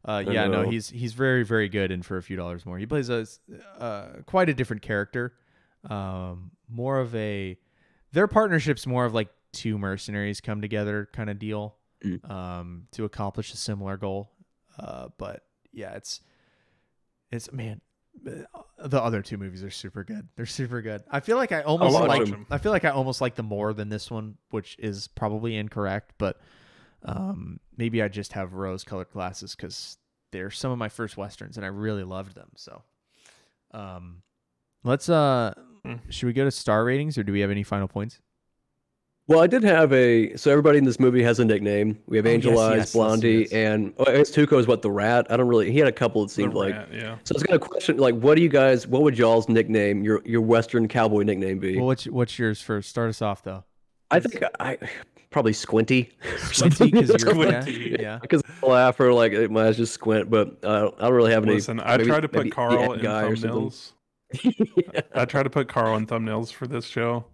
Uh, 0.04 0.24
yeah, 0.28 0.46
no, 0.48 0.62
he's 0.68 0.90
he's 0.90 1.12
very 1.12 1.44
very 1.44 1.68
good, 1.68 1.90
and 1.92 2.04
for 2.04 2.16
a 2.16 2.22
few 2.22 2.36
dollars 2.36 2.66
more, 2.66 2.76
he 2.78 2.86
plays 2.86 3.08
a 3.08 3.26
uh, 3.78 4.06
quite 4.26 4.48
a 4.48 4.54
different 4.54 4.82
character. 4.82 5.32
Um, 5.88 6.50
more 6.68 6.98
of 6.98 7.14
a 7.14 7.56
their 8.12 8.26
partnership's 8.26 8.86
more 8.86 9.04
of 9.04 9.14
like 9.14 9.28
two 9.52 9.78
mercenaries 9.78 10.40
come 10.40 10.60
together 10.60 11.08
kind 11.12 11.30
of 11.30 11.38
deal, 11.38 11.76
Mm. 12.04 12.28
um, 12.30 12.86
to 12.92 13.04
accomplish 13.04 13.52
a 13.54 13.56
similar 13.56 13.96
goal. 13.96 14.32
Uh, 14.76 15.08
but 15.18 15.44
yeah, 15.72 15.92
it's 15.92 16.20
it's 17.30 17.52
man. 17.52 17.80
uh, 18.26 18.32
The 18.88 19.00
other 19.00 19.22
two 19.22 19.38
movies 19.38 19.62
are 19.62 19.70
super 19.70 20.02
good. 20.02 20.26
They're 20.34 20.46
super 20.46 20.82
good. 20.82 21.04
I 21.10 21.20
feel 21.20 21.36
like 21.36 21.52
I 21.52 21.62
almost 21.62 21.94
like. 21.94 22.28
I 22.50 22.58
feel 22.58 22.72
like 22.72 22.84
I 22.84 22.90
almost 22.90 23.20
like 23.20 23.36
them 23.36 23.46
more 23.46 23.72
than 23.72 23.88
this 23.88 24.10
one, 24.10 24.36
which 24.50 24.76
is 24.80 25.06
probably 25.06 25.56
incorrect. 25.56 26.14
But 26.18 26.40
um, 27.04 27.60
maybe 27.76 28.02
I 28.02 28.08
just 28.08 28.32
have 28.34 28.54
rose-colored 28.54 29.10
glasses 29.12 29.54
because 29.54 29.98
they're 30.30 30.50
some 30.50 30.70
of 30.72 30.78
my 30.78 30.88
first 30.88 31.16
westerns, 31.16 31.56
and 31.56 31.64
I 31.66 31.68
really 31.68 32.04
loved 32.04 32.34
them. 32.34 32.50
So, 32.56 32.82
um, 33.72 34.22
let's 34.84 35.08
uh, 35.08 35.54
Hmm. 35.84 35.94
should 36.10 36.26
we 36.26 36.32
go 36.32 36.44
to 36.44 36.50
star 36.50 36.84
ratings, 36.84 37.18
or 37.18 37.24
do 37.24 37.32
we 37.32 37.40
have 37.40 37.50
any 37.50 37.64
final 37.64 37.88
points? 37.88 38.20
Well, 39.28 39.40
I 39.40 39.46
did 39.46 39.62
have 39.64 39.92
a. 39.92 40.36
So 40.36 40.50
everybody 40.50 40.78
in 40.78 40.84
this 40.84 40.98
movie 41.00 41.22
has 41.22 41.38
a 41.40 41.44
nickname. 41.44 41.98
We 42.06 42.16
have 42.18 42.26
Oh, 42.26 42.30
Angel 42.30 42.52
yes, 42.52 42.60
Eyes, 42.60 42.70
yes, 42.70 42.78
let's 42.78 42.92
do 42.92 42.98
Blondie, 42.98 43.42
this. 43.44 43.52
and 43.52 43.94
oh, 43.98 44.04
I 44.06 44.16
guess 44.16 44.30
Tuco 44.30 44.58
is 44.58 44.66
what 44.66 44.82
the 44.82 44.90
rat. 44.90 45.26
I 45.30 45.36
don't 45.36 45.46
really. 45.48 45.70
He 45.72 45.78
had 45.78 45.88
a 45.88 45.92
couple. 45.92 46.22
It 46.22 46.26
The 46.28 46.34
seemed 46.34 46.54
like. 46.54 46.72
rat, 46.74 46.88
yeah. 46.92 47.16
So 47.24 47.32
I 47.32 47.36
was 47.36 47.42
gonna 47.44 47.58
question, 47.58 47.96
like, 47.98 48.14
what 48.16 48.36
do 48.36 48.42
you 48.42 48.48
guys? 48.48 48.86
What 48.86 49.02
would 49.02 49.16
y'all's 49.18 49.48
nickname, 49.48 50.02
your 50.04 50.22
your 50.24 50.40
Western 50.40 50.86
cowboy 50.88 51.22
nickname 51.22 51.58
be? 51.60 51.76
Well, 51.78 51.86
what's 51.86 52.04
what's 52.06 52.38
yours 52.38 52.60
first? 52.60 52.88
Start 52.88 53.10
us 53.10 53.22
off 53.22 53.42
though. 53.42 53.64
I 54.10 54.20
think 54.20 54.42
I 54.60 54.78
probably 55.32 55.52
Squinty. 55.52 56.10
Squinty, 56.38 56.90
because 56.90 57.08
you're- 57.08 57.18
Squinty. 57.32 57.90
yeah, 57.92 57.96
yeah. 58.00 58.18
Because 58.20 58.42
I 58.62 58.66
laugh 58.66 59.00
or 59.00 59.12
like 59.12 59.32
it 59.32 59.50
might 59.50 59.72
just 59.72 59.94
squint, 59.94 60.30
but 60.30 60.58
I 60.62 60.80
don't, 60.80 60.94
I 60.98 61.02
don't 61.06 61.14
really 61.14 61.32
have 61.32 61.44
any. 61.44 61.54
Listen, 61.54 61.80
I 61.80 61.96
maybe- 61.96 62.08
try 62.10 62.20
to 62.20 62.28
put 62.28 62.52
Carl 62.52 62.92
in 62.92 63.00
guy 63.02 63.24
or 63.24 63.34
something. 63.36 63.70
thumbnails. 63.70 63.92
I 65.14 65.24
try 65.24 65.42
to 65.42 65.50
put 65.50 65.68
Carl 65.68 65.96
in 65.96 66.06
thumbnails 66.06 66.52
for 66.52 66.66
this 66.66 66.86
show, 66.86 67.24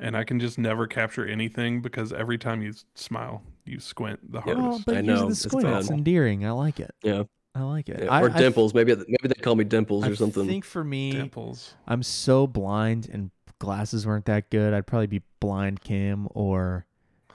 and 0.00 0.16
I 0.16 0.24
can 0.24 0.40
just 0.40 0.58
never 0.58 0.86
capture 0.86 1.26
anything 1.26 1.80
because 1.82 2.12
every 2.12 2.38
time 2.38 2.62
you 2.62 2.72
smile, 2.94 3.42
you 3.64 3.78
squint 3.80 4.32
the 4.32 4.40
Yeah. 4.46 4.54
Oh, 4.56 4.60
hardest. 4.60 4.86
but 4.86 4.96
I 4.96 5.00
know, 5.02 5.20
the 5.26 5.26
it's 5.28 5.40
squint. 5.40 5.68
It's 5.68 5.88
bad. 5.88 5.98
endearing. 5.98 6.44
I 6.46 6.50
like 6.52 6.80
it. 6.80 6.92
Yeah. 7.02 7.24
I 7.54 7.62
like 7.62 7.88
it. 7.90 8.04
Yeah, 8.04 8.20
or 8.20 8.30
I- 8.30 8.38
Dimples. 8.38 8.72
maybe 8.74 8.94
maybe 8.96 9.28
they 9.28 9.34
call 9.42 9.54
me 9.56 9.64
Dimples 9.64 10.04
I 10.04 10.08
or 10.08 10.16
something. 10.16 10.44
I 10.44 10.46
think 10.46 10.64
for 10.64 10.82
me, 10.82 11.12
Dimples. 11.12 11.74
I'm 11.86 12.02
so 12.02 12.46
blind 12.46 13.08
and 13.12 13.30
glasses 13.58 14.06
weren't 14.06 14.24
that 14.24 14.48
good. 14.50 14.72
I'd 14.74 14.86
probably 14.86 15.06
be 15.06 15.22
blind 15.38 15.82
Kim 15.82 16.26
or 16.30 16.86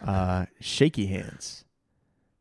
uh, 0.06 0.46
shaky 0.60 1.08
hands 1.08 1.66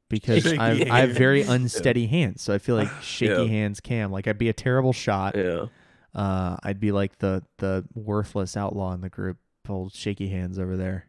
because 0.08 0.42
Shaky 0.42 0.58
I've, 0.58 0.90
I 0.90 1.00
have 1.00 1.10
very 1.10 1.42
hands. 1.44 1.74
unsteady 1.74 2.06
hands. 2.06 2.42
So 2.42 2.54
I 2.54 2.58
feel 2.58 2.76
like 2.76 2.88
shaky 3.02 3.32
Yeah. 3.42 3.44
hands 3.48 3.80
Cam. 3.80 4.10
Like 4.12 4.26
I'd 4.26 4.38
be 4.38 4.48
a 4.48 4.52
terrible 4.52 4.92
shot. 4.92 5.36
Yeah. 5.36 5.66
Uh, 6.14 6.56
I'd 6.62 6.80
be 6.80 6.92
like 6.92 7.18
the 7.18 7.42
the 7.58 7.84
worthless 7.94 8.56
outlaw 8.56 8.92
in 8.92 9.00
the 9.00 9.08
group. 9.10 9.36
Old 9.68 9.92
shaky 9.92 10.28
hands 10.28 10.58
over 10.60 10.76
there. 10.76 11.06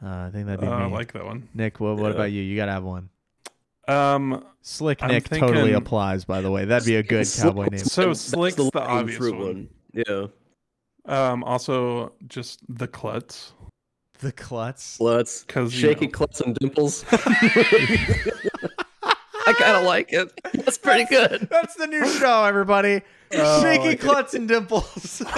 Uh, 0.00 0.06
I 0.08 0.30
think 0.32 0.46
that'd 0.46 0.60
be 0.60 0.66
Uh, 0.68 0.70
I 0.70 0.86
me. 0.86 0.92
like 0.92 1.12
that 1.14 1.24
one. 1.24 1.48
Nick, 1.52 1.80
what, 1.80 1.96
what 1.96 2.10
Yeah. 2.10 2.14
about 2.14 2.30
you? 2.30 2.42
You 2.42 2.54
gotta 2.56 2.70
have 2.72 2.84
one. 2.84 3.08
Um, 3.88 4.44
Slick 4.60 5.02
I'm 5.02 5.08
Nick 5.10 5.28
totally 5.28 5.72
applies. 5.72 6.24
By 6.24 6.40
the 6.40 6.50
way, 6.50 6.64
that'd 6.66 6.86
be 6.86 6.94
a 6.96 7.02
good 7.02 7.26
Slick- 7.26 7.54
cowboy 7.54 7.66
name. 7.70 7.78
So 7.80 8.08
That's 8.08 8.20
Slick's 8.20 8.54
the 8.56 8.62
low-hanging 8.64 8.88
obvious 8.88 9.18
fruit 9.18 9.36
one. 9.36 9.68
Yeah. 9.92 10.26
um, 11.06 11.42
also 11.42 12.12
just 12.28 12.60
the 12.68 12.86
klutz 12.86 13.52
The 14.18 14.32
klutz. 14.32 15.00
Let's 15.00 15.44
because 15.44 15.72
shaky 15.72 16.08
clutch 16.08 16.40
and 16.40 16.54
dimples. 16.56 17.04
I 17.12 17.16
kind 19.54 19.76
of 19.76 19.84
like 19.84 20.12
it. 20.12 20.28
That's 20.52 20.76
pretty 20.76 21.04
good. 21.04 21.46
That's 21.50 21.76
the 21.76 21.86
new 21.86 22.06
show, 22.06 22.44
everybody. 22.44 23.00
Oh, 23.32 23.62
Shaky 23.62 23.90
I- 23.90 23.94
Klutz 23.94 24.34
and 24.34 24.48
Dimples. 24.48 25.22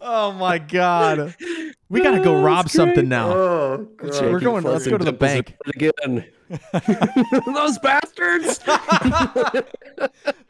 oh 0.00 0.32
my 0.32 0.58
god. 0.58 1.34
We 1.94 2.02
gotta 2.02 2.20
go 2.20 2.36
Oh, 2.36 2.42
rob 2.42 2.64
that's 2.66 2.74
something 2.74 3.08
now. 3.08 3.32
Oh, 3.32 3.88
we're 4.02 4.40
going- 4.40 4.64
let's 4.64 4.86
go 4.86 4.98
to 4.98 5.04
the 5.04 5.12
bank. 5.12 5.56
Again. 5.66 6.26
Those 7.46 7.78
bastards. 7.78 8.60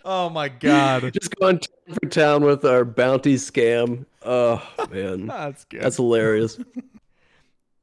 Oh 0.06 0.28
my 0.28 0.48
god. 0.50 1.10
Just 1.14 1.34
going 1.36 1.58
town 1.60 1.94
for 2.02 2.08
town 2.10 2.44
with 2.44 2.64
our 2.66 2.84
bounty 2.84 3.36
scam. 3.36 4.04
Oh 4.22 4.62
man, 4.90 5.26
That's 5.26 5.64
good. 5.64 5.80
that's 5.80 5.96
hilarious. 5.96 6.58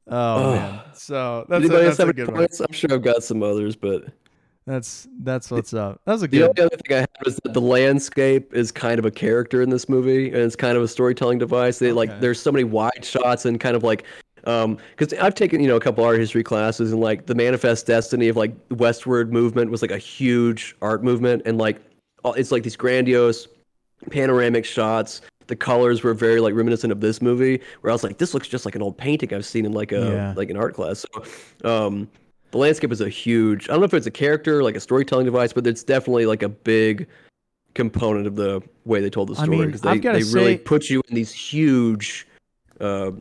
oh 0.06 0.52
Ugh. 0.52 0.54
man. 0.54 0.80
So 0.94 1.46
that's 1.48 1.64
a, 1.64 1.68
that's 1.68 1.98
have 1.98 2.08
a 2.08 2.10
any 2.10 2.12
good 2.12 2.30
one. 2.32 2.46
I'm 2.60 2.72
sure 2.72 2.92
I've 2.92 3.02
got 3.02 3.24
some 3.24 3.42
others, 3.42 3.74
but 3.74 4.04
That's 4.66 5.08
that's 5.20 5.50
what's 5.50 5.74
up. 5.74 6.00
That 6.06 6.12
was 6.12 6.22
a 6.22 6.28
good. 6.28 6.40
the 6.40 6.48
only 6.48 6.62
other 6.62 6.76
thing 6.76 6.96
I 6.96 7.00
had 7.00 7.08
was 7.24 7.36
that 7.44 7.52
the 7.52 7.60
landscape 7.60 8.54
is 8.54 8.70
kind 8.70 8.98
of 8.98 9.04
a 9.04 9.10
character 9.10 9.60
in 9.60 9.70
this 9.70 9.88
movie, 9.88 10.26
and 10.28 10.36
it's 10.36 10.54
kind 10.56 10.76
of 10.76 10.82
a 10.82 10.88
storytelling 10.88 11.38
device. 11.38 11.78
They 11.78 11.86
Okay. 11.86 11.94
like 11.94 12.20
there's 12.20 12.40
so 12.40 12.52
many 12.52 12.64
wide 12.64 13.04
shots 13.04 13.44
and 13.44 13.58
kind 13.58 13.74
of 13.76 13.82
like 13.82 14.04
um 14.44 14.78
because 14.96 15.12
I've 15.18 15.34
taken 15.34 15.60
you 15.60 15.68
know 15.68 15.76
a 15.76 15.80
couple 15.80 16.04
art 16.04 16.18
history 16.18 16.42
classes 16.44 16.92
and 16.92 17.00
like 17.00 17.26
the 17.26 17.34
manifest 17.34 17.86
destiny 17.86 18.28
of 18.28 18.36
like 18.36 18.54
westward 18.70 19.32
movement 19.32 19.70
was 19.70 19.82
like 19.82 19.90
a 19.92 19.98
huge 19.98 20.76
art 20.82 21.02
movement 21.02 21.42
and 21.44 21.58
like 21.58 21.80
it's 22.24 22.52
like 22.52 22.62
these 22.62 22.76
grandiose 22.76 23.48
panoramic 24.10 24.64
shots. 24.64 25.22
The 25.48 25.56
colors 25.56 26.04
were 26.04 26.14
very 26.14 26.40
like 26.40 26.54
reminiscent 26.54 26.92
of 26.92 27.00
this 27.00 27.20
movie, 27.20 27.60
where 27.80 27.90
I 27.90 27.94
was 27.94 28.04
like, 28.04 28.18
this 28.18 28.32
looks 28.32 28.46
just 28.48 28.64
like 28.64 28.76
an 28.76 28.82
old 28.82 28.96
painting 28.96 29.34
I've 29.34 29.44
seen 29.44 29.66
in 29.66 29.72
like 29.72 29.90
a 29.90 30.00
Yeah. 30.00 30.34
like 30.36 30.50
an 30.50 30.56
art 30.56 30.74
class. 30.74 31.04
So, 31.62 31.86
um, 31.86 32.08
the 32.52 32.58
landscape 32.58 32.92
is 32.92 33.00
a 33.00 33.08
huge. 33.08 33.68
I 33.68 33.72
don't 33.72 33.80
know 33.80 33.86
if 33.86 33.94
it's 33.94 34.06
a 34.06 34.10
character, 34.10 34.62
like 34.62 34.76
a 34.76 34.80
storytelling 34.80 35.24
device, 35.24 35.52
but 35.52 35.66
it's 35.66 35.82
definitely 35.82 36.26
like 36.26 36.42
a 36.42 36.48
big 36.48 37.08
component 37.74 38.26
of 38.26 38.36
the 38.36 38.62
way 38.84 39.00
they 39.00 39.10
told 39.10 39.28
the 39.28 39.40
I 39.40 39.44
story 39.44 39.56
mean, 39.56 39.66
because 39.66 39.80
they, 39.80 39.90
I've 39.90 40.02
gotta 40.02 40.18
they 40.18 40.32
really 40.32 40.58
put 40.58 40.90
you 40.90 41.02
in 41.08 41.14
these 41.14 41.32
huge, 41.32 42.26
uh, 42.80 43.12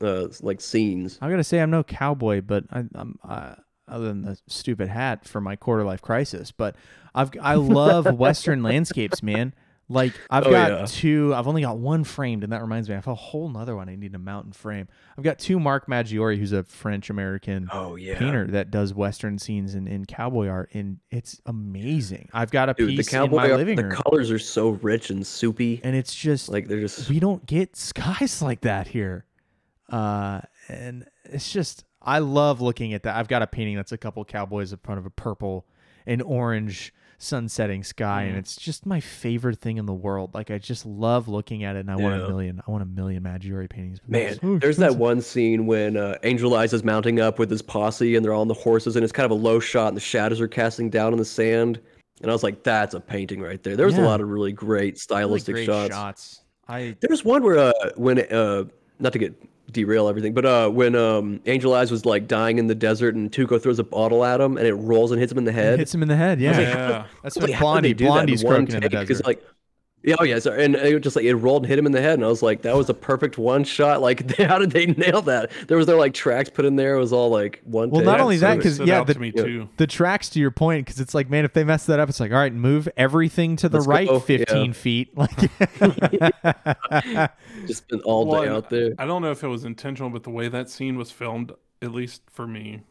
uh, 0.00 0.28
like 0.42 0.60
scenes. 0.60 1.18
I 1.20 1.30
gotta 1.30 1.42
say 1.42 1.60
I'm 1.60 1.70
no 1.70 1.82
cowboy, 1.82 2.42
but 2.42 2.64
I, 2.70 2.84
I'm 2.94 3.18
uh, 3.26 3.54
other 3.88 4.06
than 4.06 4.22
the 4.22 4.38
stupid 4.46 4.88
hat 4.88 5.26
for 5.26 5.40
my 5.40 5.56
quarter 5.56 5.84
life 5.84 6.02
crisis. 6.02 6.52
But 6.52 6.76
I've 7.14 7.30
I 7.40 7.54
love 7.54 8.06
Western 8.18 8.62
landscapes, 8.62 9.22
man. 9.22 9.54
Like 9.92 10.12
I've 10.30 10.46
Oh, 10.46 10.50
got 10.52 10.70
yeah. 10.70 10.86
two. 10.88 11.34
I've 11.34 11.48
only 11.48 11.62
got 11.62 11.76
one 11.78 12.04
framed, 12.04 12.44
and 12.44 12.52
that 12.52 12.62
reminds 12.62 12.88
me, 12.88 12.94
I 12.94 12.98
have 12.98 13.08
a 13.08 13.14
whole 13.14 13.48
nother 13.48 13.74
one. 13.74 13.88
I 13.88 13.96
need 13.96 14.14
a 14.14 14.18
mountain 14.20 14.52
frame. 14.52 14.86
I've 15.18 15.24
got 15.24 15.40
two 15.40 15.58
Mark 15.58 15.88
Maggiore, 15.88 16.38
who's 16.38 16.52
a 16.52 16.62
French 16.62 17.10
American 17.10 17.68
Oh 17.72 17.96
yeah, 17.96 18.16
painter 18.16 18.46
that 18.52 18.70
does 18.70 18.94
Western 18.94 19.36
scenes 19.38 19.74
in, 19.74 19.88
in 19.88 20.04
cowboy 20.06 20.46
art, 20.46 20.70
and 20.74 20.98
it's 21.10 21.40
amazing. 21.44 22.28
I've 22.32 22.52
got 22.52 22.68
a 22.68 22.74
Dude, 22.74 22.90
the 22.90 22.96
piece 22.98 23.12
in 23.12 23.18
cowboy, 23.18 23.36
my 23.36 23.50
art, 23.50 23.58
living 23.58 23.74
the 23.76 23.88
colors 23.96 24.30
are 24.30 24.38
so 24.38 24.70
rich 24.70 25.10
and 25.10 25.26
soupy. 25.26 25.80
and 25.82 25.96
it's 25.96 26.14
just 26.14 26.48
Like 26.48 26.68
they're 26.68 26.80
just 26.80 27.08
we 27.10 27.18
don't 27.18 27.44
get 27.44 27.74
skies 27.74 28.40
like 28.42 28.60
that 28.60 28.86
here. 28.86 29.24
Uh, 29.88 30.40
and 30.68 31.04
it's 31.24 31.52
just 31.52 31.84
I 32.00 32.20
love 32.20 32.60
looking 32.60 32.94
at 32.94 33.02
that. 33.02 33.16
I've 33.16 33.28
got 33.28 33.42
a 33.42 33.46
painting 33.48 33.74
that's 33.76 33.92
a 33.92 33.98
couple 33.98 34.24
cowboys 34.24 34.72
in 34.72 34.78
front 34.78 35.00
of 35.00 35.06
a 35.06 35.10
purple 35.10 35.66
and 36.06 36.22
orange 36.22 36.94
sunsetting 37.22 37.84
sky, 37.84 38.22
and 38.22 38.34
Mm. 38.36 38.38
it's 38.38 38.56
just 38.56 38.86
my 38.86 38.98
favorite 38.98 39.58
thing 39.60 39.76
in 39.76 39.86
the 39.86 39.92
world. 39.94 40.34
Like 40.34 40.50
I 40.50 40.58
just 40.58 40.84
love 40.86 41.28
looking 41.28 41.62
at 41.64 41.76
it, 41.76 41.80
and 41.80 41.90
I 41.90 41.96
want 41.96 42.14
a 42.20 42.26
million. 42.26 42.60
I 42.66 42.70
want 42.70 42.82
a 42.82 42.86
million 42.86 43.22
Maggiore 43.22 43.68
paintings. 43.68 44.00
Man, 44.08 44.38
so 44.40 44.58
there's 44.58 44.78
that 44.78 44.96
one 44.96 45.20
scene 45.20 45.66
when 45.66 45.96
uh, 45.96 46.16
Angel 46.24 46.54
Eyes 46.54 46.72
is 46.72 46.82
mounting 46.82 47.20
up 47.20 47.38
with 47.38 47.50
his 47.50 47.62
posse 47.62 48.16
and 48.16 48.24
they're 48.24 48.32
all 48.32 48.40
on 48.40 48.48
the 48.48 48.54
horses 48.54 48.96
and 48.96 49.04
it's 49.04 49.12
kind 49.12 49.26
of 49.26 49.30
a 49.30 49.40
low 49.40 49.60
shot 49.60 49.88
and 49.88 49.96
the 49.96 50.00
shadows 50.00 50.40
are 50.40 50.48
casting 50.48 50.88
down 50.90 51.12
on 51.12 51.18
the 51.18 51.24
sand. 51.24 51.78
And 52.22 52.30
I 52.30 52.34
was 52.34 52.42
like, 52.42 52.62
that's 52.64 52.94
a 52.94 53.00
painting 53.00 53.40
right 53.40 53.62
there. 53.62 53.76
There 53.76 53.86
was 53.86 53.96
a 53.96 54.02
lot 54.02 54.20
of 54.20 54.28
really 54.28 54.52
great 54.52 54.80
Really 54.80 54.96
stylistic 54.96 55.54
great 55.54 55.66
shots. 55.66 55.94
shots. 55.94 56.40
I 56.68 56.96
There's 57.00 57.24
one 57.24 57.42
where 57.42 57.58
uh 57.58 57.72
when 57.96 58.18
uh 58.32 58.64
not 59.00 59.12
to 59.14 59.18
get 59.18 59.34
derail 59.72 60.08
everything, 60.08 60.34
but 60.34 60.44
uh 60.44 60.68
when 60.68 60.96
um 60.96 61.40
Angel 61.46 61.72
Eyes 61.74 61.90
was 61.92 62.04
like 62.04 62.26
dying 62.26 62.58
in 62.58 62.66
the 62.66 62.74
desert 62.74 63.14
and 63.14 63.30
Tuco 63.30 63.62
throws 63.62 63.78
a 63.78 63.84
bottle 63.84 64.24
at 64.24 64.40
him 64.40 64.56
and 64.56 64.66
it 64.66 64.74
rolls 64.74 65.12
and 65.12 65.20
hits 65.20 65.30
him 65.30 65.38
in 65.38 65.44
the 65.44 65.52
it 65.52 65.54
head. 65.54 65.78
hits 65.78 65.94
him 65.94 66.02
in 66.02 66.08
the 66.08 66.16
head. 66.16 66.40
Yeah, 66.40 66.58
Yeah. 66.60 67.04
that's 67.22 67.36
I 67.36 67.40
was 67.40 67.42
what 67.42 67.50
like, 67.50 67.52
how 67.58 67.64
Blondie. 67.66 67.88
they 67.90 67.94
do 67.94 68.04
that 68.06 68.08
in 68.10 68.14
Blondie's 68.14 68.44
one 68.44 68.54
croaking 68.66 68.74
in 68.76 68.80
the 68.82 68.88
take? 68.88 68.98
'Cause, 68.98 69.08
desert. 69.18 69.26
like 69.26 69.44
yeah, 70.02 70.16
oh 70.18 70.24
yeah, 70.24 70.38
sorry. 70.38 70.64
and 70.64 70.74
it 70.76 70.98
just 71.00 71.14
like 71.16 71.24
it 71.24 71.34
rolled 71.34 71.62
and 71.64 71.68
hit 71.68 71.78
him 71.78 71.84
in 71.86 71.92
the 71.92 72.00
head, 72.00 72.14
and 72.14 72.24
I 72.24 72.28
was 72.28 72.42
like, 72.42 72.62
that 72.62 72.74
was 72.76 72.88
a 72.88 72.94
perfect 72.94 73.36
one 73.38 73.64
shot. 73.64 74.00
Like, 74.10 74.34
how 74.38 74.58
did 74.58 74.70
they 74.70 74.86
nail 74.86 75.20
that? 75.22 75.50
There 75.68 75.76
was 75.76 75.86
no 75.86 75.96
like 75.98 76.14
tracks 76.14 76.48
put 76.48 76.64
in 76.64 76.76
there. 76.76 76.94
It 76.94 76.98
was 77.00 77.12
all 77.12 77.28
like 77.28 77.60
one. 77.64 77.90
Well, 77.90 78.00
take. 78.00 78.06
not 78.06 78.20
only 78.20 78.38
that, 78.38 78.50
really 78.52 78.62
'cause, 78.62 78.74
stood 78.76 78.88
yeah, 78.88 79.04
the- 79.04 79.14
to 79.14 79.20
me 79.20 79.32
yeah. 79.34 79.42
too. 79.42 79.68
the 79.76 79.86
tracks 79.86 80.30
to 80.30 80.40
your 80.40 80.50
point 80.50 80.86
because 80.86 81.00
it's 81.00 81.14
like 81.14 81.28
man 81.28 81.44
if 81.44 81.52
they 81.52 81.64
mess 81.64 81.84
that 81.86 82.00
up 82.00 82.08
it's 82.08 82.18
like 82.20 82.32
all 82.32 82.38
right 82.38 82.52
move 82.54 82.88
everything 82.96 83.56
to 83.56 83.68
the 83.68 83.76
Let's 83.78 83.86
right 83.88 84.08
go, 84.08 84.18
15 84.20 84.64
yeah. 84.66 84.72
feet 84.72 85.16
like 85.18 85.36
just 87.66 87.88
been 87.88 88.00
all 88.00 88.26
Well, 88.26 88.42
day 88.42 88.48
out 88.48 88.70
there. 88.70 88.92
I 88.98 89.06
don't 89.06 89.22
know 89.22 89.30
if 89.30 89.42
it 89.44 89.48
was 89.48 89.64
intentional, 89.64 90.10
but 90.10 90.22
the 90.22 90.30
way 90.30 90.48
that 90.48 90.70
scene 90.70 90.96
was 90.96 91.10
filmed, 91.10 91.52
at 91.82 91.92
least 91.92 92.22
for 92.30 92.46
me, 92.46 92.82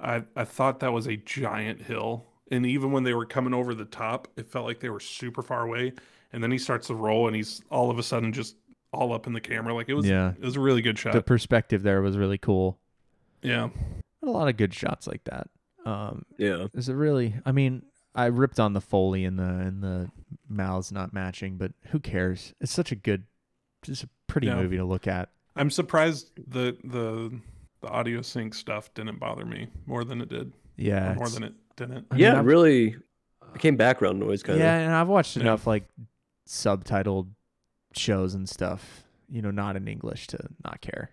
I 0.00 0.22
I 0.36 0.44
thought 0.44 0.80
that 0.80 0.92
was 0.92 1.06
a 1.06 1.16
giant 1.16 1.82
hill. 1.82 2.26
And 2.52 2.64
even 2.66 2.92
when 2.92 3.02
they 3.02 3.14
were 3.14 3.26
coming 3.26 3.52
over 3.54 3.74
the 3.74 3.84
top, 3.86 4.28
it 4.36 4.46
felt 4.46 4.66
like 4.66 4.78
they 4.78 4.90
were 4.90 5.00
super 5.00 5.42
far 5.42 5.62
away. 5.66 5.92
And 6.32 6.42
then 6.42 6.50
he 6.52 6.58
starts 6.58 6.86
to 6.86 6.94
roll, 6.94 7.26
and 7.26 7.34
he's 7.34 7.62
all 7.70 7.90
of 7.90 7.98
a 7.98 8.02
sudden 8.02 8.32
just 8.32 8.56
all 8.92 9.12
up 9.12 9.26
in 9.26 9.32
the 9.32 9.40
camera. 9.40 9.74
Like 9.74 9.88
it 9.88 9.94
was, 9.94 10.06
Yeah. 10.08 10.32
it 10.38 10.44
was 10.44 10.56
a 10.56 10.60
really 10.60 10.82
good 10.82 10.98
shot. 10.98 11.14
the 11.14 11.22
perspective 11.22 11.82
there 11.82 12.00
was 12.02 12.16
really 12.16 12.38
cool 12.38 12.78
yeah, 13.42 13.70
a 14.22 14.26
lot 14.30 14.48
of 14.48 14.56
good 14.56 14.72
shots 14.72 15.08
like 15.08 15.24
that 15.24 15.48
um 15.84 16.24
Yeah, 16.38 16.66
is 16.74 16.88
it 16.88 16.94
really 16.94 17.34
i 17.44 17.50
mean 17.50 17.82
i 18.14 18.26
ripped 18.26 18.60
on 18.60 18.72
the 18.72 18.80
foley 18.80 19.24
and 19.24 19.36
the 19.36 19.42
and 19.42 19.82
the 19.82 20.10
mouths 20.48 20.92
not 20.92 21.12
matching 21.12 21.56
but 21.56 21.72
who 21.86 21.98
cares 21.98 22.54
it's 22.60 22.70
such 22.70 22.92
a 22.92 22.94
good 22.94 23.24
just 23.82 24.04
a 24.04 24.08
pretty 24.28 24.46
Yeah. 24.46 24.54
movie 24.62 24.76
to 24.76 24.84
look 24.84 25.08
at 25.08 25.30
I'm 25.56 25.70
surprised 25.70 26.30
the 26.36 26.76
the 26.84 27.36
the 27.80 27.88
audio 27.88 28.22
sync 28.22 28.54
stuff 28.54 28.94
didn't 28.94 29.18
bother 29.18 29.44
me 29.44 29.66
more 29.86 30.04
than 30.04 30.20
it 30.20 30.28
did. 30.28 30.52
yeah 30.76 31.14
more 31.14 31.28
than 31.28 31.42
it 31.42 31.54
didn't. 31.76 32.06
I 32.10 32.16
yeah, 32.16 32.30
I've- 32.32 32.40
it 32.40 32.42
really 32.42 32.96
became 33.52 33.76
background 33.76 34.18
noise 34.18 34.42
kind 34.42 34.56
of. 34.58 34.64
yeah 34.64 34.78
and 34.78 34.94
i've 34.94 35.08
watched 35.08 35.36
Yeah. 35.36 35.42
enough 35.42 35.66
like 35.66 35.84
subtitled 36.48 37.28
shows 37.94 38.34
and 38.34 38.48
stuff 38.48 39.02
you 39.28 39.42
know 39.42 39.50
not 39.50 39.76
in 39.76 39.86
english 39.88 40.26
to 40.28 40.38
not 40.64 40.80
care 40.80 41.10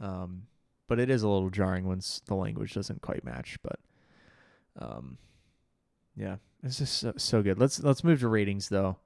um 0.00 0.42
but 0.88 1.00
it 1.00 1.10
is 1.10 1.22
a 1.24 1.28
little 1.28 1.50
jarring 1.50 1.86
once 1.88 2.22
the 2.26 2.34
language 2.36 2.72
doesn't 2.74 3.02
quite 3.02 3.24
match 3.24 3.58
but 3.64 3.80
um 4.78 5.18
yeah 6.16 6.36
it's 6.62 6.78
just 6.78 6.98
so, 6.98 7.12
so 7.16 7.42
good 7.42 7.58
let's 7.58 7.82
let's 7.82 8.04
move 8.04 8.20
to 8.20 8.28
ratings 8.28 8.68
though 8.68 8.96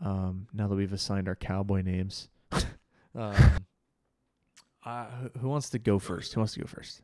um 0.00 0.46
now 0.52 0.68
that 0.68 0.76
we've 0.76 0.92
assigned 0.92 1.26
our 1.28 1.34
cowboy 1.36 1.82
names 1.82 2.28
um 2.52 3.34
uh, 4.86 5.06
who- 5.06 5.40
who 5.40 5.48
wants 5.48 5.70
to 5.70 5.78
go 5.80 5.98
first 5.98 6.34
who 6.34 6.40
wants 6.40 6.52
to 6.54 6.60
go 6.60 6.66
first 6.66 7.02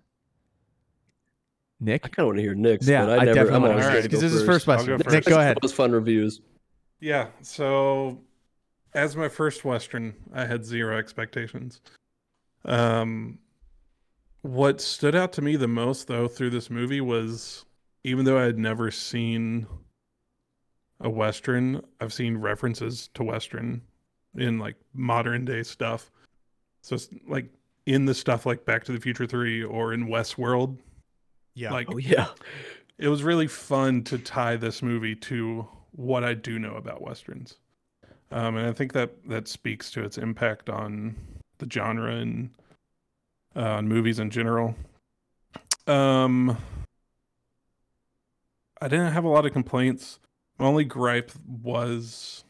nick 1.80 2.02
I 2.04 2.08
kind 2.08 2.20
of 2.20 2.26
want 2.26 2.36
to 2.38 2.42
hear 2.42 2.54
Nick's. 2.54 2.86
Yeah, 2.86 3.06
but 3.06 3.10
I, 3.18 3.22
I 3.22 3.24
never. 3.24 3.34
definitely 3.34 3.54
I'm 3.56 3.62
wanna 3.62 3.80
hear 3.80 3.88
ready 3.88 3.98
it, 3.98 4.02
to 4.02 4.08
'cause 4.10 4.20
this 4.20 4.32
is 4.32 4.44
first 4.44 4.68
I'll 4.68 4.76
question. 4.76 4.98
go 4.98 5.10
Nick, 5.10 5.24
go 5.24 5.38
ahead. 5.40 5.58
Those 5.62 5.72
fun 5.72 5.92
reviews. 5.92 6.40
Yeah. 7.00 7.28
So, 7.42 8.20
as 8.94 9.16
my 9.16 9.28
first 9.28 9.64
Western, 9.64 10.14
I 10.34 10.44
had 10.44 10.64
zero 10.64 10.98
expectations. 10.98 11.80
Um, 12.64 13.38
what 14.42 14.80
stood 14.80 15.14
out 15.14 15.32
to 15.34 15.42
me 15.42 15.56
the 15.56 15.68
most, 15.68 16.06
though, 16.08 16.28
through 16.28 16.50
this 16.50 16.70
movie 16.70 17.00
was 17.00 17.64
even 18.04 18.24
though 18.24 18.38
I 18.38 18.44
had 18.44 18.58
never 18.58 18.90
seen 18.90 19.66
a 21.00 21.08
Western, 21.08 21.82
I've 22.00 22.12
seen 22.12 22.36
references 22.36 23.08
to 23.14 23.22
Western 23.22 23.82
in 24.36 24.58
like 24.58 24.76
modern 24.92 25.44
day 25.44 25.62
stuff. 25.62 26.10
So, 26.82 26.94
it's 26.96 27.08
like 27.26 27.46
in 27.86 28.04
the 28.04 28.14
stuff 28.14 28.44
like 28.46 28.64
Back 28.66 28.84
to 28.84 28.92
the 28.92 29.00
Future 29.00 29.26
3 29.26 29.64
or 29.64 29.92
in 29.94 30.06
Westworld, 30.08 30.76
yeah 31.54 31.72
like 31.72 31.88
Oh 31.92 31.98
yeah, 31.98 32.28
it 32.98 33.08
was 33.08 33.22
really 33.22 33.46
fun 33.46 34.02
to 34.04 34.18
tie 34.18 34.56
this 34.56 34.82
movie 34.82 35.16
to 35.16 35.66
what 35.92 36.24
I 36.24 36.34
do 36.34 36.58
know 36.58 36.74
about 36.74 37.02
westerns, 37.02 37.56
um, 38.30 38.56
and 38.56 38.66
I 38.66 38.72
think 38.72 38.92
that 38.92 39.10
that 39.28 39.48
speaks 39.48 39.90
to 39.92 40.04
its 40.04 40.18
impact 40.18 40.70
on 40.70 41.16
the 41.58 41.68
genre 41.70 42.14
and 42.14 42.50
uh, 43.56 43.60
on 43.60 43.88
movies 43.88 44.18
in 44.18 44.30
general. 44.30 44.74
Um, 45.86 46.56
I 48.80 48.88
didn't 48.88 49.12
have 49.12 49.24
a 49.24 49.28
lot 49.28 49.44
of 49.44 49.52
complaints. 49.52 50.18
My 50.58 50.66
only 50.66 50.84
gripe 50.84 51.32
was 51.46 52.44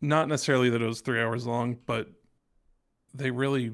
not 0.00 0.28
necessarily 0.28 0.70
that 0.70 0.82
it 0.82 0.86
was 0.86 1.00
three 1.00 1.20
hours 1.20 1.46
long, 1.46 1.78
but 1.86 2.08
they 3.14 3.30
really. 3.30 3.72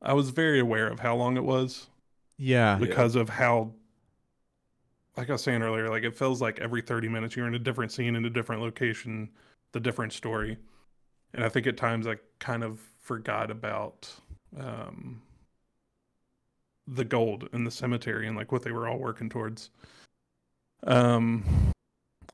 I 0.00 0.12
was 0.12 0.30
very 0.30 0.60
aware 0.60 0.88
of 0.88 1.00
how 1.00 1.16
long 1.16 1.36
it 1.36 1.44
was 1.44 1.88
yeah 2.38 2.76
because 2.76 3.16
of 3.16 3.28
how 3.28 3.72
like 5.18 5.28
I 5.28 5.32
was 5.32 5.42
saying 5.42 5.62
earlier, 5.62 5.90
like 5.90 6.04
it 6.04 6.16
feels 6.16 6.40
like 6.40 6.60
every 6.60 6.80
30 6.80 7.08
minutes 7.08 7.34
you're 7.34 7.48
in 7.48 7.56
a 7.56 7.58
different 7.58 7.90
scene 7.90 8.14
in 8.14 8.24
a 8.24 8.30
different 8.30 8.62
location, 8.62 9.28
the 9.72 9.80
different 9.80 10.12
story. 10.12 10.56
And 11.34 11.44
I 11.44 11.48
think 11.48 11.66
at 11.66 11.76
times 11.76 12.06
I 12.06 12.16
kind 12.38 12.62
of 12.62 12.80
forgot 13.00 13.50
about 13.50 14.10
um 14.58 15.20
the 16.86 17.04
gold 17.04 17.48
in 17.52 17.64
the 17.64 17.70
cemetery 17.70 18.28
and 18.28 18.36
like 18.36 18.52
what 18.52 18.62
they 18.62 18.70
were 18.70 18.88
all 18.88 18.98
working 18.98 19.28
towards. 19.28 19.70
Um 20.84 21.44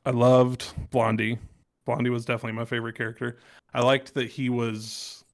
I 0.04 0.10
loved 0.10 0.74
Blondie. 0.90 1.38
Blondie 1.86 2.10
was 2.10 2.26
definitely 2.26 2.52
my 2.52 2.66
favorite 2.66 2.96
character. 2.96 3.38
I 3.72 3.80
liked 3.80 4.12
that 4.12 4.28
he 4.28 4.50
was 4.50 5.24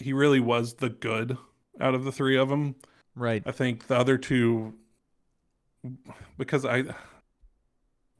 he 0.00 0.12
really 0.12 0.40
was 0.40 0.74
the 0.74 0.90
good 0.90 1.38
out 1.80 1.94
of 1.94 2.02
the 2.02 2.12
three 2.12 2.36
of 2.36 2.48
them. 2.48 2.74
Right 3.14 3.42
I 3.46 3.52
think 3.52 3.86
the 3.86 3.96
other 3.96 4.18
two, 4.18 4.74
because 6.38 6.64
I, 6.64 6.84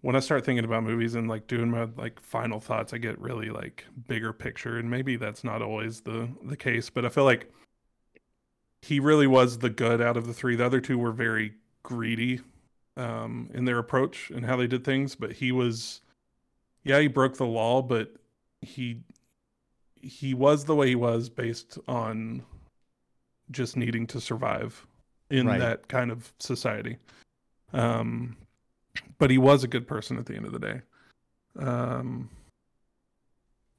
when 0.00 0.14
I 0.16 0.20
start 0.20 0.44
thinking 0.44 0.64
about 0.64 0.82
movies 0.82 1.14
and 1.14 1.28
like 1.28 1.46
doing 1.46 1.70
my 1.70 1.88
like 1.96 2.20
final 2.20 2.60
thoughts, 2.60 2.92
I 2.92 2.98
get 2.98 3.18
really 3.18 3.48
like 3.48 3.86
bigger 4.06 4.32
picture, 4.32 4.78
and 4.78 4.90
maybe 4.90 5.16
that's 5.16 5.44
not 5.44 5.62
always 5.62 6.02
the 6.02 6.28
the 6.44 6.56
case, 6.56 6.90
but 6.90 7.04
I 7.04 7.08
feel 7.08 7.24
like 7.24 7.50
he 8.82 9.00
really 9.00 9.26
was 9.26 9.58
the 9.58 9.70
good 9.70 10.02
out 10.02 10.18
of 10.18 10.26
the 10.26 10.34
three. 10.34 10.56
The 10.56 10.66
other 10.66 10.80
two 10.80 10.98
were 10.98 11.12
very 11.12 11.54
greedy 11.82 12.40
um, 12.98 13.48
in 13.54 13.64
their 13.64 13.78
approach 13.78 14.30
and 14.30 14.44
how 14.44 14.56
they 14.56 14.66
did 14.66 14.84
things, 14.84 15.14
but 15.14 15.32
he 15.32 15.52
was, 15.52 16.02
yeah, 16.84 17.00
he 17.00 17.06
broke 17.08 17.38
the 17.38 17.46
law, 17.46 17.80
but 17.80 18.14
he 18.60 19.00
he 20.02 20.34
was 20.34 20.66
the 20.66 20.74
way 20.74 20.88
he 20.88 20.94
was 20.94 21.30
based 21.30 21.78
on 21.88 22.42
just 23.50 23.76
needing 23.76 24.06
to 24.08 24.20
survive 24.20 24.86
in 25.30 25.46
Right. 25.46 25.58
that 25.60 25.88
kind 25.88 26.10
of 26.10 26.32
society. 26.38 26.98
Um, 27.72 28.36
but 29.18 29.30
he 29.30 29.38
was 29.38 29.64
a 29.64 29.68
good 29.68 29.86
person 29.88 30.18
at 30.18 30.26
the 30.26 30.34
end 30.36 30.46
of 30.46 30.52
the 30.52 30.58
day. 30.58 30.80
Um, 31.58 32.30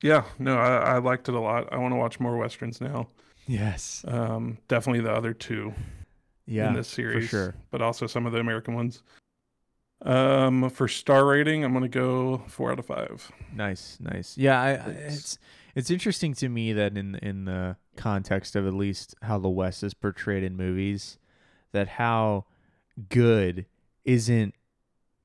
yeah, 0.02 0.24
no, 0.40 0.58
I, 0.58 0.96
I 0.96 0.98
liked 0.98 1.30
it 1.30 1.36
a 1.36 1.40
lot. 1.40 1.72
I 1.72 1.78
want 1.78 1.94
to 1.94 1.98
watch 1.98 2.20
more 2.20 2.38
westerns 2.38 2.82
now. 2.82 3.08
yes 3.48 4.04
Um, 4.08 4.58
definitely 4.68 5.02
the 5.02 5.14
other 5.14 5.34
two 5.34 5.74
yeah 6.46 6.68
in 6.68 6.74
this 6.74 6.88
series, 6.88 7.30
sure. 7.30 7.56
but 7.72 7.82
also 7.82 8.06
some 8.08 8.26
of 8.26 8.34
the 8.34 8.40
American 8.40 8.76
ones. 8.76 9.02
Um, 10.02 10.70
for 10.70 10.88
star 10.88 11.26
rating, 11.26 11.64
I'm 11.64 11.74
gonna 11.74 11.88
go 11.88 12.40
four 12.48 12.72
out 12.72 12.80
of 12.80 12.86
five. 12.86 13.32
Nice, 13.54 13.98
nice. 14.02 14.38
Yeah, 14.38 14.62
I, 14.62 14.70
I 14.72 14.74
it's 14.90 15.40
it's 15.76 15.92
interesting 15.92 16.34
to 16.36 16.50
me 16.50 16.74
that 16.74 16.98
in 16.98 17.16
in 17.16 17.46
the 17.46 17.76
context 17.98 18.56
of 18.56 18.66
at 18.66 18.74
least 18.74 19.16
how 19.22 19.38
the 19.38 19.50
West 19.50 19.84
is 19.84 19.94
portrayed 19.94 20.44
in 20.44 20.56
movies, 20.56 21.18
that 21.72 21.88
how 21.90 22.46
good 23.10 23.66
isn't 24.04 24.54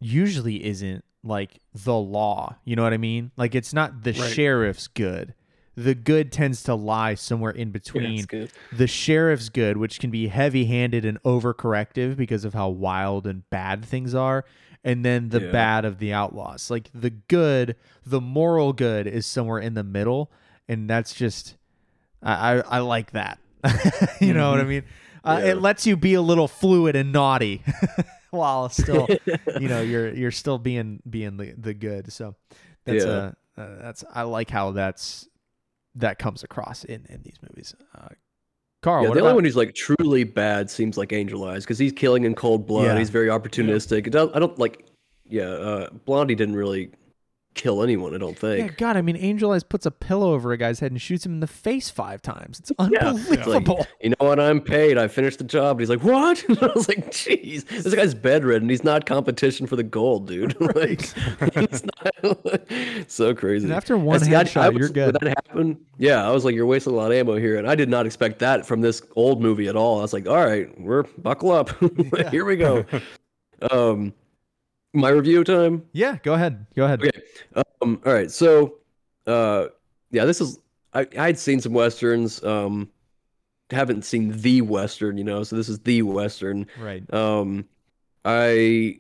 usually 0.01 0.65
isn't 0.65 1.05
like 1.23 1.59
the 1.75 1.95
law. 1.95 2.57
You 2.65 2.77
know 2.77 2.83
what 2.83 2.93
I 2.95 2.99
mean? 2.99 3.31
Like 3.37 3.55
it's 3.55 3.73
not 3.73 4.03
the 4.03 4.13
Right. 4.13 4.33
sheriff's 4.33 4.89
good. 4.89 5.35
The 5.77 5.95
good 5.95 6.33
tends 6.33 6.63
to 6.65 6.75
lie 6.75 7.15
somewhere 7.15 7.53
in 7.53 7.71
between 7.71 8.25
good. 8.25 8.51
the 8.73 8.87
sheriff's 8.87 9.49
good, 9.49 9.77
which 9.77 9.99
can 10.01 10.11
be 10.11 10.29
heavy 10.29 10.65
handed 10.67 11.05
and 11.05 11.23
overcorrective 11.23 12.17
because 12.17 12.45
of 12.45 12.55
how 12.55 12.69
wild 12.71 13.27
and 13.27 13.49
bad 13.51 13.85
things 13.85 14.15
are, 14.15 14.45
and 14.85 15.05
then 15.05 15.29
the 15.31 15.41
Yeah. 15.41 15.53
bad 15.53 15.85
of 15.85 15.99
the 15.99 16.13
outlaws. 16.13 16.71
Like 16.71 16.91
the 16.95 17.11
good, 17.11 17.77
the 18.05 18.21
moral 18.21 18.73
good 18.73 19.07
is 19.07 19.27
somewhere 19.27 19.59
in 19.61 19.75
the 19.75 19.85
middle, 19.85 20.31
and 20.69 20.89
that's 20.89 21.15
just 21.15 21.57
I 22.23 22.33
I, 22.33 22.59
I 22.61 22.79
like 22.81 23.13
that. 23.13 23.39
you 24.21 24.33
know 24.35 24.51
what 24.51 24.61
I 24.61 24.65
mean? 24.65 24.85
Uh, 25.23 25.41
Yeah. 25.43 25.51
It 25.53 25.61
lets 25.61 25.87
you 25.87 25.97
be 25.97 26.15
a 26.15 26.23
little 26.23 26.49
fluid 26.49 26.97
and 26.97 27.13
naughty 27.13 27.63
while 28.31 28.69
still 28.71 29.07
you 29.59 29.69
know 29.69 29.81
you're 29.91 30.15
you're 30.15 30.31
still 30.31 30.59
being 30.59 31.03
being 31.09 31.37
the, 31.37 31.53
the 31.59 31.75
good. 31.75 32.11
So 32.13 32.35
that's 32.87 33.05
Yeah. 33.05 33.11
uh, 33.11 33.61
uh, 33.61 33.83
that's 33.83 34.05
I 34.15 34.23
like 34.23 34.49
how 34.51 34.71
that's 34.71 35.29
that 35.97 36.19
comes 36.19 36.43
across 36.43 36.85
in 36.85 37.05
in 37.11 37.23
these 37.23 37.37
movies. 37.43 37.75
Uh, 37.95 38.09
Carl, 38.83 39.03
yeah, 39.03 39.09
the 39.09 39.13
about 39.19 39.23
only 39.25 39.35
one 39.35 39.45
who's 39.45 39.57
like 39.57 39.75
truly 39.75 40.25
bad 40.25 40.71
seems 40.71 40.97
like 40.97 41.13
Angel 41.13 41.45
Eyes 41.45 41.65
because 41.65 41.79
he's 41.79 41.93
killing 41.93 42.25
in 42.25 42.35
cold 42.35 42.67
blood. 42.67 42.87
Yeah. 42.87 42.99
He's 42.99 43.11
very 43.11 43.29
opportunistic. 43.29 44.11
Don't- 44.11 44.35
I 44.35 44.39
don't 44.39 44.59
like. 44.59 44.87
Yeah, 45.29 45.45
uh, 45.45 45.91
Blondie 46.07 46.35
didn't 46.35 46.57
really 46.57 46.91
kill 47.55 47.83
anyone. 47.83 48.15
I 48.15 48.19
don't 48.19 48.31
Yeah, 48.35 48.39
think. 48.39 48.77
God, 48.79 48.97
I 48.97 49.03
mean, 49.03 49.17
Angel 49.17 49.51
Eyes 49.53 49.65
puts 49.65 49.85
a 49.85 49.91
pillow 49.91 50.33
over 50.33 50.53
a 50.53 50.57
guy's 50.57 50.79
head 50.81 50.93
and 50.93 51.03
shoots 51.03 51.27
him 51.27 51.33
in 51.35 51.41
the 51.41 51.47
face 51.47 51.91
five 51.91 52.23
times. 52.23 52.61
It's 52.61 52.73
Yeah, 52.79 53.13
it's 53.15 53.29
like- 53.29 53.39
unbelievable. 53.41 53.87
You 54.03 54.11
know 54.11 54.17
what? 54.27 54.41
I'm 54.41 54.61
paid. 54.61 54.97
I 54.97 55.09
finished 55.09 55.39
the 55.39 55.45
job. 55.45 55.73
And 55.73 55.81
he's 55.81 55.91
like, 55.91 56.03
what? 56.03 56.43
And 56.49 56.59
I 56.63 56.67
was 56.75 56.89
like, 56.89 57.11
jeez, 57.11 57.67
this 57.67 57.95
guy's 57.95 58.15
bedridden. 58.15 58.69
He's 58.69 58.85
not 58.85 59.05
competition 59.05 59.67
for 59.67 59.77
the 59.77 59.83
gold, 59.83 60.27
dude. 60.29 60.59
like, 60.77 61.03
he's 61.55 61.85
not, 61.85 62.63
so 63.11 63.35
crazy. 63.35 63.65
And 63.67 63.75
after 63.75 63.99
one 63.99 64.23
I- 64.23 64.27
I- 64.37 64.41
I 64.41 64.45
headshot, 64.45 64.79
you're 64.79 64.89
good. 64.89 65.17
That 65.21 65.29
happened, 65.47 65.79
yeah, 65.99 66.27
I 66.27 66.31
was 66.31 66.45
like, 66.45 66.55
you're 66.55 66.67
wasting 66.67 66.93
a 66.93 66.97
lot 66.97 67.11
of 67.11 67.17
ammo 67.19 67.37
here, 67.37 67.57
and 67.59 67.69
I 67.69 67.75
did 67.75 67.89
not 67.91 68.07
expect 68.07 68.39
that 68.39 68.65
from 68.65 68.81
this 68.81 69.03
old 69.17 69.43
movie 69.43 69.69
at 69.69 69.77
all. 69.77 69.99
I 69.99 70.03
was 70.03 70.13
like, 70.13 70.27
all 70.27 70.45
right, 70.47 70.69
we're 70.81 71.03
buckle 71.19 71.51
up. 71.53 71.71
here 72.31 72.45
we 72.45 72.57
go. 72.57 72.85
Um, 73.71 74.15
my 74.93 75.11
review 75.11 75.45
time. 75.45 75.85
Yeah, 75.93 76.19
go 76.23 76.35
ahead. 76.35 76.67
Go 76.75 76.85
ahead. 76.85 77.01
Okay. 77.01 77.11
Um, 77.83 78.01
all 78.05 78.13
right. 78.13 78.31
So, 78.31 78.77
uh, 79.27 79.67
yeah, 80.11 80.25
this 80.25 80.41
is 80.41 80.59
I 80.95 81.07
I 81.19 81.27
had 81.27 81.39
seen 81.39 81.61
some 81.61 81.73
westerns. 81.73 82.43
Um, 82.43 82.91
haven't 83.71 84.05
seen 84.05 84.33
the 84.41 84.63
western, 84.63 85.17
you 85.17 85.25
know. 85.25 85.43
So 85.43 85.57
this 85.57 85.69
is 85.69 85.79
the 85.81 86.03
western. 86.03 86.67
Right. 86.79 87.03
Um, 87.15 87.67
I 88.25 88.99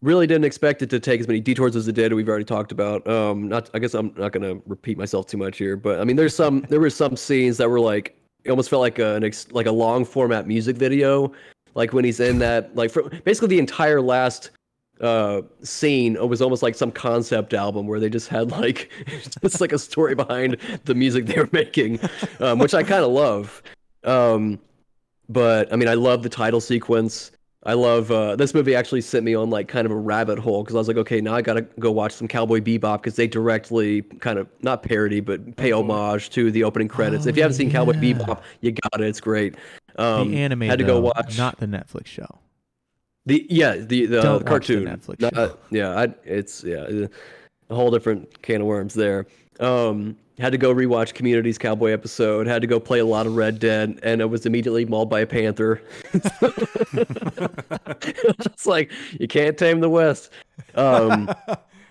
really 0.00 0.26
didn't 0.26 0.44
expect 0.44 0.82
it 0.82 0.90
to 0.90 1.00
take 1.00 1.20
as 1.20 1.28
many 1.28 1.40
detours 1.40 1.76
as 1.76 1.86
it 1.88 1.92
did. 1.92 2.12
We've 2.12 2.28
already 2.28 2.44
talked 2.44 2.72
about. 2.72 3.06
Um, 3.06 3.48
not. 3.48 3.70
I 3.74 3.78
guess 3.78 3.94
I'm 3.94 4.14
not 4.16 4.32
gonna 4.32 4.56
repeat 4.66 4.98
myself 4.98 5.26
too 5.26 5.38
much 5.38 5.58
here, 5.58 5.76
but 5.76 6.00
I 6.00 6.04
mean, 6.04 6.16
there's 6.16 6.34
some. 6.34 6.64
There 6.68 6.80
were 6.80 6.90
some 6.90 7.16
scenes 7.16 7.58
that 7.58 7.68
were 7.68 7.80
like 7.80 8.16
it 8.44 8.50
almost 8.50 8.70
felt 8.70 8.80
like 8.80 8.98
a, 8.98 9.14
an 9.16 9.24
ex, 9.24 9.50
like 9.52 9.66
a 9.66 9.72
long 9.72 10.04
format 10.04 10.46
music 10.46 10.76
video, 10.76 11.32
like 11.74 11.92
when 11.92 12.04
he's 12.04 12.20
in 12.20 12.38
that 12.38 12.74
like 12.76 12.90
for, 12.90 13.08
basically 13.24 13.48
the 13.48 13.58
entire 13.58 14.00
last 14.00 14.50
uh 15.00 15.42
scene 15.62 16.14
it 16.14 16.28
was 16.28 16.40
almost 16.40 16.62
like 16.62 16.74
some 16.76 16.92
concept 16.92 17.52
album 17.52 17.86
where 17.88 17.98
they 17.98 18.08
just 18.08 18.28
had 18.28 18.52
like 18.52 18.90
it's 19.42 19.60
like 19.60 19.72
a 19.72 19.78
story 19.78 20.14
behind 20.14 20.56
the 20.84 20.94
music 20.94 21.26
they 21.26 21.36
were 21.36 21.48
making 21.50 21.98
um 22.38 22.58
which 22.60 22.74
i 22.74 22.82
kind 22.82 23.02
of 23.04 23.10
love. 23.10 23.62
Um 24.04 24.58
but 25.28 25.72
i 25.72 25.76
mean 25.76 25.88
i 25.88 25.94
love 25.94 26.22
the 26.22 26.28
title 26.28 26.60
sequence. 26.60 27.32
I 27.66 27.72
love 27.72 28.10
uh 28.10 28.36
this 28.36 28.52
movie 28.54 28.74
actually 28.74 29.00
sent 29.00 29.24
me 29.24 29.34
on 29.34 29.48
like 29.50 29.68
kind 29.68 29.86
of 29.86 29.90
a 29.90 29.96
rabbit 29.96 30.38
hole 30.38 30.62
because 30.62 30.76
i 30.76 30.78
was 30.78 30.86
like 30.86 30.98
okay 30.98 31.20
now 31.20 31.34
i 31.34 31.40
gotta 31.40 31.62
go 31.62 31.90
watch 31.90 32.12
some 32.12 32.28
cowboy 32.28 32.60
bebop 32.60 32.98
because 32.98 33.16
they 33.16 33.26
directly 33.26 34.02
kind 34.02 34.38
of 34.38 34.46
not 34.60 34.82
parody 34.82 35.20
but 35.20 35.56
pay 35.56 35.72
homage 35.72 36.28
to 36.30 36.50
the 36.50 36.62
opening 36.62 36.88
credits. 36.88 37.26
Oh, 37.26 37.30
if 37.30 37.36
you 37.36 37.42
haven't 37.42 37.56
seen 37.56 37.70
cowboy 37.70 37.94
bebop 37.94 38.42
you 38.60 38.72
got 38.72 39.00
it. 39.00 39.06
It's 39.08 39.20
great. 39.20 39.56
Um 39.96 40.30
the 40.30 40.38
anime 40.38 40.60
had 40.60 40.78
to 40.78 40.84
go 40.84 41.00
watch 41.00 41.38
not 41.38 41.58
the 41.58 41.66
Netflix 41.66 42.06
show. 42.06 42.38
The 43.26 43.46
yeah 43.48 43.76
the 43.76 44.06
the, 44.06 44.20
Don't 44.20 44.44
the 44.44 44.50
watch 44.52 44.66
the 44.66 44.74
cartoon. 44.74 44.84
Netflix 44.84 45.34
show. 45.34 45.58
yeah, 45.70 45.98
I, 45.98 46.14
it's 46.24 46.62
yeah 46.64 47.06
a 47.70 47.74
whole 47.74 47.90
different 47.90 48.42
can 48.42 48.60
of 48.60 48.66
worms 48.66 48.94
there. 48.94 49.26
Um, 49.60 50.16
had 50.38 50.50
to 50.52 50.58
go 50.58 50.74
rewatch 50.74 51.14
Community's 51.14 51.58
Cowboy 51.58 51.92
episode. 51.92 52.46
Had 52.46 52.60
to 52.62 52.66
go 52.66 52.80
play 52.80 52.98
a 52.98 53.06
lot 53.06 53.26
of 53.26 53.36
Red 53.36 53.58
Dead, 53.60 54.00
and 54.02 54.20
I 54.20 54.24
was 54.24 54.46
immediately 54.46 54.84
mauled 54.84 55.08
by 55.08 55.20
a 55.20 55.26
panther. 55.26 55.80
It's 58.46 58.66
like 58.66 58.92
you 59.18 59.28
can't 59.28 59.56
tame 59.56 59.80
the 59.80 59.88
West. 59.90 60.30
Um, 60.74 61.30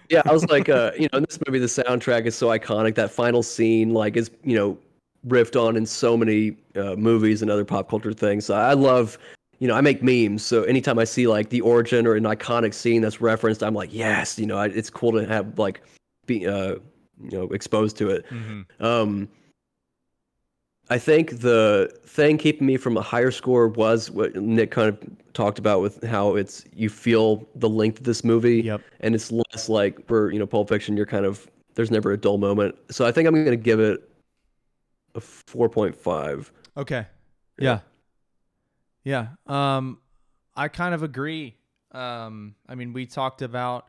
yeah, 0.10 0.22
I 0.26 0.34
was 0.34 0.46
like, 0.50 0.70
uh, 0.70 0.92
you 0.98 1.08
know, 1.12 1.20
in 1.20 1.26
this 1.28 1.40
movie, 1.46 1.60
the 1.60 1.68
soundtrack 1.68 2.26
is 2.26 2.36
so 2.36 2.48
iconic. 2.48 2.96
That 2.96 3.12
final 3.12 3.44
scene, 3.44 3.94
like, 3.94 4.18
is 4.18 4.32
you 4.44 4.56
know, 4.56 4.78
riffed 5.28 5.60
on 5.62 5.76
in 5.78 5.86
so 5.86 6.18
many 6.18 6.58
uh, 6.76 6.96
movies 6.96 7.42
and 7.42 7.50
other 7.52 7.66
pop 7.66 7.90
culture 7.90 8.14
things. 8.14 8.46
So 8.46 8.56
I 8.56 8.74
love, 8.74 9.18
you 9.64 9.70
know, 9.70 9.76
I 9.76 9.80
make 9.80 10.04
memes. 10.04 10.44
So 10.44 10.64
anytime 10.64 11.00
I 11.00 11.06
see 11.06 11.26
like 11.26 11.48
the 11.48 11.62
origin 11.62 12.06
or 12.06 12.16
an 12.16 12.26
iconic 12.26 12.74
scene 12.74 13.02
that's 13.02 13.22
referenced, 13.22 13.64
I'm 13.64 13.74
like, 13.74 13.94
yes, 13.94 14.38
you 14.38 14.46
know, 14.46 14.58
I, 14.58 14.66
it's 14.66 14.90
cool 14.90 15.14
to 15.14 15.26
have 15.26 15.58
like 15.58 15.82
be, 16.26 16.46
uh, 16.46 16.76
you 17.22 17.32
know, 17.32 17.44
exposed 17.44 17.96
to 18.00 18.10
it. 18.10 18.26
Mm-hmm. 18.30 18.84
Um, 18.84 19.30
I 20.90 20.98
think 20.98 21.40
the 21.40 21.98
thing 22.06 22.38
keeping 22.38 22.68
me 22.68 22.76
from 22.76 22.98
a 22.98 23.02
higher 23.02 23.32
score 23.32 23.70
was 23.70 24.12
what 24.12 24.36
Nick 24.36 24.72
kind 24.72 24.90
of 24.90 25.00
talked 25.32 25.60
about 25.60 25.80
with 25.80 26.04
how 26.04 26.36
it's 26.36 26.66
you 26.76 26.90
feel 26.90 27.48
the 27.56 27.70
length 27.70 28.00
of 28.00 28.04
this 28.04 28.26
movie, 28.26 28.64
Yep. 28.64 28.82
and 29.00 29.16
it's 29.16 29.32
less 29.32 29.70
like 29.70 30.06
for 30.08 30.30
you 30.34 30.40
know 30.40 30.46
Pulp 30.46 30.68
Fiction. 30.68 30.98
You're 30.98 31.06
kind 31.06 31.26
of 31.26 31.50
there's 31.76 31.90
never 31.90 32.12
a 32.12 32.18
dull 32.18 32.38
moment. 32.38 32.76
So 32.92 33.06
I 33.06 33.14
think 33.14 33.30
I'm 33.30 33.34
going 33.34 33.46
to 33.46 33.56
give 33.56 33.80
it 33.80 34.10
a 35.16 35.22
four 35.22 35.70
point 35.70 35.96
five. 35.96 36.52
Okay. 36.76 37.06
Yeah. 37.58 37.64
Yeah. 37.76 37.80
Um, 39.48 40.00
I 40.56 40.68
kind 40.68 40.94
of 40.94 41.04
agree. 41.04 41.56
Um, 41.92 42.56
I 42.68 42.76
mean, 42.76 42.94
we 42.94 43.06
talked 43.06 43.42
about 43.42 43.88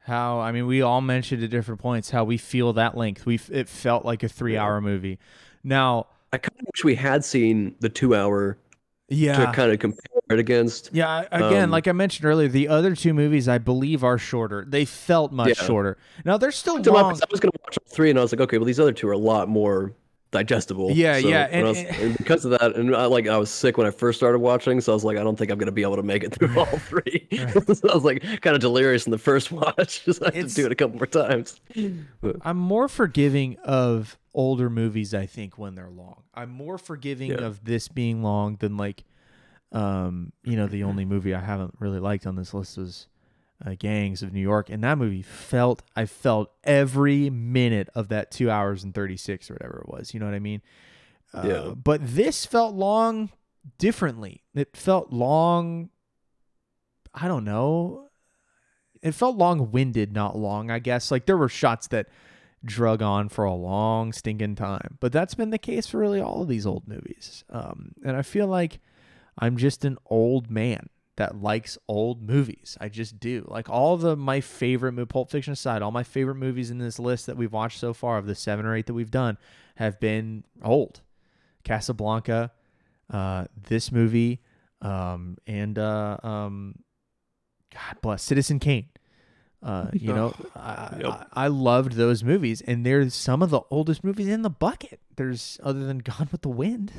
how 0.00 0.38
I 0.38 0.52
mean 0.52 0.66
we 0.66 0.82
all 0.82 1.00
mentioned 1.00 1.42
at 1.42 1.50
different 1.50 1.80
points 1.80 2.10
how 2.10 2.22
we 2.24 2.38
feel 2.38 2.72
that 2.74 2.96
length. 2.96 3.26
We 3.26 3.40
it 3.50 3.68
felt 3.68 4.04
like 4.04 4.22
a 4.22 4.28
three 4.28 4.56
hour 4.56 4.80
movie. 4.80 5.18
Now, 5.64 6.06
I 6.32 6.38
kind 6.38 6.54
of 6.60 6.66
wish 6.74 6.84
we 6.84 6.94
had 6.94 7.24
seen 7.24 7.74
the 7.80 7.88
two 7.88 8.14
hour 8.14 8.58
yeah, 9.08 9.46
to 9.46 9.52
kind 9.52 9.72
of 9.72 9.78
compare 9.78 10.04
it 10.30 10.38
against. 10.38 10.90
Yeah, 10.92 11.24
again, 11.30 11.64
Um, 11.64 11.70
like 11.70 11.86
I 11.88 11.92
mentioned 11.92 12.24
earlier, 12.26 12.48
the 12.48 12.68
other 12.68 12.94
two 12.96 13.14
movies 13.14 13.48
I 13.48 13.58
believe 13.58 14.02
are 14.02 14.18
shorter. 14.18 14.64
They 14.68 14.84
felt 14.84 15.32
much 15.32 15.48
Yeah. 15.48 15.64
shorter. 15.66 15.98
Now 16.24 16.38
they're 16.38 16.50
still 16.52 16.80
long. 16.82 17.04
I 17.04 17.26
was 17.30 17.40
going 17.40 17.52
to 17.52 17.58
watch 17.64 17.78
all 17.78 17.92
three, 17.92 18.10
and 18.10 18.18
I 18.18 18.22
was 18.22 18.32
like, 18.32 18.40
okay, 18.40 18.58
well 18.58 18.64
these 18.64 18.80
other 18.80 18.92
two 18.92 19.08
are 19.08 19.12
a 19.12 19.18
lot 19.18 19.48
more 19.48 19.92
digestible. 20.36 20.90
Yeah, 20.92 21.18
So 21.20 21.28
yeah, 21.28 21.48
and- 21.50 21.66
was- 21.66 21.78
and 21.78 22.16
because 22.18 22.44
of 22.44 22.50
that, 22.52 22.76
and 22.76 22.94
I, 22.94 23.06
like 23.06 23.26
I 23.28 23.36
was 23.38 23.50
sick 23.50 23.76
when 23.78 23.86
I 23.86 23.90
first 23.90 24.18
started 24.18 24.38
watching, 24.38 24.80
so 24.80 24.92
I 24.92 24.94
was 24.94 25.04
like, 25.04 25.16
I 25.16 25.22
don't 25.24 25.36
think 25.38 25.50
I'm 25.50 25.58
gonna 25.58 25.72
be 25.72 25.82
able 25.82 25.96
to 25.96 26.02
make 26.02 26.22
it 26.24 26.32
through 26.34 26.54
all 26.58 26.66
three. 26.66 27.26
so 27.74 27.88
I 27.90 27.94
was 27.94 28.04
like 28.04 28.22
kind 28.42 28.54
of 28.54 28.60
delirious 28.60 29.06
in 29.06 29.10
the 29.12 29.18
first 29.18 29.50
watch. 29.52 30.04
Just 30.04 30.22
I 30.22 30.30
had 30.34 30.48
to 30.48 30.54
do 30.54 30.66
it 30.66 30.72
a 30.72 30.74
couple 30.74 30.96
more 30.96 31.06
times. 31.06 31.60
I'm 32.42 32.56
more 32.58 32.88
forgiving 32.88 33.56
of 33.64 34.18
older 34.34 34.68
movies, 34.68 35.14
I 35.14 35.26
think, 35.26 35.56
when 35.58 35.74
they're 35.74 35.88
long. 35.90 36.22
I'm 36.34 36.50
more 36.50 36.76
forgiving 36.78 37.30
Yeah. 37.30 37.38
of 37.38 37.64
this 37.64 37.88
being 37.88 38.22
long 38.22 38.56
than 38.56 38.76
like, 38.76 39.04
um, 39.72 40.32
you 40.44 40.56
know, 40.56 40.66
the 40.66 40.84
only 40.84 41.04
movie 41.04 41.34
I 41.34 41.40
haven't 41.40 41.74
really 41.78 41.98
liked 42.00 42.26
on 42.26 42.36
this 42.36 42.52
list 42.54 42.76
was 42.78 43.06
uh, 43.64 43.74
Gangs 43.78 44.22
of 44.22 44.32
New 44.32 44.40
York, 44.40 44.68
and 44.70 44.82
that 44.84 44.98
movie 44.98 45.22
felt 45.22 45.82
I 45.94 46.06
felt 46.06 46.52
every 46.64 47.30
minute 47.30 47.88
of 47.94 48.08
that 48.08 48.30
two 48.30 48.50
hours 48.50 48.84
and 48.84 48.94
thirty 48.94 49.16
six 49.16 49.50
or 49.50 49.54
whatever 49.54 49.82
it 49.86 49.88
was. 49.88 50.12
You 50.14 50.20
know 50.20 50.26
what 50.26 50.34
I 50.34 50.40
mean? 50.40 50.62
Uh, 51.32 51.42
Yeah. 51.46 51.74
But 51.74 52.00
this 52.02 52.44
felt 52.44 52.74
long 52.74 53.30
differently. 53.78 54.42
It 54.54 54.76
felt 54.76 55.12
long. 55.12 55.90
I 57.14 57.28
don't 57.28 57.44
know. 57.44 58.08
It 59.02 59.12
felt 59.12 59.36
long 59.36 59.70
winded, 59.70 60.12
not 60.12 60.36
long. 60.36 60.70
I 60.70 60.78
guess 60.78 61.10
like 61.10 61.26
there 61.26 61.36
were 61.36 61.48
shots 61.48 61.86
that 61.88 62.08
drug 62.64 63.00
on 63.00 63.28
for 63.28 63.44
a 63.44 63.54
long 63.54 64.12
stinking 64.12 64.56
time. 64.56 64.98
But 65.00 65.12
that's 65.12 65.34
been 65.34 65.50
the 65.50 65.58
case 65.58 65.86
for 65.86 65.98
really 65.98 66.20
all 66.20 66.42
of 66.42 66.48
these 66.48 66.66
old 66.66 66.88
movies. 66.88 67.44
Um, 67.50 67.92
and 68.04 68.16
I 68.16 68.22
feel 68.22 68.46
like 68.48 68.80
I'm 69.38 69.56
just 69.56 69.84
an 69.84 69.98
old 70.06 70.50
man 70.50 70.88
that 71.16 71.40
likes 71.42 71.78
old 71.88 72.22
movies. 72.22 72.76
I 72.80 72.88
just 72.88 73.18
do. 73.18 73.46
Like 73.48 73.68
all 73.68 73.96
the 73.96 74.16
my 74.16 74.40
favorite 74.40 74.92
mo- 74.92 75.06
Pulp 75.06 75.30
Fiction 75.30 75.52
aside, 75.52 75.82
all 75.82 75.90
my 75.90 76.02
favorite 76.02 76.36
movies 76.36 76.70
in 76.70 76.78
this 76.78 76.98
list 76.98 77.26
that 77.26 77.36
we've 77.36 77.52
watched 77.52 77.78
so 77.78 77.92
far 77.92 78.18
of 78.18 78.26
the 78.26 78.34
seven 78.34 78.66
or 78.66 78.74
eight 78.74 78.86
that 78.86 78.94
we've 78.94 79.10
done 79.10 79.38
have 79.76 79.98
been 79.98 80.44
old. 80.62 81.00
Casablanca, 81.64 82.52
uh, 83.10 83.46
this 83.68 83.90
movie, 83.90 84.42
um, 84.82 85.36
and 85.46 85.78
uh, 85.78 86.18
um, 86.22 86.76
God 87.72 87.96
bless 88.02 88.22
Citizen 88.22 88.58
Kane. 88.60 88.88
Uh, 89.66 89.90
you 89.92 90.12
know, 90.12 90.32
I, 90.54 90.96
Yep. 91.00 91.28
I, 91.32 91.48
loved 91.48 91.92
those 91.94 92.22
movies, 92.22 92.60
and 92.60 92.86
they're 92.86 93.10
some 93.10 93.42
of 93.42 93.50
the 93.50 93.62
oldest 93.68 94.04
movies 94.04 94.28
in 94.28 94.42
the 94.42 94.50
bucket. 94.50 95.00
There's 95.16 95.58
other 95.60 95.84
than 95.84 95.98
Gone 95.98 96.28
with 96.30 96.42
the 96.42 96.48
Wind, 96.48 96.92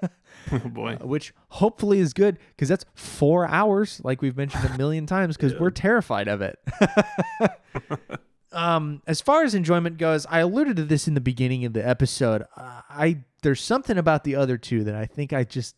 Oh 0.52 0.58
boy. 0.60 0.96
which 1.00 1.34
hopefully 1.48 1.98
is 1.98 2.12
good 2.12 2.38
because 2.50 2.68
that's 2.68 2.84
four 2.94 3.48
hours, 3.48 4.00
like 4.04 4.22
we've 4.22 4.36
mentioned 4.36 4.64
a 4.64 4.78
million 4.78 5.06
times, 5.06 5.36
because 5.36 5.54
we're 5.58 5.70
terrified 5.72 6.28
of 6.28 6.40
it. 6.40 6.56
um, 8.52 9.02
as 9.08 9.20
far 9.20 9.42
as 9.42 9.56
enjoyment 9.56 9.98
goes, 9.98 10.24
I 10.26 10.38
alluded 10.38 10.76
to 10.76 10.84
this 10.84 11.08
in 11.08 11.14
the 11.14 11.20
beginning 11.20 11.64
of 11.64 11.72
the 11.72 11.84
episode. 11.86 12.42
Uh, 12.56 12.82
I 12.88 13.18
there's 13.42 13.60
something 13.60 13.98
about 13.98 14.22
the 14.22 14.36
other 14.36 14.56
two 14.56 14.84
that 14.84 14.94
I 14.94 15.06
think 15.06 15.32
I 15.32 15.42
just 15.42 15.74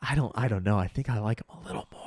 I 0.00 0.14
don't 0.14 0.32
I 0.34 0.48
don't 0.48 0.64
know. 0.64 0.78
I 0.78 0.88
think 0.88 1.10
I 1.10 1.18
like 1.18 1.46
them 1.46 1.58
a 1.62 1.66
little 1.66 1.86
more, 1.92 2.05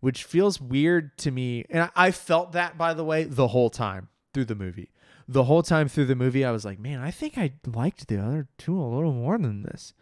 which 0.00 0.24
feels 0.24 0.60
weird 0.60 1.16
to 1.18 1.30
me. 1.30 1.64
And 1.70 1.90
I, 1.94 2.10
felt 2.10 2.52
that 2.52 2.76
by 2.76 2.94
the 2.94 3.04
way 3.04 3.24
the 3.24 3.48
whole 3.48 3.70
time 3.70 4.08
through 4.32 4.46
the 4.46 4.54
movie. 4.54 4.90
The 5.28 5.44
whole 5.44 5.62
time 5.62 5.88
through 5.88 6.06
the 6.06 6.16
movie, 6.16 6.44
I 6.44 6.50
was 6.50 6.64
like, 6.64 6.78
man, 6.78 7.00
I 7.00 7.10
think 7.10 7.38
I 7.38 7.52
liked 7.64 8.08
the 8.08 8.18
other 8.18 8.48
two 8.58 8.76
a 8.76 8.82
little 8.82 9.12
more 9.12 9.38
than 9.38 9.62
this. 9.62 9.94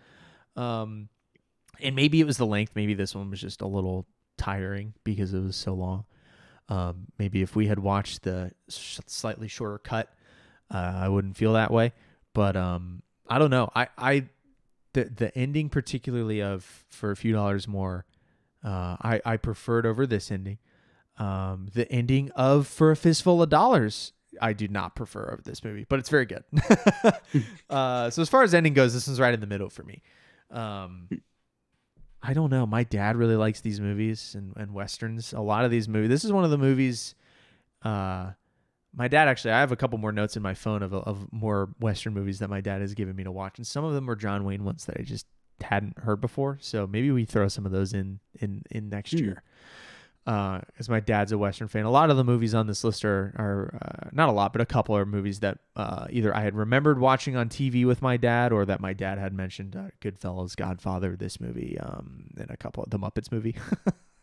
Um, 0.56 1.08
and 1.80 1.94
maybe 1.94 2.20
it 2.20 2.24
was 2.24 2.38
the 2.38 2.46
length. 2.46 2.72
Maybe 2.74 2.94
this 2.94 3.14
one 3.14 3.30
was 3.30 3.40
just 3.40 3.60
a 3.60 3.66
little 3.66 4.06
tiring 4.38 4.94
because 5.04 5.34
it 5.34 5.40
was 5.40 5.56
so 5.56 5.74
long. 5.74 6.04
Um, 6.68 7.06
maybe 7.18 7.42
if 7.42 7.56
we 7.56 7.66
had 7.66 7.78
watched 7.78 8.22
the 8.22 8.52
sh- 8.68 9.00
slightly 9.06 9.48
shorter 9.48 9.78
cut, 9.78 10.12
uh, 10.72 10.92
I 10.96 11.08
wouldn't 11.08 11.36
feel 11.36 11.54
that 11.54 11.70
way. 11.70 11.92
But 12.34 12.56
um, 12.56 13.02
I 13.28 13.38
don't 13.38 13.50
know. 13.50 13.70
I, 13.74 13.88
I 13.96 14.28
the 14.92 15.04
the 15.04 15.36
ending 15.36 15.68
particularly 15.68 16.42
of 16.42 16.84
for 16.88 17.10
a 17.10 17.16
few 17.16 17.32
dollars 17.32 17.66
more, 17.68 18.04
uh, 18.64 18.96
I 19.00 19.20
I 19.24 19.36
preferred 19.36 19.86
over 19.86 20.06
this 20.06 20.30
ending. 20.30 20.58
Um, 21.18 21.68
the 21.74 21.90
ending 21.90 22.30
of 22.32 22.66
For 22.66 22.90
a 22.90 22.96
Fistful 22.96 23.42
of 23.42 23.48
Dollars, 23.48 24.12
I 24.40 24.52
do 24.52 24.68
not 24.68 24.94
prefer 24.94 25.22
of 25.24 25.44
this 25.44 25.64
movie, 25.64 25.84
but 25.88 25.98
it's 25.98 26.08
very 26.08 26.26
good. 26.26 26.44
uh, 27.70 28.10
so 28.10 28.22
as 28.22 28.28
far 28.28 28.42
as 28.42 28.54
ending 28.54 28.74
goes, 28.74 28.94
this 28.94 29.06
one's 29.06 29.18
right 29.18 29.34
in 29.34 29.40
the 29.40 29.46
middle 29.46 29.68
for 29.68 29.82
me. 29.82 30.02
Um, 30.50 31.08
I 32.22 32.34
don't 32.34 32.50
know. 32.50 32.66
My 32.66 32.84
dad 32.84 33.16
really 33.16 33.36
likes 33.36 33.60
these 33.60 33.80
movies 33.80 34.34
and, 34.36 34.52
and 34.56 34.72
westerns. 34.72 35.32
A 35.32 35.40
lot 35.40 35.64
of 35.64 35.70
these 35.70 35.88
movies. 35.88 36.08
This 36.08 36.24
is 36.24 36.32
one 36.32 36.44
of 36.44 36.50
the 36.50 36.58
movies. 36.58 37.14
Uh, 37.82 38.30
my 38.94 39.08
dad 39.08 39.28
actually. 39.28 39.52
I 39.52 39.60
have 39.60 39.72
a 39.72 39.76
couple 39.76 39.98
more 39.98 40.12
notes 40.12 40.36
in 40.36 40.42
my 40.42 40.54
phone 40.54 40.82
of 40.82 40.92
of 40.92 41.32
more 41.32 41.70
western 41.78 42.14
movies 42.14 42.38
that 42.40 42.50
my 42.50 42.60
dad 42.60 42.80
has 42.80 42.94
given 42.94 43.14
me 43.14 43.24
to 43.24 43.30
watch, 43.30 43.58
and 43.58 43.66
some 43.66 43.84
of 43.84 43.94
them 43.94 44.06
were 44.06 44.16
John 44.16 44.44
Wayne 44.44 44.64
ones 44.64 44.86
that 44.86 44.96
I 44.98 45.02
just 45.02 45.26
hadn't 45.62 45.98
heard 46.00 46.20
before. 46.20 46.58
So 46.60 46.86
maybe 46.86 47.10
we 47.10 47.24
throw 47.24 47.48
some 47.48 47.66
of 47.66 47.72
those 47.72 47.92
in 47.92 48.20
in 48.40 48.62
in 48.70 48.88
next 48.88 49.12
Hmm. 49.12 49.18
year. 49.18 49.42
Uh, 50.26 50.60
as 50.78 50.90
my 50.90 51.00
dad's 51.00 51.32
a 51.32 51.38
western 51.38 51.68
fan, 51.68 51.86
a 51.86 51.90
lot 51.90 52.10
of 52.10 52.18
the 52.18 52.24
movies 52.24 52.54
on 52.54 52.66
this 52.66 52.84
list 52.84 53.02
are 53.02 53.32
are 53.38 53.78
uh, 53.80 54.10
not 54.12 54.28
a 54.28 54.32
lot, 54.32 54.52
but 54.52 54.60
a 54.60 54.66
couple 54.66 54.94
are 54.94 55.06
movies 55.06 55.40
that 55.40 55.56
uh, 55.74 56.06
either 56.10 56.36
I 56.36 56.40
had 56.42 56.54
remembered 56.54 57.00
watching 57.00 57.34
on 57.34 57.48
TV 57.48 57.86
with 57.86 58.02
my 58.02 58.18
dad, 58.18 58.52
or 58.52 58.66
that 58.66 58.78
my 58.78 58.92
dad 58.92 59.16
had 59.18 59.32
mentioned. 59.32 59.74
Uh, 59.74 59.84
Goodfellas, 60.02 60.54
Godfather, 60.54 61.16
this 61.16 61.40
movie, 61.40 61.78
um, 61.80 62.24
and 62.38 62.50
a 62.50 62.58
couple 62.58 62.84
of 62.84 62.90
the 62.90 62.98
Muppets 62.98 63.32
movie. 63.32 63.56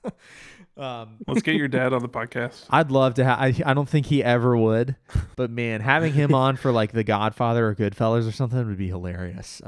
um, 0.77 1.17
Let's 1.27 1.41
get 1.41 1.55
your 1.55 1.67
dad 1.67 1.91
on 1.93 2.01
the 2.03 2.09
podcast. 2.09 2.65
I'd 2.69 2.91
love 2.91 3.15
to 3.15 3.23
have. 3.23 3.39
I, 3.39 3.55
I 3.65 3.73
don't 3.73 3.89
think 3.89 4.05
he 4.05 4.23
ever 4.23 4.55
would, 4.55 4.95
but 5.35 5.49
man, 5.49 5.81
having 5.81 6.13
him 6.13 6.33
on 6.35 6.55
for 6.55 6.71
like 6.71 6.91
The 6.91 7.03
Godfather 7.03 7.67
or 7.67 7.73
Goodfellas 7.73 8.27
or 8.27 8.31
something 8.31 8.63
would 8.67 8.77
be 8.77 8.89
hilarious. 8.89 9.59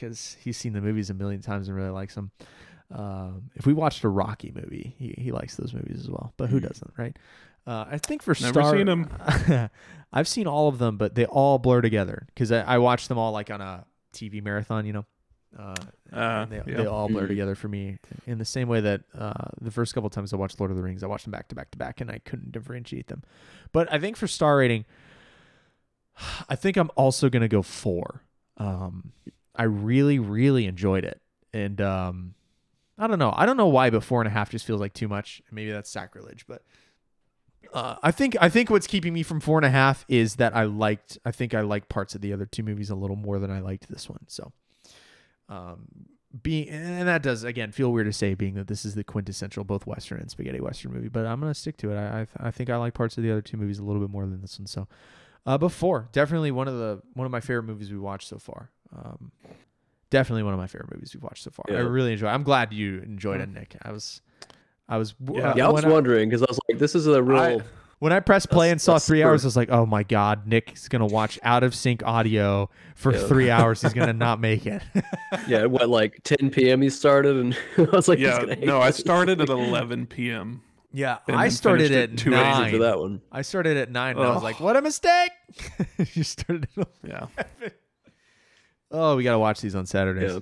Because 0.00 0.36
he's 0.42 0.56
seen 0.56 0.72
the 0.72 0.80
movies 0.80 1.10
a 1.10 1.14
million 1.14 1.42
times 1.42 1.68
and 1.68 1.76
really 1.76 1.90
likes 1.90 2.14
them. 2.14 2.30
Um, 2.92 3.50
if 3.54 3.66
we 3.66 3.72
watched 3.74 4.02
a 4.02 4.08
Rocky 4.08 4.50
movie, 4.54 4.94
he, 4.98 5.14
he 5.18 5.30
likes 5.32 5.56
those 5.56 5.74
movies 5.74 6.00
as 6.00 6.10
well. 6.10 6.32
But 6.38 6.48
who 6.50 6.58
doesn't, 6.58 6.92
right? 6.96 7.16
Uh, 7.66 7.84
I 7.90 7.98
think 7.98 8.22
for 8.22 8.34
Never 8.40 8.62
Star, 8.62 8.76
seen 8.76 8.88
'em. 8.88 9.70
I've 10.12 10.26
seen 10.26 10.46
all 10.46 10.68
of 10.68 10.78
them, 10.78 10.96
but 10.96 11.14
they 11.14 11.26
all 11.26 11.58
blur 11.58 11.82
together 11.82 12.26
because 12.28 12.50
I, 12.50 12.62
I 12.62 12.78
watched 12.78 13.08
them 13.08 13.18
all 13.18 13.30
like 13.32 13.50
on 13.50 13.60
a 13.60 13.84
TV 14.14 14.42
marathon. 14.42 14.86
You 14.86 14.92
know, 14.94 15.04
uh, 15.58 15.74
Uh, 16.12 16.46
they, 16.46 16.56
yeah. 16.56 16.62
they 16.78 16.86
all 16.86 17.08
blur 17.08 17.26
Mhm. 17.26 17.28
together 17.28 17.54
for 17.54 17.68
me 17.68 17.98
in 18.26 18.38
the 18.38 18.44
same 18.44 18.66
way 18.68 18.80
that 18.80 19.02
uh, 19.16 19.50
the 19.60 19.70
first 19.70 19.94
couple 19.94 20.08
times 20.10 20.32
I 20.32 20.36
watched 20.36 20.58
Lord 20.58 20.70
of 20.72 20.76
the 20.78 20.82
Rings, 20.82 21.04
I 21.04 21.06
watched 21.06 21.26
them 21.26 21.32
back 21.32 21.46
to 21.48 21.54
back 21.54 21.70
to 21.72 21.78
back, 21.78 22.00
and 22.00 22.10
I 22.10 22.18
couldn't 22.18 22.50
differentiate 22.50 23.06
them. 23.08 23.22
But 23.72 23.92
I 23.92 23.98
think 24.00 24.16
for 24.16 24.26
star 24.26 24.56
rating, 24.56 24.84
I 26.48 26.56
think 26.56 26.76
I'm 26.76 26.90
also 26.96 27.28
gonna 27.28 27.46
go 27.48 27.62
four. 27.62 28.22
Um, 28.56 29.12
I 29.54 29.64
really, 29.64 30.18
really 30.18 30.66
enjoyed 30.66 31.04
it, 31.04 31.20
and 31.52 31.80
um, 31.80 32.34
I 32.98 33.06
don't 33.06 33.18
know. 33.18 33.32
I 33.34 33.46
don't 33.46 33.56
know 33.56 33.68
why, 33.68 33.90
but 33.90 34.04
four 34.04 34.20
and 34.20 34.28
a 34.28 34.30
half 34.30 34.50
just 34.50 34.66
feels 34.66 34.80
like 34.80 34.94
too 34.94 35.08
much. 35.08 35.42
Maybe 35.50 35.70
that's 35.70 35.90
sacrilege, 35.90 36.46
but 36.46 36.62
uh, 37.72 37.96
I 38.02 38.10
think 38.10 38.36
I 38.40 38.48
think 38.48 38.70
what's 38.70 38.86
keeping 38.86 39.12
me 39.12 39.22
from 39.22 39.40
four 39.40 39.58
and 39.58 39.64
a 39.64 39.70
half 39.70 40.04
is 40.08 40.36
that 40.36 40.56
I 40.56 40.64
liked. 40.64 41.18
I 41.24 41.30
think 41.30 41.54
I 41.54 41.60
liked 41.60 41.88
parts 41.88 42.14
of 42.14 42.20
the 42.20 42.32
other 42.32 42.46
two 42.46 42.62
movies 42.62 42.90
a 42.90 42.94
little 42.94 43.16
more 43.16 43.38
than 43.38 43.50
I 43.50 43.60
liked 43.60 43.88
this 43.88 44.08
one. 44.08 44.26
So, 44.28 44.52
um, 45.48 45.86
being 46.42 46.68
and 46.68 47.06
that 47.08 47.22
does 47.22 47.44
again 47.44 47.72
feel 47.72 47.92
weird 47.92 48.06
to 48.06 48.12
say, 48.12 48.34
being 48.34 48.54
that 48.54 48.66
this 48.66 48.84
is 48.84 48.94
the 48.94 49.04
quintessential 49.04 49.64
both 49.64 49.86
western 49.86 50.20
and 50.20 50.30
spaghetti 50.30 50.60
western 50.60 50.92
movie. 50.92 51.08
But 51.08 51.26
I'm 51.26 51.40
gonna 51.40 51.54
stick 51.54 51.76
to 51.78 51.92
it. 51.92 51.96
I 51.96 52.20
I, 52.20 52.48
I 52.48 52.50
think 52.50 52.70
I 52.70 52.76
like 52.76 52.94
parts 52.94 53.16
of 53.16 53.22
the 53.22 53.30
other 53.30 53.42
two 53.42 53.56
movies 53.56 53.78
a 53.78 53.84
little 53.84 54.02
bit 54.02 54.10
more 54.10 54.26
than 54.26 54.40
this 54.40 54.58
one. 54.58 54.66
So, 54.66 54.88
uh, 55.46 55.58
but 55.58 55.70
four 55.70 56.08
definitely 56.12 56.50
one 56.50 56.68
of 56.68 56.74
the 56.74 57.02
one 57.14 57.24
of 57.24 57.30
my 57.32 57.40
favorite 57.40 57.64
movies 57.64 57.90
we 57.90 57.98
watched 57.98 58.28
so 58.28 58.38
far. 58.38 58.70
Um, 58.96 59.30
definitely 60.10 60.42
one 60.42 60.52
of 60.54 60.58
my 60.60 60.66
favorite 60.66 60.92
movies 60.92 61.14
we've 61.14 61.22
watched 61.22 61.44
so 61.44 61.50
far. 61.50 61.64
I 61.68 61.80
really 61.80 62.12
enjoy. 62.12 62.28
I'm 62.28 62.42
glad 62.42 62.72
you 62.72 62.98
enjoyed 62.98 63.40
it, 63.40 63.48
Nick. 63.48 63.76
I 63.82 63.92
was. 63.92 64.20
I 64.88 64.96
was 64.96 65.14
Yeah. 65.32 65.50
uh, 65.50 65.54
Yeah, 65.56 65.68
I 65.68 65.70
was 65.70 65.86
wondering 65.86 66.28
because 66.28 66.42
I 66.42 66.46
was 66.48 66.58
like, 66.68 66.78
this 66.80 66.94
is 66.96 67.06
a 67.06 67.22
real. 67.22 67.38
I- 67.38 67.58
when 68.00 68.14
I 68.14 68.20
pressed 68.20 68.48
play 68.50 68.70
and 68.70 68.80
saw 68.80 68.98
three 68.98 69.18
super- 69.18 69.28
hours, 69.28 69.44
I 69.44 69.46
was 69.48 69.56
like, 69.58 69.68
"Oh 69.70 69.84
my 69.84 70.02
god, 70.04 70.46
Nick's 70.46 70.88
gonna 70.88 71.04
watch 71.06 71.38
out 71.42 71.62
of 71.62 71.74
sync 71.74 72.02
audio 72.02 72.70
for 72.94 73.12
Yeah. 73.14 73.26
three 73.28 73.50
hours. 73.50 73.82
He's 73.82 73.92
gonna 73.92 74.12
not 74.14 74.40
make 74.40 74.64
it." 74.66 74.82
yeah, 75.46 75.64
what 75.66 75.88
like 75.90 76.18
10 76.24 76.48
p.m. 76.50 76.82
you 76.82 76.88
started, 76.88 77.36
and 77.36 77.56
I 77.76 77.82
was 77.94 78.08
like, 78.08 78.18
he's 78.18 78.26
yeah, 78.28 78.40
gonna 78.40 78.56
no, 78.56 78.80
I 78.80 78.86
this. 78.88 78.96
started 78.96 79.40
at 79.42 79.50
11 79.50 80.06
p.m. 80.06 80.62
yeah, 80.94 81.18
I 81.28 81.50
started 81.50 81.92
at 81.92 82.10
at 82.12 82.16
2 82.18 82.30
Crazy 82.30 82.42
nine. 82.42 82.70
for 82.72 82.78
that 82.78 82.98
one. 82.98 83.20
I 83.30 83.42
started 83.42 83.76
at 83.76 83.92
nine, 83.92 84.16
and 84.16 84.26
I 84.26 84.32
was 84.32 84.42
like, 84.42 84.60
"What 84.60 84.76
a 84.78 84.82
mistake!" 84.82 85.30
you 86.14 86.24
started. 86.24 86.68
At 86.78 86.88
Yeah, 87.06 87.26
oh, 88.90 89.16
we 89.16 89.24
gotta 89.24 89.38
watch 89.38 89.60
these 89.60 89.74
on 89.74 89.86
Saturdays. 89.86 90.32
Yeah. 90.34 90.38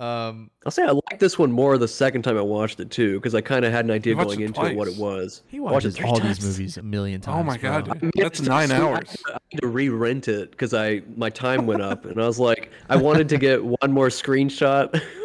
Um, 0.00 0.50
I'll 0.64 0.72
say 0.72 0.82
I 0.84 0.92
liked 0.92 1.20
this 1.20 1.38
one 1.38 1.52
more 1.52 1.76
the 1.76 1.86
second 1.86 2.22
time 2.22 2.38
I 2.38 2.40
watched 2.40 2.80
it 2.80 2.90
too, 2.90 3.18
because 3.18 3.34
I 3.34 3.42
kind 3.42 3.66
of 3.66 3.72
had 3.72 3.84
an 3.84 3.90
idea 3.90 4.14
going 4.14 4.40
it 4.40 4.44
into 4.44 4.64
it 4.64 4.74
what 4.74 4.88
it 4.88 4.96
was. 4.96 5.42
he 5.48 5.60
Watched 5.60 5.72
watches 5.74 6.00
all 6.02 6.16
times. 6.16 6.38
these 6.38 6.46
movies 6.46 6.76
a 6.78 6.82
million 6.82 7.20
times. 7.20 7.38
Oh 7.38 7.42
my 7.42 7.58
bro. 7.58 7.82
God, 7.82 8.00
dude. 8.00 8.12
That's 8.16 8.40
nine 8.40 8.70
hours. 8.72 9.14
I 9.28 9.32
had 9.52 9.60
to 9.60 9.66
re-rent 9.68 10.26
it 10.28 10.52
because 10.52 10.72
I 10.72 11.02
my 11.16 11.28
time 11.28 11.66
went 11.66 11.82
up, 11.82 12.06
and 12.06 12.18
I 12.20 12.26
was 12.26 12.38
like, 12.38 12.70
I 12.88 12.96
wanted 12.96 13.28
to 13.28 13.36
get 13.36 13.62
one 13.62 13.92
more 13.92 14.08
screenshot 14.08 15.02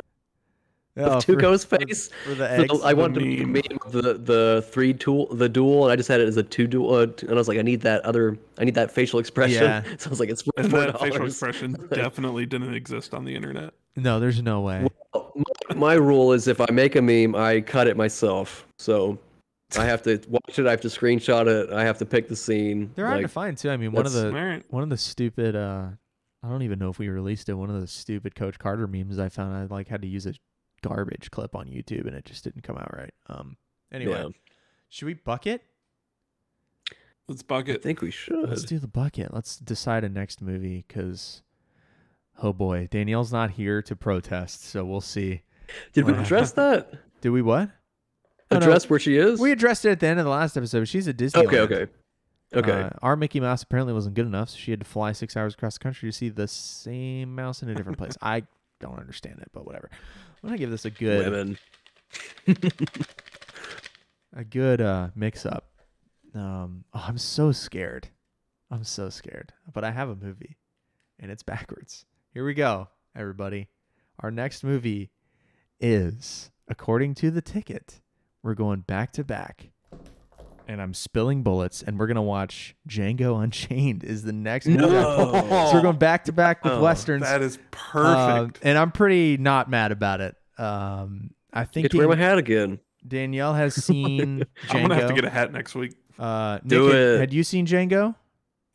Oh, 0.98 1.04
of 1.18 1.26
for- 1.26 1.34
Tuco's 1.36 1.66
for- 1.66 1.78
face. 1.78 2.10
for 2.24 2.36
the 2.36 2.68
So. 2.70 2.84
I 2.84 2.94
wanted 2.94 3.20
to 3.20 3.26
meme. 3.26 3.52
meme 3.52 3.78
of 3.86 3.92
the 3.92 4.14
the 4.14 4.66
three 4.72 4.94
tool 4.94 5.28
the 5.34 5.50
duel, 5.50 5.84
and 5.84 5.92
I 5.92 5.96
just 5.98 6.08
had 6.08 6.22
it 6.22 6.28
as 6.28 6.38
a 6.38 6.44
two 6.44 6.68
duel, 6.68 6.94
uh, 6.96 7.08
and 7.22 7.32
I 7.32 7.34
was 7.34 7.48
like, 7.50 7.58
I 7.58 7.64
need 7.64 7.82
that 7.82 8.02
other, 8.06 8.38
I 8.58 8.64
need 8.64 8.76
that 8.76 8.92
facial 8.92 9.20
expression. 9.20 9.64
Yeah. 9.64 9.84
So 10.00 10.08
I 10.08 10.10
was 10.10 10.20
like, 10.22 10.30
it's 10.30 10.44
and 10.58 10.72
four 10.72 10.80
that 10.82 11.00
facial 11.00 11.26
expression 11.26 11.74
definitely 11.94 12.46
didn't 12.46 12.74
exist 12.74 13.14
on 13.14 13.26
the 13.26 13.36
internet. 13.36 13.74
No, 13.98 14.20
there's 14.20 14.42
no 14.42 14.62
way. 14.62 14.88
My, 15.14 15.76
my 15.76 15.94
rule 15.94 16.32
is 16.34 16.48
if 16.48 16.62
I 16.62 16.68
make 16.72 16.96
a 16.96 17.02
meme, 17.02 17.36
I 17.36 17.62
cut 17.62 17.88
it 17.88 17.98
myself. 17.98 18.66
So 18.80 19.18
I 19.78 19.84
have 19.86 20.02
to 20.04 20.22
watch 20.30 20.60
it. 20.60 20.66
I 20.68 20.72
have 20.72 20.82
to 20.82 20.88
screenshot 20.90 21.48
it. 21.48 21.72
I 21.74 21.84
have 21.84 21.98
to 21.98 22.06
pick 22.06 22.28
the 22.30 22.36
scene. 22.36 22.92
They're 22.96 23.08
hard 23.08 23.22
to 23.22 23.28
find 23.28 23.58
too. 23.58 23.70
I 23.70 23.76
mean, 23.78 23.92
one 23.92 24.06
of 24.06 24.14
the 24.14 24.28
All 24.28 24.34
right. 24.34 24.64
one 24.70 24.84
of 24.84 24.90
the 24.90 24.98
stupid 24.98 25.56
uh 25.58 25.88
I 26.44 26.50
don't 26.50 26.62
even 26.62 26.78
know 26.80 26.90
if 26.90 27.00
we 27.00 27.10
released 27.10 27.50
it. 27.50 27.54
One 27.54 27.70
of 27.70 27.82
the 27.82 27.88
stupid 27.88 28.36
Coach 28.36 28.60
Carter 28.60 28.86
memes 28.88 29.18
I 29.20 29.30
found 29.30 29.56
I 29.56 29.66
like 29.74 29.88
had 29.88 30.02
to 30.04 30.08
use 30.08 30.26
a 30.26 30.34
garbage 30.88 31.32
clip 31.32 31.56
on 31.56 31.68
YouTube 31.68 32.07
and 32.07 32.16
it 32.16 32.26
just 32.26 32.44
didn't 32.44 32.64
come 32.64 32.78
out 32.78 32.95
right. 32.98 33.14
Um 33.28 33.57
anyway, 33.91 34.22
Yeah. 34.24 34.30
should 34.90 35.06
we 35.06 35.14
bucket? 35.14 35.62
Let's 37.28 37.41
bucket. 37.44 37.78
I 37.78 37.82
think 37.82 38.02
we 38.02 38.12
should. 38.12 38.49
Let's 38.49 38.64
do 38.64 38.78
the 38.78 38.88
bucket. 38.88 39.34
Let's 39.34 39.57
decide 39.57 40.03
a 40.03 40.10
next 40.10 40.41
movie 40.41 40.86
cuz 40.88 41.41
oh 42.41 42.53
boy, 42.53 42.88
Danielle's 42.91 43.32
not 43.32 43.52
here 43.52 43.82
to 43.82 43.95
protest, 43.95 44.64
so 44.64 44.86
we'll 44.86 45.02
see. 45.02 45.41
Did 45.94 46.06
we 46.06 46.14
address 46.14 46.52
that? 46.53 46.94
Did 47.22 47.30
we 47.32 47.41
what? 47.41 47.70
No. 48.52 48.57
Address 48.57 48.88
where 48.90 48.99
she 48.99 49.18
is? 49.18 49.40
We 49.40 49.52
addressed 49.52 49.86
it 49.86 49.90
at 49.91 49.99
the 49.99 50.07
end 50.07 50.20
of 50.20 50.26
the 50.26 50.32
last 50.32 50.56
episode. 50.56 50.88
She's 50.88 51.07
at 51.07 51.18
Disney. 51.18 51.48
okay, 51.48 51.60
okay, 51.62 51.88
okay. 52.53 52.82
Uh, 52.84 52.90
our 53.02 53.16
Mickey 53.16 53.40
Mouse 53.40 53.64
apparently 53.64 53.91
wasn't 53.91 54.14
good 54.14 54.28
enough, 54.28 54.49
so 54.49 54.57
she 54.57 54.70
had 54.70 54.82
to 54.82 54.86
fly 54.86 55.12
six 55.14 55.36
hours 55.36 55.56
across 55.56 55.74
the 55.80 55.84
country 55.84 56.07
to 56.10 56.16
see 56.16 56.30
the 56.30 56.48
same 56.48 57.34
mouse 57.34 57.64
in 57.64 57.70
a 57.70 57.74
different 57.74 57.98
place. 57.98 58.16
I 58.22 58.44
don't 58.80 58.99
understand 58.99 59.40
it, 59.40 59.49
but 59.52 59.66
whatever. 59.66 59.90
I'm 60.46 60.50
gonna 60.50 60.60
give 60.60 60.70
this 60.70 60.86
a 60.86 60.92
good 60.92 61.26
Women. 61.26 61.58
a 64.36 64.44
good 64.44 64.80
uh, 64.80 65.08
mix 65.16 65.44
up. 65.44 65.72
Um, 66.36 66.84
oh, 66.94 67.04
I'm 67.08 67.18
so 67.18 67.52
scared. 67.52 68.10
I'm 68.70 68.84
so 68.84 69.10
scared. 69.10 69.54
But 69.74 69.84
I 69.84 69.90
have 69.90 70.08
a 70.08 70.16
movie, 70.16 70.58
and 71.18 71.32
it's 71.32 71.42
backwards. 71.42 72.06
Here 72.32 72.46
we 72.46 72.54
go, 72.54 72.90
everybody. 73.16 73.70
Our 74.20 74.30
next 74.30 74.64
movie 74.64 75.10
is, 75.80 76.52
according 76.68 77.16
to 77.16 77.32
the 77.32 77.42
ticket, 77.42 78.02
we're 78.44 78.54
going 78.54 78.82
back 78.82 79.14
to 79.14 79.24
back. 79.24 79.72
And 80.68 80.82
I'm 80.82 80.94
spilling 80.96 81.44
bullets, 81.44 81.84
and 81.84 82.00
we're 82.00 82.08
gonna 82.08 82.24
watch 82.24 82.76
Django 82.90 83.42
Unchained. 83.44 84.04
Is 84.04 84.24
the 84.24 84.34
next 84.34 84.66
movie. 84.68 84.80
No. 84.82 85.32
so 85.70 85.72
we're 85.76 85.82
going 85.82 85.98
back 85.98 86.24
to 86.26 86.32
back 86.34 86.64
with 86.64 86.74
Oh, 86.74 86.82
westerns. 86.82 87.24
That 87.24 87.42
is 87.44 87.58
Um, 87.58 87.62
perfect. 87.72 88.60
and 88.64 88.78
I'm 88.78 88.92
pretty 88.92 89.38
not 89.38 89.70
mad 89.70 89.92
about 89.92 90.22
it. 90.22 90.36
Um, 90.58 91.32
I 91.54 91.66
think 91.66 91.86
Get 91.86 91.92
to 91.92 91.98
wear 92.00 92.08
my 92.08 92.16
hat 92.16 92.38
again. 92.38 92.80
Danielle 93.08 93.54
has 93.54 93.76
seen 93.86 94.46
Django. 94.68 94.76
I'm 94.76 94.82
gonna 94.82 94.96
have 94.96 95.08
to 95.10 95.14
get 95.14 95.26
a 95.26 95.30
hat 95.30 95.52
next 95.54 95.76
week. 95.76 95.94
uh, 96.18 96.56
Nick, 96.64 96.70
Do 96.70 96.86
had, 96.88 96.96
it. 96.96 97.20
had 97.20 97.34
you 97.34 97.44
seen 97.44 97.68
Django? 97.68 98.16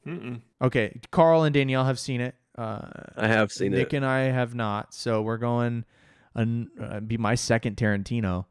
Mm-mm. 0.06 0.40
Okay, 0.62 1.00
Carl 1.10 1.42
and 1.42 1.52
Danielle 1.52 1.84
have 1.84 1.98
seen 1.98 2.20
it. 2.20 2.34
Uh, 2.56 2.86
I 3.16 3.26
have 3.26 3.50
seen 3.50 3.72
Nick 3.72 3.78
it. 3.78 3.82
Nick 3.84 3.92
and 3.94 4.06
I 4.06 4.20
have 4.30 4.54
not. 4.54 4.94
So 4.94 5.22
we're 5.22 5.38
going. 5.38 5.84
An, 6.36 6.70
uh, 6.80 7.00
be 7.00 7.16
my 7.18 7.34
second 7.34 7.76
Tarantino. 7.76 8.44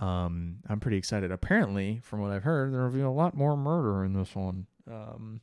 Um, 0.00 0.56
I'm 0.68 0.80
pretty 0.80 0.96
excited. 0.96 1.30
Apparently, 1.30 2.00
from 2.02 2.20
what 2.20 2.30
I've 2.30 2.42
heard, 2.44 2.72
there'll 2.72 2.90
be 2.90 3.00
a 3.00 3.10
lot 3.10 3.36
more 3.36 3.56
murder 3.56 4.04
in 4.04 4.14
this 4.14 4.34
one. 4.34 4.66
Um, 4.90 5.40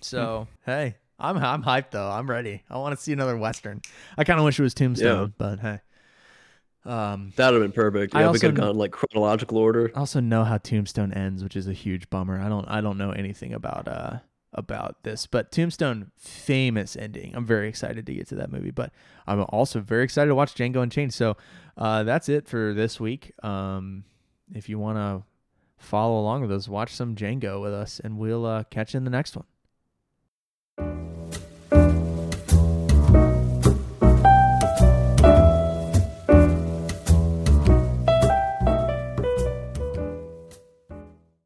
so 0.00 0.46
hey, 0.64 0.96
I'm 1.18 1.36
I'm 1.38 1.62
hyped 1.62 1.90
though. 1.90 2.08
I'm 2.08 2.30
ready. 2.30 2.62
I 2.70 2.78
want 2.78 2.96
to 2.96 3.02
see 3.02 3.12
another 3.12 3.36
western. 3.36 3.82
I 4.16 4.24
kind 4.24 4.38
of 4.38 4.44
wish 4.44 4.58
it 4.58 4.62
was 4.62 4.74
Tombstone, 4.74 5.34
but 5.36 5.60
hey. 5.60 5.80
Um, 6.84 7.32
That 7.36 7.50
would 7.52 7.60
have 7.60 7.70
been 7.70 7.74
perfect. 7.74 8.14
I 8.14 8.20
Yeah, 8.20 8.26
we 8.26 8.28
also 8.28 8.38
could 8.38 8.56
have 8.56 8.66
gone 8.66 8.76
like 8.76 8.92
chronological 8.92 9.58
order. 9.58 9.90
I 9.94 9.98
also 9.98 10.20
know 10.20 10.44
how 10.44 10.58
Tombstone 10.58 11.12
ends, 11.12 11.42
which 11.42 11.56
is 11.56 11.66
a 11.66 11.72
huge 11.72 12.08
bummer. 12.08 12.40
I 12.40 12.48
don't 12.48 12.66
I 12.68 12.80
don't 12.80 12.96
know 12.96 13.10
anything 13.10 13.52
about 13.52 13.88
uh 13.88 14.18
about 14.54 15.02
this, 15.02 15.26
but 15.26 15.52
Tombstone 15.52 16.10
famous 16.16 16.96
ending. 16.96 17.34
I'm 17.34 17.44
very 17.44 17.68
excited 17.68 18.06
to 18.06 18.14
get 18.14 18.28
to 18.28 18.36
that 18.36 18.50
movie, 18.50 18.70
but 18.70 18.92
I'm 19.26 19.44
also 19.50 19.80
very 19.80 20.04
excited 20.04 20.28
to 20.28 20.34
watch 20.34 20.54
Django 20.54 20.82
Unchained. 20.82 21.12
So 21.12 21.36
uh, 21.78 22.02
that's 22.02 22.28
it 22.28 22.48
for 22.48 22.74
this 22.74 23.00
week. 23.00 23.32
Um, 23.42 24.04
if 24.52 24.68
you 24.68 24.78
want 24.78 24.98
to 24.98 25.24
follow 25.78 26.20
along 26.20 26.42
with 26.42 26.52
us, 26.52 26.68
watch 26.68 26.92
some 26.92 27.14
Django 27.14 27.62
with 27.62 27.72
us, 27.72 28.00
and 28.02 28.18
we'll 28.18 28.44
uh, 28.44 28.64
catch 28.64 28.94
you 28.94 28.98
in 28.98 29.04
the 29.04 29.10
next 29.10 29.36
one. 29.36 29.46